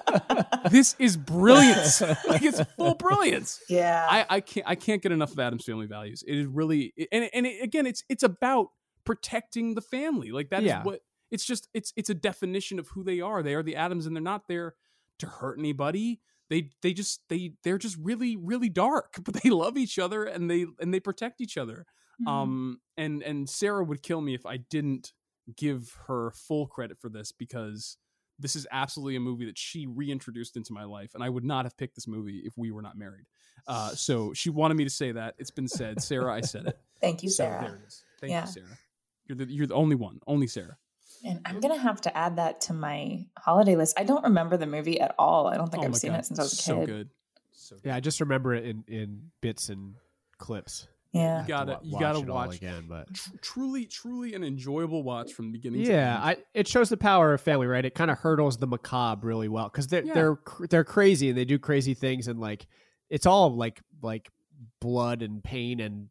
This 0.70 0.97
is 0.99 1.16
brilliance. 1.16 2.01
Like 2.01 2.43
it's 2.43 2.61
full 2.76 2.95
brilliance. 2.95 3.61
Yeah. 3.68 4.07
I, 4.09 4.26
I 4.28 4.41
can't 4.41 4.66
I 4.68 4.74
can't 4.74 5.03
get 5.03 5.12
enough 5.12 5.32
of 5.32 5.39
Addams 5.39 5.64
family 5.64 5.86
values. 5.86 6.24
It 6.26 6.36
is 6.36 6.47
really 6.47 6.93
and 7.12 7.28
and 7.32 7.47
it, 7.47 7.62
again 7.62 7.86
it's 7.86 8.03
it's 8.09 8.22
about 8.22 8.68
protecting 9.05 9.74
the 9.74 9.80
family. 9.82 10.30
Like 10.32 10.51
that 10.51 10.62
is 10.62 10.68
Yeah. 10.68 10.82
what 10.82 11.01
it's 11.30 11.44
just 11.44 11.68
it's 11.74 11.92
it's 11.96 12.10
a 12.10 12.14
definition 12.14 12.78
of 12.78 12.88
who 12.88 13.04
they 13.04 13.20
are. 13.20 13.42
They 13.42 13.54
are 13.54 13.62
the 13.62 13.76
Addams 13.76 14.06
and 14.06 14.14
they're 14.16 14.22
not 14.22 14.48
there 14.48 14.74
to 15.18 15.26
hurt 15.26 15.58
anybody. 15.58 16.20
They 16.50 16.70
they 16.82 16.92
just 16.92 17.20
they 17.28 17.52
they're 17.64 17.78
just 17.78 17.96
really 18.00 18.36
really 18.36 18.68
dark, 18.68 19.16
but 19.24 19.34
they 19.42 19.50
love 19.50 19.76
each 19.76 19.98
other 19.98 20.24
and 20.24 20.50
they 20.50 20.66
and 20.80 20.92
they 20.94 21.00
protect 21.00 21.40
each 21.40 21.56
other. 21.58 21.86
Mhm. 22.22 22.28
Um 22.30 22.80
and 22.96 23.22
and 23.22 23.48
Sarah 23.48 23.84
would 23.84 24.02
kill 24.02 24.20
me 24.20 24.34
if 24.34 24.46
I 24.46 24.56
didn't 24.58 25.12
give 25.56 25.96
her 26.06 26.30
full 26.32 26.66
credit 26.66 26.98
for 27.00 27.08
this 27.08 27.32
because 27.32 27.96
this 28.40 28.54
is 28.54 28.66
absolutely 28.70 29.16
a 29.16 29.20
movie 29.20 29.46
that 29.46 29.58
she 29.58 29.86
reintroduced 29.86 30.56
into 30.56 30.72
my 30.72 30.84
life 30.84 31.14
and 31.14 31.24
I 31.24 31.28
would 31.28 31.44
not 31.44 31.64
have 31.64 31.76
picked 31.76 31.94
this 31.96 32.06
movie 32.06 32.42
if 32.44 32.56
we 32.56 32.70
were 32.70 32.82
not 32.82 32.96
married. 32.96 33.26
Uh 33.66 33.90
so 33.90 34.32
she 34.32 34.48
wanted 34.50 34.74
me 34.76 34.84
to 34.84 34.90
say 34.90 35.12
that. 35.12 35.34
It's 35.38 35.50
been 35.50 35.68
said. 35.68 36.00
Sarah, 36.02 36.32
I 36.32 36.40
said 36.40 36.66
it. 36.68 36.78
Thank 37.00 37.22
you, 37.22 37.28
So 37.30 37.44
Sarah. 37.44 37.60
there 37.62 37.74
it 37.76 37.82
is. 37.86 38.02
Thank 38.20 38.30
Yeah. 38.32 38.46
you, 38.46 38.52
Sarah. 38.52 38.78
You're 39.26 39.36
the 39.36 39.44
you're 39.52 39.66
the 39.66 39.74
only 39.74 39.96
one. 39.96 40.20
Only 40.26 40.46
Sarah. 40.46 40.78
And 41.24 41.40
I'm 41.44 41.60
gonna 41.60 41.76
have 41.78 42.00
to 42.02 42.16
add 42.16 42.36
that 42.36 42.60
to 42.62 42.72
my 42.74 43.26
holiday 43.38 43.76
list. 43.76 43.98
I 43.98 44.04
don't 44.04 44.24
remember 44.24 44.56
the 44.56 44.66
movie 44.66 45.00
at 45.00 45.14
all. 45.18 45.46
I 45.48 45.56
don't 45.56 45.70
think 45.70 45.82
Oh 45.84 45.86
I've 45.86 45.96
seen 45.96 46.12
God. 46.12 46.20
it 46.20 46.26
since 46.26 46.38
I 46.38 46.42
was 46.42 46.52
a 46.52 46.56
kid. 46.56 46.62
So 46.62 46.86
good. 46.86 47.08
Yeah, 47.84 47.96
I 47.96 48.00
just 48.00 48.20
remember 48.20 48.54
it 48.54 48.64
in, 48.64 48.84
in 48.88 49.22
bits 49.40 49.68
and 49.68 49.94
clips. 50.38 50.88
Yeah. 51.12 51.42
You 51.42 51.48
gotta 51.48 51.72
wa- 51.72 51.78
you 51.82 51.92
watch 51.94 52.00
gotta 52.00 52.18
it 52.20 52.26
watch 52.26 52.56
again, 52.56 52.84
but 52.88 53.12
tr- 53.14 53.30
truly 53.40 53.86
truly 53.86 54.34
an 54.34 54.44
enjoyable 54.44 55.02
watch 55.02 55.32
from 55.32 55.52
beginning 55.52 55.84
to 55.84 55.90
yeah, 55.90 56.14
end. 56.16 56.24
I, 56.24 56.36
it 56.54 56.68
shows 56.68 56.88
the 56.90 56.96
power 56.98 57.32
of 57.34 57.40
family, 57.40 57.66
right? 57.66 57.84
It 57.84 57.94
kind 57.94 58.10
of 58.10 58.18
hurdles 58.18 58.58
the 58.58 58.66
macabre 58.66 59.26
really 59.26 59.48
well 59.48 59.68
because 59.68 59.86
they're 59.88 60.04
Yeah. 60.04 60.14
they're 60.14 60.36
cr- 60.36 60.66
they're 60.66 60.84
crazy 60.84 61.28
and 61.30 61.36
they 61.38 61.44
do 61.46 61.58
crazy 61.58 61.94
things 61.94 62.28
and 62.28 62.38
like 62.38 62.66
it's 63.10 63.26
all 63.26 63.54
like 63.56 63.80
like 64.02 64.28
blood 64.80 65.22
and 65.22 65.42
pain 65.42 65.80
and 65.80 66.08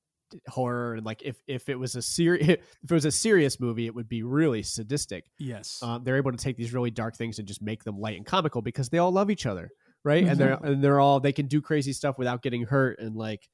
horror 0.47 0.93
and 0.95 1.05
like 1.05 1.21
if 1.23 1.37
if 1.47 1.69
it 1.69 1.75
was 1.79 1.95
a 1.95 2.01
serious 2.01 2.47
if 2.49 2.59
it 2.91 2.93
was 2.93 3.05
a 3.05 3.11
serious 3.11 3.59
movie 3.59 3.85
it 3.85 3.95
would 3.95 4.09
be 4.09 4.23
really 4.23 4.61
sadistic 4.63 5.25
Yes. 5.39 5.79
um, 5.81 6.03
they're 6.03 6.17
able 6.17 6.31
to 6.31 6.37
take 6.37 6.57
these 6.57 6.73
really 6.73 6.91
dark 6.91 7.15
things 7.15 7.39
and 7.39 7.47
just 7.47 7.61
make 7.61 7.83
them 7.83 7.99
light 7.99 8.17
and 8.17 8.25
comical 8.25 8.61
because 8.61 8.89
they 8.89 8.97
all 8.97 9.11
love 9.11 9.29
each 9.31 9.45
other 9.45 9.69
right? 10.03 10.23
And 10.25 10.39
they're 10.39 10.57
Mhm. 10.57 10.63
and 10.63 10.83
they're 10.83 10.99
all 10.99 11.19
they 11.19 11.33
can 11.33 11.47
do 11.47 11.59
crazy 11.61 11.91
stuff 11.91 12.17
without 12.17 12.41
getting 12.41 12.63
hurt, 12.63 12.99
and 12.99 13.15
like, 13.15 13.49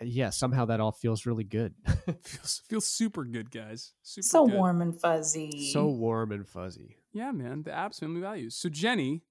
yeah, 0.00 0.30
somehow 0.30 0.66
that 0.66 0.80
all 0.80 0.92
feels 0.92 1.26
really 1.26 1.44
good. 1.44 1.74
feels 2.22 2.62
feels 2.68 2.86
super 2.86 3.24
good, 3.24 3.50
guys. 3.50 3.92
Super 4.02 4.22
so 4.26 4.46
good. 4.46 4.54
warm 4.56 4.82
and 4.82 5.00
fuzzy. 5.00 5.70
so 5.72 5.86
warm 5.88 6.30
and 6.32 6.46
fuzzy. 6.46 6.98
Yeah, 7.12 7.32
man. 7.32 7.62
The 7.62 7.72
Addams 7.72 7.98
family 7.98 8.20
values. 8.20 8.54
So 8.56 8.68
Jenny, 8.68 9.22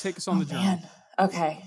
take 0.00 0.16
us 0.18 0.28
on 0.28 0.40
the 0.40 0.44
journey. 0.46 0.60
Oh, 0.60 0.64
Man. 0.66 0.88
Okay. 1.20 1.64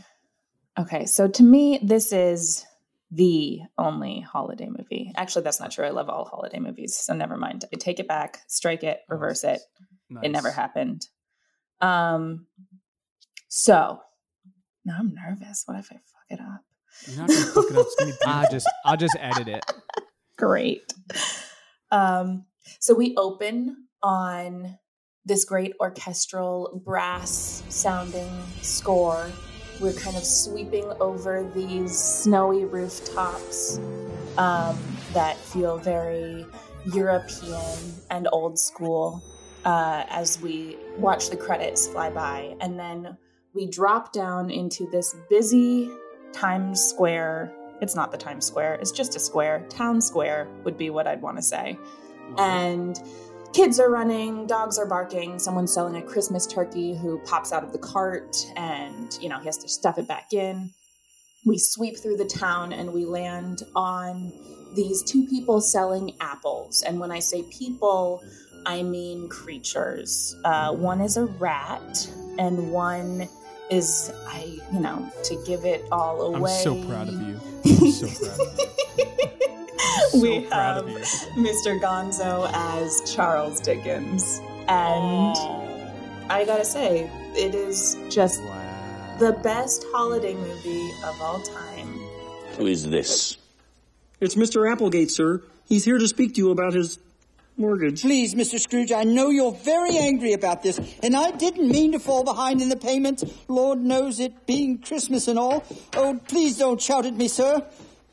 Okay. 0.78 1.06
So 1.06 1.28
to 1.28 1.44
me, 1.44 1.80
this 1.82 2.12
is 2.12 2.66
the 3.12 3.62
only 3.78 4.20
holiday 4.20 4.70
movie. 4.70 5.12
Actually, 5.16 5.43
that's 5.43 5.60
not 5.60 5.72
true. 5.72 5.86
I 5.86 5.91
love 5.91 6.10
all 6.10 6.26
holiday 6.26 6.60
movies. 6.60 6.97
So 6.97 7.14
never 7.14 7.38
mind. 7.38 7.66
I 7.74 7.78
take 7.78 7.99
it 7.99 8.08
back, 8.08 8.41
strike 8.47 8.84
it, 8.84 8.99
reverse 9.08 9.43
it. 9.43 9.62
It 10.24 10.30
never 10.30 10.51
happened. 10.51 11.05
Um 11.82 12.47
so 13.47 13.99
now 14.86 14.97
I'm 14.99 15.14
nervous. 15.14 15.64
What 15.66 15.78
if 15.78 15.91
I 15.91 15.95
fuck 15.95 16.30
it 16.30 16.39
up? 16.39 16.62
You're 17.08 17.18
not 17.18 17.28
gonna 17.28 17.45
fuck 17.45 17.66
it 17.70 17.78
up. 17.78 18.28
I 18.28 18.47
just 18.51 18.70
I'll 18.86 18.97
just 18.97 19.16
edit 19.20 19.47
it. 19.47 19.64
Great. 20.38 20.93
Um, 21.91 22.45
so 22.80 22.93
we 22.93 23.16
open 23.18 23.88
on 24.03 24.78
this 25.26 25.43
great 25.45 25.74
orchestral 25.80 26.82
brass 26.86 27.64
sounding 27.70 28.32
score. 28.62 29.30
We're 29.80 29.94
kind 29.94 30.18
of 30.18 30.26
sweeping 30.26 30.92
over 31.00 31.50
these 31.54 31.98
snowy 31.98 32.66
rooftops 32.66 33.78
um, 34.38 34.78
that 35.14 35.38
feel 35.38 35.78
very 35.78 36.46
European 36.94 37.78
and 38.10 38.28
old 38.32 38.58
school 38.58 39.22
uh, 39.66 40.06
as 40.10 40.42
we 40.42 40.78
watch 40.98 41.30
the 41.30 41.38
credits 41.38 41.88
fly 41.88 42.10
by. 42.10 42.56
And 42.60 42.80
then 42.80 43.18
we 43.54 43.68
drop 43.68 44.14
down 44.14 44.50
into 44.50 44.90
this 44.90 45.16
busy 45.30 45.92
Times 46.34 46.82
Square. 46.82 47.54
It's 47.82 47.96
not 47.96 48.12
the 48.12 48.18
Times 48.18 48.46
Square, 48.46 48.76
it's 48.76 48.92
just 48.92 49.16
a 49.16 49.20
square. 49.20 49.66
Town 49.70 50.02
Square 50.02 50.48
would 50.64 50.78
be 50.78 50.90
what 50.90 51.06
I'd 51.08 51.22
want 51.22 51.38
to 51.38 51.44
say. 51.44 51.78
And 52.38 53.00
kids 53.58 53.80
are 53.80 53.89
running, 53.89 54.45
dogs 54.45 54.78
are 54.78 54.86
barking, 54.86 55.39
someone's 55.39 55.74
selling 55.74 55.95
a 55.95 56.01
Christmas 56.03 56.45
turkey 56.45 56.95
who 56.95 57.18
pops 57.26 57.51
out 57.51 57.64
of 57.64 57.72
the 57.72 57.80
cart 57.80 58.38
and, 58.55 59.18
you 59.20 59.28
know, 59.28 59.39
he 59.39 59.45
has 59.45 59.58
to 59.58 59.68
stuff 59.68 59.97
it 59.97 60.08
back 60.08 60.32
in. 60.32 60.70
We 61.43 61.58
sweep 61.58 61.97
through 61.97 62.18
the 62.18 62.26
town 62.26 62.72
and 62.72 62.93
we 62.93 63.03
land 63.05 63.64
on 63.76 64.32
these 64.76 65.01
two 65.01 65.26
people 65.26 65.60
selling 65.60 66.16
apples. 66.22 66.84
And 66.84 66.99
when 66.99 67.10
I 67.10 67.18
say 67.18 67.45
people, 67.51 68.24
I 68.68 68.84
mean 68.84 69.28
creatures. 69.28 70.36
Uh, 70.45 70.76
one 70.76 71.01
is 71.01 71.18
a 71.18 71.26
rat, 71.26 72.08
and 72.38 72.72
one 72.72 73.28
is, 73.72 74.12
I, 74.28 74.60
you 74.72 74.80
know, 74.80 75.12
to 75.24 75.43
give 75.47 75.66
it 75.66 75.84
all 75.91 76.36
I'm 76.36 76.41
away. 76.41 76.62
so 76.64 76.76
proud 76.86 77.08
of 77.08 77.20
you. 77.24 77.39
I'm 77.66 77.91
so 77.91 78.08
proud 78.24 78.39
of 78.39 78.60
you. 78.60 78.66
We 80.22 80.41
proud 80.41 80.76
have 80.76 80.86
of 80.86 80.91
you. 80.91 80.97
Mr. 81.36 81.80
Gonzo 81.80 82.49
as 82.53 83.01
Charles 83.13 83.59
Dickens. 83.59 84.41
And 84.68 85.36
I 86.30 86.43
gotta 86.45 86.65
say, 86.65 87.09
it 87.36 87.55
is 87.55 87.97
just 88.09 88.41
the 89.20 89.38
best 89.43 89.86
holiday 89.93 90.36
movie 90.36 90.91
of 91.03 91.22
all 91.22 91.39
time. 91.41 91.99
Who 92.57 92.68
is 92.68 92.88
this? 92.89 93.38
It's 94.20 94.36
Mr. 94.36 94.72
Applegate, 94.72 95.11
sir. 95.11 95.41
He's 95.65 95.86
here 95.86 95.97
to 95.97 96.07
speak 96.07 96.36
to 96.36 96.41
you 96.41 96.51
about 96.51 96.74
his 96.74 96.99
mortgage. 97.57 98.01
Please, 98.01 98.36
Mr. 98.36 98.59
Scrooge, 98.59 98.91
I 98.91 99.03
know 99.03 99.30
you're 99.30 99.51
very 99.51 99.97
angry 99.97 100.34
about 100.34 100.63
this, 100.63 100.80
and 101.01 101.15
I 101.15 101.32
didn't 101.32 101.70
mean 101.70 101.91
to 101.93 101.99
fall 101.99 102.24
behind 102.24 102.61
in 102.61 102.70
the 102.70 102.78
payments. 102.78 103.24
Lord 103.47 103.80
knows 103.80 104.20
it 104.20 104.45
being 104.45 104.80
Christmas 104.80 105.28
and 105.28 105.38
all. 105.39 105.63
Oh, 105.95 106.20
please 106.28 106.57
don't 106.57 106.82
shout 106.82 107.05
at 107.05 107.15
me, 107.15 107.28
sir. 107.28 107.65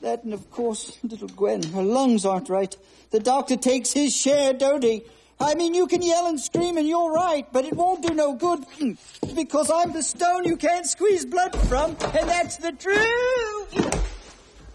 That, 0.05 0.23
and 0.23 0.35
of 0.35 0.51
course, 0.51 0.99
little 1.03 1.29
Gwen, 1.29 1.63
her 1.63 1.83
lungs 1.83 2.27
aren't 2.27 2.51
right. 2.51 2.77
The 3.11 3.21
doctor 3.21 3.57
takes 3.57 3.91
his 3.91 4.15
share, 4.15 4.53
don't 4.53 4.85
he? 4.85 5.03
I 5.41 5.55
mean, 5.55 5.73
you 5.73 5.87
can 5.87 6.03
yell 6.03 6.27
and 6.27 6.39
scream 6.39 6.77
and 6.77 6.87
you're 6.87 7.11
right, 7.11 7.51
but 7.51 7.65
it 7.65 7.73
won't 7.73 8.07
do 8.07 8.15
no 8.15 8.35
good 8.35 8.67
because 9.35 9.71
I'm 9.71 9.95
the 9.95 10.03
stone 10.03 10.45
you 10.45 10.59
can't 10.59 10.85
squeeze 10.85 11.25
blood 11.25 11.57
from, 11.69 11.93
and 11.93 12.29
that's 12.29 12.59
the 12.59 12.73
truth. 12.73 13.71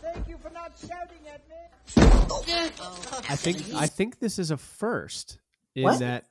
Thank 0.02 0.28
you 0.28 0.38
for 0.42 0.50
not 0.50 0.72
shouting 0.82 1.28
at 1.32 1.48
me. 1.48 1.56
I 3.30 3.36
think 3.36 3.64
I 3.76 3.86
think 3.86 4.18
this 4.18 4.40
is 4.40 4.50
a 4.50 4.58
first 4.58 5.38
in 5.76 5.84
What? 5.84 6.00
that 6.00 6.26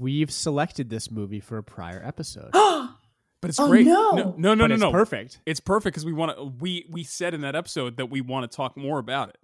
we've 0.00 0.30
selected 0.30 0.88
this 0.88 1.10
movie 1.10 1.40
for 1.40 1.58
a 1.58 1.62
prior 1.62 2.02
episode. 2.02 2.52
But 3.40 3.50
it's 3.50 3.60
Oh, 3.60 3.68
great. 3.68 3.86
no. 3.86 4.10
no, 4.12 4.34
no, 4.36 4.54
no, 4.54 4.64
But 4.64 4.68
no, 4.68 4.74
it's 4.74 4.80
no. 4.82 4.90
perfect. 4.92 5.40
It's 5.46 5.60
perfect 5.60 5.94
because 5.94 6.04
we 6.04 6.12
want 6.12 6.36
to. 6.36 6.44
We 6.44 6.86
we 6.90 7.04
said 7.04 7.34
in 7.34 7.42
that 7.42 7.54
episode 7.54 7.96
that 7.98 8.06
we 8.06 8.20
want 8.20 8.50
to 8.50 8.54
talk 8.56 8.76
more 8.76 8.98
about 8.98 9.28
it. 9.30 9.38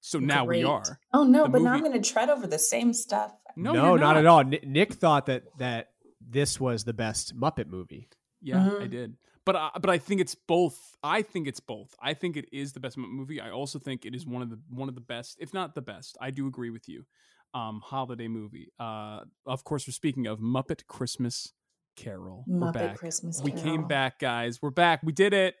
So 0.00 0.18
now 0.18 0.44
we 0.44 0.64
are. 0.64 0.98
Oh 1.12 1.24
no, 1.24 1.44
The 1.44 1.50
but 1.50 1.62
now 1.62 1.72
I'm 1.72 1.80
going 1.80 2.00
to 2.00 2.10
tread 2.12 2.30
over 2.30 2.46
the 2.46 2.58
same 2.58 2.92
stuff. 2.92 3.32
No, 3.56 3.72
no, 3.72 3.96
not. 3.96 4.00
not. 4.14 4.16
at 4.16 4.26
all. 4.26 4.44
Nick 4.44 4.94
thought 4.94 5.26
that 5.26 5.42
that 5.58 5.90
this 6.20 6.58
was 6.60 6.84
the 6.84 6.92
best 6.94 7.38
Muppet 7.38 7.66
movie. 7.68 8.08
Yeah, 8.40 8.56
Mm-hmm. 8.56 8.82
I 8.82 8.86
did. 8.86 9.16
But 9.44 9.56
I, 9.56 9.70
but 9.80 9.90
I 9.90 9.98
think 9.98 10.20
it's 10.20 10.34
both. 10.34 10.78
I 11.02 11.22
think 11.22 11.48
it's 11.48 11.60
both. 11.60 11.94
I 12.00 12.14
think 12.14 12.36
it 12.36 12.46
is 12.52 12.72
the 12.72 12.80
best 12.80 12.96
Muppet 12.96 13.10
movie. 13.10 13.40
I 13.40 13.50
also 13.50 13.78
think 13.78 14.06
it 14.06 14.14
is 14.14 14.24
one 14.26 14.42
of 14.42 14.50
the 14.50 14.60
one 14.70 14.88
of 14.88 14.94
the 14.94 15.00
best, 15.00 15.38
if 15.40 15.52
not 15.52 15.74
the 15.74 15.82
best. 15.82 16.16
I 16.20 16.30
do 16.30 16.46
agree 16.46 16.70
with 16.70 16.88
you. 16.88 17.04
Um, 17.52 17.80
holiday 17.84 18.28
movie. 18.28 18.70
Uh, 18.78 19.20
of 19.44 19.64
course, 19.64 19.86
we're 19.88 19.92
speaking 19.92 20.26
of 20.28 20.38
Muppet 20.38 20.86
Christmas 20.86 21.52
Carol. 22.00 22.44
we're 22.46 22.72
back. 22.72 22.96
Christmas 22.96 23.40
We 23.42 23.52
came 23.52 23.86
back, 23.86 24.18
guys. 24.18 24.60
We're 24.62 24.70
back. 24.70 25.00
We 25.02 25.12
did 25.12 25.34
it. 25.34 25.54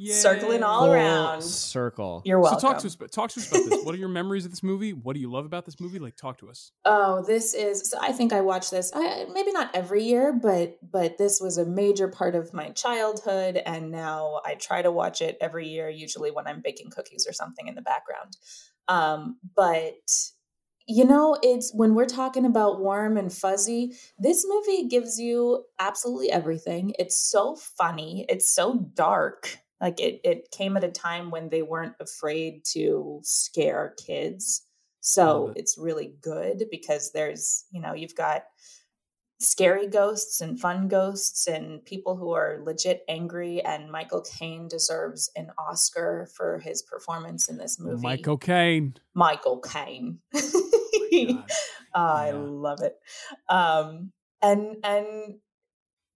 Circling 0.00 0.62
all 0.62 0.86
Full 0.86 0.94
around. 0.94 1.42
circle. 1.42 2.22
You're 2.24 2.40
welcome. 2.40 2.60
So 2.60 2.68
talk 2.68 2.78
to 2.80 2.86
us. 2.86 2.96
Talk 3.10 3.30
to 3.30 3.40
us 3.40 3.50
about 3.50 3.68
this. 3.68 3.84
What 3.84 3.94
are 3.94 3.98
your 3.98 4.08
memories 4.08 4.46
of 4.46 4.50
this 4.50 4.62
movie? 4.62 4.94
What 4.94 5.12
do 5.14 5.20
you 5.20 5.30
love 5.30 5.44
about 5.44 5.66
this 5.66 5.78
movie? 5.80 5.98
Like, 5.98 6.16
talk 6.16 6.38
to 6.38 6.48
us. 6.48 6.72
Oh, 6.86 7.22
this 7.26 7.52
is. 7.52 7.90
So 7.90 7.98
I 8.00 8.12
think 8.12 8.32
I 8.32 8.40
watch 8.40 8.70
this. 8.70 8.90
I, 8.94 9.26
maybe 9.32 9.52
not 9.52 9.70
every 9.74 10.04
year, 10.04 10.32
but 10.32 10.78
but 10.82 11.18
this 11.18 11.40
was 11.42 11.58
a 11.58 11.66
major 11.66 12.08
part 12.08 12.34
of 12.34 12.54
my 12.54 12.70
childhood, 12.70 13.60
and 13.66 13.90
now 13.90 14.40
I 14.46 14.54
try 14.54 14.80
to 14.80 14.90
watch 14.90 15.20
it 15.20 15.36
every 15.42 15.68
year. 15.68 15.90
Usually 15.90 16.30
when 16.30 16.46
I'm 16.46 16.62
baking 16.62 16.90
cookies 16.90 17.26
or 17.28 17.32
something 17.34 17.68
in 17.68 17.74
the 17.74 17.82
background. 17.82 18.36
Um, 18.88 19.36
but 19.54 19.92
you 20.92 21.06
know, 21.06 21.38
it's 21.42 21.72
when 21.72 21.94
we're 21.94 22.04
talking 22.04 22.44
about 22.44 22.80
warm 22.80 23.16
and 23.16 23.32
fuzzy. 23.32 23.94
This 24.18 24.44
movie 24.46 24.88
gives 24.88 25.18
you 25.18 25.64
absolutely 25.78 26.30
everything. 26.30 26.92
It's 26.98 27.16
so 27.16 27.56
funny. 27.56 28.26
It's 28.28 28.54
so 28.54 28.90
dark. 28.92 29.56
Like 29.80 30.00
it, 30.00 30.20
it 30.22 30.50
came 30.50 30.76
at 30.76 30.84
a 30.84 30.90
time 30.90 31.30
when 31.30 31.48
they 31.48 31.62
weren't 31.62 31.94
afraid 31.98 32.64
to 32.72 33.20
scare 33.22 33.94
kids. 34.06 34.66
So 35.00 35.48
it. 35.48 35.60
it's 35.60 35.78
really 35.78 36.12
good 36.20 36.64
because 36.70 37.10
there's, 37.12 37.64
you 37.72 37.80
know, 37.80 37.94
you've 37.94 38.14
got 38.14 38.44
scary 39.40 39.88
ghosts 39.88 40.42
and 40.42 40.60
fun 40.60 40.88
ghosts 40.88 41.46
and 41.46 41.82
people 41.86 42.16
who 42.16 42.32
are 42.32 42.60
legit 42.62 43.02
angry. 43.08 43.64
And 43.64 43.90
Michael 43.90 44.24
Caine 44.38 44.68
deserves 44.68 45.30
an 45.36 45.50
Oscar 45.58 46.28
for 46.36 46.58
his 46.58 46.82
performance 46.82 47.48
in 47.48 47.56
this 47.56 47.80
movie. 47.80 48.06
Michael 48.06 48.36
Caine. 48.36 48.94
Michael 49.14 49.58
Caine. 49.58 50.18
Oh, 51.12 51.44
I 51.94 52.30
love 52.32 52.80
it. 52.82 52.96
Um, 53.48 54.12
and 54.40 54.76
and 54.82 55.36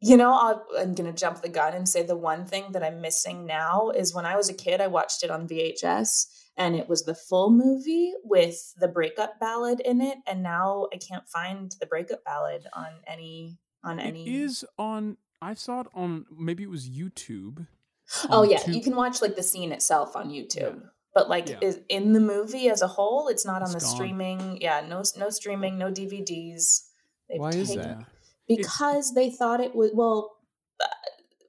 you 0.01 0.17
know, 0.17 0.33
I'll, 0.33 0.67
I'm 0.79 0.95
gonna 0.95 1.13
jump 1.13 1.43
the 1.43 1.49
gun 1.49 1.75
and 1.75 1.89
say 1.89 2.03
the 2.03 2.17
one 2.17 2.47
thing 2.47 2.73
that 2.73 2.83
I'm 2.83 3.01
missing 3.01 3.47
now 3.47 3.91
is 3.91 4.15
when 4.15 4.27
I 4.27 4.37
was 4.37 4.49
a 4.49 4.55
kid, 4.55 4.81
I 4.81 4.89
watched 4.89 5.23
it 5.23 5.31
on 5.31 5.49
VHS, 5.49 6.27
and 6.57 6.77
it 6.77 6.89
was 6.89 7.05
the 7.05 7.15
full 7.15 7.51
movie 7.51 8.13
with 8.25 8.75
the 8.79 8.89
breakup 8.89 9.41
ballad 9.41 9.81
in 9.81 10.01
it, 10.01 10.19
and 10.27 10.43
now 10.43 10.89
I 10.93 10.99
can't 10.99 11.27
find 11.29 11.73
the 11.81 11.87
breakup 11.87 12.25
ballad 12.25 12.67
on 12.73 12.89
any 13.07 13.59
on 13.83 13.99
any. 13.99 14.27
It 14.27 14.35
is 14.35 14.65
on. 14.79 15.17
I 15.41 15.55
saw 15.55 15.81
it 15.81 15.87
on. 15.95 16.27
Maybe 16.37 16.63
it 16.63 16.71
was 16.71 16.89
YouTube. 16.89 17.67
Oh 18.31 18.43
yeah, 18.43 18.65
you 18.67 18.83
can 18.83 18.97
watch 18.97 19.23
like 19.23 19.37
the 19.37 19.43
scene 19.43 19.73
itself 19.73 20.15
on 20.15 20.31
YouTube. 20.31 20.83
But 21.17 21.31
like 21.31 21.49
Yeah. 21.49 21.61
is 21.63 21.81
in 21.89 22.13
the 22.13 22.21
movie 22.21 22.69
as 22.69 22.83
a 22.83 22.87
whole, 22.87 23.29
it's 23.29 23.47
not 23.47 23.63
on 23.63 23.71
It's 23.71 23.73
the 23.73 23.81
gone. 23.81 23.89
streaming. 23.97 24.59
Yeah, 24.61 24.87
no 24.87 25.03
no 25.17 25.31
streaming, 25.31 25.79
no 25.79 25.91
DVDs. 25.91 26.83
They've 27.31 27.41
Why 27.41 27.53
is 27.53 27.75
that? 27.75 28.05
Because 28.47 29.15
they 29.15 29.31
thought 29.31 29.63
it 29.63 29.75
was 29.75 29.93
well 29.95 30.37
uh, 30.79 30.87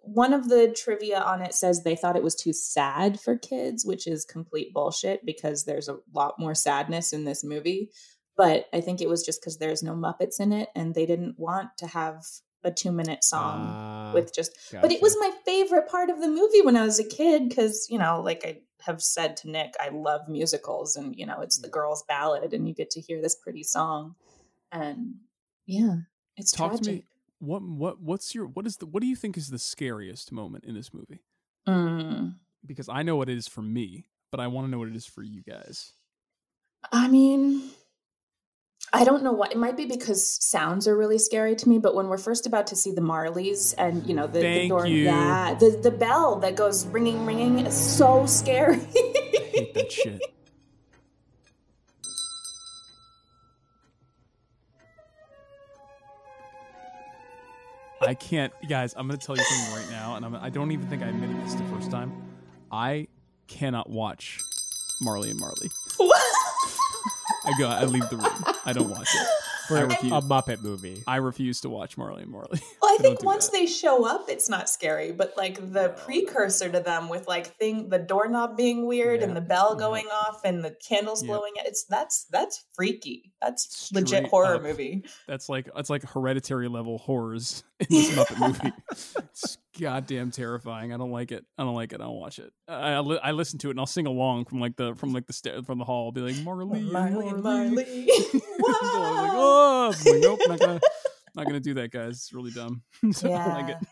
one 0.03 0.33
of 0.33 0.47
the 0.47 0.69
trivia 0.71 1.19
on 1.19 1.41
it 1.41 1.53
says 1.53 1.83
they 1.83 1.97
thought 1.97 2.15
it 2.15 2.23
was 2.23 2.33
too 2.35 2.53
sad 2.53 3.19
for 3.19 3.37
kids, 3.37 3.85
which 3.85 4.07
is 4.07 4.23
complete 4.23 4.73
bullshit 4.73 5.25
because 5.25 5.65
there's 5.65 5.89
a 5.89 5.97
lot 6.13 6.39
more 6.39 6.55
sadness 6.55 7.11
in 7.11 7.25
this 7.25 7.43
movie. 7.43 7.89
But 8.37 8.67
I 8.71 8.79
think 8.79 9.01
it 9.01 9.09
was 9.09 9.25
just 9.25 9.41
because 9.41 9.57
there's 9.57 9.83
no 9.83 9.95
Muppets 9.95 10.39
in 10.39 10.53
it 10.53 10.69
and 10.75 10.95
they 10.95 11.05
didn't 11.05 11.37
want 11.37 11.71
to 11.79 11.87
have 11.87 12.23
a 12.63 12.71
two 12.71 12.93
minute 12.93 13.23
song 13.25 13.67
Ah, 13.69 14.11
with 14.13 14.33
just 14.33 14.51
but 14.71 14.93
it 14.93 15.01
was 15.01 15.15
my 15.19 15.31
favorite 15.45 15.89
part 15.89 16.09
of 16.09 16.21
the 16.21 16.29
movie 16.29 16.61
when 16.61 16.77
I 16.77 16.83
was 16.85 16.99
a 16.99 17.03
kid 17.03 17.49
because 17.49 17.87
you 17.89 17.99
know, 17.99 18.21
like 18.21 18.45
I 18.45 18.61
have 18.81 19.01
said 19.01 19.37
to 19.37 19.49
Nick, 19.49 19.73
I 19.79 19.89
love 19.89 20.27
musicals, 20.27 20.95
and 20.95 21.15
you 21.15 21.25
know, 21.25 21.41
it's 21.41 21.57
the 21.57 21.69
girl's 21.69 22.03
ballad, 22.03 22.53
and 22.53 22.67
you 22.67 22.73
get 22.73 22.89
to 22.91 23.01
hear 23.01 23.21
this 23.21 23.35
pretty 23.35 23.63
song, 23.63 24.15
and 24.71 25.15
yeah, 25.65 25.95
it's 26.35 26.51
talk 26.51 26.71
tragic. 26.71 26.85
to 26.85 26.91
me. 26.91 27.05
what 27.39 27.61
what 27.61 28.01
what's 28.01 28.33
your 28.33 28.45
what 28.45 28.65
is 28.65 28.77
the 28.77 28.85
what 28.85 29.01
do 29.01 29.07
you 29.07 29.15
think 29.15 29.37
is 29.37 29.49
the 29.49 29.59
scariest 29.59 30.31
moment 30.31 30.65
in 30.65 30.75
this 30.75 30.93
movie? 30.93 31.21
Mm. 31.67 32.35
Because 32.65 32.89
I 32.89 33.03
know 33.03 33.15
what 33.15 33.29
it 33.29 33.37
is 33.37 33.47
for 33.47 33.61
me, 33.61 34.05
but 34.31 34.39
I 34.39 34.47
want 34.47 34.67
to 34.67 34.71
know 34.71 34.79
what 34.79 34.87
it 34.87 34.95
is 34.95 35.05
for 35.05 35.23
you 35.23 35.41
guys. 35.41 35.93
I 36.91 37.07
mean, 37.07 37.63
I 38.93 39.03
don't 39.03 39.21
know 39.21 39.33
what 39.33 39.51
it 39.51 39.57
might 39.57 39.75
be 39.75 39.85
because 39.85 40.25
sounds 40.43 40.87
are 40.87 40.95
really 40.95 41.17
scary 41.17 41.55
to 41.55 41.69
me. 41.69 41.77
But 41.77 41.93
when 41.93 42.07
we're 42.07 42.17
first 42.17 42.47
about 42.47 42.67
to 42.67 42.75
see 42.75 42.91
the 42.91 43.01
Marleys 43.01 43.75
and 43.77 44.07
you 44.07 44.15
know 44.15 44.27
the, 44.27 44.39
the 44.39 44.67
door, 44.69 44.87
you. 44.87 45.03
yeah, 45.03 45.53
the 45.55 45.79
the 45.83 45.91
bell 45.91 46.37
that 46.37 46.55
goes 46.55 46.85
ringing, 46.87 47.25
ringing 47.25 47.59
is 47.65 47.75
so 47.75 48.25
scary. 48.25 48.79
hate 48.79 49.73
that 49.73 49.91
shit. 49.91 50.21
I 57.99 58.13
can't, 58.13 58.53
guys. 58.69 58.93
I'm 58.95 59.07
gonna 59.07 59.17
tell 59.17 59.35
you 59.35 59.43
something 59.43 59.75
right 59.75 59.91
now, 59.91 60.15
and 60.15 60.25
I'm, 60.25 60.35
I 60.35 60.49
don't 60.49 60.71
even 60.71 60.87
think 60.87 61.03
I 61.03 61.07
admitted 61.07 61.35
this 61.43 61.55
the 61.55 61.63
first 61.65 61.91
time. 61.91 62.13
I 62.71 63.07
cannot 63.47 63.89
watch 63.89 64.39
Marley 65.01 65.31
and 65.31 65.39
Marley. 65.39 65.69
I 65.99 67.53
go. 67.57 67.67
I 67.67 67.83
leave 67.83 68.07
the 68.09 68.17
room. 68.17 68.46
I 68.67 68.73
don't 68.73 68.89
watch 68.89 69.07
it. 69.13 69.27
For 69.67 69.77
I 69.77 69.81
a 69.81 69.87
refuse. 69.87 70.11
Muppet 70.11 70.61
movie. 70.61 71.03
I 71.07 71.15
refuse 71.17 71.61
to 71.61 71.69
watch 71.69 71.97
Marley 71.97 72.23
and 72.23 72.31
Marley. 72.31 72.59
Well, 72.81 72.91
I 72.93 72.97
don't 72.97 73.17
think 73.17 73.23
once 73.23 73.49
that. 73.49 73.57
they 73.57 73.65
show 73.65 74.07
up, 74.07 74.29
it's 74.29 74.49
not 74.49 74.69
scary, 74.69 75.11
but 75.11 75.33
like 75.35 75.73
the 75.73 75.89
precursor 75.89 76.69
to 76.69 76.79
them 76.79 77.09
with 77.09 77.27
like 77.27 77.57
thing 77.57 77.89
the 77.89 77.99
doorknob 77.99 78.55
being 78.55 78.85
weird 78.85 79.23
and 79.23 79.35
the 79.35 79.41
bell 79.41 79.71
mm-hmm. 79.71 79.79
going 79.79 80.05
off 80.07 80.41
and 80.45 80.63
the 80.63 80.75
candles 80.87 81.23
Yep. 81.23 81.27
blowing 81.27 81.51
it's 81.57 81.85
that's 81.85 82.25
that's 82.31 82.65
freaky. 82.73 83.33
That's 83.41 83.89
legit 83.93 84.27
horror 84.27 84.55
up. 84.55 84.63
movie. 84.63 85.03
That's 85.27 85.49
like 85.49 85.69
it's 85.75 85.89
like 85.89 86.03
hereditary 86.03 86.67
level 86.67 86.97
horrors 86.97 87.63
in 87.79 87.87
this 87.89 88.11
Muppet 88.11 88.39
movie. 88.39 88.73
It's 88.91 89.57
goddamn 89.79 90.31
terrifying. 90.31 90.93
I 90.93 90.97
don't 90.97 91.11
like 91.11 91.31
it. 91.31 91.45
I 91.57 91.63
don't 91.63 91.75
like 91.75 91.93
it. 91.93 92.01
I 92.01 92.05
don't 92.05 92.15
watch 92.19 92.39
it. 92.39 92.51
I, 92.67 92.93
I, 92.93 92.99
li- 92.99 93.19
I 93.23 93.31
listen 93.31 93.59
to 93.59 93.67
it 93.67 93.71
and 93.71 93.79
I'll 93.79 93.85
sing 93.85 94.07
along 94.07 94.45
from 94.45 94.59
like 94.59 94.75
the 94.75 94.95
from 94.95 95.13
like 95.13 95.25
the 95.27 95.33
sta- 95.33 95.61
from 95.63 95.77
the 95.79 95.85
hall. 95.85 96.05
I'll 96.05 96.11
be 96.11 96.21
like 96.21 96.37
Marley, 96.43 96.81
Marley, 96.81 97.33
Marley. 97.33 97.41
Marley. 97.41 98.09
Oh, 98.69 99.13
I'm 99.13 99.23
like, 99.23 99.31
oh, 99.33 99.93
I'm 99.93 100.11
like, 100.13 100.21
nope, 100.21 100.39
not 100.47 100.59
gonna 100.59 100.79
not 101.35 101.45
gonna 101.45 101.59
do 101.59 101.73
that, 101.75 101.91
guys. 101.91 102.15
It's 102.15 102.33
really 102.33 102.51
dumb. 102.51 102.81
So 103.13 103.33
I 103.33 103.45
don't 103.45 103.53
like 103.53 103.77
it. 103.77 103.87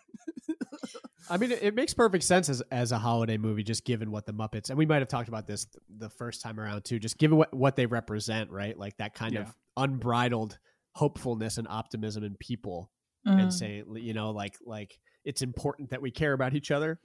I 1.27 1.37
mean, 1.37 1.51
it, 1.51 1.63
it 1.63 1.75
makes 1.75 1.93
perfect 1.93 2.23
sense 2.23 2.49
as 2.49 2.61
as 2.71 2.91
a 2.91 2.97
holiday 2.97 3.37
movie, 3.37 3.63
just 3.63 3.83
given 3.85 4.11
what 4.11 4.25
the 4.25 4.33
Muppets 4.33 4.69
and 4.69 4.77
we 4.77 4.85
might 4.85 4.99
have 5.01 5.07
talked 5.07 5.27
about 5.27 5.47
this 5.47 5.65
the 5.97 6.09
first 6.09 6.41
time 6.41 6.59
around 6.59 6.83
too. 6.85 6.99
Just 6.99 7.17
given 7.17 7.37
what 7.37 7.53
what 7.53 7.75
they 7.75 7.85
represent, 7.85 8.51
right? 8.51 8.77
Like 8.77 8.97
that 8.97 9.13
kind 9.15 9.33
Yeah. 9.33 9.41
of 9.41 9.55
unbridled 9.77 10.57
hopefulness 10.93 11.57
and 11.57 11.67
optimism 11.67 12.23
in 12.23 12.35
people, 12.39 12.91
Mhm. 13.25 13.35
and 13.37 13.53
saying, 13.53 13.85
you 13.97 14.13
know, 14.13 14.31
like 14.31 14.57
like 14.65 14.99
it's 15.25 15.41
important 15.41 15.89
that 15.91 16.01
we 16.01 16.11
care 16.11 16.33
about 16.33 16.53
each 16.55 16.71
other. 16.71 16.99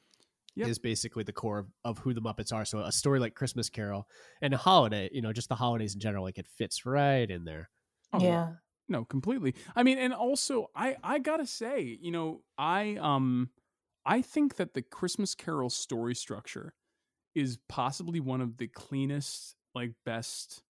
Yep. 0.54 0.72
Is 0.72 0.78
basically 0.78 1.24
the 1.24 1.32
core 1.32 1.58
of, 1.60 1.72
of 1.84 1.98
who 2.00 2.12
the 2.14 2.20
Muppets 2.22 2.52
are. 2.52 2.64
So 2.66 2.80
a 2.80 2.92
story 2.92 3.20
like 3.20 3.34
Christmas 3.34 3.70
Carol 3.70 4.08
and 4.42 4.52
a 4.52 4.58
holiday, 4.58 5.08
you 5.12 5.22
know, 5.22 5.32
just 5.32 5.48
the 5.48 5.54
holidays 5.56 5.94
in 5.94 6.00
general, 6.00 6.24
like 6.24 6.38
it 6.38 6.48
fits 6.48 6.84
right 6.86 7.30
in 7.30 7.44
there. 7.44 7.70
Oh, 8.12 8.38
yeah. 8.38 8.56
No, 8.88 9.04
completely. 9.04 9.54
I 9.76 9.82
mean, 9.84 9.98
and 9.98 10.12
also 10.12 10.66
I 10.74 10.96
I 11.04 11.18
gotta 11.20 11.46
say, 11.46 11.80
you 11.80 12.10
know, 12.10 12.42
I 12.58 12.96
um 12.96 13.50
I 14.04 14.20
think 14.22 14.56
that 14.56 14.74
the 14.74 14.82
Christmas 14.82 15.34
Carol 15.34 15.70
story 15.70 16.14
structure 16.14 16.74
is 17.34 17.58
possibly 17.68 18.20
one 18.20 18.40
of 18.42 18.58
the 18.58 18.68
cleanest, 18.68 19.56
like 19.74 19.94
best 20.04 20.62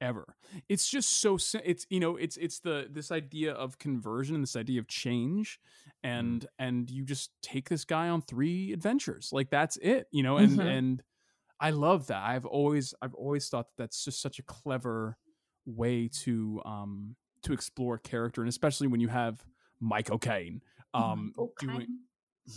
ever. 0.00 0.34
It's 0.68 0.88
just 0.88 1.20
so 1.20 1.38
it's 1.64 1.86
you 1.90 2.00
know 2.00 2.16
it's 2.16 2.36
it's 2.36 2.60
the 2.60 2.86
this 2.90 3.10
idea 3.10 3.52
of 3.52 3.78
conversion 3.78 4.34
and 4.34 4.42
this 4.42 4.56
idea 4.56 4.80
of 4.80 4.88
change 4.88 5.58
and 6.02 6.46
and 6.58 6.90
you 6.90 7.04
just 7.04 7.30
take 7.42 7.68
this 7.68 7.84
guy 7.84 8.08
on 8.08 8.22
three 8.22 8.72
adventures 8.72 9.28
like 9.32 9.50
that's 9.50 9.76
it 9.78 10.06
you 10.10 10.22
know 10.22 10.38
and 10.38 10.58
Mhm. 10.58 10.64
and 10.64 11.02
I 11.60 11.70
love 11.70 12.06
that 12.06 12.22
I've 12.22 12.46
always 12.46 12.94
I've 13.02 13.14
always 13.14 13.48
thought 13.48 13.66
that 13.68 13.82
that's 13.82 14.04
just 14.04 14.20
such 14.22 14.38
a 14.38 14.42
clever 14.42 15.18
way 15.66 16.08
to 16.24 16.62
um 16.64 17.16
to 17.42 17.52
explore 17.52 17.98
character 17.98 18.40
and 18.40 18.48
especially 18.48 18.86
when 18.86 19.00
you 19.00 19.08
have 19.08 19.44
Michael 19.80 20.18
Caine 20.18 20.62
um 20.94 21.26
Michael 21.36 21.52
doing 21.60 21.78
Caine. 21.80 21.98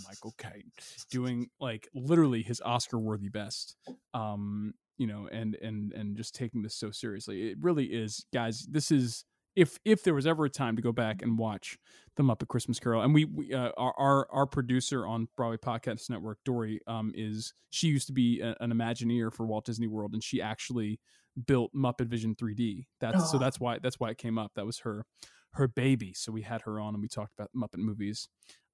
Michael 0.07 0.33
Caine 0.37 0.71
doing 1.11 1.49
like 1.59 1.87
literally 1.93 2.41
his 2.41 2.61
Oscar 2.61 2.97
worthy 2.97 3.29
best. 3.29 3.75
Um, 4.13 4.73
you 4.97 5.07
know, 5.07 5.27
and 5.31 5.55
and 5.55 5.91
and 5.93 6.15
just 6.17 6.35
taking 6.35 6.61
this 6.61 6.75
so 6.75 6.91
seriously. 6.91 7.49
It 7.51 7.57
really 7.61 7.85
is, 7.85 8.25
guys. 8.33 8.65
This 8.69 8.91
is 8.91 9.25
if 9.55 9.77
if 9.85 10.03
there 10.03 10.13
was 10.13 10.25
ever 10.25 10.45
a 10.45 10.49
time 10.49 10.75
to 10.75 10.81
go 10.81 10.91
back 10.91 11.21
and 11.21 11.37
watch 11.37 11.77
the 12.15 12.23
Muppet 12.23 12.47
Christmas 12.47 12.79
Carol, 12.79 13.01
and 13.01 13.13
we, 13.13 13.25
we 13.25 13.53
uh, 13.53 13.71
our, 13.77 13.93
our 13.97 14.27
our 14.31 14.45
producer 14.45 15.05
on 15.05 15.27
Broadway 15.37 15.57
Podcast 15.57 16.09
Network, 16.09 16.39
Dory, 16.45 16.79
um, 16.87 17.11
is 17.15 17.53
she 17.69 17.87
used 17.87 18.07
to 18.07 18.13
be 18.13 18.39
a, 18.41 18.55
an 18.59 18.71
Imagineer 18.71 19.31
for 19.33 19.45
Walt 19.45 19.65
Disney 19.65 19.87
World, 19.87 20.13
and 20.13 20.23
she 20.23 20.41
actually 20.41 20.99
built 21.47 21.71
Muppet 21.75 22.07
Vision 22.07 22.35
3D. 22.35 22.85
That's 22.99 23.31
so 23.31 23.37
that's 23.37 23.59
why 23.59 23.79
that's 23.81 23.99
why 23.99 24.09
it 24.09 24.17
came 24.17 24.37
up. 24.37 24.51
That 24.55 24.65
was 24.65 24.79
her 24.79 25.05
her 25.53 25.67
baby. 25.67 26.13
So 26.13 26.31
we 26.31 26.41
had 26.41 26.61
her 26.61 26.79
on, 26.79 26.93
and 26.95 27.01
we 27.01 27.07
talked 27.07 27.33
about 27.37 27.49
Muppet 27.55 27.77
movies. 27.79 28.27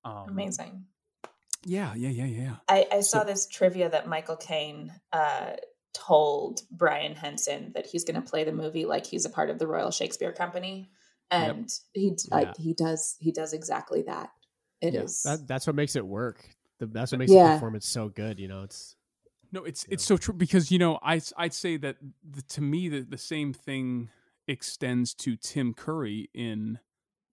Um, 0.05 0.25
Amazing. 0.29 0.85
yeah, 1.65 1.93
yeah, 1.93 2.07
yeah, 2.09 2.25
yeah. 2.25 2.55
I, 2.69 2.87
I 2.89 2.99
saw 3.01 3.19
So- 3.19 3.25
this 3.25 3.47
trivia 3.47 3.89
that 3.89 4.07
Michael 4.07 4.37
Caine 4.37 4.93
uh, 5.11 5.51
told 5.93 6.61
Brian 6.71 7.15
Henson 7.15 7.71
that 7.73 7.85
he's 7.85 8.03
going 8.03 8.21
to 8.21 8.27
play 8.29 8.43
the 8.43 8.51
movie 8.51 8.85
like 8.85 9.05
he's 9.05 9.25
a 9.25 9.29
part 9.29 9.49
of 9.49 9.59
the 9.59 9.67
Royal 9.67 9.91
Shakespeare 9.91 10.31
Company, 10.31 10.89
Yep. 11.31 11.55
and 11.55 11.69
he 11.93 12.15
I, 12.31 12.41
Yeah. 12.41 12.53
he 12.57 12.73
does 12.73 13.15
he 13.19 13.31
does 13.31 13.53
exactly 13.53 14.01
that. 14.03 14.31
It 14.81 14.95
is 14.95 15.23
Yeah, 15.25 15.35
that, 15.35 15.47
that's 15.47 15.67
what 15.67 15.75
makes 15.75 15.95
it 15.95 16.05
work. 16.05 16.47
The, 16.79 16.85
that's 16.87 17.11
what 17.11 17.19
makes 17.19 17.31
Yeah. 17.31 17.47
the 17.49 17.53
performance 17.55 17.87
so 17.87 18.09
good. 18.09 18.39
You 18.39 18.47
know, 18.47 18.63
it's 18.63 18.95
No, 19.51 19.63
it's 19.65 19.85
it's 19.89 20.03
so 20.05 20.15
true 20.17 20.33
because 20.33 20.71
you 20.71 20.79
know 20.79 20.99
I 21.03 21.21
I'd 21.37 21.53
say 21.53 21.77
that 21.77 21.97
the, 22.23 22.41
to 22.43 22.61
me 22.61 22.87
the 22.89 23.01
the 23.01 23.17
same 23.17 23.51
thing 23.53 24.09
extends 24.47 25.13
to 25.15 25.35
Tim 25.35 25.73
Curry 25.73 26.29
in 26.33 26.79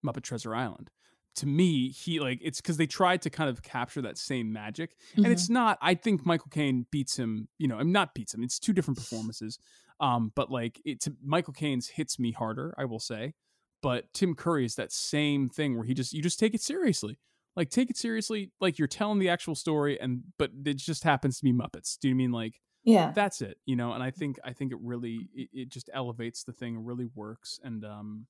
Muppet 0.05 0.23
Treasure 0.23 0.55
Island. 0.55 0.91
To 1.37 1.47
me, 1.47 1.91
he 1.91 2.19
like 2.21 2.41
it's 2.43 2.61
because 2.61 2.77
they 2.77 2.87
tried 2.87 3.23
to 3.23 3.31
kind 3.31 3.51
of 3.51 3.63
capture 3.63 4.03
that 4.03 4.17
same 4.19 4.53
magic, 4.53 4.97
and 5.17 5.27
it's 5.27 5.49
not. 5.51 5.79
I 5.83 5.95
think 5.95 6.25
Michael 6.25 6.51
Caine 6.51 6.87
beats 6.91 7.17
him. 7.19 7.49
You 7.59 7.69
know, 7.69 7.79
I'm 7.79 7.93
not 7.93 8.15
beats 8.15 8.35
him. 8.35 8.43
It's 8.43 8.59
two 8.59 8.73
different 8.73 8.99
performances. 9.03 9.59
Um, 10.01 10.33
but 10.35 10.51
like 10.51 10.81
it's 10.85 11.09
Michael 11.23 11.53
Caine's 11.55 11.89
hits 11.89 12.19
me 12.19 12.33
harder. 12.33 12.75
I 12.79 12.85
will 12.87 13.01
say, 13.01 13.35
but 13.83 14.13
Tim 14.13 14.35
Curry 14.35 14.65
is 14.65 14.75
that 14.77 14.93
same 14.93 15.49
thing 15.49 15.77
where 15.77 15.85
he 15.85 15.95
just 15.95 16.13
you 16.13 16.23
just 16.23 16.39
take 16.39 16.55
it 16.55 16.61
seriously. 16.63 17.19
Like 17.55 17.71
take 17.71 17.89
it 17.89 17.97
seriously, 17.97 18.51
like 18.61 18.79
you're 18.79 18.89
telling 18.89 19.19
the 19.19 19.29
actual 19.31 19.55
story, 19.55 19.99
and 20.01 20.23
but 20.39 20.51
it 20.65 20.77
just 20.77 21.05
happens 21.05 21.39
to 21.39 21.45
be 21.45 21.53
Muppets. 21.53 21.99
Do 21.99 22.09
you 22.09 22.15
mean 22.15 22.31
like 22.31 22.61
Yeah. 22.85 23.13
that's 23.15 23.41
it? 23.41 23.57
You 23.65 23.77
know, 23.77 23.93
and 23.93 24.03
I 24.03 24.11
think 24.11 24.39
I 24.45 24.53
think 24.53 24.73
it 24.73 24.79
really 24.83 25.29
it, 25.35 25.49
it 25.53 25.69
just 25.71 25.89
elevates 25.95 26.45
the 26.45 26.53
thing. 26.53 26.85
Really 26.85 27.09
works, 27.15 27.59
and 27.63 27.83
um, 27.85 28.27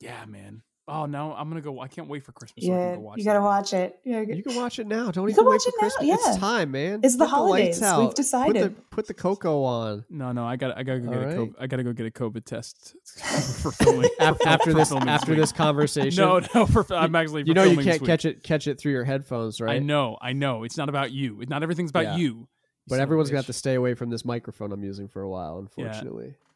yeah, 0.00 0.24
man. 0.26 0.62
Oh 0.92 1.06
no, 1.06 1.32
I'm 1.34 1.48
gonna 1.48 1.60
go. 1.60 1.80
I 1.80 1.86
can't 1.88 2.08
wait 2.08 2.24
for 2.24 2.32
Christmas. 2.32 2.66
so 2.66 2.72
I 2.72 2.76
can 2.76 2.88
yeah. 2.88 2.94
go 2.96 3.00
watch 3.00 3.18
You 3.18 3.24
got 3.24 3.32
to 3.34 3.40
watch 3.40 3.72
it. 3.72 3.98
Yeah, 4.04 4.20
you 4.22 4.42
can 4.42 4.56
watch 4.56 4.78
it 4.78 4.86
now. 4.86 5.10
Don't 5.10 5.24
You 5.24 5.30
even 5.30 5.34
can 5.36 5.44
wait 5.44 5.52
watch 5.54 5.62
for 5.62 5.68
it 5.68 5.74
now, 5.76 5.80
Christmas. 5.88 6.06
yeah. 6.08 6.14
It's 6.30 6.36
time, 6.38 6.70
man. 6.72 7.00
It's 7.04 7.16
the 7.16 7.24
Put 7.26 7.30
lights 7.30 7.80
holidays. 7.80 7.82
out. 7.82 8.00
We've 8.00 8.08
Put 8.08 8.16
decided. 8.16 8.62
the, 8.62 8.70
put 8.90 9.06
the 9.06 9.14
cocoa 9.14 9.62
on. 9.64 10.04
No, 10.10 10.32
no, 10.32 10.44
I 10.44 10.56
gotta, 10.56 10.76
I 10.78 10.82
gotta 10.82 11.00
go 11.00 11.10
get 11.10 11.18
All 11.18 11.30
a. 11.30 11.34
COVID, 11.34 11.54
I 11.60 11.66
gotta 11.68 11.84
go 11.84 11.92
get 11.92 12.06
a 12.06 12.10
COVID 12.10 12.44
test 12.44 12.94
for 13.62 13.70
filming 13.72 14.10
Af- 14.18 14.38
after 14.46 14.70
for 14.72 14.76
this 14.76 14.88
filming 14.88 15.08
after 15.08 15.30
week. 15.32 15.40
this 15.40 15.52
conversation. 15.52 16.22
No, 16.24 16.40
no, 16.54 16.66
for, 16.66 16.84
I'm 16.92 17.14
actually. 17.14 17.44
You 17.46 17.54
know 17.54 17.62
you 17.64 17.76
can't 17.78 18.04
catch 18.04 18.24
it 18.24 18.42
catch 18.42 18.66
it 18.66 18.80
through 18.80 18.92
your 18.92 19.04
headphones, 19.04 19.60
right? 19.60 19.76
I 19.76 19.78
know, 19.78 20.18
I 20.20 20.32
know. 20.32 20.64
It's 20.64 20.76
not 20.76 20.88
about 20.88 21.12
you. 21.12 21.40
It's 21.40 21.50
not 21.50 21.62
everything's 21.62 21.90
about 21.90 22.04
Yeah. 22.04 22.16
you. 22.16 22.48
But 22.88 22.94
son 22.94 22.96
of 22.96 23.00
a 23.00 23.02
everyone's 23.02 23.28
gonna 23.30 23.38
have 23.38 23.46
to 23.46 23.52
stay 23.52 23.74
away 23.74 23.94
from 23.94 24.10
this 24.10 24.24
microphone 24.24 24.72
I'm 24.72 24.82
using 24.82 25.06
for 25.06 25.22
a 25.22 25.28
while, 25.28 25.68
Yeah. 25.76 25.92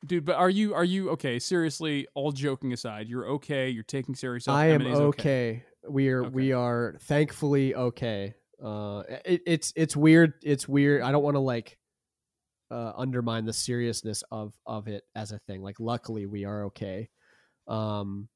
Dude. 0.06 0.24
But 0.24 0.36
are 0.36 0.50
you 0.50 0.74
are 0.74 0.84
you 0.84 1.10
okay? 1.10 1.38
Seriously, 1.38 2.06
all 2.14 2.32
joking 2.32 2.72
aside, 2.72 3.08
you're 3.08 3.28
okay. 3.30 3.68
You're 3.70 3.84
taking 3.84 4.14
yourself. 4.20 4.56
I 4.56 4.66
am 4.68 4.82
M&A's 4.82 4.98
okay. 4.98 5.64
We 5.88 6.08
are 6.08 6.22
we 6.22 6.52
are 6.52 6.96
thankfully 7.02 7.74
okay. 7.74 8.34
Uh, 8.62 9.02
it, 9.24 9.42
it's 9.46 9.72
it's 9.76 9.96
weird. 9.96 10.34
It's 10.42 10.68
weird. 10.68 11.02
I 11.02 11.12
don't 11.12 11.22
want 11.22 11.34
to 11.34 11.40
like 11.40 11.78
uh, 12.70 12.92
undermine 12.96 13.44
the 13.44 13.52
seriousness 13.52 14.22
of 14.30 14.54
of 14.66 14.88
it 14.88 15.04
as 15.14 15.32
a 15.32 15.38
thing. 15.40 15.62
Like, 15.62 15.80
luckily, 15.80 16.26
we 16.26 16.44
are 16.44 16.64
okay. 16.64 17.08
Um, 17.68 18.28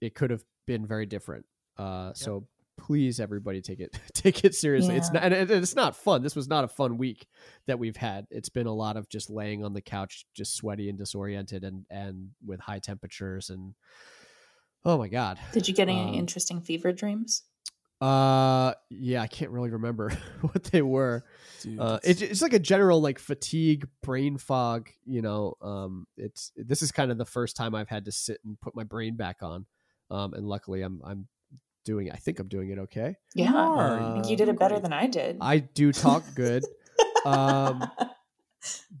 it 0.00 0.14
could 0.14 0.30
have 0.30 0.44
been 0.66 0.86
very 0.86 1.06
different. 1.06 1.46
Uh, 1.76 2.12
so 2.14 2.46
please, 2.88 3.20
everybody, 3.20 3.60
take 3.60 3.80
it 3.80 3.94
take 4.14 4.46
it 4.46 4.54
seriously. 4.54 4.96
It's 4.96 5.12
not, 5.12 5.22
and 5.22 5.50
it's 5.50 5.76
not 5.76 5.94
fun. 5.94 6.22
This 6.22 6.34
was 6.34 6.48
not 6.48 6.64
a 6.64 6.68
fun 6.68 6.96
week 6.96 7.26
that 7.66 7.78
we've 7.78 7.98
had. 7.98 8.26
It's 8.30 8.48
been 8.48 8.66
a 8.66 8.72
lot 8.72 8.96
of 8.96 9.10
just 9.10 9.28
laying 9.28 9.62
on 9.62 9.74
the 9.74 9.82
couch, 9.82 10.24
just 10.34 10.56
sweaty 10.56 10.88
and 10.88 10.96
disoriented, 10.98 11.64
and 11.64 11.84
and 11.90 12.30
with 12.44 12.60
high 12.60 12.78
temperatures 12.78 13.50
and. 13.50 13.74
Oh 14.86 14.96
my 14.96 15.08
god! 15.08 15.38
Did 15.52 15.68
you 15.68 15.74
get 15.74 15.88
any 15.90 16.00
Um, 16.00 16.14
interesting 16.14 16.62
fever 16.62 16.92
dreams? 16.92 17.42
Uh, 18.00 18.72
yeah, 18.88 19.20
I 19.20 19.26
can't 19.26 19.50
really 19.50 19.70
remember 19.70 20.10
what 20.40 20.64
they 20.64 20.80
were. 20.82 21.24
Dude, 21.60 21.78
uh, 21.80 21.98
it, 22.02 22.22
it's 22.22 22.40
like 22.40 22.52
a 22.54 22.58
general 22.58 23.02
like 23.02 23.18
fatigue, 23.18 23.86
brain 24.02 24.38
fog. 24.38 24.88
You 25.04 25.20
know, 25.20 25.54
um, 25.60 26.06
it's 26.16 26.52
this 26.56 26.80
is 26.80 26.90
kind 26.90 27.10
of 27.10 27.18
the 27.18 27.26
first 27.26 27.54
time 27.54 27.74
I've 27.74 27.88
had 27.90 28.06
to 28.06 28.12
sit 28.12 28.38
and 28.46 28.58
put 28.58 28.74
my 28.74 28.84
brain 28.84 29.16
back 29.16 29.42
on. 29.42 29.66
Um, 30.10 30.32
and 30.32 30.46
luckily 30.46 30.80
I'm 30.80 31.02
I'm 31.04 31.28
doing. 31.88 32.10
I 32.12 32.16
think 32.16 32.38
I'm 32.38 32.48
doing 32.48 32.68
it 32.70 32.78
okay. 32.86 33.16
Yeah, 33.34 33.52
I 33.54 34.12
think 34.14 34.28
you 34.30 34.36
did 34.36 34.48
it 34.48 34.58
better 34.58 34.78
than 34.78 34.92
I 34.92 35.06
did. 35.06 35.38
I 35.40 35.58
do 35.58 35.90
talk 35.92 36.22
good. 36.34 36.64
um, 37.24 37.90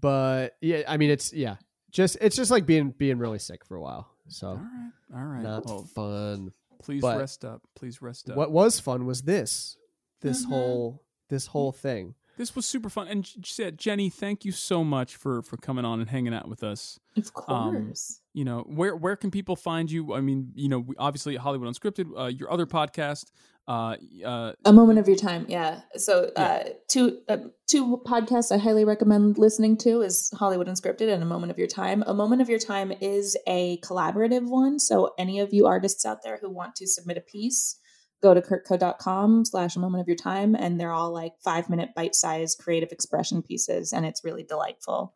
but 0.00 0.56
yeah, 0.60 0.82
I 0.88 0.96
mean, 0.96 1.10
it's 1.10 1.32
yeah, 1.32 1.56
just 1.90 2.16
it's 2.20 2.36
just 2.36 2.50
like 2.50 2.66
being 2.66 2.90
being 2.96 3.18
really 3.18 3.38
sick 3.38 3.64
for 3.64 3.76
a 3.76 3.80
while. 3.80 4.08
So 4.28 4.48
All 4.48 4.54
right. 4.56 4.90
All 5.14 5.24
right. 5.24 5.42
not 5.42 5.66
Well, 5.66 5.84
fun. 5.94 6.52
please 6.82 7.02
But 7.02 7.18
rest 7.18 7.44
up. 7.44 7.62
Please 7.74 8.00
rest 8.02 8.30
up. 8.30 8.36
What 8.36 8.50
was 8.52 8.78
fun 8.80 9.06
was 9.06 9.22
this, 9.22 9.76
this 10.20 10.44
Mhm. 10.44 10.48
whole 10.48 11.02
this 11.28 11.46
whole 11.46 11.72
thing. 11.72 12.14
This 12.36 12.54
was 12.54 12.66
super 12.66 12.88
fun. 12.88 13.08
And 13.08 13.24
J- 13.24 13.40
J- 13.40 13.70
Jenny, 13.72 14.10
thank 14.10 14.44
you 14.44 14.52
so 14.52 14.84
much 14.84 15.16
for 15.16 15.42
for 15.42 15.56
coming 15.56 15.84
on 15.84 16.00
and 16.00 16.08
hanging 16.08 16.34
out 16.34 16.48
with 16.48 16.62
us. 16.62 16.98
Of 17.16 17.30
Um, 17.48 17.86
course. 17.86 18.20
You 18.38 18.44
know, 18.44 18.60
where 18.68 18.94
where 18.94 19.16
can 19.16 19.32
people 19.32 19.56
find 19.56 19.90
you? 19.90 20.14
I 20.14 20.20
mean, 20.20 20.52
you 20.54 20.68
know, 20.68 20.86
obviously 20.96 21.34
Hollywood 21.34 21.68
Unscripted, 21.68 22.06
uh, 22.16 22.26
your 22.26 22.52
other 22.52 22.66
podcast, 22.66 23.32
uh, 23.66 23.96
uh, 24.24 24.52
A 24.64 24.72
moment 24.72 25.00
of 25.00 25.08
your 25.08 25.16
time, 25.16 25.44
yeah. 25.48 25.80
So, 25.96 26.30
uh, 26.36 26.64
two 26.86 27.18
uh, 27.28 27.38
two 27.66 28.00
podcasts 28.06 28.52
I 28.52 28.58
highly 28.58 28.84
recommend 28.84 29.38
listening 29.38 29.76
to 29.78 30.02
is 30.02 30.30
Hollywood 30.34 30.68
Unscripted 30.68 31.12
and 31.12 31.20
A 31.20 31.26
Moment 31.26 31.50
of 31.50 31.58
Your 31.58 31.66
Time. 31.66 32.04
A 32.06 32.14
Moment 32.14 32.40
of 32.40 32.48
Your 32.48 32.60
Time 32.60 32.92
is 33.00 33.36
a 33.48 33.80
collaborative 33.80 34.48
one. 34.48 34.78
So, 34.78 35.14
any 35.18 35.40
of 35.40 35.52
you 35.52 35.66
artists 35.66 36.06
out 36.06 36.22
there 36.22 36.38
who 36.40 36.48
want 36.48 36.76
to 36.76 36.86
submit 36.86 37.16
a 37.16 37.20
piece, 37.20 37.80
go 38.22 38.34
to 38.34 38.40
kurtco.com 38.40 39.46
slash 39.46 39.74
A 39.74 39.80
Moment 39.80 40.00
of 40.00 40.06
Your 40.06 40.16
Time, 40.16 40.54
and 40.54 40.78
they're 40.78 40.92
all 40.92 41.12
like 41.12 41.32
five 41.42 41.68
minute 41.68 41.90
bite 41.96 42.14
sized 42.14 42.60
creative 42.60 42.92
expression 42.92 43.42
pieces, 43.42 43.92
and 43.92 44.06
it's 44.06 44.22
really 44.22 44.44
delightful. 44.44 45.12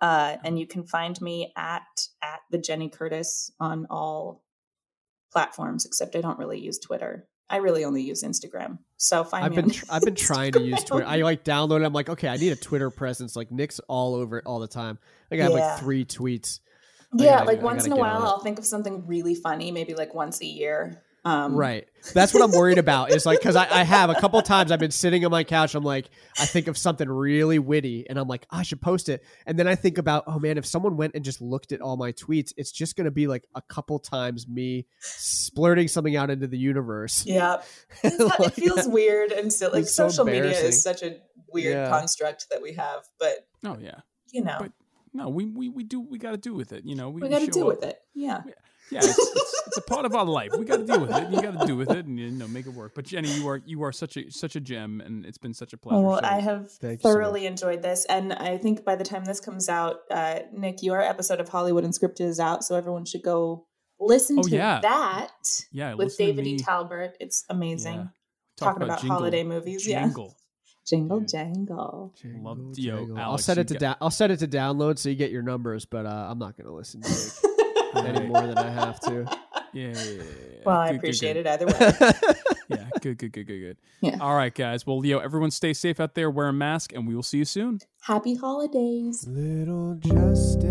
Uh, 0.00 0.36
and 0.44 0.58
you 0.58 0.66
can 0.66 0.84
find 0.86 1.20
me 1.20 1.52
at 1.56 1.82
at 2.22 2.40
the 2.50 2.58
Jenny 2.58 2.88
Curtis 2.88 3.50
on 3.58 3.86
all 3.90 4.44
platforms, 5.32 5.84
except 5.84 6.16
I 6.16 6.20
don't 6.20 6.38
really 6.38 6.60
use 6.60 6.78
Twitter. 6.78 7.26
I 7.50 7.56
really 7.56 7.84
only 7.84 8.02
use 8.02 8.22
Instagram. 8.22 8.78
So 8.98 9.24
find 9.24 9.44
I've 9.44 9.50
me. 9.56 9.62
been 9.62 9.72
I've 9.90 10.02
been 10.02 10.14
trying 10.28 10.52
to 10.52 10.60
use 10.62 10.84
Twitter. 10.84 11.06
I 11.06 11.16
like 11.22 11.44
download 11.44 11.80
it. 11.80 11.84
I'm 11.84 11.92
like, 11.92 12.08
okay, 12.10 12.28
I 12.28 12.36
need 12.36 12.52
a 12.52 12.56
Twitter 12.56 12.90
presence. 12.90 13.34
Like 13.36 13.50
Nick's 13.50 13.80
all 13.88 14.14
over 14.14 14.38
it 14.38 14.46
all 14.46 14.58
the 14.58 14.68
time. 14.68 14.98
Like 15.30 15.40
I 15.40 15.44
have 15.44 15.52
Yeah. 15.52 15.66
like 15.66 15.80
three 15.80 16.04
tweets. 16.04 16.60
I 17.18 17.24
yeah, 17.24 17.30
gotta- 17.38 17.46
like 17.46 17.62
once 17.62 17.86
in 17.86 17.92
a 17.92 17.96
while. 17.96 18.22
I'll 18.22 18.40
think 18.40 18.58
of 18.58 18.66
something 18.66 19.06
really 19.06 19.34
funny, 19.34 19.70
maybe 19.70 19.94
like 19.94 20.14
once 20.14 20.42
a 20.42 20.46
year. 20.46 21.02
Um, 21.24 21.54
Right. 21.54 21.86
That's 22.14 22.32
what 22.32 22.42
I'm 22.42 22.52
worried 22.52 22.78
about. 22.78 23.10
Is 23.12 23.26
like 23.26 23.38
because 23.40 23.56
I, 23.56 23.64
I 23.70 23.82
have 23.84 24.08
a 24.08 24.14
couple 24.14 24.40
times 24.40 24.70
I've 24.72 24.78
been 24.78 24.90
sitting 24.92 25.24
on 25.24 25.30
my 25.30 25.44
couch. 25.44 25.74
I'm 25.74 25.82
like, 25.84 26.08
I 26.38 26.46
think 26.46 26.68
of 26.68 26.78
something 26.78 27.08
really 27.08 27.58
witty, 27.58 28.06
and 28.08 28.18
I'm 28.18 28.28
like, 28.28 28.46
I 28.50 28.62
should 28.62 28.80
post 28.80 29.08
it. 29.08 29.22
And 29.44 29.58
then 29.58 29.66
I 29.68 29.74
think 29.74 29.98
about, 29.98 30.24
oh 30.26 30.38
man, 30.38 30.56
if 30.58 30.64
someone 30.64 30.96
went 30.96 31.14
and 31.14 31.24
just 31.24 31.40
looked 31.42 31.72
at 31.72 31.80
all 31.82 31.96
my 31.96 32.12
tweets, 32.12 32.52
it's 32.56 32.72
just 32.72 32.96
gonna 32.96 33.10
be 33.10 33.26
like 33.26 33.44
a 33.54 33.60
couple 33.62 33.98
times 33.98 34.48
me 34.48 34.86
splurting 35.00 35.88
something 35.88 36.16
out 36.16 36.30
into 36.30 36.46
the 36.46 36.56
universe. 36.58 37.24
Yeah. 37.26 37.62
It's 38.02 38.18
not- 38.18 38.40
it 38.40 38.54
feels 38.54 38.86
weird 38.88 39.32
and 39.32 39.52
still 39.52 39.70
like 39.72 39.82
It's 39.82 39.94
so 39.94 40.08
social 40.08 40.24
media 40.24 40.52
is 40.52 40.82
such 40.82 41.02
a 41.02 41.16
weird 41.52 41.74
Yeah. 41.74 41.88
construct 41.90 42.46
that 42.50 42.62
we 42.62 42.72
have, 42.74 43.04
but 43.18 43.46
oh 43.66 43.76
yeah, 43.80 44.00
you 44.32 44.44
know, 44.44 44.56
but 44.60 44.72
no, 45.12 45.28
we 45.28 45.46
we 45.46 45.68
we 45.68 45.82
do 45.84 46.00
we 46.00 46.18
got 46.18 46.30
to 46.30 46.36
do 46.36 46.54
with 46.54 46.72
it. 46.72 46.84
You 46.84 46.94
know, 46.94 47.10
we, 47.10 47.22
we 47.22 47.28
got 47.28 47.40
to 47.40 47.46
show 47.46 47.50
deal 47.52 47.62
up. 47.64 47.80
with 47.80 47.84
it. 47.84 47.98
Yeah. 48.14 48.42
Yeah, 48.90 49.00
it's, 49.00 49.18
it's, 49.18 49.62
it's 49.66 49.76
a 49.76 49.82
part 49.82 50.06
of 50.06 50.14
our 50.14 50.24
life. 50.24 50.50
We 50.58 50.64
got 50.64 50.78
to 50.78 50.84
deal 50.84 51.00
with 51.00 51.10
it. 51.14 51.28
You 51.30 51.42
got 51.42 51.60
to 51.60 51.66
do 51.66 51.76
with 51.76 51.90
it, 51.90 52.06
and 52.06 52.18
you 52.18 52.30
know, 52.30 52.48
make 52.48 52.66
it 52.66 52.72
work. 52.72 52.92
But 52.94 53.04
Jenny, 53.04 53.30
you 53.32 53.46
are 53.48 53.60
you 53.66 53.82
are 53.82 53.92
such 53.92 54.16
a 54.16 54.30
such 54.30 54.56
a 54.56 54.60
gem, 54.60 55.00
and 55.04 55.26
it's 55.26 55.36
been 55.38 55.52
such 55.54 55.72
a 55.72 55.76
pleasure. 55.76 56.00
Well, 56.00 56.20
So- 56.20 56.26
I 56.26 56.40
have 56.40 56.70
Thank 56.70 57.00
you 57.04 57.08
so 57.08 57.12
thoroughly 57.14 57.46
enjoyed 57.46 57.82
this, 57.82 58.06
and 58.06 58.32
I 58.32 58.56
think 58.58 58.84
by 58.84 58.96
the 58.96 59.04
time 59.04 59.24
this 59.24 59.40
comes 59.40 59.68
out, 59.68 59.96
uh, 60.10 60.40
Nick, 60.52 60.82
your 60.82 61.00
episode 61.02 61.40
of 61.40 61.48
Hollywood 61.48 61.84
Unscripted 61.84 62.22
is 62.22 62.40
out, 62.40 62.64
so 62.64 62.76
everyone 62.76 63.04
should 63.04 63.22
go 63.22 63.66
listen 64.00 64.38
Oh, 64.38 64.42
to 64.42 64.50
yeah. 64.50 64.80
that. 64.80 65.32
Yeah, 65.72 65.94
with 65.94 66.16
David 66.16 66.46
E. 66.46 66.58
Talbert, 66.58 67.16
it's 67.20 67.44
amazing. 67.50 67.94
Yeah. 67.96 68.06
Talk 68.56 68.74
Talking 68.74 68.82
about, 68.84 69.00
jingle- 69.00 69.18
holiday 69.18 69.44
movies, 69.44 69.84
jingle. 69.86 70.26
yeah. 70.28 70.32
Jingle 70.86 71.20
jangle. 71.20 72.14
Love 72.40 72.58
yo, 72.78 73.14
I'll 73.18 73.36
set 73.36 73.58
it 73.58 73.68
to 73.68 73.74
got- 73.74 73.80
down. 73.80 73.96
I'll 74.00 74.10
set 74.10 74.30
it 74.30 74.38
to 74.38 74.48
download 74.48 74.98
so 74.98 75.10
you 75.10 75.14
get 75.16 75.30
your 75.30 75.42
numbers, 75.42 75.84
but 75.84 76.06
uh, 76.06 76.26
I'm 76.30 76.38
not 76.38 76.56
gonna 76.56 76.72
listen 76.74 77.02
to 77.02 77.08
it 77.10 77.32
any 77.96 78.26
more 78.26 78.42
than 78.46 78.58
I 78.58 78.70
have 78.70 79.00
to. 79.00 79.12
Yeah, 79.22 79.28
yeah, 79.72 79.92
yeah, 79.92 79.92
yeah, 79.94 80.22
yeah. 80.22 80.24
Well, 80.64 80.76
I 80.76 80.88
Good, 80.88 80.92
good, 80.92 80.98
appreciate 80.98 81.34
good. 81.34 81.46
it 81.46 81.48
either 81.48 81.66
way. 81.66 81.74
yeah, 82.68 82.88
good, 83.00 83.18
good, 83.18 83.32
good, 83.32 83.46
good, 83.46 83.60
good. 83.60 83.76
Yeah. 84.00 84.18
All 84.20 84.34
right, 84.34 84.54
guys. 84.54 84.86
Well, 84.86 84.98
Leo, 84.98 85.18
everyone 85.18 85.50
stay 85.50 85.72
safe 85.72 85.98
out 86.00 86.14
there. 86.14 86.30
Wear 86.30 86.48
a 86.48 86.52
mask, 86.52 86.92
and 86.92 87.06
we 87.06 87.14
will 87.14 87.22
see 87.22 87.38
you 87.38 87.44
soon. 87.44 87.78
Happy 88.02 88.34
holidays. 88.34 89.26
Little 89.26 89.94
justice, 89.94 90.64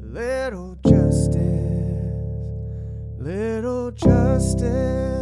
little 0.00 0.76
justice, 0.86 1.36
little 3.18 3.90
justice. 3.92 5.21